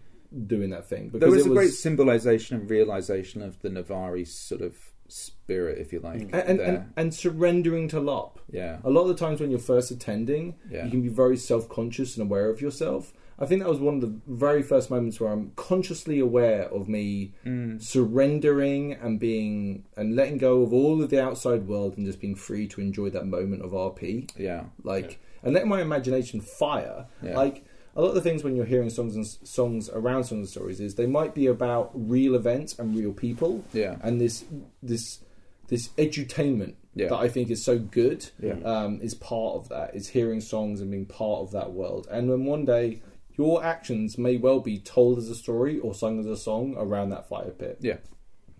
doing 0.47 0.69
that 0.71 0.85
thing. 0.87 1.09
Because 1.09 1.19
There 1.21 1.29
was 1.31 1.45
it 1.45 1.51
a 1.51 1.53
great 1.53 1.71
symbolization 1.71 2.57
and 2.59 2.69
realization 2.69 3.41
of 3.41 3.59
the 3.61 3.69
Navari 3.69 4.27
sort 4.27 4.61
of 4.61 4.75
spirit, 5.07 5.77
if 5.79 5.91
you 5.91 5.99
like. 5.99 6.21
and, 6.21 6.33
and, 6.35 6.59
and, 6.61 6.93
and 6.95 7.13
surrendering 7.13 7.87
to 7.89 7.99
LOP. 7.99 8.39
yeah, 8.51 8.77
A 8.83 8.89
lot 8.89 9.01
of 9.01 9.07
the 9.09 9.15
times 9.15 9.41
when 9.41 9.49
you're 9.49 9.59
first 9.59 9.91
attending, 9.91 10.55
Yeah. 10.69 10.85
you 10.85 10.91
can 10.91 11.01
be 11.01 11.09
very 11.09 11.35
self 11.37 11.67
conscious 11.67 12.15
and 12.15 12.25
aware 12.27 12.49
of 12.49 12.61
yourself. 12.61 13.13
I 13.41 13.45
think 13.47 13.61
that 13.61 13.69
was 13.69 13.79
one 13.79 13.95
of 13.95 14.01
the 14.01 14.13
very 14.27 14.61
first 14.61 14.89
moments 14.91 15.19
where 15.19 15.31
I'm 15.31 15.51
consciously 15.55 16.19
aware 16.19 16.63
of 16.69 16.87
me 16.87 17.33
Mm. 17.45 17.81
surrendering 17.81 18.93
and 18.93 19.19
being 19.19 19.83
and 19.97 20.15
letting 20.15 20.37
go 20.37 20.61
of 20.61 20.71
all 20.71 21.01
of 21.01 21.09
the 21.09 21.21
outside 21.21 21.67
world 21.67 21.97
and 21.97 22.05
just 22.05 22.19
being 22.21 22.35
free 22.35 22.67
to 22.67 22.81
enjoy 22.81 23.09
that 23.09 23.25
moment 23.25 23.63
of 23.63 23.71
RP. 23.71 24.29
yeah, 24.37 24.65
Like 24.83 25.19
and 25.43 25.53
letting 25.53 25.69
my 25.69 25.81
imagination 25.81 26.39
fire. 26.39 27.07
Yeah. 27.23 27.35
Like 27.35 27.65
a 27.95 28.01
lot 28.01 28.09
of 28.09 28.15
the 28.15 28.21
things 28.21 28.43
when 28.43 28.55
you're 28.55 28.65
hearing 28.65 28.89
songs 28.89 29.15
and 29.15 29.25
songs 29.25 29.89
around 29.89 30.23
songs 30.25 30.39
and 30.39 30.47
stories 30.49 30.79
is 30.79 30.95
they 30.95 31.07
might 31.07 31.33
be 31.33 31.47
about 31.47 31.89
real 31.93 32.35
events 32.35 32.77
and 32.79 32.95
real 32.95 33.11
people 33.11 33.63
yeah, 33.73 33.95
and 34.01 34.21
this 34.21 34.45
this 34.83 35.19
this 35.67 35.89
edutainment 35.97 36.73
Yeah. 36.95 37.07
that 37.09 37.17
I 37.19 37.27
think 37.29 37.49
is 37.49 37.63
so 37.63 37.79
good 37.79 38.29
Yeah. 38.41 38.57
um, 38.65 38.99
is 39.01 39.13
part 39.15 39.55
of 39.55 39.69
that. 39.69 39.95
Is 39.95 40.09
hearing 40.09 40.41
songs 40.41 40.79
and 40.81 40.91
being 40.91 41.05
part 41.05 41.39
of 41.41 41.51
that 41.51 41.71
world. 41.73 42.07
And 42.11 42.29
then 42.29 42.43
one 42.45 42.65
day 42.65 43.01
your 43.41 43.63
actions 43.63 44.17
may 44.17 44.37
well 44.37 44.59
be 44.59 44.77
told 44.79 45.17
as 45.17 45.29
a 45.29 45.35
story 45.35 45.79
or 45.79 45.93
sung 45.93 46.19
as 46.19 46.25
a 46.25 46.37
song 46.37 46.75
around 46.77 47.09
that 47.09 47.27
fire 47.27 47.51
pit. 47.51 47.77
yeah. 47.81 47.97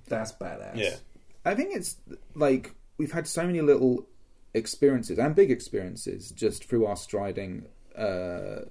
That's 0.07 0.31
badass. 0.33 0.75
Yeah. 0.75 0.95
I 1.45 1.55
think 1.55 1.75
it's 1.75 1.95
like 2.35 2.75
we've 2.97 3.11
had 3.13 3.27
so 3.27 3.45
many 3.45 3.61
little 3.61 4.07
experiences 4.53 5.17
and 5.17 5.33
big 5.35 5.49
experiences 5.51 6.31
just 6.31 6.65
through 6.67 6.85
our 6.85 6.97
striding 6.97 7.65
uh, 7.97 8.61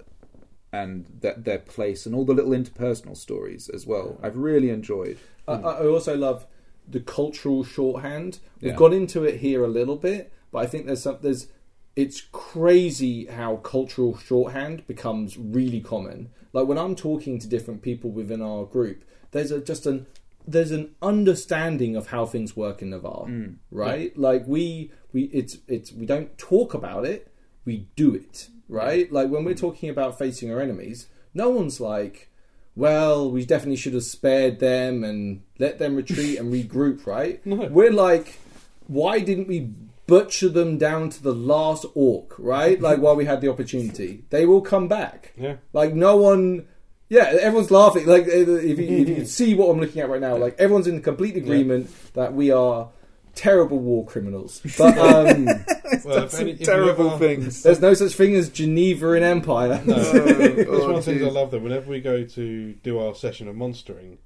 and 0.71 1.05
that 1.21 1.43
their 1.43 1.57
place 1.59 2.05
and 2.05 2.13
all 2.15 2.25
the 2.25 2.33
little 2.33 2.51
interpersonal 2.51 3.17
stories 3.17 3.69
as 3.69 3.85
well. 3.87 4.19
I've 4.23 4.37
really 4.37 4.69
enjoyed. 4.69 5.17
I, 5.47 5.53
I 5.53 5.87
also 5.87 6.15
love 6.15 6.45
the 6.87 6.99
cultural 6.99 7.63
shorthand. 7.63 8.39
We've 8.61 8.71
Yeah. 8.71 8.77
got 8.77 8.93
into 8.93 9.23
it 9.23 9.39
here 9.39 9.63
a 9.63 9.67
little 9.67 9.95
bit, 9.97 10.31
but 10.51 10.59
I 10.59 10.67
think 10.67 10.85
there's 10.85 11.01
some 11.01 11.17
there's 11.21 11.47
it's 11.95 12.21
crazy 12.31 13.25
how 13.25 13.57
cultural 13.57 14.17
shorthand 14.17 14.85
becomes 14.87 15.37
really 15.37 15.81
common. 15.81 16.29
Like 16.53 16.67
when 16.67 16.77
I'm 16.77 16.95
talking 16.95 17.39
to 17.39 17.47
different 17.47 17.81
people 17.81 18.11
within 18.11 18.41
our 18.41 18.65
group, 18.65 19.03
there's 19.31 19.51
a 19.51 19.61
just 19.61 19.85
an 19.85 20.05
there's 20.47 20.71
an 20.71 20.95
understanding 21.01 21.95
of 21.95 22.07
how 22.07 22.25
things 22.25 22.55
work 22.55 22.81
in 22.81 22.89
Navarr, 22.89 23.27
mm, 23.27 23.55
right? 23.69 24.17
Like 24.17 24.43
we 24.47 24.91
we 25.13 25.23
it's 25.25 25.57
it's 25.67 25.91
we 25.91 26.05
don't 26.05 26.37
talk 26.37 26.73
about 26.73 27.05
it, 27.05 27.31
we 27.65 27.87
do 27.95 28.13
it, 28.13 28.49
right? 28.67 29.11
Like 29.11 29.29
when 29.29 29.43
we're 29.43 29.53
talking 29.53 29.89
about 29.89 30.17
facing 30.17 30.51
our 30.51 30.61
enemies, 30.61 31.07
no 31.33 31.49
one's 31.49 31.79
like, 31.79 32.29
well, 32.75 33.29
we 33.29 33.45
definitely 33.45 33.75
should 33.75 33.93
have 33.93 34.03
spared 34.03 34.59
them 34.59 35.03
and 35.03 35.43
let 35.59 35.77
them 35.77 35.95
retreat 35.95 36.39
and 36.39 36.51
regroup, 36.53 37.05
right? 37.05 37.45
No. 37.45 37.67
We're 37.67 37.91
like, 37.91 38.39
why 38.87 39.19
didn't 39.19 39.47
we 39.47 39.73
butcher 40.07 40.49
them 40.49 40.77
down 40.77 41.09
to 41.09 41.23
the 41.23 41.33
last 41.33 41.85
orc, 41.95 42.33
right? 42.37 42.79
Like 42.81 42.99
while 42.99 43.15
we 43.15 43.25
had 43.25 43.41
the 43.41 43.49
opportunity, 43.49 44.25
they 44.29 44.45
will 44.45 44.61
come 44.61 44.87
back. 44.87 45.33
Yeah. 45.37 45.55
Like 45.73 45.93
no 45.93 46.17
one. 46.17 46.67
Yeah, 47.09 47.25
everyone's 47.41 47.71
laughing. 47.71 48.05
Like 48.07 48.25
if 48.27 48.47
you, 48.47 48.57
if 48.57 48.79
you 49.09 49.15
can 49.15 49.25
see 49.37 49.53
what 49.53 49.67
I'm 49.69 49.79
looking 49.79 50.01
at 50.01 50.09
right 50.09 50.21
now, 50.21 50.37
like 50.37 50.55
everyone's 50.59 50.87
in 50.87 51.01
complete 51.01 51.35
agreement 51.35 51.89
that 52.13 52.33
we 52.33 52.51
are 52.51 52.89
terrible 53.35 53.79
war 53.79 54.05
criminals. 54.05 54.61
But 54.77 54.97
um, 54.97 55.45
Well, 56.05 56.23
if 56.23 56.33
any- 56.39 56.51
if 56.51 56.61
terrible 56.61 57.11
ever- 57.11 57.17
things. 57.19 57.63
there's 57.63 57.81
no 57.81 57.93
such 57.93 58.13
thing 58.13 58.33
as 58.35 58.49
Geneva 58.49 59.11
in 59.13 59.23
Empire. 59.23 59.81
No, 59.85 59.95
it's 59.97 60.69
oh, 60.69 60.87
one 60.87 60.95
of 60.95 61.05
the 61.05 61.11
things 61.13 61.21
I 61.21 61.29
love. 61.29 61.51
That 61.51 61.61
whenever 61.61 61.91
we 61.91 61.99
go 61.99 62.23
to 62.23 62.73
do 62.75 62.97
our 62.99 63.13
session 63.13 63.47
of 63.49 63.55
monstering, 63.57 64.17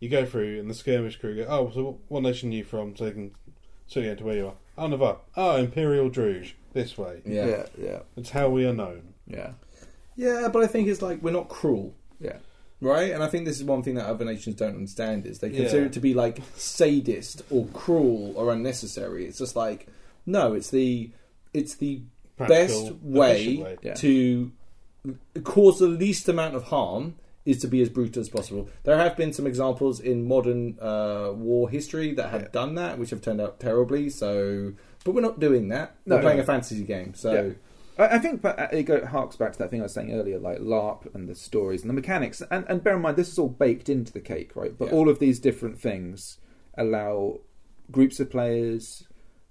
you 0.00 0.08
go 0.08 0.26
through 0.26 0.58
and 0.58 0.68
the 0.68 0.74
skirmish 0.74 1.20
crew 1.20 1.36
go, 1.36 1.46
"Oh, 1.48 1.70
so 1.72 2.00
what 2.08 2.24
nation 2.24 2.50
are 2.50 2.54
you 2.54 2.64
from?" 2.64 2.96
So 2.96 3.04
they 3.04 3.12
can 3.12 3.30
sort 3.92 4.04
you 4.06 4.12
into 4.12 4.24
where 4.24 4.36
you 4.36 4.46
are. 4.48 4.54
Oh, 4.78 4.86
Navarr. 4.86 5.18
Oh, 5.36 5.56
Imperial 5.56 6.10
Druj. 6.10 6.52
This 6.72 6.96
way. 6.96 7.20
Yeah. 7.26 7.46
yeah, 7.46 7.66
yeah, 7.78 7.98
It's 8.16 8.30
how 8.30 8.48
we 8.48 8.64
are 8.66 8.72
known. 8.72 9.12
yeah, 9.26 9.52
Yeah, 10.16 10.48
but 10.52 10.62
I 10.62 10.66
think 10.66 10.88
it's 10.88 11.02
like 11.02 11.22
we're 11.22 11.30
not 11.32 11.48
cruel, 11.50 11.94
yeah. 12.18 12.38
right? 12.80 13.12
And 13.12 13.22
I 13.22 13.26
think 13.28 13.44
this 13.44 13.58
is 13.58 13.64
one 13.64 13.82
thing 13.82 13.96
that 13.96 14.06
other 14.06 14.24
nations 14.24 14.56
don't 14.56 14.74
understand 14.76 15.26
is 15.26 15.40
they 15.40 15.50
consider 15.50 15.80
Yeah. 15.82 15.86
it 15.88 15.92
to 15.92 16.00
be 16.00 16.14
like 16.14 16.38
sadist 16.56 17.42
or 17.50 17.66
cruel 17.74 18.32
or 18.36 18.50
unnecessary. 18.52 19.26
It's 19.26 19.38
just 19.38 19.54
like 19.54 19.86
no, 20.24 20.54
it's 20.54 20.70
the 20.70 21.10
it's 21.52 21.74
the 21.74 22.00
Practical, 22.38 22.84
best 22.84 22.92
way, 23.02 23.56
way. 23.58 23.76
Yeah. 23.82 23.94
to 23.94 24.52
cause 25.44 25.78
the 25.78 25.88
least 25.88 26.26
amount 26.28 26.54
of 26.54 26.64
harm 26.64 27.16
is 27.44 27.58
to 27.58 27.66
be 27.66 27.80
as 27.82 27.88
brutal 27.88 28.20
as 28.20 28.28
possible. 28.28 28.68
There 28.84 28.96
have 28.96 29.16
been 29.16 29.32
some 29.32 29.46
examples 29.46 29.98
in 30.00 30.26
modern 30.28 30.78
uh, 30.80 31.32
war 31.34 31.68
history 31.68 32.12
that 32.14 32.30
have 32.30 32.42
Yeah. 32.42 32.48
done 32.52 32.74
that, 32.76 32.98
which 32.98 33.10
have 33.10 33.20
turned 33.20 33.40
out 33.40 33.58
terribly. 33.58 34.10
So, 34.10 34.72
but 35.04 35.14
we're 35.14 35.22
not 35.22 35.40
doing 35.40 35.68
that. 35.68 35.96
No, 36.06 36.16
we're 36.16 36.22
playing 36.22 36.36
no. 36.38 36.42
a 36.44 36.46
fantasy 36.46 36.82
game. 36.84 37.14
So, 37.14 37.32
Yeah. 37.32 37.52
I 37.98 38.16
I 38.16 38.18
think, 38.20 38.42
but 38.42 38.58
uh, 38.58 38.68
it 38.72 38.84
go, 38.84 39.04
harks 39.04 39.36
back 39.36 39.52
to 39.52 39.58
that 39.58 39.70
thing 39.70 39.80
I 39.80 39.82
was 39.84 39.92
saying 39.92 40.12
earlier, 40.12 40.38
like 40.38 40.60
LARP 40.60 41.12
and 41.14 41.28
the 41.28 41.34
stories 41.34 41.82
and 41.82 41.90
the 41.90 41.94
mechanics. 41.94 42.42
And, 42.50 42.64
and 42.68 42.82
bear 42.82 42.94
in 42.96 43.02
mind, 43.02 43.16
this 43.16 43.30
is 43.32 43.38
all 43.38 43.48
baked 43.48 43.88
into 43.88 44.12
the 44.12 44.20
cake, 44.20 44.54
right? 44.54 44.76
But 44.78 44.88
Yeah. 44.88 44.94
all 44.94 45.08
of 45.08 45.18
these 45.18 45.38
different 45.40 45.80
things 45.80 46.38
allow 46.78 47.40
groups 47.90 48.20
of 48.20 48.30
players 48.30 49.06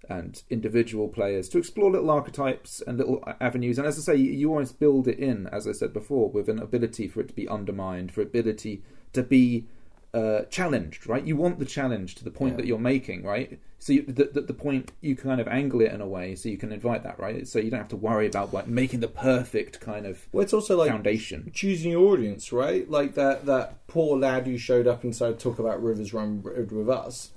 and 0.10 0.44
individual 0.50 1.08
players 1.08 1.48
to 1.50 1.58
explore 1.58 1.92
little 1.92 2.10
archetypes 2.10 2.82
and 2.86 2.98
little 2.98 3.24
avenues. 3.40 3.78
And 3.78 3.88
as 3.88 3.98
I 3.98 4.02
say, 4.02 4.16
you, 4.20 4.32
you 4.32 4.50
always 4.50 4.72
build 4.72 5.08
it 5.08 5.20
in, 5.20 5.48
as 5.48 5.68
I 5.68 5.72
said 5.72 5.94
before, 5.94 6.30
with 6.30 6.50
an 6.50 6.60
ability 6.60 7.08
for 7.08 7.22
it 7.22 7.28
to 7.30 7.34
be 7.36 7.48
undermined, 7.48 8.12
for 8.12 8.22
ability 8.22 8.82
to 9.14 9.24
be 9.24 9.68
uh, 10.14 10.42
challenged, 10.50 11.08
right? 11.08 11.24
You 11.24 11.38
want 11.38 11.60
the 11.60 11.66
challenge 11.66 12.16
to 12.16 12.24
the 12.26 12.32
point 12.32 12.54
Yeah. 12.54 12.58
that 12.58 12.66
you're 12.66 12.78
making, 12.80 13.24
right? 13.24 13.60
So 13.80 13.94
you, 13.94 14.02
the, 14.04 14.26
the, 14.26 14.42
the 14.42 14.54
point 14.54 14.92
you 15.00 15.16
kind 15.16 15.40
of 15.40 15.48
angle 15.48 15.82
it 15.82 15.92
in 15.94 16.02
a 16.02 16.08
way 16.08 16.36
so 16.36 16.50
you 16.50 16.58
can 16.58 16.72
invite 16.74 17.04
that, 17.04 17.18
right? 17.18 17.48
So 17.48 17.60
you 17.60 17.72
don't 17.72 17.80
have 17.80 17.88
to 17.90 17.96
worry 17.96 18.28
about 18.28 18.54
like 18.54 18.68
making 18.68 19.00
the 19.00 19.08
perfect 19.08 19.80
kind 19.80 20.06
of 20.06 20.28
well, 20.34 20.44
it's 20.44 20.54
also 20.54 20.76
like 20.78 20.90
foundation. 20.92 21.50
choosing 21.54 21.92
your 21.92 22.12
audience, 22.12 22.52
right? 22.52 22.90
Like 22.90 23.14
that 23.16 23.46
that 23.46 23.88
poor 23.88 24.20
lad 24.20 24.46
who 24.46 24.58
showed 24.58 24.86
up 24.88 25.04
and 25.04 25.16
started 25.16 25.40
to 25.40 25.44
talk 25.44 25.58
about 25.60 25.82
Rivers 25.82 26.14
Run 26.14 26.44
with 26.44 26.90
us. 26.90 27.32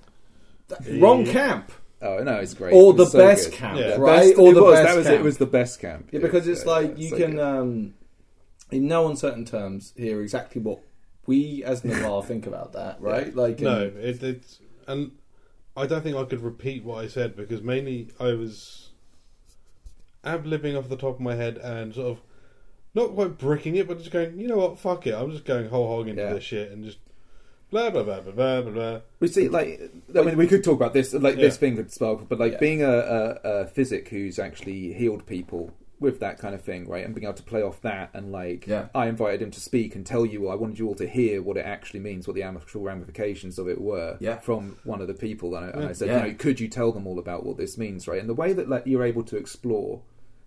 That- 0.69 0.85
Yeah. 0.85 1.01
Wrong 1.03 1.25
camp, 1.25 1.71
Oh 2.05 2.23
no, 2.23 2.37
it's 2.37 2.55
great. 2.55 2.75
or 2.75 2.93
It 2.93 2.97
the 2.99 3.07
so 3.07 3.19
best 3.19 3.51
good. 3.51 3.57
camp, 3.59 3.79
Yeah. 3.81 3.97
Right? 3.97 4.29
best- 4.29 4.39
or 4.39 4.53
the 4.55 4.63
was, 4.63 4.75
best 4.75 4.89
that 4.89 4.97
was 4.97 5.07
camp. 5.07 5.21
it. 5.21 5.23
Was 5.25 5.39
the 5.39 5.47
best 5.47 5.81
camp? 5.81 6.09
Yeah, 6.13 6.21
because 6.21 6.47
it's 6.47 6.65
was, 6.65 6.69
uh, 6.69 6.81
like 6.83 6.99
you 6.99 7.09
so 7.09 7.17
can, 7.17 7.31
good. 7.33 7.41
um, 7.41 7.95
in 8.71 8.87
no 8.87 9.09
uncertain 9.09 9.45
terms, 9.45 9.93
hear 9.97 10.21
exactly 10.23 10.61
what 10.61 10.81
we 11.27 11.65
as 11.65 11.83
Navarr 11.83 12.23
think 12.27 12.47
about 12.47 12.73
that, 12.75 13.01
right? 13.01 13.35
Like, 13.35 13.61
No, 13.61 13.87
um, 13.89 13.97
it, 13.97 14.23
it's 14.23 14.61
and 14.87 15.13
I 15.77 15.87
don't 15.87 16.03
think 16.03 16.17
I 16.17 16.25
could 16.25 16.43
repeat 16.43 16.85
what 16.85 17.03
I 17.05 17.09
said 17.09 17.35
because 17.37 17.63
mainly 17.63 18.11
I 18.21 18.33
was 18.35 18.91
ab 20.23 20.45
libbing 20.45 20.79
off 20.79 20.89
the 20.89 20.97
top 20.97 21.15
of 21.17 21.21
my 21.21 21.35
head 21.35 21.57
and 21.59 21.95
sort 21.95 22.09
of 22.09 22.21
not 22.95 23.15
quite 23.15 23.39
bricking 23.39 23.77
it, 23.77 23.89
but 23.89 23.99
just 23.99 24.11
going, 24.11 24.39
you 24.39 24.47
know 24.47 24.57
what, 24.59 24.79
fuck 24.79 25.07
it, 25.07 25.15
I'm 25.15 25.31
just 25.33 25.45
going 25.45 25.69
whole 25.69 25.89
hog 25.89 26.07
into 26.09 26.23
Yeah. 26.23 26.35
this 26.35 26.45
shit 26.45 26.71
and 26.71 26.85
just 26.85 26.99
blah 27.75 27.91
blah 27.91 28.03
blah 28.05 28.21
blah 28.21 28.33
blah 28.33 28.61
blah. 28.63 28.71
blah. 28.73 29.01
We 29.21 29.29
see, 29.29 29.49
like, 29.49 29.91
I 30.17 30.23
mean, 30.23 30.37
we 30.37 30.47
could 30.47 30.63
talk 30.63 30.77
about 30.77 30.93
this, 30.95 31.13
like 31.13 31.37
this 31.37 31.55
Yeah. 31.55 31.59
thing 31.61 31.77
could 31.77 31.93
spark, 31.93 32.29
but 32.29 32.39
like 32.39 32.53
Yeah. 32.53 32.59
being 32.59 32.83
a, 32.83 32.89
a, 32.89 33.29
a 33.63 33.67
physick 33.67 34.09
who's 34.09 34.39
actually 34.39 34.93
healed 34.93 35.27
people 35.27 35.73
with 36.01 36.21
that 36.21 36.39
kind 36.39 36.55
of 36.55 36.61
thing, 36.61 36.87
right, 36.89 37.05
and 37.05 37.15
being 37.15 37.25
able 37.25 37.35
to 37.35 37.43
play 37.43 37.63
off 37.63 37.81
that, 37.83 38.11
and 38.15 38.31
like, 38.31 38.67
Yeah. 38.67 38.89
I 38.95 39.07
invited 39.09 39.41
him 39.43 39.51
to 39.53 39.61
speak 39.61 39.95
and 39.97 40.05
tell 40.05 40.27
you, 40.27 40.49
I 40.49 40.55
wanted 40.55 40.79
you 40.79 40.87
all 40.89 40.95
to 40.97 41.07
hear 41.07 41.41
what 41.43 41.57
it 41.57 41.65
actually 41.65 42.01
means, 42.01 42.27
what 42.29 42.35
the 42.37 42.43
actual 42.43 42.83
ramifications 42.83 43.59
of 43.59 43.69
it 43.69 43.81
were, 43.81 44.19
Yeah. 44.21 44.39
from 44.41 44.77
one 44.85 45.01
of 45.01 45.07
the 45.09 45.15
people, 45.15 45.55
and 45.57 45.67
I, 45.67 45.69
and 45.71 45.85
I 45.87 45.93
said, 45.93 46.09
Yeah. 46.09 46.25
you 46.27 46.33
know, 46.33 46.37
could 46.39 46.61
you 46.61 46.69
tell 46.69 46.93
them 46.93 47.07
all 47.07 47.19
about 47.19 47.47
what 47.47 47.57
this 47.57 47.79
means, 47.79 48.07
right, 48.07 48.21
and 48.21 48.29
the 48.29 48.35
way 48.35 48.53
that 48.53 48.69
like 48.69 48.87
you're 48.87 49.05
able 49.05 49.23
to 49.25 49.37
explore 49.37 50.03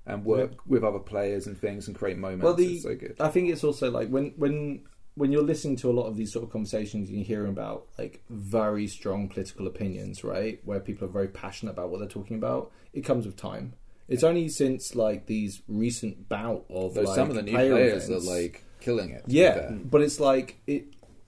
and 0.06 0.24
work 0.24 0.52
with 0.66 0.84
other 0.84 1.00
players 1.00 1.48
and 1.48 1.58
things 1.60 1.88
and 1.88 1.98
create 1.98 2.18
moments. 2.18 2.44
Well, 2.44 2.54
the- 2.54 2.76
it's 2.76 2.84
so 2.84 2.96
good. 2.96 3.16
I 3.20 3.28
think 3.30 3.50
it's 3.50 3.64
also 3.66 3.92
like 3.92 4.08
when 4.10 4.34
when 4.38 4.82
when 5.18 5.32
you're 5.32 5.42
listening 5.44 5.76
to 5.78 5.90
a 5.90 5.94
lot 5.94 6.06
of 6.06 6.16
these 6.16 6.32
sort 6.32 6.44
of 6.46 6.52
conversations, 6.52 7.10
you're 7.10 7.24
hearing 7.26 7.50
about 7.50 7.88
like 7.98 8.22
very 8.30 8.88
strong 8.88 9.28
political 9.28 9.66
opinions, 9.68 10.24
right? 10.24 10.60
Where 10.64 10.80
people 10.80 11.08
are 11.08 11.12
very 11.12 11.28
passionate 11.28 11.72
about 11.72 11.90
what 11.90 12.00
they're 12.00 12.08
talking 12.08 12.38
about. 12.38 12.72
It 12.94 13.02
comes 13.02 13.26
with 13.26 13.36
time. 13.36 13.74
It's 14.08 14.24
only 14.24 14.48
since 14.48 14.96
like 14.96 15.26
these 15.26 15.62
recent 15.68 16.30
bout 16.30 16.66
of 16.70 16.94
Though 16.94 17.02
like, 17.02 17.16
some 17.16 17.30
of 17.30 17.36
the 17.36 17.42
new 17.42 17.52
player 17.52 17.72
players 17.72 18.06
events- 18.10 18.28
are 18.28 18.32
like 18.36 18.64
killing 18.80 19.10
it. 19.10 19.24
yeah, 19.28 19.72
but 19.72 20.02
it's 20.02 20.20
like 20.20 20.60
it. 20.68 20.86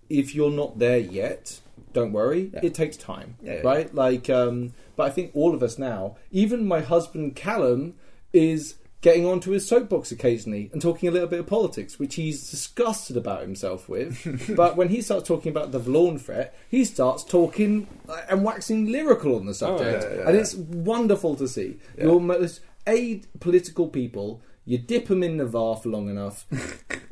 If 0.10 0.34
you're 0.34 0.50
not 0.52 0.80
there 0.80 0.98
yet, 0.98 1.60
don't 1.94 2.12
worry. 2.14 2.52
Yeah. 2.54 2.62
It 2.64 2.74
takes 2.74 2.96
time, 2.98 3.36
Yeah, 3.44 3.56
yeah. 3.56 3.62
right? 3.62 3.94
Like, 3.94 4.30
um, 4.30 4.74
but 4.96 5.04
I 5.08 5.10
think 5.12 5.32
all 5.36 5.54
of 5.54 5.62
us 5.62 5.78
now, 5.78 6.16
even 6.32 6.66
my 6.68 6.82
husband 6.82 7.36
Callum, 7.36 7.94
is 8.34 8.76
getting 9.02 9.26
onto 9.26 9.52
his 9.52 9.68
soapbox 9.68 10.12
occasionally 10.12 10.70
and 10.74 10.82
talking 10.82 11.08
a 11.08 11.12
little 11.12 11.28
bit 11.28 11.40
of 11.40 11.48
politics, 11.48 11.98
which 11.98 12.16
he's 12.16 12.50
disgusted 12.50 13.16
about 13.16 13.42
himself 13.42 13.88
with. 13.88 14.54
but 14.56 14.76
when 14.76 14.90
he 14.90 15.02
starts 15.02 15.28
talking 15.28 15.52
about 15.52 15.72
the 15.72 15.80
Vallorn 15.80 16.20
threat, 16.20 16.56
he 16.70 16.84
starts 16.84 17.24
talking 17.24 17.88
uh, 18.10 18.22
and 18.30 18.44
waxing 18.44 18.92
lyrical 18.92 19.36
on 19.36 19.46
the 19.46 19.54
subject, 19.54 20.04
yeah, 20.04 20.18
yeah, 20.18 20.26
and 20.28 20.36
yeah. 20.36 20.42
it's 20.42 20.56
wonderful 20.56 21.36
to 21.36 21.48
see. 21.48 21.80
Your 21.98 22.20
most 22.20 22.62
political 23.40 23.88
people, 23.88 24.42
you 24.66 24.78
dip 24.78 25.08
them 25.08 25.24
in 25.24 25.38
Navarr 25.38 25.78
for 25.78 25.90
long 25.90 26.10
enough, 26.10 26.46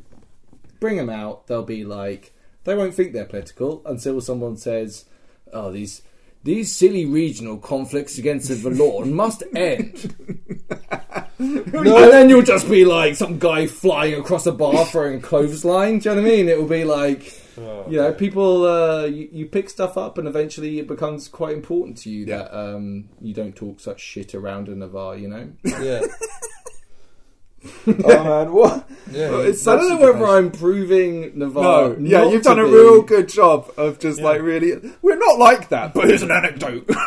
bring 0.80 0.98
them 0.98 1.10
out, 1.10 1.48
they'll 1.48 1.64
be 1.64 1.84
like, 1.86 2.34
they 2.68 2.76
won't 2.76 2.94
think 2.94 3.14
they're 3.14 3.26
political 3.26 3.82
until 3.86 4.20
someone 4.20 4.58
says, 4.58 5.06
"Oh, 5.54 5.72
these 5.72 6.02
these 6.44 6.76
silly 6.76 7.06
regional 7.06 7.58
conflicts 7.58 8.18
against 8.18 8.50
the 8.50 8.56
Vallorn 8.56 9.14
must 9.14 9.42
end." 9.56 10.14
And 11.40 12.12
then 12.12 12.30
you'll 12.30 12.42
just 12.42 12.70
be 12.70 12.84
like 12.86 13.16
some 13.16 13.38
guy 13.40 13.68
flying 13.68 14.16
across 14.16 14.46
a 14.48 14.52
bar 14.52 14.86
throwing 14.86 15.20
a 15.20 15.22
clothesline. 15.22 16.00
Do 16.00 16.10
you 16.10 16.16
know 16.16 16.22
what 16.22 16.28
I 16.28 16.32
mean? 16.36 16.50
It 16.50 16.58
will 16.60 16.68
be 16.68 16.84
like, 16.84 17.42
Oh, 17.60 17.86
you 17.90 17.98
know, 17.98 18.14
people. 18.14 18.66
Uh, 18.66 19.06
you, 19.06 19.30
you 19.32 19.46
pick 19.48 19.70
stuff 19.70 19.98
up, 19.98 20.18
and 20.20 20.28
eventually 20.28 20.78
it 20.80 20.88
becomes 20.88 21.28
quite 21.28 21.56
important 21.56 21.98
to 22.00 22.10
you 22.10 22.26
Yeah. 22.26 22.38
that 22.38 22.56
um, 22.58 23.10
you 23.20 23.34
don't 23.34 23.56
talk 23.56 23.80
such 23.80 24.00
shit 24.00 24.36
around 24.36 24.68
in 24.68 24.76
a 24.82 24.86
Navarr. 24.86 25.16
You 25.18 25.28
know. 25.28 25.50
yeah, 25.64 26.02
oh 27.88 28.24
man, 28.24 28.54
what? 28.54 28.88
yeah. 29.12 29.40
It's 29.42 29.68
I 29.68 29.76
don't 29.76 29.90
know 29.90 29.98
whether 29.98 30.26
I'm 30.26 30.52
proving 30.52 31.38
No, 31.38 31.48
Navarr. 31.48 31.96
yeah, 32.00 32.26
you've 32.26 32.44
done 32.44 32.60
a 32.60 32.66
be- 32.66 32.72
real 32.72 33.02
good 33.02 33.28
job 33.30 33.72
of 33.78 34.00
just 34.00 34.20
Yeah. 34.20 34.26
like 34.26 34.42
really. 34.42 34.94
We're 35.02 35.18
not 35.18 35.40
like 35.40 35.70
that, 35.70 35.94
but 35.94 36.06
here's 36.08 36.22
an 36.22 36.32
anecdote. 36.32 36.90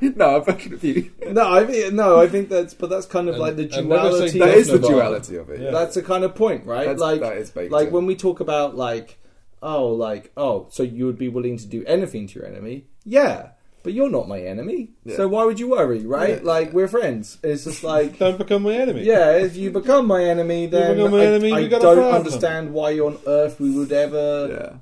Yeah. 0.00 0.12
no, 0.14 0.36
I'm 0.36 0.44
fucking 0.44 0.70
with 0.72 0.84
you. 0.84 1.10
No, 1.30 1.52
I 1.52 1.64
think 1.64 1.94
no, 1.94 2.20
I 2.20 2.28
think 2.28 2.48
that's 2.48 2.74
but 2.74 2.90
that's 2.90 3.06
kind 3.06 3.28
of 3.28 3.34
And- 3.36 3.42
like 3.42 3.56
the 3.56 3.70
and 3.78 3.88
never 3.88 4.12
say 4.12 4.30
duality. 4.30 4.38
That 4.40 4.54
is 4.54 4.68
the 4.68 4.78
duality 4.78 5.36
of 5.36 5.50
it. 5.50 5.60
Yeah. 5.60 5.70
That's 5.70 5.94
the 5.94 6.02
kind 6.02 6.22
of 6.24 6.34
point, 6.34 6.66
right? 6.66 6.80
That's- 6.86 7.00
like, 7.00 7.20
that 7.20 7.38
is 7.38 7.50
baked 7.50 7.72
like 7.72 7.88
in. 7.88 7.94
when 7.94 8.06
we 8.06 8.14
talk 8.14 8.40
about 8.40 8.76
like, 8.76 9.18
oh, 9.62 9.88
like, 9.88 10.30
oh, 10.36 10.66
so 10.70 10.82
you 10.82 11.06
would 11.06 11.18
be 11.18 11.28
willing 11.28 11.56
to 11.58 11.66
do 11.66 11.84
anything 11.86 12.26
to 12.28 12.38
your 12.38 12.46
enemy? 12.46 12.84
Yeah, 13.04 13.50
but 13.82 13.92
you're 13.92 14.10
not 14.10 14.28
my 14.28 14.40
enemy, 14.40 14.90
Yeah. 15.04 15.16
so 15.16 15.28
why 15.28 15.44
would 15.44 15.58
you 15.60 15.70
worry, 15.70 16.04
right? 16.04 16.36
Yeah. 16.38 16.40
Like, 16.54 16.72
we're 16.72 16.88
friends. 16.88 17.38
It's 17.42 17.64
just 17.64 17.82
like. 17.84 18.18
Don't 18.24 18.38
become 18.38 18.62
my 18.62 18.74
enemy. 18.74 19.02
Yeah, 19.04 19.32
if 19.32 19.56
you 19.56 19.70
become 19.70 20.06
my 20.06 20.24
enemy, 20.24 20.66
then 20.66 20.98
my 21.10 21.18
I, 21.22 21.26
enemy, 21.26 21.52
I 21.52 21.66
gotta 21.68 21.82
don't 21.84 22.14
understand 22.14 22.72
why 22.72 22.98
on 22.98 23.18
earth 23.26 23.58
we 23.60 23.70
would 23.70 23.92
ever, 23.92 24.48
Yeah. 24.50 24.76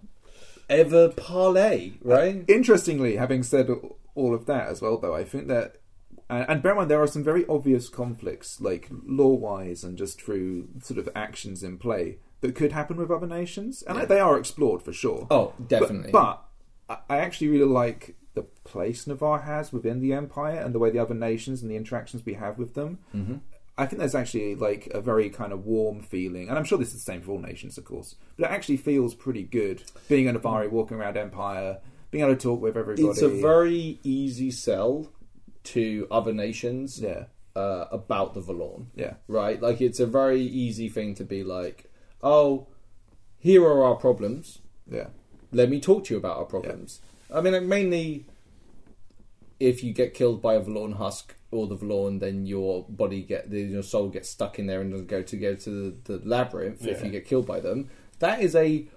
ever 0.68 1.08
parlay, 1.10 1.90
uh, 2.04 2.08
right? 2.08 2.44
Interestingly, 2.48 3.16
having 3.16 3.42
said 3.42 3.68
all 4.14 4.34
of 4.34 4.46
that 4.46 4.68
as 4.68 4.80
well, 4.82 4.98
though, 4.98 5.14
I 5.14 5.24
think 5.24 5.48
that, 5.48 5.76
and, 6.28 6.46
and 6.48 6.62
bear 6.62 6.72
in 6.72 6.78
mind 6.78 6.90
there 6.90 7.02
are 7.02 7.06
some 7.06 7.22
very 7.22 7.46
obvious 7.48 7.88
conflicts, 7.88 8.60
like 8.60 8.88
law-wise 9.06 9.84
and 9.84 9.96
just 9.96 10.20
through 10.20 10.68
sort 10.82 10.98
of 10.98 11.08
actions 11.14 11.62
in 11.62 11.78
play 11.78 12.18
that 12.40 12.54
could 12.54 12.72
happen 12.72 12.96
with 12.96 13.10
other 13.10 13.26
nations, 13.26 13.82
and 13.86 14.08
they 14.08 14.20
are 14.20 14.38
explored 14.38 14.82
for 14.82 14.92
sure. 14.92 15.26
Oh, 15.30 15.52
definitely. 15.68 16.10
But, 16.12 16.42
I 16.88 16.98
I 17.08 17.16
actually 17.18 17.48
really 17.48 17.64
like 17.64 18.14
the 18.36 18.42
place 18.42 19.06
Navarr 19.06 19.40
has 19.42 19.72
within 19.72 20.00
the 20.00 20.12
empire 20.12 20.58
and 20.60 20.72
the 20.74 20.78
way 20.78 20.90
the 20.90 21.00
other 21.00 21.14
nations 21.14 21.60
and 21.62 21.70
the 21.70 21.74
interactions 21.76 22.24
we 22.24 22.34
have 22.34 22.56
with 22.58 22.74
them. 22.74 22.98
Mhm. 23.14 23.40
I 23.78 23.84
think 23.86 23.98
there's 23.98 24.14
actually 24.14 24.54
like 24.54 24.86
a 24.94 25.00
very 25.00 25.28
kind 25.28 25.52
of 25.52 25.66
warm 25.66 26.00
feeling, 26.00 26.48
and 26.48 26.56
I'm 26.56 26.64
sure 26.64 26.78
this 26.78 26.88
is 26.94 26.94
the 27.04 27.10
same 27.12 27.20
for 27.22 27.32
all 27.32 27.38
nations, 27.40 27.76
of 27.76 27.84
course. 27.84 28.14
But 28.38 28.50
it 28.50 28.52
actually 28.54 28.76
feels 28.78 29.14
pretty 29.14 29.42
good 29.42 29.82
being 30.08 30.28
a 30.28 30.32
Navarr, 30.32 30.68
walking 30.70 30.96
around 30.96 31.16
Empire, 31.16 31.80
being 32.10 32.24
able 32.24 32.36
to 32.36 32.40
talk 32.40 32.60
with 32.62 32.76
everybody. 32.76 33.06
it's 33.08 33.20
a 33.22 33.28
very 33.28 33.98
easy 34.02 34.50
sell 34.50 35.08
to 35.64 36.06
other 36.10 36.32
nations 36.32 37.00
yeah, 37.00 37.24
uh, 37.56 37.86
about 37.90 38.34
the 38.34 38.40
Vallorn. 38.40 38.86
yeah, 38.94 39.14
right? 39.28 39.60
Like 39.60 39.80
it's 39.80 39.98
a 40.00 40.06
very 40.06 40.40
easy 40.42 40.88
thing 40.88 41.14
to 41.16 41.24
be 41.24 41.42
like, 41.42 41.90
oh, 42.22 42.68
here 43.38 43.62
are 43.64 43.82
our 43.84 43.96
problems. 43.96 44.60
yeah, 44.90 45.08
Let 45.52 45.68
me 45.70 45.80
talk 45.80 46.04
to 46.04 46.14
you 46.14 46.18
about 46.18 46.36
our 46.38 46.44
problems. 46.44 47.00
I 47.32 47.40
mean, 47.40 47.52
like, 47.52 47.62
mainly, 47.62 48.26
if 49.58 49.82
you 49.82 49.92
get 49.92 50.14
killed 50.14 50.42
by 50.42 50.54
a 50.54 50.60
Vallorn 50.60 50.94
husk 50.96 51.34
or 51.50 51.66
the 51.66 51.76
Vallorn, 51.76 52.20
then 52.20 52.46
your 52.46 52.84
body 52.88 53.22
get 53.22 53.50
your 53.50 53.82
soul 53.82 54.08
gets 54.08 54.28
stuck 54.30 54.58
in 54.58 54.66
there 54.66 54.80
and 54.80 54.90
doesn't 54.90 55.06
go 55.08 55.22
to 55.22 55.36
go 55.36 55.54
to 55.54 55.70
the, 56.04 56.18
the 56.18 56.28
labyrinth. 56.28 56.86
If 56.86 57.02
you 57.04 57.10
get 57.10 57.24
killed 57.26 57.46
by 57.46 57.60
them, 57.60 57.88
that 58.18 58.40
is 58.40 58.54
a 58.54 58.88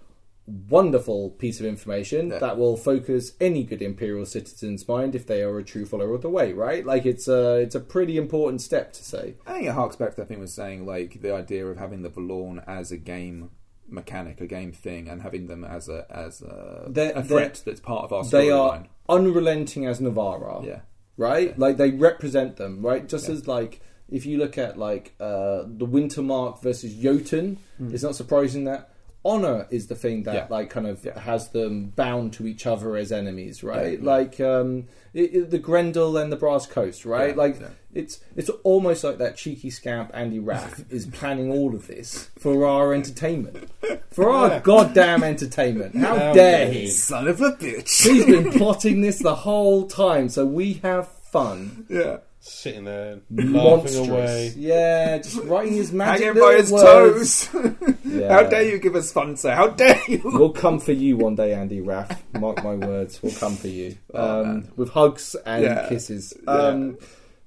wonderful 0.67 1.29
piece 1.31 1.59
of 1.59 1.65
information 1.67 2.29
Yeah. 2.29 2.39
that 2.39 2.57
will 2.57 2.75
focus 2.75 3.33
any 3.39 3.63
good 3.63 3.83
imperial 3.83 4.25
citizen's 4.25 4.87
mind 4.87 5.13
if 5.13 5.27
they 5.27 5.43
are 5.43 5.59
a 5.59 5.63
true 5.63 5.85
follower 5.85 6.15
of 6.15 6.23
the 6.23 6.29
way 6.29 6.53
right 6.53 6.83
like 6.83 7.05
it's 7.05 7.27
a 7.27 7.57
it's 7.57 7.75
a 7.75 7.79
pretty 7.79 8.17
important 8.17 8.59
step 8.59 8.91
to 8.93 9.03
say 9.03 9.35
I 9.45 9.53
think 9.53 9.65
it 9.67 9.73
harks 9.73 9.95
back 9.95 10.15
to 10.15 10.23
I 10.23 10.25
think 10.25 10.39
was 10.39 10.51
saying 10.55 10.87
like 10.87 11.21
the 11.21 11.35
idea 11.35 11.67
of 11.67 11.77
having 11.77 12.01
the 12.01 12.09
Vallorn 12.09 12.63
as 12.65 12.91
a 12.91 12.97
game 12.97 13.51
mechanic, 13.91 14.39
a 14.41 14.47
game 14.47 14.71
thing, 14.71 15.07
and 15.07 15.21
having 15.21 15.47
them 15.47 15.63
as 15.63 15.89
a 15.89 16.05
as 16.09 16.41
a, 16.41 16.85
They're- 16.89 17.13
a 17.15 17.23
threat 17.23 17.61
that's 17.65 17.79
part 17.79 18.03
of 18.05 18.13
our 18.13 18.23
storyline. 18.23 18.31
they 18.31 18.51
are 18.51 18.71
storyline. 18.79 18.87
unrelenting 19.09 19.85
as 19.85 19.99
Navarra, 20.01 20.61
Yeah, 20.65 20.79
right? 21.17 21.57
Like 21.57 21.77
they 21.77 21.91
represent 21.91 22.57
them, 22.57 22.85
right? 22.85 23.07
Just 23.07 23.27
Yeah. 23.27 23.35
as 23.35 23.47
like 23.47 23.81
if 24.09 24.25
you 24.25 24.37
look 24.37 24.57
at 24.57 24.77
like 24.77 25.13
uh, 25.19 25.63
the 25.67 25.85
Wintermark 25.85 26.61
versus 26.63 26.93
Jotun, 26.95 27.57
it's 27.79 28.03
not 28.03 28.15
surprising 28.15 28.63
that 28.65 28.89
honor 29.25 29.67
is 29.69 29.87
the 29.87 29.95
thing 29.95 30.23
that. 30.23 30.33
Yeah. 30.33 30.47
like 30.49 30.69
kind 30.69 30.87
of 30.87 31.03
Yeah. 31.03 31.19
has 31.19 31.49
them 31.49 31.87
bound 31.95 32.33
to 32.33 32.47
each 32.47 32.65
other 32.65 32.95
as 32.95 33.11
enemies, 33.11 33.63
right? 33.63 33.99
Yeah. 33.99 34.05
Like 34.05 34.39
um, 34.39 34.85
it, 35.13 35.33
it- 35.35 35.49
the 35.51 35.59
Grendel 35.59 36.17
and 36.17 36.31
the 36.31 36.35
Brass 36.37 36.65
Coast, 36.65 37.05
right? 37.05 37.35
Like 37.35 37.57
it's 37.93 38.19
it's 38.35 38.49
almost 38.63 39.03
like 39.03 39.17
that 39.17 39.35
cheeky 39.35 39.69
scamp 39.71 40.11
Andy 40.13 40.39
Raff 40.39 40.83
is 40.91 41.05
planning 41.07 41.51
all 41.51 41.73
of 41.75 41.87
this 41.87 42.29
for 42.37 42.65
our 42.65 42.93
entertainment, 42.93 43.69
for 44.11 44.29
our 44.29 44.59
goddamn 44.59 45.23
entertainment. 45.23 45.95
How, 45.95 46.15
How 46.17 46.33
dare 46.33 46.71
he. 46.71 46.87
son 46.87 47.27
of 47.27 47.41
a 47.41 47.51
bitch. 47.51 48.07
He's 48.07 48.25
been 48.25 48.51
plotting 48.57 49.01
this 49.01 49.19
the 49.19 49.35
whole 49.35 49.87
time, 49.87 50.29
so 50.29 50.45
we 50.45 50.73
have 50.75 51.07
fun. 51.09 51.85
yeah. 51.89 52.17
Sitting 52.41 52.85
there 52.85 53.19
laughing 53.29 53.51
Monstrous. 53.51 53.97
away. 54.07 54.53
Yeah, 54.55 55.17
just 55.17 55.37
writing 55.43 55.73
his 55.73 55.91
magic 55.91 56.25
Hanging 56.27 56.41
by 56.41 56.55
his 56.55 56.71
words. 56.71 57.47
toes. 57.51 57.95
Yeah. 58.05 58.31
How 58.33 58.43
dare 58.49 58.63
you 58.63 58.79
give 58.79 58.95
us 58.95 59.11
fun, 59.11 59.35
sir? 59.35 59.53
How 59.53 59.67
dare 59.67 59.99
you? 60.07 60.21
We'll 60.23 60.51
come 60.53 60.79
for 60.79 60.93
you 60.93 61.17
one 61.17 61.35
day, 61.35 61.53
Andy 61.53 61.81
Raff. 61.81 62.23
Mark 62.39 62.63
my 62.63 62.75
words, 62.75 63.21
we'll 63.21 63.33
come 63.33 63.55
for 63.55 63.67
you. 63.67 63.97
Oh, 64.13 64.41
um, 64.41 64.47
man. 64.47 64.71
with 64.77 64.89
hugs 64.91 65.35
and 65.45 65.63
Yeah. 65.63 65.89
kisses. 65.89 66.33
Yeah. 66.45 66.51
Um, 66.51 66.97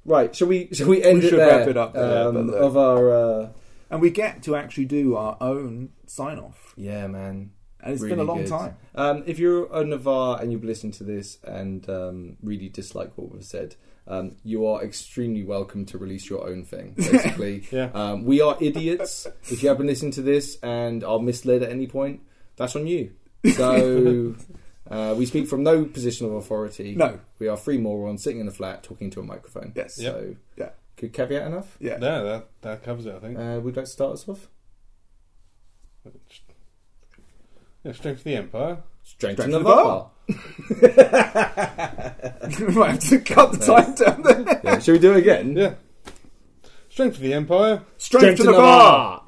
right, 0.05 0.34
shall 0.36 0.49
we 0.49 0.68
shall 0.72 0.88
we 0.88 1.03
end 1.03 1.20
We 1.20 1.26
it 1.26 1.30
should 1.30 1.38
there? 1.40 1.59
wrap 1.59 1.68
it 1.68 1.76
up 1.78 1.95
there, 1.95 2.28
um, 2.28 2.34
but 2.34 2.45
look. 2.47 2.55
of 2.61 2.76
our 2.76 3.11
uh, 3.45 3.49
And 3.90 4.01
we 4.03 4.11
get 4.11 4.43
to 4.45 4.57
actually 4.57 4.84
do 4.86 5.16
our 5.16 5.36
own 5.40 5.88
sign 6.07 6.38
off. 6.38 6.74
Yeah, 6.76 7.07
man. 7.07 7.51
And 7.80 7.95
it's 7.95 8.03
Really 8.03 8.16
been 8.16 8.20
a 8.20 8.24
long 8.28 8.38
good. 8.43 8.49
time. 8.49 8.76
Um, 8.95 9.24
if 9.26 9.38
you're 9.40 9.66
a 9.74 9.82
Navarr 9.84 10.40
and 10.40 10.53
you've 10.53 10.62
listened 10.64 10.95
to 10.95 11.05
this 11.05 11.38
and 11.45 11.88
um, 11.90 12.36
really 12.43 12.68
dislike 12.68 13.11
what 13.16 13.32
we've 13.32 13.43
said, 13.45 13.74
um, 14.07 14.36
you 14.44 14.66
are 14.66 14.82
extremely 14.82 15.42
welcome 15.44 15.84
to 15.86 15.98
release 15.98 16.28
your 16.28 16.48
own 16.48 16.64
thing. 16.64 16.94
Basically, 16.96 17.66
Yeah. 17.70 17.90
um, 17.94 18.24
we 18.24 18.40
are 18.40 18.57
idiots. 18.61 19.26
if 19.50 19.62
you 19.62 19.68
have 19.68 19.78
been 19.78 19.86
listening 19.86 20.12
to 20.12 20.22
this 20.22 20.57
and 20.62 21.05
are 21.05 21.18
misled 21.20 21.62
at 21.62 21.70
any 21.70 21.86
point, 21.86 22.20
that's 22.57 22.74
on 22.76 22.86
you. 22.86 23.12
So 23.57 24.34
uh, 24.90 25.14
we 25.16 25.26
speak 25.26 25.46
from 25.48 25.62
no 25.62 25.84
position 25.84 26.26
of 26.26 26.32
authority. 26.34 26.94
No. 26.94 27.20
we 27.38 27.48
are 27.48 27.57
three 27.57 27.78
morons 27.78 28.22
sitting 28.22 28.40
in 28.40 28.48
a 28.48 28.53
flat 28.53 28.82
talking 28.82 29.11
to 29.11 29.20
a 29.20 29.24
microphone. 29.24 29.72
Yes. 29.76 29.96
So 29.96 30.34
Yeah. 30.57 30.70
good 30.96 31.12
caveat 31.12 31.46
enough. 31.46 31.76
Yeah. 31.80 31.96
No, 31.98 32.24
that 32.24 32.48
that 32.62 32.82
covers 32.82 33.07
it. 33.07 33.14
I 33.14 33.18
think. 33.20 33.38
Uh, 33.38 33.61
would 33.62 33.74
you 33.74 33.80
like 33.80 33.86
to 33.86 33.90
start 33.90 34.12
us 34.14 34.28
off? 34.28 34.48
Yeah, 37.84 37.92
strength 37.92 38.18
of 38.18 38.24
the 38.24 38.36
empire. 38.36 38.78
Strength 39.03 39.36
to 39.36 39.42
Strength 39.42 39.53
to 39.53 39.59
Navarr. 39.59 40.11
we 42.61 42.74
might 42.74 42.90
have 42.92 43.00
to 43.00 43.18
cut 43.20 43.53
the 43.53 43.59
time 43.59 43.94
down 43.94 44.22
there. 44.22 44.61
Yeah, 44.64 44.78
Shall 44.78 44.94
we 44.94 44.98
do 44.98 45.12
it 45.12 45.18
again? 45.18 45.57
Yeah. 45.57 45.74
Strength 46.88 47.16
of 47.16 47.22
the 47.22 47.34
empire. 47.34 47.82
Strength, 47.98 48.38
to 48.38 48.42
the 48.44 48.53
bar. 48.53 49.22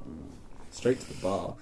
Straight 0.70 1.00
to 1.00 1.08
the 1.14 1.20
bar. 1.22 1.56